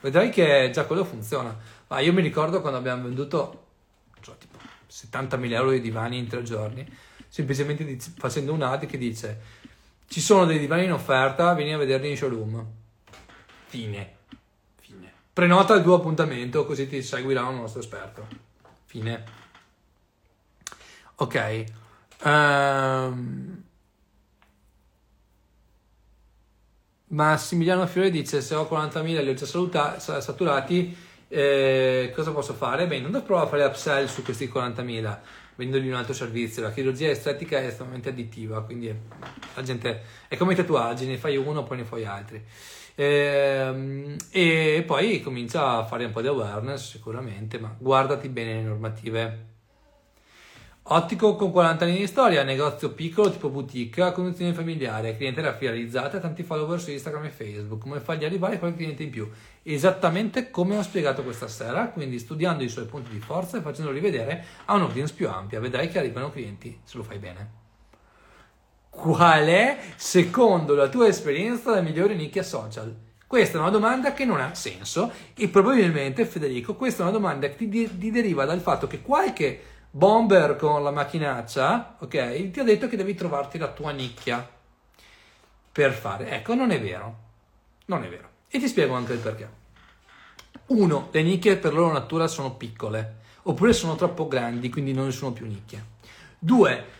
Vedrai 0.00 0.30
che 0.30 0.70
già 0.72 0.84
quello 0.84 1.04
funziona. 1.04 1.56
Ma 1.88 2.00
io 2.00 2.12
mi 2.12 2.22
ricordo 2.22 2.60
quando 2.60 2.78
abbiamo 2.78 3.04
venduto 3.04 3.66
cioè, 4.22 4.36
tipo 4.38 4.58
70.000 4.90 5.52
euro 5.52 5.70
di 5.70 5.80
divani 5.80 6.18
in 6.18 6.26
tre 6.26 6.42
giorni, 6.42 6.86
semplicemente 7.28 7.84
dic- 7.84 8.18
facendo 8.18 8.52
un 8.52 8.62
ad 8.62 8.86
che 8.86 8.98
dice 8.98 9.58
ci 10.08 10.20
sono 10.20 10.46
dei 10.46 10.58
divani 10.58 10.84
in 10.84 10.92
offerta, 10.92 11.54
vieni 11.54 11.74
a 11.74 11.78
vederli 11.78 12.10
in 12.10 12.16
showroom. 12.16 12.66
Fine. 13.66 14.18
Prenota 15.40 15.72
il 15.72 15.82
tuo 15.82 15.94
appuntamento 15.94 16.66
così 16.66 16.86
ti 16.86 17.00
seguirà 17.00 17.46
un 17.46 17.56
nostro 17.56 17.80
esperto. 17.80 18.26
Fine. 18.84 19.24
Ok. 21.14 21.64
Um... 22.24 23.62
Massimiliano 27.06 27.86
Fiore 27.86 28.10
dice 28.10 28.42
se 28.42 28.54
ho 28.54 28.68
40.000 28.70 29.02
li 29.02 29.30
ho 29.30 29.32
già 29.32 29.46
saluta- 29.46 29.98
saturati 29.98 30.94
eh, 31.28 32.12
cosa 32.14 32.32
posso 32.32 32.52
fare? 32.52 32.86
Beh, 32.86 33.00
non 33.00 33.22
provare 33.24 33.46
a 33.46 33.48
fare 33.48 33.64
upsell 33.64 34.08
su 34.08 34.22
questi 34.22 34.46
40.000 34.46 35.18
vendendogli 35.54 35.88
un 35.88 35.96
altro 35.96 36.12
servizio 36.12 36.62
la 36.62 36.70
chirurgia 36.70 37.08
estetica 37.08 37.58
è 37.58 37.66
estremamente 37.66 38.10
additiva 38.10 38.62
quindi 38.62 38.94
la 39.54 39.62
gente 39.62 40.02
è 40.28 40.36
come 40.36 40.52
i 40.54 40.56
tatuaggi 40.56 41.06
ne 41.06 41.18
fai 41.18 41.36
uno 41.36 41.64
poi 41.64 41.78
ne 41.78 41.84
fai 41.84 42.04
altri 42.04 42.42
e, 43.00 43.04
ehm, 43.04 44.16
e 44.30 44.84
poi 44.86 45.22
comincia 45.22 45.78
a 45.78 45.84
fare 45.86 46.04
un 46.04 46.12
po' 46.12 46.20
di 46.20 46.26
awareness 46.26 46.90
sicuramente, 46.90 47.58
ma 47.58 47.74
guardati 47.78 48.28
bene 48.28 48.54
le 48.56 48.62
normative. 48.62 49.48
Ottico 50.82 51.34
con 51.36 51.50
40 51.50 51.84
anni 51.84 51.98
di 51.98 52.06
storia, 52.06 52.42
negozio 52.42 52.92
piccolo 52.92 53.30
tipo 53.30 53.48
boutique, 53.48 54.12
conduzione 54.12 54.52
familiare, 54.52 55.16
clientela 55.16 55.54
finalizzata, 55.54 56.18
tanti 56.18 56.42
follower 56.42 56.80
su 56.80 56.90
Instagram 56.90 57.24
e 57.24 57.30
Facebook, 57.30 57.80
come 57.80 58.00
fargli 58.00 58.24
arrivare 58.24 58.58
qualche 58.58 58.78
cliente 58.78 59.04
in 59.04 59.10
più. 59.10 59.30
Esattamente 59.62 60.50
come 60.50 60.76
ho 60.76 60.82
spiegato 60.82 61.22
questa 61.22 61.48
sera, 61.48 61.88
quindi 61.88 62.18
studiando 62.18 62.64
i 62.64 62.68
suoi 62.68 62.86
punti 62.86 63.10
di 63.10 63.20
forza 63.20 63.56
e 63.56 63.62
facendoli 63.62 64.00
vedere 64.00 64.44
a 64.66 64.74
un'audience 64.74 65.14
più 65.14 65.28
ampia, 65.28 65.60
vedrai 65.60 65.88
che 65.88 65.98
arrivano 65.98 66.30
clienti 66.30 66.80
se 66.82 66.96
lo 66.98 67.02
fai 67.02 67.18
bene. 67.18 67.59
Qual 69.00 69.46
è, 69.46 69.78
secondo 69.96 70.74
la 70.74 70.90
tua 70.90 71.08
esperienza, 71.08 71.70
la 71.70 71.80
migliore 71.80 72.14
nicchia 72.14 72.42
social? 72.42 72.94
Questa 73.26 73.56
è 73.56 73.60
una 73.60 73.70
domanda 73.70 74.12
che 74.12 74.26
non 74.26 74.42
ha 74.42 74.54
senso 74.54 75.10
e 75.34 75.48
probabilmente, 75.48 76.26
Federico, 76.26 76.74
questa 76.76 77.00
è 77.00 77.06
una 77.08 77.16
domanda 77.16 77.48
che 77.48 77.56
ti, 77.56 77.98
ti 77.98 78.10
deriva 78.10 78.44
dal 78.44 78.60
fatto 78.60 78.86
che 78.86 79.00
qualche 79.00 79.58
bomber 79.90 80.56
con 80.56 80.82
la 80.82 80.90
macchinaccia, 80.90 81.96
ok, 81.98 82.50
ti 82.50 82.60
ha 82.60 82.62
detto 82.62 82.88
che 82.88 82.98
devi 82.98 83.14
trovarti 83.14 83.56
la 83.56 83.68
tua 83.68 83.90
nicchia 83.92 84.46
per 85.72 85.92
fare. 85.94 86.32
Ecco, 86.32 86.54
non 86.54 86.70
è 86.70 86.78
vero. 86.78 87.16
Non 87.86 88.04
è 88.04 88.08
vero. 88.10 88.28
E 88.48 88.58
ti 88.58 88.68
spiego 88.68 88.92
anche 88.92 89.14
il 89.14 89.20
perché. 89.20 89.48
Uno, 90.66 91.08
le 91.10 91.22
nicchie 91.22 91.56
per 91.56 91.72
loro 91.72 91.90
natura 91.90 92.28
sono 92.28 92.52
piccole, 92.52 93.20
oppure 93.44 93.72
sono 93.72 93.96
troppo 93.96 94.28
grandi, 94.28 94.68
quindi 94.68 94.92
non 94.92 95.10
sono 95.10 95.32
più 95.32 95.46
nicchie. 95.46 95.84
Due, 96.38 96.98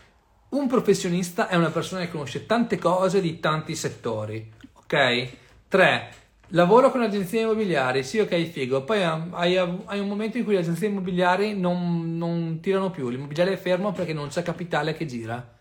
un 0.51 0.67
professionista 0.67 1.47
è 1.47 1.55
una 1.55 1.69
persona 1.69 2.01
che 2.01 2.11
conosce 2.11 2.45
tante 2.45 2.77
cose 2.77 3.21
di 3.21 3.39
tanti 3.39 3.75
settori, 3.75 4.51
ok? 4.73 5.29
3. 5.67 6.13
Lavoro 6.53 6.91
con 6.91 7.01
agenzie 7.01 7.41
immobiliari, 7.41 8.03
sì 8.03 8.19
ok 8.19 8.43
figo, 8.43 8.83
poi 8.83 9.01
hai, 9.03 9.55
hai 9.55 9.99
un 9.99 10.07
momento 10.09 10.37
in 10.37 10.43
cui 10.43 10.53
le 10.53 10.59
agenzie 10.59 10.89
immobiliari 10.89 11.57
non, 11.57 12.17
non 12.17 12.59
tirano 12.59 12.91
più, 12.91 13.07
l'immobiliare 13.07 13.53
è 13.53 13.57
fermo 13.57 13.93
perché 13.93 14.11
non 14.11 14.27
c'è 14.27 14.43
capitale 14.43 14.93
che 14.93 15.05
gira. 15.05 15.57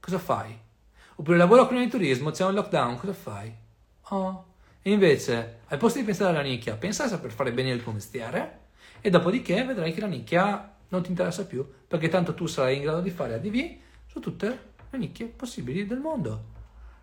Cosa 0.00 0.18
fai? 0.18 0.58
Oppure 1.14 1.36
lavoro 1.36 1.68
con 1.68 1.76
il 1.76 1.88
turismo, 1.88 2.32
c'è 2.32 2.44
un 2.44 2.54
lockdown, 2.54 2.98
cosa 2.98 3.12
fai? 3.12 3.52
Oh. 4.08 4.44
E 4.82 4.90
invece, 4.90 5.60
al 5.68 5.78
posto 5.78 6.00
di 6.00 6.04
pensare 6.04 6.30
alla 6.30 6.42
nicchia, 6.42 6.74
pensa 6.74 7.04
a 7.04 7.08
saper 7.08 7.30
fare 7.30 7.52
bene 7.52 7.70
il 7.70 7.80
tuo 7.80 7.92
mestiere 7.92 8.62
e 9.00 9.10
dopodiché 9.10 9.62
vedrai 9.62 9.92
che 9.92 10.00
la 10.00 10.08
nicchia 10.08 10.74
non 10.88 11.02
ti 11.02 11.10
interessa 11.10 11.46
più, 11.46 11.64
perché 11.86 12.08
tanto 12.08 12.34
tu 12.34 12.46
sarai 12.46 12.76
in 12.76 12.82
grado 12.82 13.00
di 13.00 13.10
fare 13.10 13.34
ADV 13.34 13.82
su 14.14 14.20
tutte 14.20 14.58
le 14.90 14.98
nicchie 14.98 15.26
possibili 15.26 15.86
del 15.86 15.98
mondo. 15.98 16.52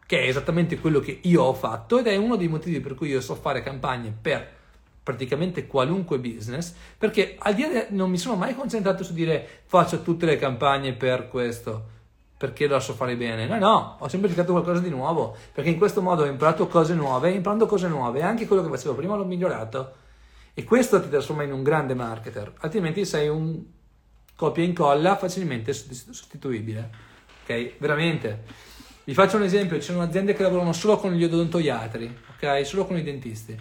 Che 0.06 0.18
è 0.22 0.28
esattamente 0.28 0.80
quello 0.80 1.02
che 1.02 1.20
io 1.24 1.44
ho 1.44 1.54
fatto 1.54 2.00
ed 2.00 2.08
è 2.08 2.16
uno 2.16 2.38
dei 2.38 2.48
motivi 2.48 2.80
per 2.80 2.96
cui 2.96 3.10
io 3.10 3.20
so 3.20 3.36
fare 3.36 3.62
campagne 3.62 4.16
per 4.20 4.48
praticamente 5.04 5.68
qualunque 5.68 6.20
business, 6.20 6.74
perché 6.98 7.36
al 7.38 7.54
di 7.54 7.64
là 7.64 7.86
non 7.90 8.10
mi 8.10 8.18
sono 8.18 8.36
mai 8.36 8.56
concentrato 8.56 9.04
su 9.04 9.14
dire 9.14 9.64
faccio 9.66 10.02
tutte 10.02 10.26
le 10.26 10.38
campagne 10.38 10.94
per 10.94 11.28
questo. 11.28 12.00
perché 12.42 12.66
lo 12.66 12.80
so 12.80 12.94
fare 12.94 13.16
bene. 13.16 13.46
No, 13.46 13.58
no, 13.60 13.98
ho 14.00 14.08
sempre 14.08 14.28
cercato 14.30 14.52
qualcosa 14.52 14.80
di 14.80 14.90
nuovo, 14.90 15.36
perché 15.54 15.70
in 15.70 15.78
questo 15.78 16.02
modo 16.02 16.24
ho 16.24 16.26
imparato 16.26 16.66
cose 16.68 16.96
nuove, 16.96 17.30
imparando 17.30 17.68
cose 17.68 17.88
nuove, 17.88 18.24
anche 18.24 18.48
quello 18.48 18.64
che 18.64 18.70
facevo 18.70 18.96
prima 18.96 19.16
l'ho 19.16 19.26
migliorato. 19.26 19.92
E 20.56 20.64
questo 20.64 21.00
ti 21.00 21.08
trasforma 21.08 21.44
in 21.44 21.54
un 21.54 21.62
grande 21.62 21.94
marketer, 21.94 22.52
altrimenti 22.62 23.06
sei 23.06 23.28
un 23.28 23.64
copia 24.42 24.64
e 24.64 24.66
incolla 24.66 25.16
facilmente 25.18 25.72
sostituibile. 25.72 26.90
Ok? 27.44 27.74
Veramente. 27.78 28.70
Vi 29.04 29.14
faccio 29.14 29.38
un 29.38 29.44
esempio, 29.44 29.78
ci 29.78 29.92
sono 29.92 30.02
aziende 30.02 30.34
che 30.34 30.42
lavorano 30.42 30.74
solo 30.74 30.98
con 30.98 31.14
gli 31.14 31.24
odontoiatri, 31.24 32.18
ok? 32.36 32.66
Solo 32.66 32.86
con 32.86 32.98
i 32.98 33.04
dentisti. 33.04 33.56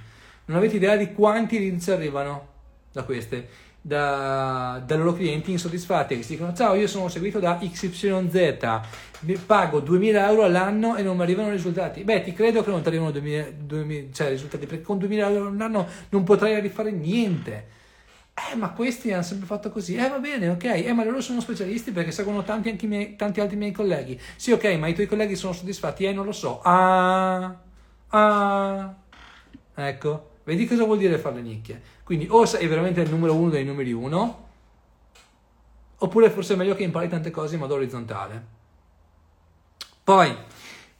Non 0.47 0.57
avete 0.57 0.77
idea 0.77 0.97
di 0.97 1.13
quanti 1.13 1.59
leads 1.59 1.89
arrivano 1.89 2.49
da 2.93 3.03
queste 3.03 3.69
da, 3.83 4.83
dai 4.85 4.99
loro 4.99 5.15
clienti 5.15 5.53
insoddisfatti 5.53 6.15
che 6.15 6.23
si 6.23 6.33
dicono 6.33 6.53
ciao 6.53 6.75
io 6.75 6.87
sono 6.87 7.09
seguito 7.09 7.39
da 7.39 7.57
XYZ 7.57 9.39
pago 9.47 9.81
2000 9.81 10.29
euro 10.29 10.43
all'anno 10.43 10.97
e 10.97 11.03
non 11.03 11.17
mi 11.17 11.23
arrivano 11.23 11.49
risultati 11.49 12.05
beh 12.05 12.21
ti 12.21 12.35
credo 12.35 12.63
che 12.63 12.69
non 12.69 12.83
ti 12.83 12.89
arrivano 12.89 13.11
2000, 13.11 13.47
2000 13.57 14.13
cioè, 14.13 14.29
risultati 14.29 14.67
perché 14.67 14.83
con 14.83 14.99
2000 14.99 15.31
euro 15.31 15.49
all'anno 15.49 15.87
non 16.11 16.25
potrai 16.25 16.61
rifare 16.61 16.91
niente 16.91 17.79
eh 18.51 18.55
ma 18.57 18.71
questi 18.71 19.13
hanno 19.13 19.23
sempre 19.23 19.47
fatto 19.47 19.71
così. 19.71 19.97
Eh 19.97 20.09
va 20.09 20.19
bene 20.19 20.49
ok. 20.49 20.65
Eh 20.65 20.93
ma 20.93 21.05
loro 21.05 21.21
sono 21.21 21.41
specialisti 21.41 21.91
perché 21.91 22.13
seguono 22.13 22.43
tanti, 22.43 22.87
miei, 22.87 23.17
tanti 23.17 23.41
altri 23.41 23.57
miei 23.57 23.73
colleghi. 23.73 24.19
Sì 24.37 24.53
ok 24.53 24.65
ma 24.79 24.87
i 24.87 24.95
tuoi 24.95 25.07
colleghi 25.07 25.37
sono 25.37 25.53
soddisfatti? 25.53 26.05
Eh 26.05 26.13
non 26.13 26.25
lo 26.25 26.33
so. 26.33 26.61
Ah 26.63 27.57
ah. 28.09 28.95
Ecco. 29.75 30.29
Vedi 30.45 30.67
cosa 30.67 30.85
vuol 30.85 30.99
dire 30.99 31.19
fare 31.19 31.37
le 31.37 31.43
nicchie. 31.43 31.81
Quindi 32.03 32.27
o 32.29 32.45
sei 32.45 32.67
veramente 32.67 33.01
il 33.01 33.11
numero 33.11 33.35
uno 33.35 33.51
dei 33.51 33.65
numeri 33.65 33.93
uno, 33.93 34.49
oppure 35.99 36.31
forse 36.31 36.55
è 36.55 36.57
meglio 36.57 36.75
che 36.75 36.83
impari 36.83 37.09
tante 37.09 37.31
cose 37.31 37.55
in 37.55 37.61
modo 37.61 37.75
orizzontale. 37.75 38.59
Poi, 40.03 40.35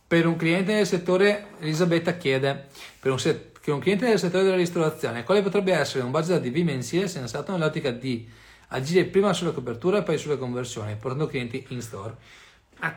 per 0.07 0.27
un 0.27 0.37
cliente 0.37 0.75
del 0.75 0.87
settore, 0.87 1.49
Elisabetta 1.59 2.17
chiede, 2.17 2.69
per 3.01 3.11
un, 3.11 3.19
set, 3.19 3.50
per 3.63 3.75
un 3.75 3.81
cliente 3.81 4.07
del 4.07 4.19
settore 4.19 4.45
della 4.45 4.57
ristorazione, 4.57 5.25
quale 5.25 5.43
potrebbe 5.43 5.73
essere 5.73 6.03
un 6.03 6.11
budget 6.11 6.37
ADV 6.37 6.57
mensile 6.59 7.09
sensato 7.09 7.53
nell'ottica 7.53 7.91
di 7.91 8.29
agire 8.69 9.05
prima 9.05 9.33
sulla 9.33 9.53
copertura 9.53 9.99
e 9.99 10.03
poi 10.03 10.19
sulle 10.19 10.39
conversioni, 10.39 10.97
portando 10.97 11.27
clienti 11.27 11.65
in 11.69 11.83
store? 11.83 12.17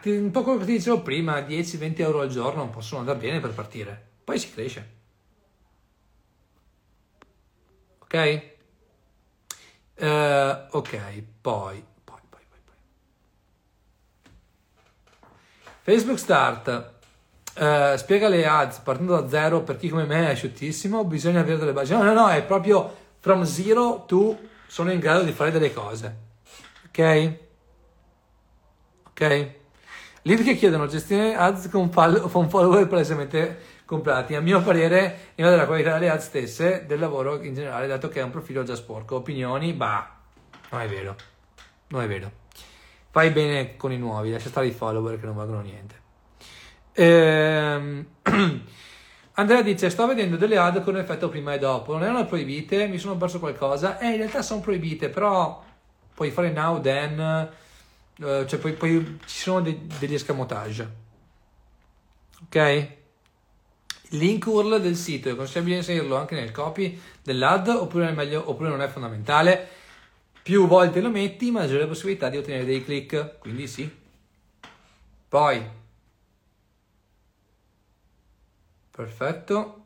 Un 0.05 0.31
po' 0.31 0.43
quello 0.43 0.59
che 0.59 0.65
ti 0.65 0.71
dicevo 0.73 1.01
prima, 1.01 1.39
10-20 1.39 1.99
euro 1.99 2.21
al 2.21 2.29
giorno 2.29 2.69
possono 2.69 3.01
andare 3.01 3.19
bene 3.19 3.39
per 3.39 3.51
partire, 3.51 4.01
poi 4.23 4.39
si 4.39 4.51
cresce. 4.51 5.01
ok? 8.13 8.51
Uh, 9.95 10.77
ok, 10.77 11.23
poi, 11.41 11.83
poi, 12.03 12.19
poi. 12.29 12.41
Facebook 15.81 16.19
Start. 16.19 16.92
Uh, 17.55 17.95
spiega 17.97 18.29
le 18.29 18.47
ads 18.47 18.79
partendo 18.79 19.19
da 19.19 19.29
zero 19.29 19.61
per 19.61 19.77
chi 19.77 19.87
come 19.87 20.05
me 20.05 20.27
è 20.27 20.31
asciuttissimo, 20.31 21.03
bisogna 21.05 21.41
avere 21.41 21.57
delle 21.57 21.73
basi. 21.73 21.93
No, 21.93 22.01
no, 22.01 22.13
no, 22.13 22.27
è 22.29 22.43
proprio 22.43 22.91
from 23.19 23.43
zero 23.43 24.05
to 24.07 24.37
sono 24.65 24.91
in 24.91 24.99
grado 24.99 25.23
di 25.23 25.31
fare 25.31 25.51
delle 25.51 25.71
cose. 25.71 26.17
Ok? 26.87 27.33
Ok? 29.09 29.51
Lead 30.23 30.43
che 30.43 30.55
chiedono 30.55 30.87
gestione 30.87 31.35
ads 31.35 31.69
con, 31.69 31.91
con 31.91 32.49
follower 32.49 32.87
palesemente 32.87 33.57
comprati. 33.85 34.33
A 34.33 34.41
mio 34.41 34.61
parere, 34.63 35.33
in 35.35 35.45
della 35.45 35.65
qualità 35.65 35.93
delle 35.93 36.09
ad 36.09 36.19
stesse, 36.21 36.85
del 36.87 36.99
lavoro 36.99 37.41
in 37.43 37.53
generale, 37.53 37.85
dato 37.85 38.07
che 38.07 38.19
è 38.19 38.23
un 38.23 38.31
profilo 38.31 38.63
già 38.63 38.75
sporco. 38.75 39.17
Opinioni, 39.17 39.73
bah, 39.73 40.17
non 40.71 40.81
è 40.81 40.87
vero. 40.87 41.15
Non 41.89 42.01
è 42.01 42.07
vero. 42.07 42.31
Fai 43.11 43.29
bene 43.29 43.75
con 43.77 43.91
i 43.91 43.97
nuovi, 43.97 44.31
lascia 44.31 44.49
stare 44.49 44.65
i 44.65 44.71
follower 44.71 45.19
che 45.19 45.25
non 45.27 45.35
valgono 45.35 45.61
niente. 45.61 46.01
Ehm... 46.93 48.05
Andrea 49.35 49.61
dice: 49.63 49.89
Sto 49.89 50.05
vedendo 50.05 50.37
delle 50.37 50.57
ad 50.57 50.83
con 50.83 50.97
effetto 50.97 51.29
prima 51.29 51.53
e 51.53 51.59
dopo. 51.59 51.93
Non 51.93 52.03
erano 52.03 52.25
proibite? 52.25 52.87
Mi 52.87 52.97
sono 52.99 53.17
perso 53.17 53.39
qualcosa? 53.39 53.97
Eh, 53.99 54.11
in 54.11 54.17
realtà 54.17 54.41
sono 54.41 54.61
proibite, 54.61 55.09
però 55.09 55.63
puoi 56.13 56.31
fare 56.31 56.51
now, 56.51 56.79
then. 56.81 57.49
Eh, 58.21 58.47
cioè, 58.47 58.59
poi, 58.59 58.73
poi 58.73 59.19
ci 59.25 59.39
sono 59.39 59.61
de- 59.61 59.87
degli 59.99 60.13
escamotage. 60.13 61.01
Ok? 62.45 62.87
link 64.13 64.45
URL 64.45 64.79
del 64.81 64.95
sito, 64.95 65.29
è 65.29 65.35
consigliabile 65.35 65.77
inserirlo 65.77 66.15
anche 66.15 66.35
nel 66.35 66.51
copy 66.51 66.99
dell'ad 67.23 67.67
oppure, 67.69 68.11
meglio, 68.11 68.47
oppure 68.49 68.69
non 68.69 68.81
è 68.81 68.87
fondamentale. 68.87 69.67
Più 70.43 70.67
volte 70.67 71.01
lo 71.01 71.09
metti, 71.09 71.51
maggiore 71.51 71.87
possibilità 71.87 72.29
di 72.29 72.37
ottenere 72.37 72.65
dei 72.65 72.83
click, 72.83 73.39
quindi 73.39 73.67
sì. 73.67 73.89
Poi, 75.29 75.65
perfetto. 78.95 79.77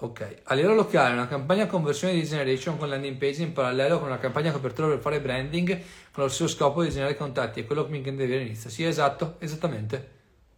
Ok, 0.00 0.42
a 0.44 0.54
livello 0.54 0.74
locale 0.74 1.12
una 1.12 1.26
campagna 1.26 1.66
conversione 1.66 2.14
di 2.14 2.24
generation 2.24 2.78
con 2.78 2.88
landing 2.88 3.16
page 3.16 3.42
in 3.42 3.52
parallelo 3.52 3.98
con 3.98 4.06
una 4.06 4.18
campagna 4.18 4.52
copertura 4.52 4.86
per 4.86 5.00
fare 5.00 5.20
branding 5.20 5.68
con 6.12 6.22
lo 6.22 6.28
stesso 6.28 6.46
scopo 6.46 6.84
di 6.84 6.90
generare 6.90 7.16
contatti, 7.16 7.60
è 7.60 7.66
quello 7.66 7.84
che 7.84 7.90
mi 7.90 7.96
intendevi 7.96 8.32
all'inizio. 8.32 8.70
Sì, 8.70 8.84
esatto, 8.84 9.34
esattamente. 9.40 10.10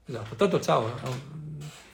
Esatto, 0.04 0.34
tanto 0.34 0.60
ciao, 0.60 0.92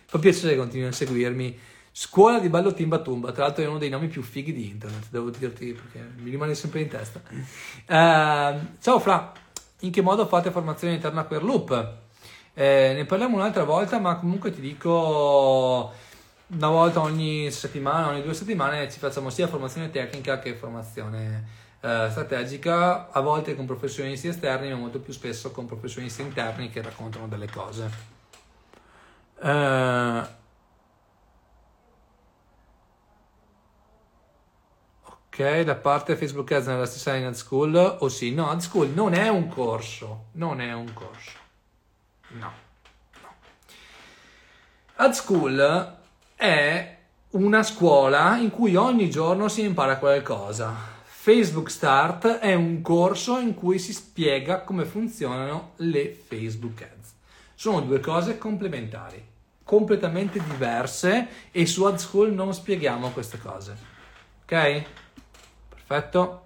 fa 0.07 0.19
piacere 0.19 0.57
continui 0.57 0.89
a 0.89 0.93
seguirmi. 0.93 1.59
Scuola 1.93 2.41
di 2.41 2.49
ballo 2.49 2.75
Timbatumba, 2.75 3.31
tra 3.31 3.45
l'altro 3.45 3.63
è 3.63 3.69
uno 3.69 3.79
dei 3.79 3.91
nomi 3.91 4.09
più 4.09 4.23
fighi 4.23 4.53
di 4.53 4.69
internet, 4.69 5.07
devo 5.11 5.31
dirti 5.31 5.73
perché 5.73 6.05
mi 6.17 6.31
rimane 6.31 6.55
sempre 6.57 6.81
in 6.81 6.89
testa. 6.89 7.23
Uh, 7.31 8.77
ciao 8.81 8.99
Fra, 8.99 9.33
in 9.81 9.93
che 9.93 10.03
modo 10.03 10.27
fate 10.27 10.51
formazione 10.51 10.95
interna 10.95 11.25
per 11.25 11.45
Loop? 11.45 12.05
Eh, 12.59 12.95
ne 12.95 13.05
parliamo 13.05 13.37
un'altra 13.37 13.65
volta, 13.65 13.99
ma 13.99 14.17
comunque 14.17 14.51
ti 14.51 14.63
dico 14.63 15.93
una 16.47 16.69
volta 16.69 17.01
ogni 17.03 17.51
settimana, 17.51 18.09
ogni 18.09 18.23
due 18.23 18.33
settimane 18.33 18.91
ci 18.91 18.99
facciamo 18.99 19.29
sia 19.29 19.47
formazione 19.47 19.91
tecnica 19.91 20.39
che 20.39 20.55
formazione 20.55 21.47
eh, 21.83 22.09
strategica, 22.11 23.11
a 23.11 23.21
volte 23.21 23.55
con 23.55 23.67
professionisti 23.67 24.29
esterni, 24.29 24.71
ma 24.71 24.77
molto 24.77 25.01
più 25.01 25.13
spesso 25.13 25.51
con 25.51 25.67
professionisti 25.67 26.23
interni 26.23 26.71
che 26.71 26.81
raccontano 26.81 27.29
delle 27.29 27.51
cose. 27.51 27.91
Eh, 29.43 30.27
ok, 35.05 35.61
da 35.61 35.75
parte 35.75 36.17
Facebook 36.17 36.51
Ads 36.53 36.67
nella 36.69 36.87
stessa 36.87 37.13
linea 37.13 37.29
Ad 37.29 37.35
School, 37.35 37.75
o 37.75 37.97
oh 37.99 38.09
sì, 38.09 38.33
no, 38.33 38.49
Ad 38.49 38.61
School 38.61 38.89
non 38.95 39.13
è 39.13 39.29
un 39.29 39.49
corso, 39.49 40.29
non 40.33 40.63
è 40.63 40.73
un 40.73 40.91
corso, 40.95 41.39
no, 42.39 42.53
no. 43.23 43.35
Ad 44.97 45.13
School 45.13 45.97
è 46.35 46.97
una 47.31 47.63
scuola 47.63 48.37
in 48.37 48.51
cui 48.51 48.77
ogni 48.77 49.11
giorno 49.11 49.49
si 49.49 49.63
impara 49.63 49.99
qualcosa 49.99 50.95
Facebook 51.27 51.71
Start 51.71 52.39
è 52.39 52.55
un 52.55 52.83
corso 52.83 53.41
in 53.41 53.55
cui 53.55 53.81
si 53.81 53.93
spiega 53.93 54.61
come 54.61 54.85
funzionano 54.85 55.73
le 55.79 56.15
Facebook 56.15 56.83
Ads. 56.83 57.15
Sono 57.53 57.81
due 57.81 57.99
cose 57.99 58.39
complementari, 58.39 59.21
completamente 59.65 60.41
diverse 60.41 61.27
e 61.51 61.67
su 61.67 61.83
Ad 61.83 61.97
School 61.97 62.33
non 62.33 62.55
spieghiamo 62.55 63.11
queste 63.11 63.39
cose. 63.39 63.77
Ok? 64.45 64.85
Perfetto. 65.69 66.46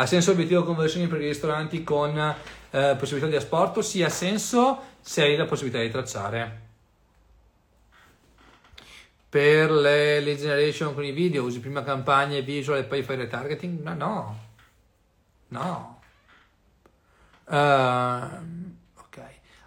Ha 0.00 0.06
senso 0.06 0.30
obiettivo 0.30 0.62
conversioni 0.62 1.06
per 1.08 1.20
i 1.20 1.26
ristoranti 1.26 1.82
con 1.82 2.16
eh, 2.16 2.96
possibilità 2.98 3.26
di 3.26 3.36
asporto? 3.36 3.82
Sì, 3.82 4.02
ha 4.02 4.08
senso 4.08 4.80
se 5.00 5.22
hai 5.22 5.36
la 5.36 5.44
possibilità 5.44 5.82
di 5.82 5.90
tracciare 5.90 6.66
per 9.28 9.70
le 9.70 10.20
lead 10.20 10.38
generation 10.38 10.94
con 10.94 11.04
i 11.04 11.12
video 11.12 11.44
usi 11.44 11.60
prima 11.60 11.82
campagne 11.82 12.42
visual 12.42 12.78
e 12.78 12.84
poi 12.84 13.02
fai 13.02 13.16
retargeting? 13.16 13.82
No, 13.82 13.94
no, 13.94 14.38
no. 15.48 16.00
Uh. 17.44 18.66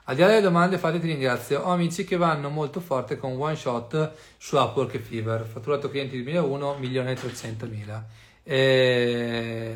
Al 0.05 0.15
di 0.17 0.23
là 0.23 0.27
delle 0.27 0.41
domande 0.41 0.77
fatte 0.77 0.99
ti 0.99 1.07
ringrazio. 1.07 1.61
Ho 1.61 1.69
amici 1.69 2.03
che 2.03 2.17
vanno 2.17 2.49
molto 2.49 2.81
forte 2.81 3.17
con 3.17 3.39
one 3.39 3.55
shot 3.55 4.11
su 4.35 4.57
Upwork 4.57 4.95
e 4.95 4.99
Fever. 4.99 5.45
Fatturato 5.45 5.89
clienti 5.89 6.15
2001, 6.21 6.79
1.300.000. 6.81 8.03
E... 8.43 9.75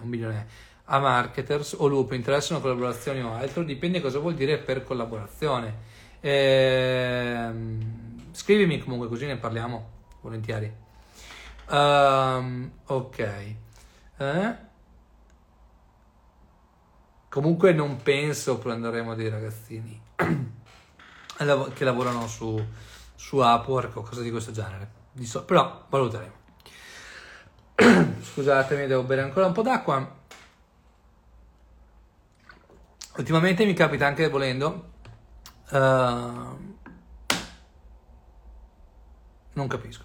un 0.00 0.08
milione. 0.08 0.46
A 0.84 0.98
marketers 0.98 1.74
o 1.78 1.86
loop 1.86 2.12
interessano 2.12 2.60
collaborazioni 2.60 3.20
o 3.22 3.34
altro? 3.34 3.62
Dipende 3.62 4.00
cosa 4.00 4.18
vuol 4.18 4.34
dire 4.34 4.58
per 4.58 4.84
collaborazione. 4.84 5.94
Ehm 6.20 8.04
Scrivimi 8.36 8.78
comunque 8.80 9.08
così 9.08 9.24
ne 9.24 9.38
parliamo 9.38 9.90
volentieri. 10.20 10.70
Um, 11.70 12.70
ok. 12.84 13.54
Eh? 14.18 14.56
Comunque 17.30 17.72
non 17.72 17.96
penso 18.02 18.58
prenderemo 18.58 19.14
dei 19.14 19.30
ragazzini 19.30 19.98
che 21.74 21.84
lavorano 21.84 22.28
su, 22.28 22.62
su 23.14 23.38
Upwork 23.38 23.96
o 23.96 24.02
cose 24.02 24.22
di 24.22 24.30
questo 24.30 24.52
genere. 24.52 24.86
Però 25.46 25.86
valuteremo. 25.88 26.35
Scusatemi, 28.20 28.86
devo 28.86 29.02
bere 29.02 29.22
ancora 29.22 29.46
un 29.46 29.52
po' 29.52 29.62
d'acqua. 29.62 30.14
ultimamente 33.16 33.64
mi 33.64 33.74
capita 33.74 34.06
anche 34.06 34.28
volendo. 34.28 34.92
Uh, 35.70 36.74
non 39.52 39.66
capisco. 39.68 40.04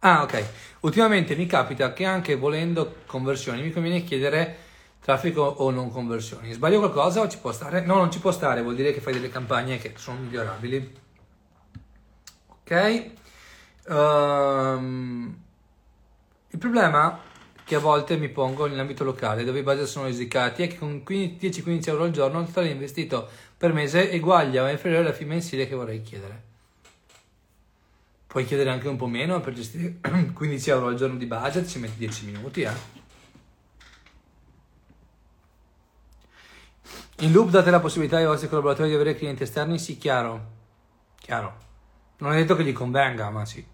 Ah, 0.00 0.22
ok. 0.22 0.44
Ultimamente 0.80 1.34
mi 1.34 1.46
capita 1.46 1.94
che 1.94 2.04
anche 2.04 2.36
volendo 2.36 2.96
conversioni 3.06 3.62
mi 3.62 3.72
conviene 3.72 4.04
chiedere 4.04 4.56
traffico 5.00 5.40
o 5.42 5.70
non 5.70 5.90
conversioni. 5.90 6.52
Sbaglio 6.52 6.78
qualcosa 6.78 7.20
o 7.20 7.28
ci 7.28 7.38
può 7.38 7.52
stare? 7.52 7.80
No, 7.80 7.96
non 7.96 8.10
ci 8.10 8.18
può 8.18 8.30
stare, 8.30 8.60
vuol 8.62 8.74
dire 8.74 8.92
che 8.92 9.00
fai 9.00 9.14
delle 9.14 9.30
campagne 9.30 9.78
che 9.78 9.92
sono 9.96 10.18
migliorabili. 10.20 11.03
Ok? 12.64 13.10
Um, 13.88 15.36
il 16.48 16.58
problema 16.58 17.20
che 17.64 17.74
a 17.74 17.78
volte 17.78 18.16
mi 18.16 18.28
pongo 18.28 18.66
nell'ambito 18.66 19.04
locale, 19.04 19.44
dove 19.44 19.60
i 19.60 19.62
budget 19.62 19.86
sono 19.86 20.06
risicati, 20.06 20.62
è 20.62 20.68
che 20.68 20.78
con 20.78 21.02
10-15 21.06 21.88
euro 21.88 22.04
al 22.04 22.10
giorno 22.10 22.40
il 22.40 22.46
totale 22.46 22.68
investito 22.68 23.28
per 23.56 23.72
mese 23.72 24.10
eguaglia 24.10 24.62
o 24.62 24.66
è 24.66 24.72
inferiore 24.72 25.04
alla 25.04 25.14
fine 25.14 25.30
mensile 25.30 25.66
che 25.66 25.74
vorrei 25.74 26.02
chiedere. 26.02 26.42
Puoi 28.26 28.44
chiedere 28.44 28.70
anche 28.70 28.88
un 28.88 28.96
po' 28.96 29.06
meno 29.06 29.40
per 29.40 29.52
gestire 29.54 29.96
15 30.34 30.70
euro 30.70 30.88
al 30.88 30.96
giorno 30.96 31.16
di 31.16 31.26
budget, 31.26 31.66
ci 31.66 31.78
metti 31.78 31.96
10 31.98 32.24
minuti, 32.26 32.62
eh. 32.62 33.02
In 37.18 37.32
loop 37.32 37.48
date 37.50 37.70
la 37.70 37.80
possibilità 37.80 38.16
ai 38.16 38.26
vostri 38.26 38.48
collaboratori 38.48 38.88
di 38.88 38.94
avere 38.94 39.14
clienti 39.14 39.44
esterni? 39.44 39.78
Sì, 39.78 39.96
chiaro. 39.96 40.52
Chiaro. 41.18 41.63
Non 42.18 42.32
è 42.32 42.36
detto 42.36 42.54
che 42.56 42.64
gli 42.64 42.72
convenga, 42.72 43.30
ma 43.30 43.44
sì. 43.44 43.64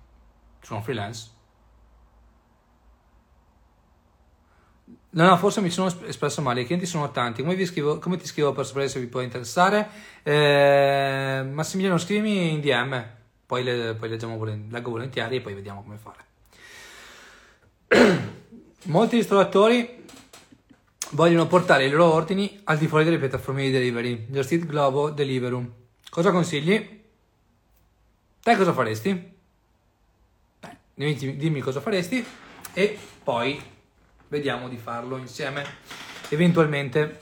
Sono 0.60 0.82
freelance. 0.82 1.38
No, 5.12 5.26
no, 5.26 5.36
forse 5.38 5.60
mi 5.60 5.70
sono 5.70 5.92
espresso 6.06 6.40
male. 6.40 6.60
I 6.60 6.66
clienti 6.66 6.86
sono 6.86 7.10
tanti. 7.10 7.42
Come, 7.42 7.64
scrivo, 7.64 7.98
come 7.98 8.16
ti 8.16 8.26
scrivo 8.26 8.52
per 8.52 8.64
sapere 8.64 8.88
se 8.88 9.00
vi 9.00 9.06
può 9.06 9.20
interessare? 9.20 9.88
Eh, 10.22 11.44
Massimiliano, 11.50 11.98
scrivimi 11.98 12.52
in 12.52 12.60
DM. 12.60 13.04
Poi, 13.44 13.64
le, 13.64 13.94
poi 13.94 14.08
leggiamo, 14.08 14.42
leggo 14.44 14.90
volentieri 14.90 15.36
e 15.36 15.40
poi 15.40 15.54
vediamo 15.54 15.82
come 15.82 15.96
fare. 15.96 16.28
Molti 18.84 19.16
ristoratori 19.16 20.04
vogliono 21.10 21.48
portare 21.48 21.86
i 21.86 21.90
loro 21.90 22.12
ordini 22.12 22.60
al 22.64 22.78
di 22.78 22.86
fuori 22.86 23.02
delle 23.02 23.18
piattaforme 23.18 23.62
di 23.62 23.72
delivery, 23.72 24.26
Just 24.28 24.52
Eat, 24.52 24.64
Globo, 24.64 25.10
Deliveroo. 25.10 25.78
Cosa 26.08 26.30
consigli? 26.30 26.99
Te 28.50 28.56
cosa 28.56 28.72
faresti? 28.72 29.32
Beh, 30.60 31.36
dimmi, 31.36 31.60
cosa 31.60 31.80
faresti 31.80 32.26
e 32.72 32.98
poi 33.22 33.62
vediamo 34.26 34.68
di 34.68 34.76
farlo 34.76 35.18
insieme, 35.18 35.64
eventualmente. 36.30 37.20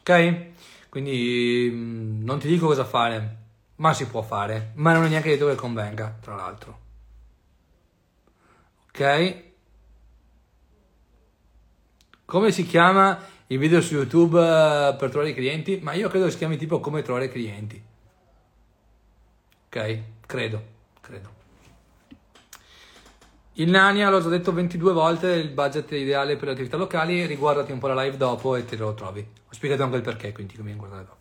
Ok? 0.00 0.46
Quindi 0.88 1.70
mm, 1.72 2.24
non 2.24 2.40
ti 2.40 2.48
dico 2.48 2.66
cosa 2.66 2.84
fare, 2.84 3.36
ma 3.76 3.94
si 3.94 4.08
può 4.08 4.22
fare, 4.22 4.72
ma 4.74 4.92
non 4.92 5.04
è 5.04 5.08
neanche 5.08 5.28
detto 5.28 5.46
che 5.46 5.54
convenga, 5.54 6.18
tra 6.20 6.34
l'altro. 6.34 6.78
Ok? 8.88 9.42
Come 12.24 12.50
si 12.50 12.66
chiama 12.66 13.24
il 13.46 13.58
video 13.60 13.80
su 13.80 13.94
YouTube 13.94 14.36
uh, 14.40 14.96
per 14.96 15.10
trovare 15.10 15.30
i 15.30 15.34
clienti? 15.34 15.78
Ma 15.80 15.92
io 15.92 16.08
credo 16.08 16.28
si 16.28 16.38
chiami 16.38 16.56
tipo 16.56 16.80
come 16.80 17.02
trovare 17.02 17.28
clienti. 17.28 17.80
Ok? 19.66 20.15
Credo, 20.26 20.62
credo. 21.00 21.34
Il 23.54 23.70
Nania, 23.70 24.10
l'ho 24.10 24.20
già 24.20 24.28
detto 24.28 24.52
22 24.52 24.92
volte, 24.92 25.28
il 25.28 25.48
budget 25.48 25.90
ideale 25.92 26.36
per 26.36 26.48
le 26.48 26.52
attività 26.52 26.76
locali, 26.76 27.24
riguardati 27.24 27.72
un 27.72 27.78
po' 27.78 27.86
la 27.86 28.02
live 28.02 28.16
dopo 28.16 28.54
e 28.54 28.64
te 28.64 28.76
lo 28.76 28.92
trovi. 28.92 29.20
Ho 29.20 29.54
spiegato 29.54 29.82
anche 29.82 29.96
il 29.96 30.02
perché, 30.02 30.32
quindi 30.32 30.56
conviene 30.56 30.78
guardare 30.78 31.04
dopo. 31.04 31.16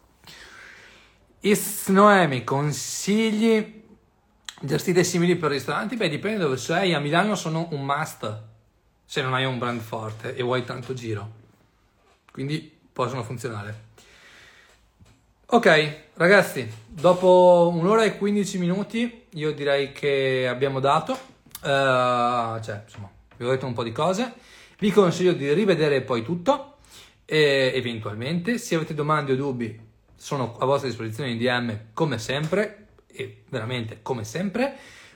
Is 1.41 1.87
Noemi, 1.89 2.43
consigli 2.43 3.83
gestite 4.59 5.03
simili 5.03 5.35
per 5.35 5.51
ristoranti? 5.51 5.95
Beh, 5.95 6.09
dipende 6.09 6.39
dove 6.39 6.57
sei. 6.57 6.93
A 6.93 6.99
Milano 6.99 7.35
sono 7.35 7.67
un 7.71 7.85
must 7.85 8.43
se 9.05 9.21
non 9.21 9.33
hai 9.33 9.45
un 9.45 9.59
brand 9.59 9.79
forte 9.79 10.35
e 10.35 10.41
vuoi 10.41 10.65
tanto 10.65 10.93
giro. 10.93 11.31
Quindi 12.31 12.79
possono 12.91 13.23
funzionare. 13.23 13.84
Ok, 15.47 15.97
ragazzi, 16.15 16.67
dopo 16.87 17.71
un'ora 17.71 18.03
e 18.03 18.17
15 18.17 18.57
minuti 18.57 19.25
io 19.33 19.53
direi 19.53 19.91
che 19.91 20.47
abbiamo 20.49 20.79
dato, 20.79 21.11
uh, 21.13 21.17
cioè 22.59 22.81
insomma, 22.83 23.11
vi 23.37 23.45
ho 23.45 23.49
detto 23.51 23.67
un 23.67 23.73
po' 23.73 23.83
di 23.83 23.91
cose, 23.91 24.33
vi 24.79 24.91
consiglio 24.91 25.33
di 25.33 25.53
rivedere 25.53 26.01
poi 26.01 26.23
tutto 26.23 26.77
e 27.25 27.71
eventualmente 27.75 28.57
se 28.57 28.73
avete 28.73 28.95
domande 28.95 29.33
o 29.33 29.35
dubbi 29.35 29.79
sono 30.15 30.57
a 30.57 30.65
vostra 30.65 30.87
disposizione 30.87 31.29
in 31.29 31.37
DM 31.37 31.79
come 31.93 32.17
sempre 32.17 32.87
e 33.05 33.43
veramente 33.47 33.99
come 34.01 34.23
sempre. 34.23 34.75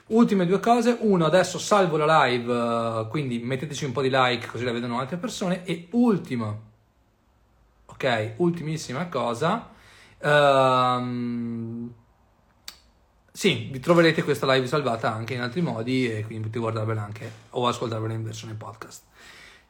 Ultime 0.10 0.45
due 0.45 0.60
cose, 0.60 0.95
uno 0.99 1.26
adesso 1.26 1.57
salvo 1.57 1.97
la 1.97 2.26
live, 2.26 2.53
uh, 2.53 3.07
quindi 3.07 3.39
metteteci 3.39 3.84
un 3.84 3.93
po' 3.93 4.03
di 4.03 4.11
like 4.11 4.45
così 4.45 4.64
la 4.64 4.72
vedono 4.72 4.99
altre 4.99 5.18
persone 5.18 5.65
e 5.65 5.88
ultimo, 5.93 6.61
ok, 7.88 8.34
ultimissima 8.38 9.07
cosa, 9.07 9.77
um, 10.22 11.94
sì, 13.32 13.70
vi 13.72 13.80
troverete 13.80 14.24
questa 14.24 14.52
live 14.52 14.68
salvata 14.68 15.14
anche 15.14 15.34
in 15.34 15.41
altri 15.41 15.62
modi 15.62 16.12
e 16.12 16.26
quindi 16.26 16.48
potete 16.48 16.60
guardarvela 16.60 17.04
anche 17.04 17.32
o 17.52 17.68
ascoltarvela 17.68 18.14
in 18.14 18.24
versione 18.24 18.54
podcast. 18.54 19.04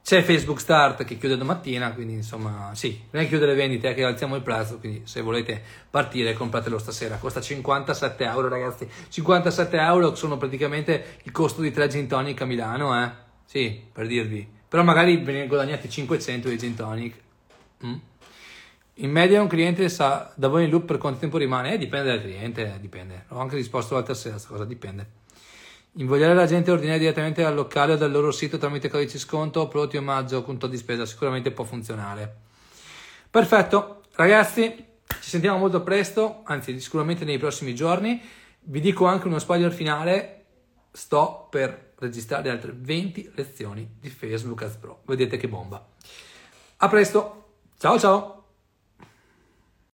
C'è 0.01 0.23
Facebook 0.23 0.59
Start 0.59 1.03
che 1.03 1.19
chiude 1.19 1.37
domattina, 1.37 1.93
quindi 1.93 2.13
insomma, 2.13 2.71
sì, 2.73 2.99
non 3.11 3.21
è 3.21 3.27
chiude 3.27 3.45
le 3.45 3.53
vendite, 3.53 3.91
è 3.91 3.93
che 3.93 4.03
alziamo 4.03 4.35
il 4.35 4.41
prezzo, 4.41 4.79
quindi 4.79 5.01
se 5.03 5.21
volete 5.21 5.61
partire 5.87 6.33
compratelo 6.33 6.79
stasera. 6.79 7.17
Costa 7.17 7.41
57 7.41 8.23
euro, 8.23 8.47
ragazzi. 8.47 8.89
57 9.07 9.77
euro 9.77 10.15
sono 10.15 10.37
praticamente 10.37 11.17
il 11.23 11.31
costo 11.31 11.61
di 11.61 11.69
tre 11.69 11.87
gin 11.89 12.07
tonic 12.07 12.41
a 12.41 12.45
Milano, 12.45 12.99
eh? 13.03 13.11
Sì, 13.45 13.79
per 13.91 14.07
dirvi. 14.07 14.47
Però 14.67 14.81
magari 14.81 15.17
ve 15.17 15.33
ne 15.33 15.47
guadagnate 15.47 15.87
500 15.87 16.49
di 16.49 16.57
gin 16.57 16.73
tonic. 16.73 17.15
Mm? 17.85 17.93
In 19.01 19.11
media 19.11 19.41
un 19.41 19.47
cliente 19.47 19.87
sa 19.87 20.29
da 20.35 20.49
voi 20.49 20.65
in 20.65 20.69
loop 20.69 20.83
per 20.83 20.97
quanto 20.97 21.19
tempo 21.19 21.37
rimane? 21.37 21.73
Eh, 21.73 21.77
dipende 21.77 22.09
dal 22.09 22.21
cliente, 22.21 22.77
dipende. 22.81 23.25
Ho 23.29 23.39
anche 23.39 23.55
risposto 23.55 23.93
l'altra 23.93 24.13
sera, 24.13 24.33
questa 24.33 24.51
cosa 24.51 24.65
dipende. 24.65 25.09
Invogliare 25.93 26.33
la 26.33 26.45
gente 26.45 26.69
a 26.69 26.73
ordinare 26.73 26.99
direttamente 26.99 27.41
dal 27.41 27.55
locale 27.55 27.93
o 27.93 27.95
dal 27.95 28.11
loro 28.11 28.31
sito 28.31 28.57
tramite 28.57 28.89
codice 28.89 29.17
sconto, 29.17 29.69
prodotti 29.69 29.95
omaggio 29.95 30.43
conto 30.43 30.67
di 30.67 30.75
spesa 30.75 31.05
sicuramente 31.05 31.51
può 31.51 31.63
funzionare. 31.63 32.35
Perfetto, 33.29 34.01
ragazzi, 34.15 34.85
ci 35.21 35.29
sentiamo 35.29 35.57
molto 35.57 35.81
presto, 35.81 36.41
anzi 36.43 36.77
sicuramente 36.81 37.23
nei 37.23 37.37
prossimi 37.37 37.73
giorni. 37.73 38.21
Vi 38.59 38.81
dico 38.81 39.05
anche 39.05 39.27
uno 39.27 39.39
spoiler 39.39 39.71
finale, 39.71 40.45
sto 40.91 41.47
per 41.49 41.93
registrare 41.99 42.49
altre 42.49 42.73
20 42.75 43.31
lezioni 43.35 43.95
di 43.97 44.09
Facebook 44.09 44.61
Ads 44.61 44.75
Pro. 44.75 45.01
Vedete 45.05 45.37
che 45.37 45.47
bomba. 45.47 45.87
A 46.77 46.87
presto, 46.89 47.53
ciao 47.77 47.97
ciao! 47.97 48.38